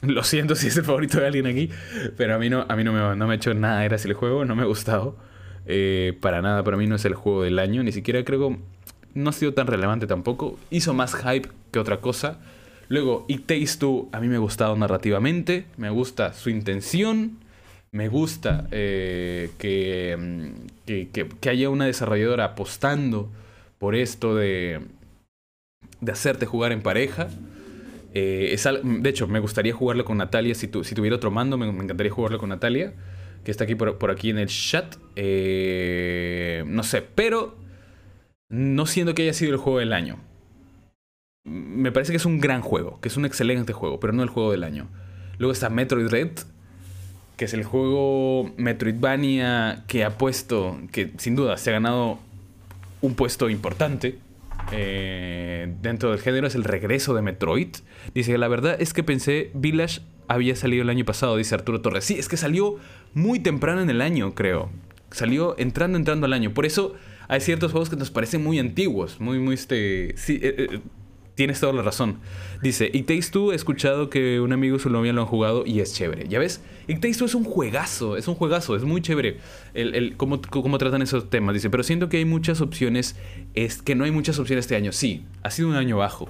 Lo 0.02 0.24
siento 0.24 0.56
si 0.56 0.68
es 0.68 0.78
el 0.78 0.84
favorito 0.84 1.20
de 1.20 1.28
alguien 1.28 1.48
aquí, 1.48 1.70
pero 2.18 2.36
a 2.36 2.38
mí 2.38 2.50
no, 2.50 2.66
a 2.68 2.76
mí 2.76 2.84
no, 2.84 2.94
me, 2.94 3.16
no 3.16 3.30
ha 3.30 3.36
hecho 3.36 3.54
nada 3.54 3.84
gracia 3.84 4.08
el 4.08 4.14
juego, 4.14 4.46
no 4.46 4.56
me 4.56 4.64
ha 4.64 4.66
gustado. 4.66 5.18
Eh, 5.66 6.18
para 6.22 6.42
nada, 6.42 6.64
para 6.64 6.78
mí 6.78 6.88
no 6.88 6.96
es 6.96 7.06
el 7.06 7.16
juego 7.16 7.44
del 7.44 7.60
año, 7.60 7.84
ni 7.84 7.92
siquiera 7.92 8.24
creo 8.24 8.60
no 9.16 9.30
ha 9.32 9.34
sido 9.34 9.54
tan 9.54 9.68
relevante 9.68 10.06
tampoco. 10.06 10.60
Hizo 10.70 10.94
más 10.94 11.16
hype 11.16 11.50
que 11.72 11.80
otra 11.80 12.02
cosa. 12.02 12.40
Luego, 12.88 13.26
It 13.28 13.48
Takes 13.48 13.78
Two 13.80 14.10
a 14.12 14.20
mí 14.20 14.28
me 14.28 14.36
ha 14.36 14.40
gustado 14.40 14.76
narrativamente. 14.76 15.66
Me 15.78 15.90
gusta 15.90 16.34
su 16.34 16.50
intención. 16.50 17.40
Me 17.92 18.10
gusta 18.10 18.68
eh, 18.72 19.50
mm, 20.20 20.68
que, 20.86 21.30
que, 21.40 21.50
haya 21.50 21.70
una 21.70 21.86
desarrolladora 21.86 22.44
apostando 22.44 23.32
por 23.80 23.96
esto 23.96 24.36
de, 24.36 24.82
de 26.02 26.12
hacerte 26.12 26.46
jugar 26.46 26.74
en 26.74 26.82
pareja. 26.82 27.30
Eh, 28.14 28.58
de 28.84 29.10
hecho, 29.10 29.28
me 29.28 29.40
gustaría 29.40 29.74
jugarlo 29.74 30.06
con 30.06 30.18
Natalia. 30.18 30.56
Si, 30.56 30.70
si 30.84 30.96
tuviera 30.96 31.16
otro 31.16 31.32
mando, 31.32 31.58
me, 31.58 31.68
encantaría 31.68 32.12
jugarlo 32.12 32.38
con 32.38 32.50
Natalia. 32.50 32.94
Que 33.44 33.52
está 33.52 33.64
aquí 33.64 33.76
por, 33.76 34.12
aquí 34.12 34.30
en 34.30 34.40
el 34.40 34.48
chat. 34.48 34.96
Eh, 35.16 36.64
no 36.68 36.84
sé, 36.84 37.02
pero 37.02 37.56
no 38.50 38.86
siento 38.86 39.16
que 39.16 39.24
haya 39.24 39.34
sido 39.34 39.52
el 39.52 39.58
juego 39.58 39.80
del 39.80 39.94
año. 39.94 40.18
Me 41.44 41.92
parece 41.92 42.12
que 42.12 42.18
es 42.18 42.26
un 42.26 42.40
gran 42.40 42.62
juego, 42.62 43.00
que 43.02 43.10
es 43.10 43.18
un 43.18 43.26
excelente 43.26 43.74
juego, 43.74 44.00
pero 44.00 44.14
no 44.14 44.24
el 44.24 44.30
juego 44.30 44.52
del 44.52 44.64
año. 44.64 44.88
Luego 45.38 45.52
está 45.52 45.70
Metroid 45.70 46.08
Red, 46.08 46.32
que 47.38 47.46
es 47.46 47.54
el 47.54 47.64
juego 47.64 48.52
Metroidvania 48.58 49.84
que 49.88 50.04
ha 50.04 50.18
puesto, 50.18 50.80
que 50.92 51.12
sin 51.18 51.36
duda 51.36 51.58
se 51.58 51.70
ha 51.70 51.74
ganado 51.74 52.20
un 53.02 53.14
puesto 53.16 53.50
importante 53.50 54.20
eh, 54.72 55.74
dentro 55.82 56.12
del 56.12 56.20
género 56.20 56.48
es 56.48 56.56
el 56.56 56.64
regreso 56.64 57.14
de 57.14 57.22
Metroid. 57.22 57.70
Dice, 58.14 58.38
la 58.38 58.48
verdad 58.48 58.76
es 58.80 58.94
que 58.94 59.04
pensé 59.04 59.52
Village 59.54 60.02
había 60.28 60.56
salido 60.56 60.84
el 60.84 60.90
año 60.90 61.06
pasado, 61.06 61.38
dice 61.38 61.56
Arturo 61.56 61.82
Torres. 61.82 62.06
Sí, 62.06 62.18
es 62.18 62.28
que 62.28 62.38
salió 62.38 62.78
muy 63.14 63.40
temprano 63.40 63.82
en 63.82 63.90
el 63.90 64.02
año, 64.02 64.34
creo. 64.34 64.70
Salió 65.12 65.56
entrando, 65.58 65.98
entrando 65.98 66.26
al 66.26 66.34
año. 66.34 66.54
Por 66.54 66.66
eso 66.66 66.96
hay 67.28 67.42
ciertos 67.42 67.72
juegos 67.72 67.90
que 67.90 67.96
nos 67.96 68.12
parecen 68.12 68.44
muy 68.44 68.60
antiguos, 68.60 69.20
muy, 69.20 69.40
muy, 69.40 69.56
este... 69.56 70.14
Sí, 70.18 70.40
eh, 70.42 70.68
eh, 70.72 70.80
Tienes 71.36 71.60
toda 71.60 71.74
la 71.74 71.82
razón. 71.82 72.20
Dice, 72.62 72.90
It 72.94 73.08
Takes 73.08 73.30
Two, 73.30 73.52
he 73.52 73.56
escuchado 73.56 74.10
que 74.10 74.40
un 74.40 74.54
amigo 74.54 74.80
su 74.80 74.90
novia 74.90 75.12
lo 75.12 75.22
han 75.22 75.28
jugado 75.28 75.66
y 75.66 75.82
es 75.82 75.94
chévere. 75.94 76.30
¿Ya 76.30 76.40
ves? 76.40 76.62
It 76.88 77.02
Takes 77.02 77.18
Two 77.18 77.26
es 77.26 77.36
un 77.36 77.44
juegazo, 77.44 78.16
es 78.16 78.30
un 78.30 78.36
juegazo, 78.36 78.78
es 78.78 78.84
muy 78.84 79.02
chévere 79.02 79.40
el, 79.74 79.96
el 79.96 80.16
cómo, 80.16 80.42
cómo, 80.42 80.78
tratan 80.78 81.02
esos 81.02 81.30
temas. 81.30 81.54
Dice, 81.54 81.70
pero 81.70 81.84
siento 81.84 82.08
que 82.08 82.18
hay 82.18 82.26
muchas 82.26 82.62
opciones, 82.62 83.18
es 83.54 83.82
que 83.82 83.96
no 83.96 84.06
hay 84.06 84.12
muchas 84.12 84.40
opciones 84.40 84.64
este 84.64 84.78
año. 84.78 84.94
Sí, 84.94 85.26
ha 85.44 85.52
sido 85.52 85.68
un 85.68 85.76
año 85.76 85.98
bajo. 85.98 86.30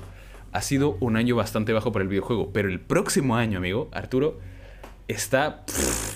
Ha 0.52 0.62
sido 0.62 0.98
un 1.02 1.18
año 1.18 1.36
bastante 1.36 1.72
bajo 1.72 1.92
para 1.92 2.02
el 2.02 2.10
videojuego. 2.10 2.52
Pero 2.52 2.68
el 2.68 2.80
próximo 2.80 3.36
año, 3.36 3.60
amigo, 3.60 3.90
Arturo, 3.92 4.40
está 5.08 5.66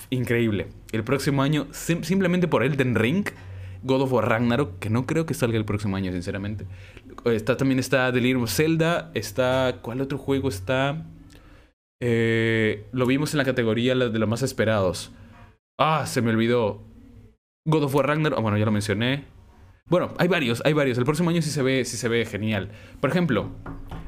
increíble. 0.09 0.65
El 0.91 1.03
próximo 1.03 1.43
año, 1.43 1.67
simplemente 1.71 2.47
por 2.47 2.63
Elden 2.63 2.95
Ring, 2.95 3.27
God 3.83 4.01
of 4.01 4.13
War 4.13 4.27
Ragnarok, 4.27 4.79
que 4.79 4.89
no 4.89 5.05
creo 5.05 5.25
que 5.25 5.33
salga 5.33 5.57
el 5.57 5.65
próximo 5.65 5.95
año, 5.95 6.11
sinceramente. 6.11 6.65
Está, 7.25 7.57
también 7.57 7.79
está 7.79 8.11
Delirium 8.11 8.47
Zelda. 8.47 9.11
Está. 9.13 9.77
¿Cuál 9.81 10.01
otro 10.01 10.17
juego 10.17 10.49
está? 10.49 11.05
Eh, 12.01 12.85
lo 12.91 13.05
vimos 13.05 13.33
en 13.33 13.39
la 13.39 13.45
categoría 13.45 13.95
de 13.95 14.19
los 14.19 14.29
más 14.29 14.41
esperados. 14.41 15.11
Ah, 15.79 16.05
se 16.05 16.21
me 16.21 16.31
olvidó. 16.31 16.81
God 17.65 17.83
of 17.83 17.95
War 17.95 18.07
Ragnarok. 18.07 18.41
bueno, 18.41 18.57
ya 18.57 18.65
lo 18.65 18.71
mencioné. 18.71 19.25
Bueno, 19.85 20.13
hay 20.17 20.27
varios, 20.27 20.61
hay 20.65 20.73
varios. 20.73 20.97
El 20.97 21.05
próximo 21.05 21.29
año 21.29 21.41
sí 21.41 21.49
se 21.49 21.63
ve, 21.63 21.83
sí 21.83 21.97
se 21.97 22.07
ve 22.09 22.25
genial. 22.25 22.69
Por 22.99 23.09
ejemplo, 23.09 23.49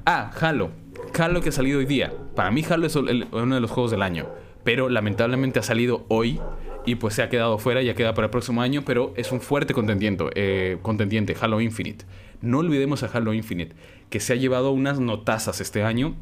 ah, 0.05 0.31
Halo. 0.39 0.71
Halo 1.17 1.41
que 1.41 1.49
ha 1.49 1.51
salido 1.51 1.79
hoy 1.79 1.85
día. 1.85 2.13
Para 2.35 2.51
mí 2.51 2.63
Halo 2.69 2.87
es 2.87 2.95
uno 2.95 3.55
de 3.55 3.61
los 3.61 3.71
juegos 3.71 3.91
del 3.91 4.03
año. 4.03 4.29
Pero 4.63 4.89
lamentablemente 4.89 5.59
ha 5.59 5.63
salido 5.63 6.05
hoy 6.07 6.39
y 6.85 6.95
pues 6.95 7.15
se 7.15 7.21
ha 7.21 7.29
quedado 7.29 7.57
fuera, 7.57 7.81
ya 7.81 7.93
queda 7.93 8.13
para 8.13 8.25
el 8.25 8.31
próximo 8.31 8.61
año, 8.61 8.83
pero 8.85 9.13
es 9.15 9.31
un 9.31 9.41
fuerte 9.41 9.73
contendiente, 9.73 10.25
eh, 10.35 10.77
contendiente 10.81 11.35
Halo 11.39 11.61
Infinite. 11.61 12.05
No 12.41 12.59
olvidemos 12.59 13.03
a 13.03 13.07
Halo 13.07 13.33
Infinite, 13.33 13.75
que 14.09 14.19
se 14.19 14.33
ha 14.33 14.35
llevado 14.35 14.71
unas 14.71 14.99
notazas 14.99 15.61
este 15.61 15.83
año 15.83 16.15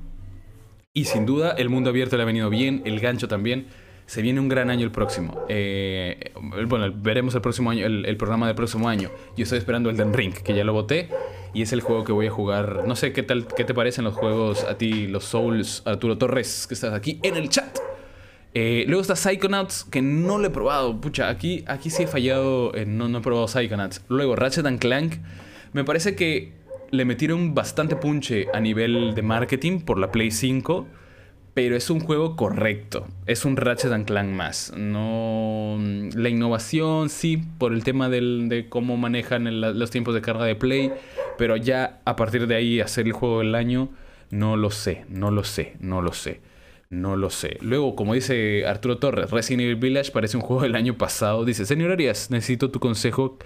y 0.94 1.06
sin 1.06 1.26
duda 1.26 1.52
el 1.52 1.70
mundo 1.70 1.92
abierto 1.92 2.18
le 2.18 2.24
ha 2.24 2.26
venido 2.26 2.50
bien, 2.50 2.82
el 2.86 3.00
gancho 3.00 3.28
también. 3.28 3.68
Se 4.06 4.24
viene 4.24 4.40
un 4.40 4.50
gran 4.50 4.72
año 4.72 4.84
el 4.86 4.92
próximo. 4.92 5.46
Eh, 5.50 6.32
bueno, 6.68 6.92
veremos 6.96 7.36
el 7.36 7.42
próximo 7.42 7.70
año, 7.70 7.86
el, 7.86 8.18
programa 8.18 8.48
del 8.48 8.56
próximo 8.56 8.90
año. 8.90 9.12
Yo 9.38 9.44
estoy 9.44 9.60
esperando 9.60 9.92
el 9.92 9.98
Den 9.98 10.16
Ring, 10.16 10.34
que 10.34 10.56
ya 10.56 10.64
lo 10.64 10.74
voté. 10.74 11.10
Y 11.54 11.62
es 11.62 11.74
el 11.74 11.82
juego 11.82 12.04
que 12.04 12.12
voy 12.12 12.26
a 12.26 12.32
jugar. 12.32 12.86
No 12.88 12.96
sé 12.96 13.14
qué 13.14 13.22
tal, 13.22 13.46
qué 13.46 13.64
te 13.66 13.76
parecen 13.76 14.06
los 14.06 14.16
juegos 14.16 14.64
a 14.64 14.80
ti, 14.80 15.06
los 15.06 15.26
Souls, 15.26 15.84
Arturo 15.86 16.18
Torres, 16.18 16.66
que 16.66 16.74
estás 16.74 16.96
aquí 16.96 17.20
en 17.22 17.38
el 17.38 17.50
chat. 17.50 17.89
Eh, 18.54 18.86
luego 18.88 19.02
está 19.02 19.16
Psychonauts, 19.16 19.84
que 19.84 20.02
no 20.02 20.38
lo 20.38 20.48
he 20.48 20.50
probado. 20.50 21.00
Pucha, 21.00 21.30
aquí, 21.30 21.64
aquí 21.68 21.90
sí 21.90 22.04
he 22.04 22.08
fallado. 22.08 22.72
no, 22.88 23.08
no 23.08 23.20
he 23.20 23.22
probado 23.22 23.48
Psychonauts. 23.48 24.04
Luego 24.10 24.36
Ratchet 24.36 24.66
and 24.66 24.80
Clank. 24.80 25.16
Me 25.74 25.84
parece 25.84 26.16
que 26.16 26.54
le 26.92 27.06
metieron 27.06 27.54
bastante 27.54 27.96
punche 27.96 28.48
a 28.54 28.60
nivel 28.60 29.14
de 29.14 29.22
marketing 29.22 29.82
por 29.82 30.00
la 30.00 30.12
Play 30.12 30.32
5. 30.32 30.88
Pero 31.54 31.76
es 31.76 31.90
un 31.90 32.00
juego 32.00 32.36
correcto. 32.36 33.08
Es 33.26 33.44
un 33.44 33.58
Ratchet 33.58 33.92
and 33.92 34.06
Clank 34.06 34.30
más. 34.30 34.74
No. 34.76 35.78
La 36.16 36.30
innovación, 36.30 37.10
sí, 37.10 37.38
por 37.58 37.74
el 37.74 37.84
tema 37.84 38.10
de 38.10 38.68
cómo 38.70 38.98
manejan 38.98 39.60
los 39.78 39.92
tiempos 39.92 40.14
de 40.14 40.22
carga 40.22 40.46
de 40.46 40.56
Play. 40.56 40.92
Pero 41.38 41.58
ya 41.58 42.00
a 42.06 42.16
partir 42.16 42.48
de 42.48 42.56
ahí 42.56 42.80
hacer 42.82 43.08
el 43.08 43.14
juego 43.14 43.40
del 43.40 43.56
año. 43.56 43.90
No 44.32 44.58
lo 44.58 44.70
sé, 44.70 45.06
no 45.10 45.32
lo 45.32 45.44
sé, 45.44 45.76
no 45.80 46.02
lo 46.02 46.14
sé. 46.14 46.40
No 46.92 47.16
lo 47.16 47.30
sé. 47.30 47.58
Luego, 47.62 47.96
como 47.96 48.16
dice 48.16 48.66
Arturo 48.66 48.98
Torres, 48.98 49.30
Resident 49.30 49.62
Evil 49.62 49.76
Village 49.76 50.12
parece 50.12 50.38
un 50.38 50.42
juego 50.42 50.64
del 50.64 50.74
año 50.74 50.98
pasado. 50.98 51.46
Dice, 51.46 51.68
señor 51.68 51.92
Arias, 51.92 52.32
necesito 52.32 52.72
tu 52.72 52.80
consejo. 52.80 53.38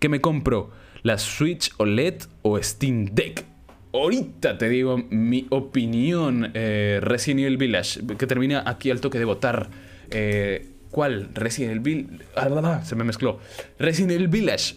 ¿Qué 0.00 0.08
me 0.08 0.20
compro? 0.20 0.70
¿La 1.04 1.16
Switch 1.16 1.70
OLED 1.76 2.22
o 2.42 2.60
Steam 2.60 3.04
Deck? 3.12 3.44
Ahorita 3.92 4.58
te 4.58 4.68
digo 4.68 4.98
mi 5.10 5.46
opinión. 5.50 6.50
Eh, 6.54 6.98
Resident 7.00 7.42
Evil 7.42 7.56
Village, 7.56 8.00
que 8.18 8.26
termina 8.26 8.64
aquí 8.66 8.90
al 8.90 9.00
toque 9.00 9.20
de 9.20 9.24
votar. 9.24 9.70
Eh, 10.10 10.66
¿Cuál? 10.90 11.28
Resident 11.34 11.86
Evil 11.86 12.24
ah, 12.34 12.82
se 12.84 12.96
me 12.96 13.04
mezcló. 13.04 13.38
Resident 13.78 14.10
Evil 14.10 14.26
Village. 14.26 14.74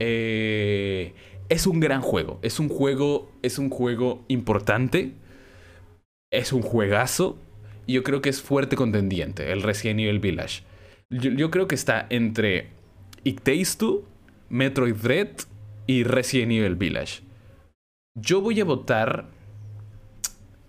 Eh, 0.00 1.14
es 1.48 1.68
un 1.68 1.78
gran 1.78 2.00
juego. 2.00 2.40
Es 2.42 2.58
un 2.58 2.68
juego. 2.68 3.30
Es 3.42 3.60
un 3.60 3.70
juego 3.70 4.24
importante. 4.26 5.12
Es 6.32 6.52
un 6.52 6.62
juegazo 6.62 7.38
yo 7.92 8.02
creo 8.02 8.20
que 8.20 8.28
es 8.28 8.42
fuerte 8.42 8.76
contendiente, 8.76 9.52
el 9.52 9.62
Resident 9.62 10.00
Evil 10.00 10.18
Village. 10.18 10.62
Yo, 11.10 11.50
creo 11.50 11.66
que 11.66 11.74
está 11.74 12.06
entre 12.08 12.68
It 13.24 13.40
Metroid 14.48 14.94
Dread 14.94 15.28
y 15.86 16.04
Resident 16.04 16.52
Evil 16.52 16.76
Village. 16.76 17.22
Yo 18.14 18.40
voy 18.40 18.60
a 18.60 18.64
votar. 18.64 19.28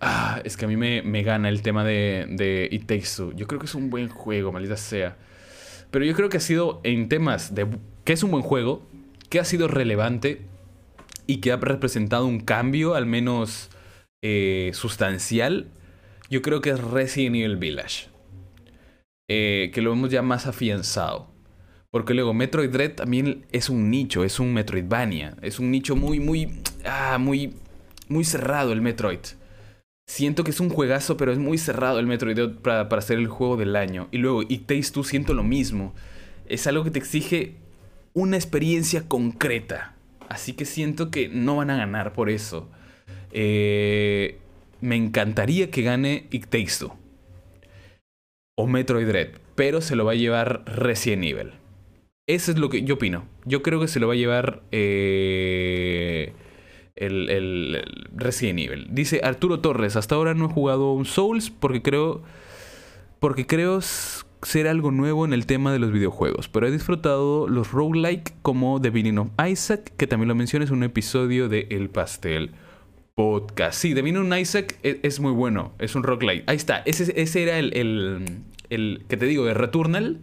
Ah, 0.00 0.40
es 0.44 0.56
que 0.56 0.64
a 0.64 0.68
mí 0.68 0.76
me, 0.76 1.22
gana 1.22 1.48
el 1.48 1.62
tema 1.62 1.84
de, 1.84 2.26
de 2.28 2.68
It 2.72 2.90
Yo 3.36 3.46
creo 3.46 3.60
que 3.60 3.66
es 3.66 3.74
un 3.74 3.88
buen 3.88 4.08
juego, 4.08 4.50
maldita 4.50 4.76
sea. 4.76 5.16
Pero 5.92 6.04
yo 6.04 6.14
creo 6.14 6.28
que 6.28 6.38
ha 6.38 6.40
sido 6.40 6.80
en 6.82 7.08
temas 7.08 7.54
de 7.54 7.68
que 8.04 8.14
es 8.14 8.22
un 8.24 8.32
buen 8.32 8.42
juego, 8.42 8.84
que 9.28 9.38
ha 9.38 9.44
sido 9.44 9.68
relevante 9.68 10.42
y 11.28 11.36
que 11.36 11.52
ha 11.52 11.56
representado 11.56 12.26
un 12.26 12.40
cambio, 12.40 12.94
al 12.94 13.06
menos 13.06 13.70
eh, 14.22 14.72
sustancial 14.74 15.70
yo 16.30 16.42
creo 16.42 16.60
que 16.60 16.70
es 16.70 16.80
Resident 16.80 17.36
Evil 17.36 17.56
Village. 17.56 18.08
Eh, 19.28 19.70
que 19.72 19.80
lo 19.80 19.92
hemos 19.92 20.10
ya 20.10 20.22
más 20.22 20.46
afianzado. 20.46 21.32
Porque 21.90 22.14
luego 22.14 22.34
Metroid 22.34 22.70
Dread 22.70 22.94
también 22.94 23.46
es 23.52 23.68
un 23.68 23.90
nicho, 23.90 24.24
es 24.24 24.40
un 24.40 24.52
Metroidvania. 24.52 25.36
Es 25.42 25.58
un 25.58 25.70
nicho 25.70 25.94
muy, 25.94 26.20
muy. 26.20 26.60
Ah, 26.84 27.18
muy. 27.18 27.54
Muy 28.08 28.24
cerrado 28.24 28.72
el 28.72 28.82
Metroid. 28.82 29.20
Siento 30.06 30.44
que 30.44 30.50
es 30.50 30.60
un 30.60 30.68
juegazo, 30.68 31.16
pero 31.16 31.32
es 31.32 31.38
muy 31.38 31.58
cerrado 31.58 31.98
el 31.98 32.06
Metroid 32.06 32.56
para, 32.62 32.88
para 32.88 33.00
hacer 33.00 33.18
el 33.18 33.28
juego 33.28 33.56
del 33.56 33.76
año. 33.76 34.08
Y 34.10 34.18
luego 34.18 34.42
It 34.42 34.66
Takes 34.66 34.90
Two 34.92 35.04
siento 35.04 35.32
lo 35.32 35.44
mismo. 35.44 35.94
Es 36.46 36.66
algo 36.66 36.84
que 36.84 36.90
te 36.90 36.98
exige 36.98 37.56
una 38.12 38.36
experiencia 38.36 39.08
concreta. 39.08 39.94
Así 40.28 40.54
que 40.54 40.64
siento 40.64 41.10
que 41.10 41.28
no 41.28 41.56
van 41.56 41.70
a 41.70 41.76
ganar 41.76 42.12
por 42.12 42.28
eso. 42.28 42.68
Eh, 43.32 44.41
me 44.82 44.96
encantaría 44.96 45.70
que 45.70 45.82
gane 45.82 46.26
It 46.30 46.54
O 48.56 48.66
Metroid 48.66 49.06
Dread. 49.06 49.28
Pero 49.54 49.80
se 49.80 49.96
lo 49.96 50.04
va 50.04 50.12
a 50.12 50.16
llevar 50.16 50.64
Resident 50.66 51.24
Evil. 51.24 51.52
Eso 52.26 52.52
es 52.52 52.58
lo 52.58 52.68
que 52.68 52.82
yo 52.82 52.96
opino. 52.96 53.24
Yo 53.44 53.62
creo 53.62 53.80
que 53.80 53.88
se 53.88 54.00
lo 54.00 54.08
va 54.08 54.14
a 54.14 54.16
llevar 54.16 54.62
eh, 54.72 56.32
el, 56.96 57.30
el, 57.30 57.84
Resident 58.14 58.58
Evil. 58.58 58.88
Dice 58.90 59.20
Arturo 59.22 59.60
Torres, 59.60 59.96
hasta 59.96 60.14
ahora 60.16 60.34
no 60.34 60.46
he 60.46 60.52
jugado 60.52 60.92
un 60.92 61.04
Souls 61.04 61.50
porque 61.50 61.82
creo, 61.82 62.22
porque 63.20 63.46
creo 63.46 63.80
ser 63.80 64.66
algo 64.66 64.90
nuevo 64.90 65.24
en 65.24 65.32
el 65.32 65.46
tema 65.46 65.72
de 65.72 65.78
los 65.78 65.92
videojuegos. 65.92 66.48
Pero 66.48 66.66
he 66.66 66.70
disfrutado 66.72 67.46
los 67.46 67.70
roguelike 67.70 68.34
como 68.42 68.80
The 68.80 68.90
Binding 68.90 69.18
of 69.18 69.28
Isaac, 69.48 69.92
que 69.96 70.06
también 70.06 70.28
lo 70.28 70.34
mencionas 70.34 70.70
en 70.70 70.76
un 70.76 70.84
episodio 70.84 71.48
de 71.48 71.68
El 71.70 71.88
Pastel 71.88 72.52
podcast. 73.14 73.78
Sí, 73.78 73.94
un 73.94 74.38
Isaac 74.38 74.78
e, 74.82 75.00
es, 75.02 75.20
muy 75.20 75.32
bueno. 75.32 75.72
Es 75.78 75.94
un 75.94 76.02
rock 76.02 76.24
Ahí 76.24 76.56
está. 76.56 76.82
Ese, 76.84 77.12
ese 77.20 77.42
era 77.42 77.58
el, 77.58 77.72
el, 78.70 79.04
que 79.08 79.16
te 79.16 79.26
digo, 79.26 79.44
de 79.44 79.54
Returnal. 79.54 80.20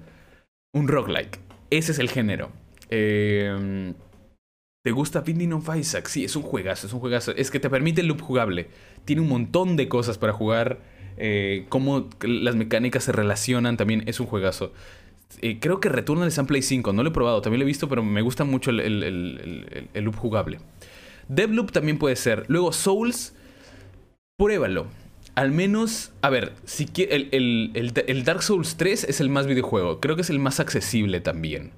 Un 0.73 0.87
rock 0.87 1.09
Ese 1.69 1.91
es 1.91 1.99
el 1.99 2.09
género. 2.09 2.51
Em, 2.89 3.93
¿Te 4.83 4.91
gusta 4.91 5.21
Binding 5.21 5.53
of 5.53 5.69
Isaac? 5.75 6.07
Sí, 6.07 6.23
es 6.23 6.35
un 6.35 6.43
juegazo, 6.43 6.87
es 6.87 6.93
un 6.93 6.99
juegazo. 6.99 7.31
Es 7.35 7.51
que 7.51 7.59
te 7.59 7.69
permite 7.69 8.01
el 8.01 8.07
loop 8.07 8.21
jugable. 8.21 8.67
Tiene 9.05 9.21
un 9.21 9.29
montón 9.29 9.75
de 9.75 9.87
cosas 9.87 10.17
para 10.17 10.33
jugar. 10.33 10.79
Eh, 11.17 11.65
cómo 11.69 12.09
las 12.21 12.55
mecánicas 12.55 13.03
se 13.03 13.11
relacionan 13.11 13.75
también 13.75 14.03
es 14.07 14.19
un 14.19 14.27
juegazo. 14.27 14.71
Eh, 15.41 15.59
creo 15.59 15.79
que 15.79 15.89
Returnal 15.89 16.27
es 16.27 16.37
en 16.37 16.45
Play 16.47 16.61
5. 16.61 16.93
No 16.93 17.03
lo 17.03 17.09
he 17.09 17.13
probado, 17.13 17.41
también 17.41 17.59
lo 17.59 17.65
he 17.65 17.67
visto, 17.67 17.89
pero 17.89 18.03
me 18.03 18.21
gusta 18.21 18.45
mucho 18.45 18.71
el, 18.71 18.79
el 19.93 20.03
loop 20.03 20.15
jugable. 20.15 20.59
Devloop 21.29 21.71
también 21.71 21.97
puede 21.97 22.17
ser. 22.17 22.43
Luego 22.47 22.73
Souls, 22.73 23.33
pruébalo. 24.37 24.87
Al 25.35 25.51
menos, 25.51 26.11
a 26.21 26.29
ver, 26.29 26.51
si 26.65 26.89
el, 26.97 27.29
el, 27.31 27.93
el, 28.07 28.23
Dark 28.25 28.43
Souls 28.43 28.75
3 28.75 29.05
es 29.05 29.21
el 29.21 29.29
más 29.29 29.47
videojuego. 29.47 30.01
Creo 30.01 30.15
que 30.15 30.23
es 30.23 30.29
el 30.29 30.39
más 30.39 30.59
accesible 30.59 31.21
también. 31.21 31.71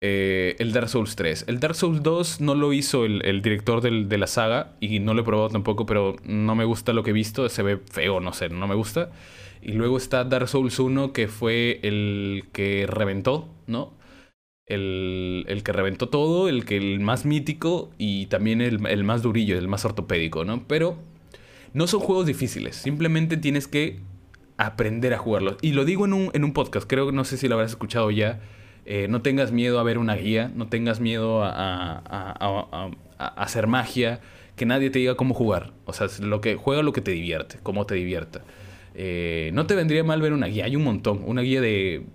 Eh, 0.00 0.56
el 0.60 0.72
Dark 0.72 0.88
Souls 0.88 1.16
3. 1.16 1.44
El 1.48 1.60
Dark 1.60 1.74
Souls 1.74 2.02
2 2.02 2.40
no 2.40 2.54
lo 2.54 2.72
hizo 2.72 3.04
el, 3.04 3.42
director 3.42 3.82
de 3.82 4.18
la 4.18 4.26
saga 4.26 4.72
y 4.80 5.00
no 5.00 5.12
lo 5.12 5.22
he 5.22 5.24
probado 5.24 5.50
tampoco, 5.50 5.84
pero 5.84 6.16
no 6.24 6.54
me 6.54 6.64
gusta 6.64 6.92
lo 6.92 7.02
que 7.02 7.10
he 7.10 7.12
visto. 7.12 7.48
Se 7.48 7.62
ve 7.62 7.78
feo, 7.90 8.20
no 8.20 8.32
sé, 8.32 8.48
no 8.48 8.66
me 8.66 8.74
gusta. 8.74 9.10
Y 9.60 9.72
luego 9.72 9.96
está 9.96 10.24
Dark 10.24 10.48
Souls 10.48 10.78
1, 10.78 11.12
que 11.12 11.28
fue 11.28 11.80
el 11.82 12.44
que 12.52 12.86
reventó, 12.88 13.48
¿no? 13.66 13.92
El, 14.66 15.44
el, 15.48 15.62
que 15.62 15.72
reventó 15.72 16.08
todo, 16.08 16.48
el 16.48 16.64
que 16.64 16.76
el 16.76 16.98
más 17.00 17.24
mítico 17.24 17.90
y 17.98 18.26
también 18.26 18.60
el, 18.60 18.84
el, 18.86 19.04
más 19.04 19.22
durillo, 19.22 19.56
el 19.56 19.68
más 19.68 19.84
ortopédico, 19.84 20.44
¿no? 20.44 20.66
Pero 20.66 20.98
no 21.72 21.86
son 21.86 22.00
juegos 22.00 22.26
difíciles, 22.26 22.74
simplemente 22.74 23.36
tienes 23.36 23.68
que 23.68 24.00
aprender 24.56 25.14
a 25.14 25.18
jugarlos. 25.18 25.56
Y 25.62 25.72
lo 25.72 25.84
digo 25.84 26.04
en 26.04 26.12
un, 26.12 26.30
en 26.32 26.44
un 26.44 26.52
podcast, 26.52 26.88
creo 26.88 27.06
que 27.06 27.12
no 27.12 27.24
sé 27.24 27.36
si 27.36 27.48
lo 27.48 27.54
habrás 27.54 27.72
escuchado 27.72 28.10
ya. 28.10 28.40
Eh, 28.88 29.08
no 29.08 29.20
tengas 29.20 29.50
miedo 29.50 29.80
a 29.80 29.82
ver 29.82 29.98
una 29.98 30.14
guía, 30.14 30.52
no 30.54 30.68
tengas 30.68 31.00
miedo 31.00 31.42
a, 31.42 31.50
a, 31.50 32.88
a, 33.18 33.26
hacer 33.42 33.66
magia, 33.66 34.20
que 34.54 34.64
nadie 34.64 34.90
te 34.90 35.00
diga 35.00 35.16
cómo 35.16 35.34
jugar. 35.34 35.72
O 35.84 35.92
sea, 35.92 36.06
lo 36.20 36.40
que, 36.40 36.54
juega 36.54 36.82
lo 36.82 36.92
que 36.92 37.00
te 37.00 37.10
divierte, 37.10 37.58
cómo 37.62 37.84
te 37.86 37.96
divierta. 37.96 38.42
Eh, 38.94 39.50
no 39.54 39.66
te 39.66 39.74
vendría 39.74 40.04
mal 40.04 40.22
ver 40.22 40.32
una 40.32 40.46
guía, 40.46 40.64
hay 40.64 40.76
un 40.76 40.84
montón, 40.84 41.22
una 41.26 41.42
guía 41.42 41.60
de 41.60 42.06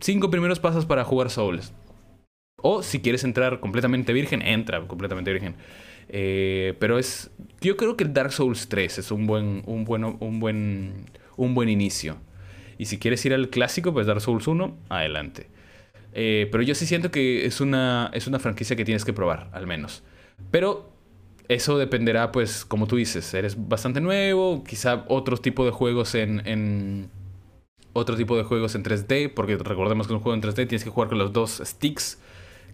cinco 0.00 0.30
primeros 0.30 0.60
pasos 0.60 0.84
para 0.84 1.04
jugar 1.04 1.30
Souls. 1.30 1.72
O 2.62 2.82
si 2.82 3.00
quieres 3.00 3.24
entrar 3.24 3.60
completamente 3.60 4.12
virgen, 4.12 4.42
entra 4.42 4.86
completamente 4.86 5.32
virgen. 5.32 5.56
Eh, 6.08 6.74
pero 6.78 6.98
es. 6.98 7.30
Yo 7.60 7.76
creo 7.76 7.96
que 7.96 8.04
el 8.04 8.12
Dark 8.12 8.32
Souls 8.32 8.68
3 8.68 8.98
es 8.98 9.10
un 9.10 9.26
buen, 9.26 9.62
un, 9.66 9.84
bueno, 9.84 10.16
un, 10.20 10.40
buen, 10.40 11.06
un 11.36 11.54
buen 11.54 11.68
inicio. 11.68 12.16
Y 12.78 12.86
si 12.86 12.98
quieres 12.98 13.24
ir 13.26 13.34
al 13.34 13.50
clásico, 13.50 13.92
pues 13.92 14.06
Dark 14.06 14.20
Souls 14.20 14.46
1, 14.46 14.76
adelante. 14.88 15.48
Eh, 16.12 16.48
pero 16.50 16.62
yo 16.62 16.74
sí 16.74 16.86
siento 16.86 17.10
que 17.10 17.46
es 17.46 17.60
una, 17.60 18.10
es 18.14 18.26
una 18.26 18.38
franquicia 18.38 18.76
que 18.76 18.84
tienes 18.84 19.04
que 19.04 19.12
probar, 19.12 19.50
al 19.52 19.66
menos. 19.66 20.02
Pero 20.50 20.92
eso 21.48 21.78
dependerá, 21.78 22.32
pues, 22.32 22.64
como 22.64 22.86
tú 22.86 22.96
dices, 22.96 23.32
eres 23.34 23.68
bastante 23.68 24.00
nuevo, 24.00 24.64
quizá 24.64 25.04
otro 25.08 25.36
tipo 25.36 25.64
de 25.64 25.70
juegos 25.70 26.14
en, 26.14 26.46
en 26.46 27.10
otro 27.92 28.16
tipo 28.16 28.36
de 28.36 28.44
juegos 28.44 28.74
en 28.74 28.82
3D, 28.82 29.32
porque 29.34 29.56
recordemos 29.56 30.06
que 30.06 30.14
un 30.14 30.20
juego 30.20 30.34
en 30.34 30.42
3D 30.42 30.68
tienes 30.68 30.84
que 30.84 30.90
jugar 30.90 31.08
con 31.08 31.18
los 31.18 31.32
dos 31.32 31.60
sticks 31.64 32.18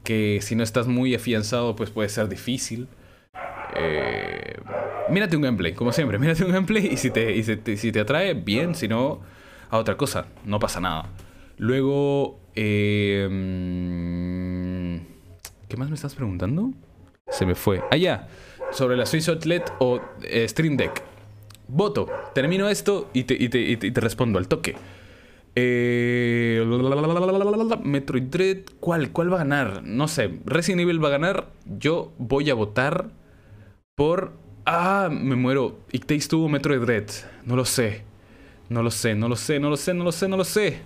que 0.02 0.40
si 0.42 0.54
no 0.54 0.62
estás 0.62 0.86
muy 0.86 1.14
afianzado, 1.14 1.76
pues 1.76 1.90
puede 1.90 2.08
ser 2.08 2.28
difícil. 2.28 2.88
Eh, 3.74 4.56
mírate 5.08 5.36
un 5.36 5.42
gameplay, 5.42 5.72
como 5.72 5.92
siempre, 5.92 6.18
mírate 6.20 6.44
un 6.44 6.52
gameplay 6.52 6.86
y 6.92 6.96
si 6.96 7.10
te, 7.10 7.42
si 7.76 7.92
te, 7.92 8.00
atrae, 8.00 8.34
bien, 8.34 8.74
si 8.74 8.88
no, 8.88 9.20
a 9.70 9.78
otra 9.78 9.96
cosa, 9.96 10.26
no 10.44 10.58
pasa 10.58 10.80
nada. 10.80 11.10
Luego, 11.58 12.40
eh, 12.54 13.28
¿qué 15.68 15.76
más 15.76 15.88
me 15.88 15.94
estás 15.94 16.14
preguntando? 16.14 16.72
Se 17.28 17.46
me 17.46 17.54
fue. 17.54 17.82
Ah, 17.90 17.96
ya, 17.96 18.28
sobre 18.72 18.96
la 18.96 19.06
Swiss 19.06 19.28
Outlet 19.28 19.72
o 19.78 20.00
eh, 20.22 20.48
Stream 20.48 20.76
Deck. 20.76 21.02
Voto, 21.68 22.08
termino 22.34 22.68
esto 22.68 23.08
y 23.14 23.24
te, 23.24 23.34
y 23.34 23.48
te 23.48 24.00
respondo 24.00 24.38
al 24.38 24.48
toque. 24.48 24.76
Eh, 25.54 26.64
Metroid 27.84 28.22
Dread, 28.24 28.58
¿cuál? 28.80 29.12
¿Cuál 29.12 29.32
va 29.32 29.36
a 29.36 29.44
ganar? 29.44 29.82
No 29.84 30.08
sé. 30.08 30.38
Resident 30.46 30.80
Evil 30.80 31.02
va 31.02 31.08
a 31.08 31.12
ganar. 31.12 31.52
Yo 31.78 32.12
voy 32.18 32.48
a 32.50 32.54
votar 32.54 33.10
por. 33.96 34.32
Ah, 34.64 35.08
me 35.10 35.36
muero. 35.36 35.78
It 35.90 36.06
Takes 36.06 36.28
Two 36.28 36.48
Metroid 36.48 36.80
Dread. 36.80 37.08
No 37.44 37.56
lo 37.56 37.64
sé. 37.64 38.04
No 38.68 38.82
lo 38.82 38.90
sé, 38.90 39.14
no 39.14 39.28
lo 39.28 39.36
sé, 39.36 39.60
no 39.60 39.68
lo 39.68 39.76
sé, 39.76 39.92
no 39.92 40.04
lo 40.04 40.12
sé, 40.12 40.28
no 40.28 40.36
lo 40.36 40.44
sé. 40.44 40.80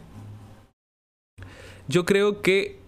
Yo 1.86 2.05
creo 2.05 2.43
que. 2.43 2.80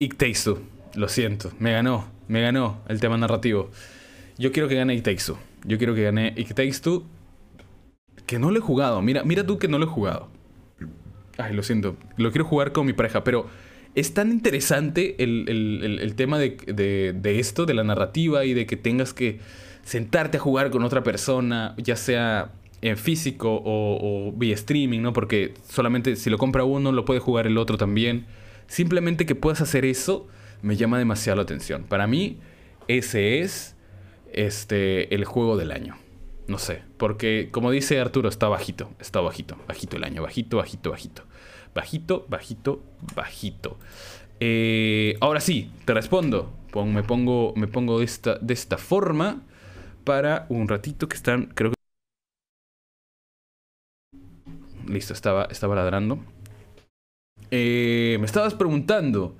It 0.00 0.16
Takes. 0.16 0.54
Lo 0.94 1.08
siento. 1.08 1.50
Me 1.58 1.72
ganó. 1.72 2.06
Me 2.28 2.40
ganó 2.42 2.78
el 2.88 3.00
tema 3.00 3.16
narrativo. 3.16 3.70
Yo 4.36 4.52
quiero 4.52 4.68
que 4.68 4.76
gane 4.76 4.94
It 4.94 5.02
Takes. 5.02 5.32
Yo 5.64 5.78
quiero 5.78 5.94
que 5.94 6.04
gane 6.04 6.34
It 6.36 6.54
Takes. 6.54 7.02
Que 8.26 8.38
no 8.38 8.52
lo 8.52 8.58
he 8.58 8.62
jugado. 8.62 9.02
Mira, 9.02 9.24
mira 9.24 9.44
tú 9.44 9.58
que 9.58 9.66
no 9.66 9.78
lo 9.78 9.86
he 9.86 9.88
jugado. 9.88 10.28
Ay, 11.38 11.54
lo 11.54 11.62
siento. 11.62 11.96
Lo 12.16 12.30
quiero 12.30 12.44
jugar 12.44 12.72
con 12.72 12.84
mi 12.84 12.92
pareja, 12.92 13.24
pero 13.24 13.46
es 13.94 14.12
tan 14.12 14.30
interesante 14.30 15.16
el, 15.22 16.12
tema 16.16 16.38
de, 16.38 17.12
esto, 17.24 17.64
de 17.64 17.74
la 17.74 17.84
narrativa 17.84 18.44
y 18.44 18.54
de 18.54 18.66
que 18.66 18.76
tengas 18.76 19.14
que 19.14 19.40
sentarte 19.84 20.36
a 20.36 20.40
jugar 20.40 20.70
con 20.70 20.82
otra 20.82 21.02
persona, 21.02 21.74
ya 21.78 21.96
sea 21.96 22.52
en 22.82 22.96
físico 22.96 23.54
o, 23.54 24.28
o, 24.28 24.32
vía 24.32 24.54
streaming, 24.54 25.00
¿no? 25.00 25.12
Porque 25.12 25.54
solamente 25.68 26.16
si 26.16 26.28
lo 26.28 26.38
compra 26.38 26.64
uno, 26.64 26.92
lo 26.92 27.04
puede 27.04 27.20
jugar 27.20 27.46
el 27.46 27.56
otro 27.56 27.78
también. 27.78 28.26
Simplemente 28.66 29.24
que 29.24 29.34
puedas 29.34 29.60
hacer 29.60 29.84
eso 29.84 30.28
me 30.60 30.76
llama 30.76 30.98
demasiado 30.98 31.36
la 31.36 31.42
atención. 31.42 31.84
Para 31.84 32.06
mí, 32.06 32.38
ese 32.88 33.40
es 33.40 33.76
este, 34.32 35.14
el 35.14 35.24
juego 35.24 35.56
del 35.56 35.70
año. 35.70 35.96
No 36.46 36.58
sé, 36.58 36.82
porque 36.96 37.50
como 37.50 37.70
dice 37.70 38.00
Arturo, 38.00 38.28
está 38.28 38.48
bajito, 38.48 38.90
está 39.00 39.20
bajito, 39.20 39.58
bajito 39.68 39.96
el 39.98 40.04
año, 40.04 40.22
bajito, 40.22 40.56
bajito, 40.56 40.90
bajito. 40.90 41.22
Bajito, 41.78 42.26
bajito, 42.28 42.82
bajito. 43.14 43.78
Eh, 44.40 45.16
ahora 45.20 45.38
sí, 45.38 45.70
te 45.84 45.94
respondo. 45.94 46.52
me 46.84 47.04
pongo, 47.04 47.52
me 47.54 47.68
pongo 47.68 48.00
de, 48.00 48.04
esta, 48.04 48.34
de 48.40 48.52
esta 48.52 48.78
forma 48.78 49.42
para 50.02 50.46
un 50.48 50.66
ratito 50.66 51.08
que 51.08 51.14
están, 51.14 51.46
creo 51.54 51.70
que... 51.70 51.76
Listo, 54.92 55.12
estaba, 55.12 55.44
estaba 55.44 55.76
ladrando. 55.76 56.18
Eh, 57.52 58.16
me 58.18 58.26
estabas 58.26 58.54
preguntando 58.54 59.36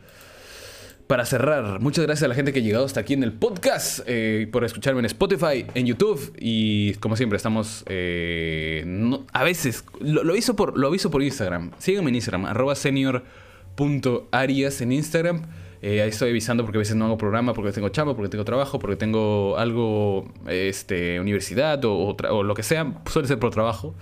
para 1.09 1.25
cerrar, 1.25 1.81
muchas 1.81 2.05
gracias 2.05 2.25
a 2.25 2.29
la 2.29 2.35
gente 2.35 2.53
que 2.53 2.61
ha 2.61 2.63
llegado 2.63 2.85
hasta 2.85 3.01
aquí 3.01 3.15
en 3.15 3.23
el 3.23 3.33
podcast, 3.33 4.01
eh, 4.07 4.47
por 4.53 4.63
escucharme 4.63 5.01
en 5.01 5.07
Spotify, 5.07 5.65
en 5.75 5.87
YouTube 5.87 6.35
y 6.39 6.93
como 6.97 7.17
siempre 7.17 7.39
estamos, 7.39 7.83
eh, 7.87 8.85
a 9.33 9.43
veces, 9.43 9.87
lo, 10.01 10.37
hizo 10.37 10.55
por, 10.55 10.77
lo 10.77 10.89
aviso 10.89 11.11
por 11.11 11.23
Instagram, 11.23 11.71
síganme 11.79 12.11
en 12.11 12.17
Instagram, 12.17 12.45
arroba 12.45 12.75
senior.arias 12.75 14.83
en 14.83 14.93
Instagram. 14.93 15.47
Eh, 15.81 16.03
ahí 16.03 16.11
estoy 16.11 16.31
avisando 16.31 16.65
porque 16.65 16.77
a 16.77 16.81
veces 16.81 16.97
no 16.97 17.07
hago 17.07 17.17
programa, 17.17 17.55
porque 17.55 17.73
tengo 17.73 17.89
chamba, 17.89 18.15
porque 18.15 18.29
tengo 18.29 18.45
trabajo, 18.45 18.79
porque 18.79 18.97
tengo 18.97 19.57
algo, 19.57 20.31
este, 20.47 21.21
universidad 21.21 21.83
o, 21.87 22.17
o 22.17 22.43
lo 22.43 22.55
que 22.55 22.63
sea, 22.63 23.01
suele 23.07 23.29
ser 23.29 23.39
por 23.39 23.51
trabajo. 23.51 23.95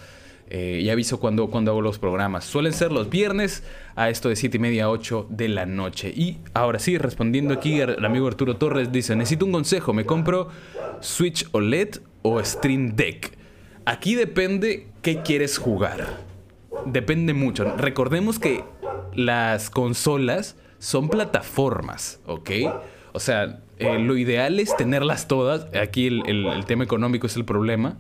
Eh, 0.48 0.80
y 0.82 0.90
aviso 0.90 1.18
cuando, 1.18 1.50
cuando 1.50 1.72
hago 1.72 1.80
los 1.80 1.98
programas. 1.98 2.44
Suelen 2.44 2.72
ser 2.72 2.92
los 2.92 3.10
viernes 3.10 3.64
a 3.96 4.10
esto 4.10 4.28
de 4.28 4.36
7 4.36 4.56
y 4.56 4.60
media 4.60 4.84
a 4.84 4.90
8 4.90 5.26
de 5.28 5.48
la 5.48 5.66
noche. 5.66 6.12
Y 6.14 6.38
ahora 6.54 6.78
sí, 6.78 6.98
respondiendo 6.98 7.54
aquí, 7.54 7.80
el 7.80 8.04
amigo 8.04 8.28
Arturo 8.28 8.56
Torres 8.56 8.92
dice: 8.92 9.16
Necesito 9.16 9.44
un 9.44 9.52
consejo, 9.52 9.92
¿me 9.92 10.06
compro 10.06 10.48
Switch 11.00 11.48
OLED 11.50 11.96
o 12.22 12.42
Stream 12.44 12.94
Deck? 12.94 13.36
Aquí 13.86 14.14
depende 14.14 14.88
qué 15.02 15.22
quieres 15.22 15.58
jugar. 15.58 16.24
Depende 16.84 17.34
mucho. 17.34 17.76
Recordemos 17.76 18.38
que 18.38 18.62
las 19.14 19.70
consolas 19.70 20.56
son 20.78 21.08
plataformas, 21.08 22.20
¿ok? 22.26 22.50
O 23.12 23.18
sea, 23.18 23.60
eh, 23.78 23.98
lo 23.98 24.16
ideal 24.16 24.60
es 24.60 24.76
tenerlas 24.76 25.26
todas. 25.26 25.66
Aquí 25.74 26.06
el 26.06 26.64
tema 26.66 26.84
económico 26.84 27.26
es 27.26 27.34
el 27.36 27.44
problema. 27.44 27.96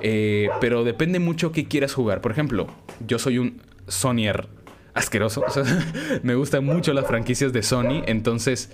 Eh, 0.00 0.48
pero 0.60 0.84
depende 0.84 1.18
mucho 1.18 1.52
qué 1.52 1.66
quieras 1.66 1.94
jugar. 1.94 2.20
Por 2.20 2.32
ejemplo, 2.32 2.66
yo 3.06 3.18
soy 3.18 3.38
un 3.38 3.62
Sonyer 3.86 4.48
asqueroso. 4.94 5.44
me 6.22 6.34
gustan 6.34 6.64
mucho 6.64 6.92
las 6.92 7.06
franquicias 7.06 7.52
de 7.52 7.62
Sony. 7.62 8.02
Entonces, 8.06 8.72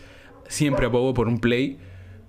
siempre 0.48 0.86
abogo 0.86 1.14
por 1.14 1.28
un 1.28 1.38
Play. 1.40 1.78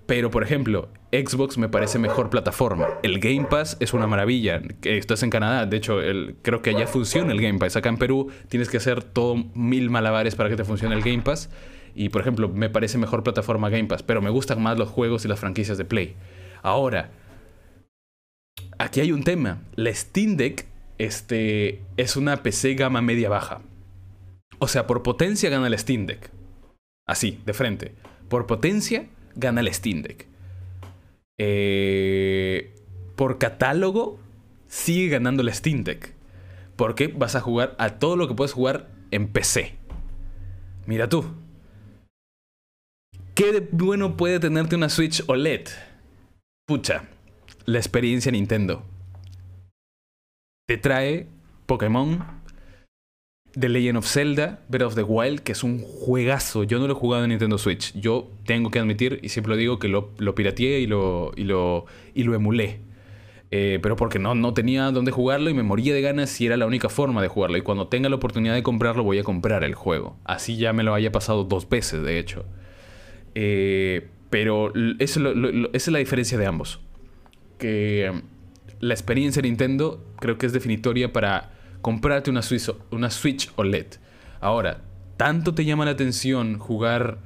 Pero, 0.05 0.29
por 0.29 0.43
ejemplo, 0.43 0.89
Xbox 1.11 1.57
me 1.57 1.67
parece 1.67 1.97
mejor 1.97 2.29
plataforma. 2.29 2.87
El 3.01 3.19
Game 3.19 3.47
Pass 3.49 3.75
es 3.79 3.93
una 3.93 4.05
maravilla. 4.05 4.61
Estás 4.83 5.23
en 5.23 5.31
Canadá. 5.31 5.65
De 5.65 5.77
hecho, 5.77 5.99
creo 6.43 6.61
que 6.61 6.69
allá 6.69 6.85
funciona 6.85 7.31
el 7.31 7.41
Game 7.41 7.57
Pass. 7.57 7.75
Acá 7.75 7.89
en 7.89 7.97
Perú 7.97 8.29
tienes 8.47 8.69
que 8.69 8.77
hacer 8.77 9.03
todo 9.03 9.35
mil 9.55 9.89
malabares 9.89 10.35
para 10.35 10.49
que 10.49 10.55
te 10.55 10.63
funcione 10.63 10.93
el 10.93 11.01
Game 11.01 11.23
Pass. 11.23 11.49
Y, 11.95 12.09
por 12.09 12.21
ejemplo, 12.21 12.49
me 12.49 12.69
parece 12.69 12.99
mejor 12.99 13.23
plataforma 13.23 13.69
Game 13.69 13.85
Pass. 13.85 14.03
Pero 14.03 14.21
me 14.21 14.29
gustan 14.29 14.61
más 14.61 14.77
los 14.77 14.89
juegos 14.89 15.25
y 15.25 15.27
las 15.27 15.39
franquicias 15.39 15.79
de 15.79 15.85
Play. 15.85 16.15
Ahora, 16.61 17.09
aquí 18.77 19.01
hay 19.01 19.11
un 19.11 19.23
tema. 19.23 19.61
La 19.75 19.93
Steam 19.93 20.37
Deck 20.37 20.65
este, 20.97 21.81
es 21.97 22.15
una 22.15 22.43
PC 22.43 22.75
gama 22.75 23.01
media 23.01 23.29
baja. 23.29 23.61
O 24.59 24.67
sea, 24.67 24.87
por 24.87 25.03
potencia 25.03 25.49
gana 25.49 25.69
la 25.69 25.77
Steam 25.77 26.05
Deck. 26.05 26.31
Así, 27.07 27.41
de 27.45 27.53
frente. 27.53 27.93
Por 28.29 28.47
potencia 28.47 29.07
gana 29.35 29.61
la 29.61 29.73
Steam 29.73 30.01
Deck. 30.01 30.27
Eh, 31.37 32.73
por 33.15 33.37
catálogo 33.37 34.19
sigue 34.67 35.09
ganando 35.09 35.43
la 35.43 35.53
Steam 35.53 35.83
Deck. 35.83 36.13
Porque 36.75 37.07
vas 37.07 37.35
a 37.35 37.41
jugar 37.41 37.75
a 37.79 37.99
todo 37.99 38.15
lo 38.15 38.27
que 38.27 38.33
puedes 38.33 38.53
jugar 38.53 38.89
en 39.11 39.27
PC. 39.27 39.75
Mira 40.85 41.09
tú. 41.09 41.25
¿Qué 43.33 43.51
de 43.51 43.67
bueno 43.71 44.15
puede 44.15 44.39
tenerte 44.39 44.75
una 44.75 44.89
Switch 44.89 45.23
OLED? 45.27 45.67
Pucha, 46.65 47.03
la 47.65 47.77
experiencia 47.77 48.31
Nintendo. 48.31 48.83
Te 50.67 50.77
trae 50.77 51.27
Pokémon, 51.65 52.23
The 53.57 53.69
Legend 53.69 53.97
of 53.97 54.07
Zelda, 54.07 54.59
Breath 54.67 54.87
of 54.87 54.95
the 54.95 55.03
Wild, 55.03 55.41
que 55.41 55.53
es 55.53 55.63
un 55.63 55.79
juegazo. 55.79 56.63
Yo 56.63 56.79
no 56.79 56.87
lo 56.87 56.93
he 56.93 56.95
jugado 56.95 57.23
en 57.23 57.29
Nintendo 57.29 57.57
Switch. 57.57 57.93
Yo 57.93 58.29
tengo 58.45 58.71
que 58.71 58.79
admitir, 58.79 59.19
y 59.21 59.29
siempre 59.29 59.51
lo 59.51 59.57
digo, 59.57 59.79
que 59.79 59.87
lo, 59.87 60.11
lo 60.17 60.35
pirateé 60.35 60.79
y 60.79 60.87
lo, 60.87 61.31
y 61.35 61.43
lo, 61.43 61.85
y 62.13 62.23
lo 62.23 62.35
emulé. 62.35 62.79
Eh, 63.51 63.79
pero 63.81 63.95
porque 63.95 64.19
no, 64.19 64.35
no 64.35 64.53
tenía 64.53 64.91
dónde 64.91 65.11
jugarlo 65.11 65.49
y 65.49 65.53
me 65.53 65.63
moría 65.63 65.93
de 65.93 66.01
ganas 66.01 66.41
y 66.41 66.47
era 66.47 66.57
la 66.57 66.65
única 66.65 66.89
forma 66.89 67.21
de 67.21 67.27
jugarlo. 67.29 67.57
Y 67.57 67.61
cuando 67.61 67.87
tenga 67.87 68.09
la 68.09 68.15
oportunidad 68.15 68.53
de 68.53 68.63
comprarlo, 68.63 69.03
voy 69.03 69.19
a 69.19 69.23
comprar 69.23 69.63
el 69.63 69.75
juego. 69.75 70.17
Así 70.25 70.57
ya 70.57 70.73
me 70.73 70.83
lo 70.83 70.93
haya 70.93 71.11
pasado 71.11 71.43
dos 71.45 71.69
veces, 71.69 72.01
de 72.01 72.19
hecho. 72.19 72.45
Eh, 73.35 74.07
pero 74.29 74.73
eso, 74.99 75.21
esa 75.31 75.69
es 75.73 75.87
la 75.87 75.99
diferencia 75.99 76.37
de 76.37 76.45
ambos. 76.45 76.81
Que 77.57 78.11
la 78.79 78.93
experiencia 78.93 79.41
de 79.41 79.47
Nintendo 79.47 80.03
creo 80.19 80.37
que 80.37 80.45
es 80.45 80.53
definitoria 80.53 81.11
para 81.13 81.51
comprarte 81.81 82.29
una, 82.29 82.41
Switch, 82.41 82.71
una 82.91 83.09
Switch 83.09 83.51
OLED. 83.55 83.87
Ahora, 84.41 84.81
¿tanto 85.17 85.53
te 85.53 85.65
llama 85.65 85.85
la 85.85 85.91
atención 85.91 86.57
jugar, 86.57 87.19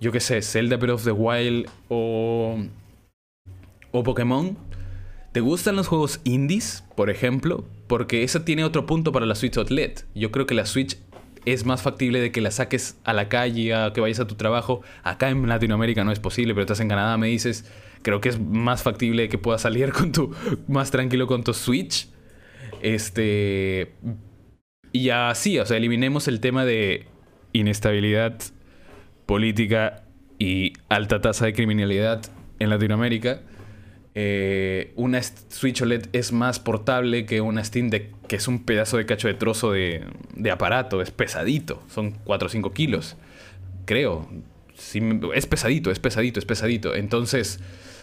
yo 0.00 0.12
qué 0.12 0.20
sé, 0.20 0.42
Zelda 0.42 0.76
Breath 0.76 0.94
of 0.94 1.04
the 1.04 1.12
Wild 1.12 1.68
o, 1.88 2.58
o 3.90 4.02
Pokémon? 4.02 4.56
¿Te 5.32 5.40
gustan 5.40 5.76
los 5.76 5.88
juegos 5.88 6.20
indies, 6.24 6.84
por 6.94 7.10
ejemplo? 7.10 7.64
Porque 7.86 8.22
esa 8.22 8.44
tiene 8.44 8.64
otro 8.64 8.86
punto 8.86 9.12
para 9.12 9.26
la 9.26 9.34
Switch 9.34 9.56
OLED. 9.56 10.00
Yo 10.14 10.30
creo 10.30 10.46
que 10.46 10.54
la 10.54 10.66
Switch 10.66 10.98
es 11.44 11.64
más 11.66 11.82
factible 11.82 12.20
de 12.20 12.30
que 12.30 12.40
la 12.40 12.50
saques 12.50 12.96
a 13.04 13.12
la 13.12 13.28
calle, 13.28 13.72
que 13.94 14.00
vayas 14.00 14.20
a 14.20 14.26
tu 14.26 14.34
trabajo. 14.34 14.82
Acá 15.02 15.30
en 15.30 15.48
Latinoamérica 15.48 16.04
no 16.04 16.12
es 16.12 16.20
posible, 16.20 16.54
pero 16.54 16.62
estás 16.62 16.80
en 16.80 16.88
Canadá, 16.88 17.16
me 17.18 17.28
dices. 17.28 17.64
Creo 18.02 18.20
que 18.20 18.28
es 18.28 18.40
más 18.40 18.82
factible 18.82 19.28
que 19.28 19.38
puedas 19.38 19.62
salir 19.62 19.92
con 19.92 20.12
tu. 20.12 20.34
más 20.68 20.90
tranquilo 20.90 21.26
con 21.26 21.44
tu 21.44 21.54
Switch. 21.54 22.08
Este. 22.82 23.94
Y 24.92 25.10
así, 25.10 25.58
o 25.58 25.66
sea, 25.66 25.76
eliminemos 25.76 26.28
el 26.28 26.40
tema 26.40 26.64
de 26.64 27.06
inestabilidad 27.52 28.38
política 29.26 30.04
y 30.38 30.72
alta 30.88 31.20
tasa 31.20 31.46
de 31.46 31.54
criminalidad 31.54 32.22
en 32.58 32.70
Latinoamérica. 32.70 33.40
Eh, 34.14 34.92
una 34.96 35.22
Switch 35.22 35.80
OLED 35.80 36.08
es 36.12 36.32
más 36.32 36.60
portable 36.60 37.24
que 37.24 37.40
una 37.40 37.64
Steam 37.64 37.88
Deck, 37.88 38.10
que 38.26 38.36
es 38.36 38.46
un 38.46 38.64
pedazo 38.64 38.98
de 38.98 39.06
cacho 39.06 39.28
de 39.28 39.34
trozo 39.34 39.72
de, 39.72 40.04
aparato, 40.50 41.00
es 41.00 41.10
pesadito, 41.10 41.82
son 41.88 42.12
4 42.24 42.46
o 42.46 42.50
5 42.50 42.72
kilos, 42.72 43.16
creo. 43.86 44.28
es 45.34 45.46
pesadito, 45.46 45.90
es 45.90 45.98
pesadito, 45.98 46.40
es 46.40 46.44
pesadito. 46.44 46.94
Entonces, 46.94 47.60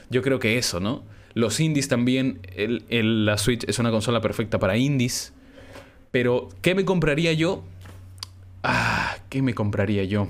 yo 0.10 0.22
creo 0.22 0.40
que 0.40 0.58
eso, 0.58 0.80
¿no? 0.80 1.04
Los 1.34 1.60
indies 1.60 1.88
también, 1.88 2.42
la 2.90 3.38
Switch 3.38 3.64
es 3.68 3.80
una 3.80 3.92
consola 3.92 4.22
perfecta 4.22 4.60
para 4.60 4.78
indies. 4.78 5.34
Pero, 6.12 6.50
¿qué 6.62 6.74
me 6.74 6.86
compraría 6.86 7.34
yo? 7.34 7.64
Ah, 8.64 9.18
¿qué 9.30 9.42
me 9.42 9.54
compraría 9.54 10.04
yo? 10.04 10.28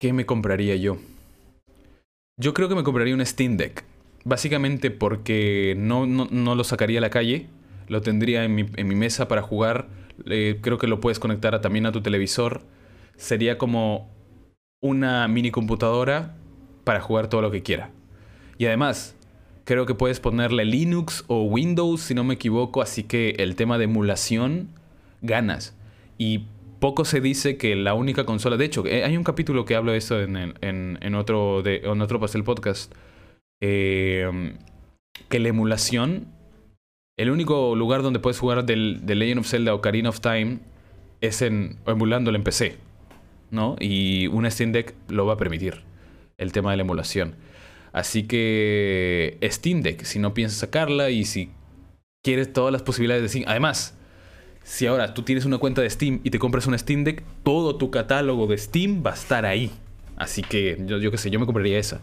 ¿Qué 0.00 0.12
me 0.12 0.24
compraría 0.26 0.76
yo? 0.76 0.96
Yo 2.40 2.54
creo 2.54 2.68
que 2.68 2.74
me 2.74 2.82
compraría 2.82 3.14
un 3.14 3.24
Steam 3.24 3.56
Deck. 3.56 3.84
Básicamente 4.24 4.90
porque 4.90 5.74
no, 5.76 6.06
no, 6.06 6.54
lo 6.54 6.64
sacaría 6.64 6.98
a 6.98 7.02
la 7.02 7.10
calle. 7.10 7.48
Lo 7.88 8.00
tendría 8.00 8.44
en 8.44 8.54
mi, 8.54 8.66
en 8.76 8.88
mi 8.88 8.94
mesa 8.94 9.28
para 9.28 9.42
jugar. 9.42 9.88
Creo 10.24 10.78
que 10.78 10.86
lo 10.86 11.00
puedes 11.00 11.18
conectar 11.18 11.60
también 11.60 11.84
a 11.84 11.92
tu 11.92 12.00
televisor. 12.00 12.62
Sería 13.16 13.58
como 13.58 14.10
una 14.80 15.28
mini 15.28 15.50
computadora 15.50 16.34
para 16.84 17.00
jugar 17.00 17.28
todo 17.28 17.42
lo 17.42 17.50
que 17.50 17.62
quiera. 17.62 17.90
Y 18.58 18.66
además, 18.66 19.16
creo 19.64 19.86
que 19.86 19.94
puedes 19.94 20.20
ponerle 20.20 20.64
Linux 20.64 21.24
o 21.26 21.42
Windows, 21.42 22.02
si 22.02 22.14
no 22.14 22.24
me 22.24 22.34
equivoco. 22.34 22.82
Así 22.82 23.02
que 23.02 23.30
el 23.38 23.56
tema 23.56 23.78
de 23.78 23.84
emulación, 23.84 24.68
ganas. 25.22 25.76
Y 26.18 26.44
poco 26.78 27.04
se 27.04 27.20
dice 27.20 27.56
que 27.56 27.74
la 27.74 27.94
única 27.94 28.24
consola. 28.24 28.56
De 28.56 28.64
hecho, 28.64 28.86
eh, 28.86 29.04
hay 29.04 29.16
un 29.16 29.24
capítulo 29.24 29.64
que 29.64 29.74
hablo 29.74 29.92
de 29.92 29.98
eso 29.98 30.20
en, 30.20 30.54
en, 30.60 31.14
otro, 31.14 31.66
en 31.66 32.00
otro 32.00 32.20
Pastel 32.20 32.44
Podcast. 32.44 32.94
Eh, 33.60 34.54
que 35.28 35.38
la 35.40 35.48
emulación. 35.48 36.28
El 37.16 37.30
único 37.30 37.76
lugar 37.76 38.02
donde 38.02 38.18
puedes 38.18 38.40
jugar 38.40 38.64
del, 38.64 39.06
Legend 39.06 39.40
of 39.40 39.46
Zelda 39.46 39.72
o 39.72 39.76
Ocarina 39.76 40.08
of 40.08 40.20
Time 40.20 40.58
es 41.20 41.42
en, 41.42 41.78
emulándolo 41.86 42.36
en 42.36 42.44
PC. 42.44 42.76
¿No? 43.50 43.76
Y 43.78 44.26
un 44.26 44.50
Steam 44.50 44.72
Deck 44.72 44.94
lo 45.08 45.26
va 45.26 45.34
a 45.34 45.36
permitir. 45.36 45.82
El 46.38 46.52
tema 46.52 46.70
de 46.70 46.78
la 46.78 46.82
emulación. 46.82 47.36
Así 47.92 48.24
que 48.24 49.38
Steam 49.42 49.82
Deck, 49.82 50.04
si 50.04 50.18
no 50.18 50.34
piensas 50.34 50.58
sacarla 50.58 51.10
y 51.10 51.24
si 51.24 51.50
quieres 52.22 52.52
todas 52.52 52.72
las 52.72 52.82
posibilidades 52.82 53.22
de 53.22 53.28
Steam. 53.28 53.44
Además, 53.46 53.96
si 54.64 54.86
ahora 54.86 55.14
tú 55.14 55.22
tienes 55.22 55.44
una 55.44 55.58
cuenta 55.58 55.82
de 55.82 55.90
Steam 55.90 56.20
y 56.24 56.30
te 56.30 56.38
compras 56.38 56.66
un 56.66 56.76
Steam 56.76 57.04
Deck, 57.04 57.22
todo 57.44 57.76
tu 57.76 57.90
catálogo 57.90 58.46
de 58.46 58.58
Steam 58.58 59.02
va 59.06 59.12
a 59.12 59.14
estar 59.14 59.44
ahí. 59.46 59.70
Así 60.16 60.42
que 60.42 60.80
yo, 60.86 60.98
yo 60.98 61.10
qué 61.10 61.18
sé, 61.18 61.30
yo 61.30 61.40
me 61.40 61.46
compraría 61.46 61.78
esa. 61.78 62.00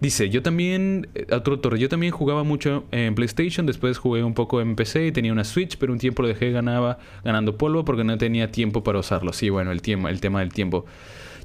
Dice, 0.00 0.28
yo 0.28 0.42
también, 0.42 1.08
eh, 1.14 1.26
otro 1.32 1.60
torre, 1.60 1.78
yo 1.78 1.88
también 1.88 2.12
jugaba 2.12 2.44
mucho 2.44 2.84
en 2.90 3.14
PlayStation, 3.14 3.66
después 3.66 3.98
jugué 3.98 4.22
un 4.22 4.34
poco 4.34 4.60
en 4.60 4.76
PC 4.76 5.06
y 5.06 5.12
tenía 5.12 5.32
una 5.32 5.44
Switch, 5.44 5.78
pero 5.78 5.92
un 5.92 5.98
tiempo 5.98 6.22
lo 6.22 6.28
dejé 6.28 6.50
ganaba, 6.50 6.98
ganando 7.24 7.56
polvo 7.56 7.84
porque 7.84 8.04
no 8.04 8.18
tenía 8.18 8.50
tiempo 8.52 8.84
para 8.84 8.98
usarlo. 8.98 9.32
Sí, 9.32 9.48
bueno, 9.48 9.72
el, 9.72 9.80
tiempo, 9.80 10.08
el 10.08 10.20
tema 10.20 10.40
del 10.40 10.52
tiempo. 10.52 10.84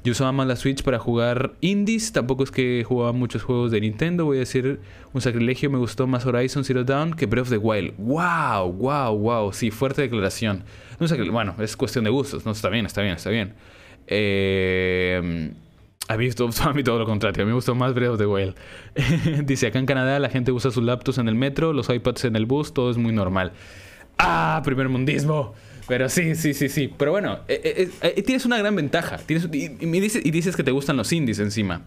Yo 0.02 0.12
usaba 0.12 0.32
más 0.32 0.46
la 0.46 0.56
Switch 0.56 0.82
para 0.82 0.98
jugar 0.98 1.52
indies, 1.60 2.12
tampoco 2.12 2.44
es 2.44 2.50
que 2.50 2.84
jugaba 2.86 3.12
muchos 3.12 3.42
juegos 3.42 3.70
de 3.70 3.82
Nintendo, 3.82 4.24
voy 4.24 4.38
a 4.38 4.40
decir 4.40 4.80
un 5.12 5.20
sacrilegio, 5.20 5.70
me 5.70 5.76
gustó 5.76 6.06
más 6.06 6.24
Horizon 6.24 6.64
Zero 6.64 6.84
Dawn 6.84 7.12
que 7.12 7.26
Breath 7.26 7.44
of 7.44 7.50
the 7.50 7.58
Wild. 7.58 7.94
¡Wow! 7.98 8.72
¡Wow! 8.72 9.18
¡Wow! 9.18 9.52
Sí, 9.52 9.70
fuerte 9.70 10.02
declaración. 10.02 10.64
bueno, 11.30 11.54
es 11.58 11.76
cuestión 11.76 12.04
de 12.04 12.10
gustos, 12.10 12.46
no, 12.46 12.52
está 12.52 12.70
bien, 12.70 12.86
está 12.86 13.02
bien, 13.02 13.14
está 13.14 13.28
bien. 13.28 13.52
Eh, 14.06 15.52
a 16.08 16.16
mí, 16.16 16.28
a 16.64 16.72
mí 16.72 16.82
todo 16.82 16.98
lo 16.98 17.06
contrario, 17.06 17.42
a 17.42 17.44
mí 17.44 17.50
me 17.50 17.54
gustó 17.54 17.74
más 17.74 17.92
Breath 17.92 18.12
of 18.12 18.18
the 18.18 18.26
Wild. 18.26 18.54
Dice, 19.44 19.66
acá 19.66 19.78
en 19.78 19.86
Canadá 19.86 20.18
la 20.18 20.30
gente 20.30 20.50
usa 20.50 20.70
sus 20.70 20.82
laptops 20.82 21.18
en 21.18 21.28
el 21.28 21.34
metro, 21.34 21.72
los 21.72 21.90
iPads 21.90 22.24
en 22.24 22.36
el 22.36 22.46
bus, 22.46 22.72
todo 22.72 22.90
es 22.90 22.96
muy 22.96 23.12
normal. 23.12 23.52
¡Ah! 24.18 24.62
Primer 24.64 24.88
mundismo. 24.88 25.54
Pero 25.88 26.08
sí, 26.08 26.34
sí, 26.34 26.54
sí, 26.54 26.68
sí. 26.68 26.92
Pero 26.96 27.10
bueno, 27.10 27.40
eh, 27.48 27.60
eh, 27.64 27.90
eh, 28.02 28.22
tienes 28.22 28.44
una 28.44 28.58
gran 28.58 28.74
ventaja. 28.76 29.18
Tienes, 29.18 29.48
y, 29.52 29.68
dices, 30.30 30.56
que 30.56 30.64
te 30.64 30.70
gustan 30.70 30.96
los 30.96 31.12
indies 31.12 31.38
encima. 31.38 31.82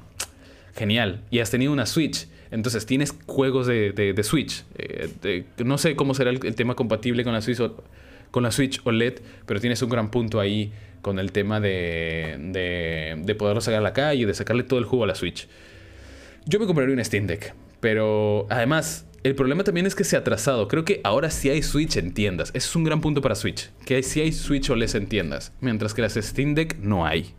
Genial. 0.76 1.22
Y 1.32 1.40
has 1.40 1.52
tenido 1.52 1.72
una 1.72 1.86
Switch. 1.86 2.28
Entonces 2.52 2.86
tienes 2.86 3.16
juegos 3.26 3.66
de, 3.68 3.92
de, 3.94 4.24
Switch. 4.24 4.64
no 5.58 5.78
sé 5.78 5.96
cómo 5.96 6.14
será 6.14 6.30
el, 6.30 6.40
tema 6.56 6.76
compatible 6.76 7.24
con 7.24 7.34
la, 7.34 7.42
Switch, 7.42 7.60
con 8.30 8.44
la 8.44 8.52
Switch 8.52 8.80
OLED, 8.84 9.22
pero 9.48 9.60
tienes 9.60 9.82
un 9.82 9.90
gran 9.90 10.12
punto 10.12 10.40
ahí 10.40 10.72
con 11.02 11.18
el 11.18 11.32
tema 11.32 11.60
de, 11.60 12.38
de, 12.40 13.16
de 13.18 13.36
poderlo 13.36 13.60
sacar 13.60 13.80
a 13.80 13.84
la 13.84 13.94
calle, 13.94 14.28
de 14.28 14.34
sacarle 14.36 14.64
todo 14.64 14.78
el 14.78 14.86
jugo 14.86 15.06
a 15.06 15.08
la 15.08 15.16
Switch. 15.16 15.48
Yo 16.46 16.60
me 16.60 16.68
compraría 16.68 16.94
un 16.96 17.04
Steam 17.04 17.26
Deck. 17.26 17.56
Pero 17.84 18.48
además, 18.50 19.06
el 19.24 19.36
problema 19.36 19.64
también 19.64 19.86
es 19.86 19.96
que 19.96 20.04
se 20.04 20.16
ha 20.16 20.20
atrasado. 20.20 20.68
Creo 20.68 20.84
que 20.84 21.00
ahora 21.04 21.30
sí 21.30 21.50
hay 21.50 21.64
Switch 21.64 21.96
en 21.96 22.14
tiendas. 22.14 22.50
Ese 22.50 22.68
es 22.68 22.76
un 22.76 22.84
gran 22.84 23.00
punto 23.00 23.22
para 23.22 23.36
Switch. 23.36 23.70
Que 23.86 24.04
sí 24.04 24.20
hay 24.20 24.34
Switch 24.34 24.70
OLED 24.70 24.96
en 24.96 25.08
tiendas. 25.08 25.54
Mientras 25.62 25.94
que 25.94 26.02
las 26.02 26.14
Steam 26.14 26.56
Deck 26.56 26.78
no 26.80 27.06
hay. 27.06 27.34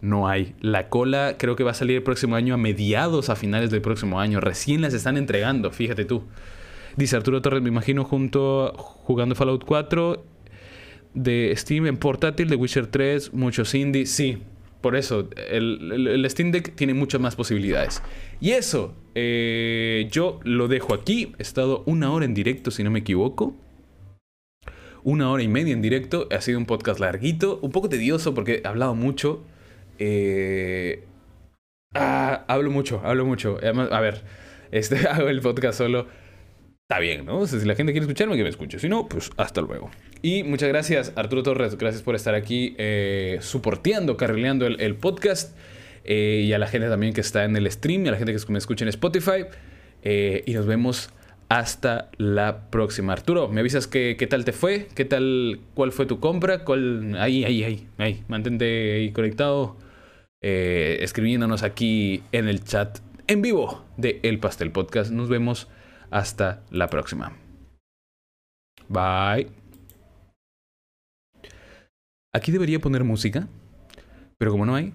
No 0.00 0.28
hay. 0.28 0.56
La 0.60 0.88
cola 0.88 1.36
creo 1.38 1.54
que 1.54 1.62
va 1.62 1.70
a 1.70 1.74
salir 1.74 1.96
el 1.96 2.02
próximo 2.02 2.34
año 2.34 2.54
a 2.54 2.56
mediados 2.56 3.30
a 3.30 3.36
finales 3.36 3.70
del 3.70 3.82
próximo 3.82 4.18
año. 4.18 4.40
Recién 4.40 4.80
las 4.80 4.94
están 4.94 5.16
entregando, 5.16 5.70
fíjate 5.70 6.04
tú. 6.04 6.24
Dice 6.96 7.16
Arturo 7.16 7.40
Torres, 7.40 7.62
me 7.62 7.68
imagino 7.68 8.04
junto 8.04 8.74
jugando 8.76 9.36
Fallout 9.36 9.64
4 9.64 10.24
de 11.14 11.52
Steam 11.56 11.86
en 11.86 11.96
portátil, 11.98 12.48
de 12.48 12.56
Witcher 12.56 12.88
3, 12.88 13.32
muchos 13.32 13.74
indies. 13.74 14.10
Sí, 14.10 14.42
por 14.82 14.96
eso, 14.96 15.28
el, 15.48 16.26
Steam 16.28 16.50
Deck 16.50 16.74
tiene 16.74 16.92
muchas 16.92 17.20
más 17.20 17.36
posibilidades. 17.36 18.02
Y 18.40 18.50
eso, 18.50 18.94
eh, 19.14 20.08
yo 20.10 20.40
lo 20.42 20.68
dejo 20.68 20.92
aquí. 20.92 21.32
He 21.38 21.42
estado 21.42 21.84
una 21.86 22.12
hora 22.12 22.24
en 22.24 22.34
directo, 22.34 22.70
si 22.70 22.82
no 22.82 22.90
me 22.90 22.98
equivoco. 22.98 23.54
Una 25.04 25.30
hora 25.30 25.42
y 25.42 25.48
media 25.48 25.72
en 25.72 25.82
directo. 25.82 26.28
Ha 26.30 26.40
sido 26.40 26.58
un 26.58 26.66
podcast 26.66 27.00
larguito, 27.00 27.60
un 27.62 27.70
poco 27.70 27.88
tedioso 27.88 28.34
porque 28.34 28.60
he 28.62 28.68
hablado 28.68 28.94
mucho. 28.94 29.44
Eh, 29.98 31.04
ah, 31.94 32.44
hablo 32.48 32.70
mucho, 32.70 33.00
hablo 33.04 33.24
mucho. 33.24 33.58
a 33.62 34.00
ver, 34.00 34.22
este, 34.72 34.96
hago 35.08 35.28
el 35.28 35.40
podcast 35.40 35.78
solo 35.78 36.06
está 36.92 37.00
bien, 37.00 37.24
¿no? 37.24 37.46
si 37.46 37.64
la 37.64 37.74
gente 37.74 37.92
quiere 37.92 38.04
escucharme, 38.04 38.36
que 38.36 38.42
me 38.42 38.50
escuche. 38.50 38.78
Si 38.78 38.86
no, 38.86 39.08
pues 39.08 39.30
hasta 39.38 39.62
luego. 39.62 39.90
Y 40.20 40.42
muchas 40.42 40.68
gracias, 40.68 41.10
Arturo 41.16 41.42
Torres. 41.42 41.78
Gracias 41.78 42.02
por 42.02 42.14
estar 42.14 42.34
aquí 42.34 42.74
eh, 42.76 43.38
soporteando, 43.40 44.18
carrileando 44.18 44.66
el, 44.66 44.94
podcast. 44.96 45.56
Eh, 46.04 46.42
y 46.44 46.52
a 46.52 46.58
la 46.58 46.66
gente 46.66 46.90
también 46.90 47.14
que 47.14 47.22
está 47.22 47.44
en 47.44 47.56
el 47.56 47.70
stream, 47.70 48.04
y 48.04 48.08
a 48.08 48.10
la 48.10 48.18
gente 48.18 48.34
que 48.34 48.52
me 48.52 48.58
escucha 48.58 48.84
en 48.84 48.90
Spotify. 48.90 49.46
Eh, 50.02 50.42
y 50.44 50.52
nos 50.52 50.66
vemos 50.66 51.08
hasta 51.48 52.10
la 52.18 52.68
próxima. 52.68 53.14
Arturo, 53.14 53.48
¿me 53.48 53.60
avisas 53.60 53.86
qué, 53.86 54.16
qué 54.18 54.26
tal 54.26 54.44
te 54.44 54.52
fue? 54.52 54.88
¿Qué 54.94 55.06
tal? 55.06 55.60
¿Cuál 55.72 55.92
fue 55.92 56.04
tu 56.04 56.20
compra? 56.20 56.62
¿Cuál? 56.62 57.16
Ahí, 57.18 57.42
ahí, 57.46 57.64
ahí, 57.64 57.88
ahí. 57.96 58.22
Mantente 58.28 58.96
ahí 58.96 59.12
conectado. 59.12 59.78
eh, 60.42 60.98
escribiéndonos 61.00 61.62
aquí 61.62 62.22
en 62.32 62.48
el 62.48 62.62
chat 62.62 62.98
en 63.28 63.40
vivo 63.40 63.82
de 63.96 64.20
El 64.22 64.40
Pastel 64.40 64.72
Podcast. 64.72 65.10
Nos 65.10 65.30
vemos 65.30 65.68
hasta 66.12 66.62
la 66.70 66.88
próxima. 66.88 67.32
Bye. 68.88 69.50
Aquí 72.34 72.52
debería 72.52 72.78
poner 72.78 73.04
música, 73.04 73.48
pero 74.38 74.52
como 74.52 74.64
no 74.64 74.74
hay, 74.74 74.94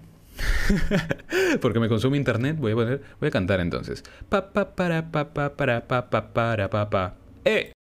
porque 1.60 1.80
me 1.80 1.88
consume 1.88 2.16
internet, 2.16 2.56
voy 2.58 2.72
a 2.72 2.74
poner, 2.74 3.02
voy 3.20 3.28
a 3.28 3.30
cantar 3.30 3.60
entonces. 3.60 4.02
Pa 4.28 4.52
pa 4.52 4.74
para 4.74 5.10
pa 5.10 5.32
pa 5.32 5.56
para 5.56 5.86
pa 5.86 6.10
pa 6.10 6.32
para 6.32 6.70
pa 6.70 6.90
pa. 6.90 7.14
¡Eh! 7.44 7.72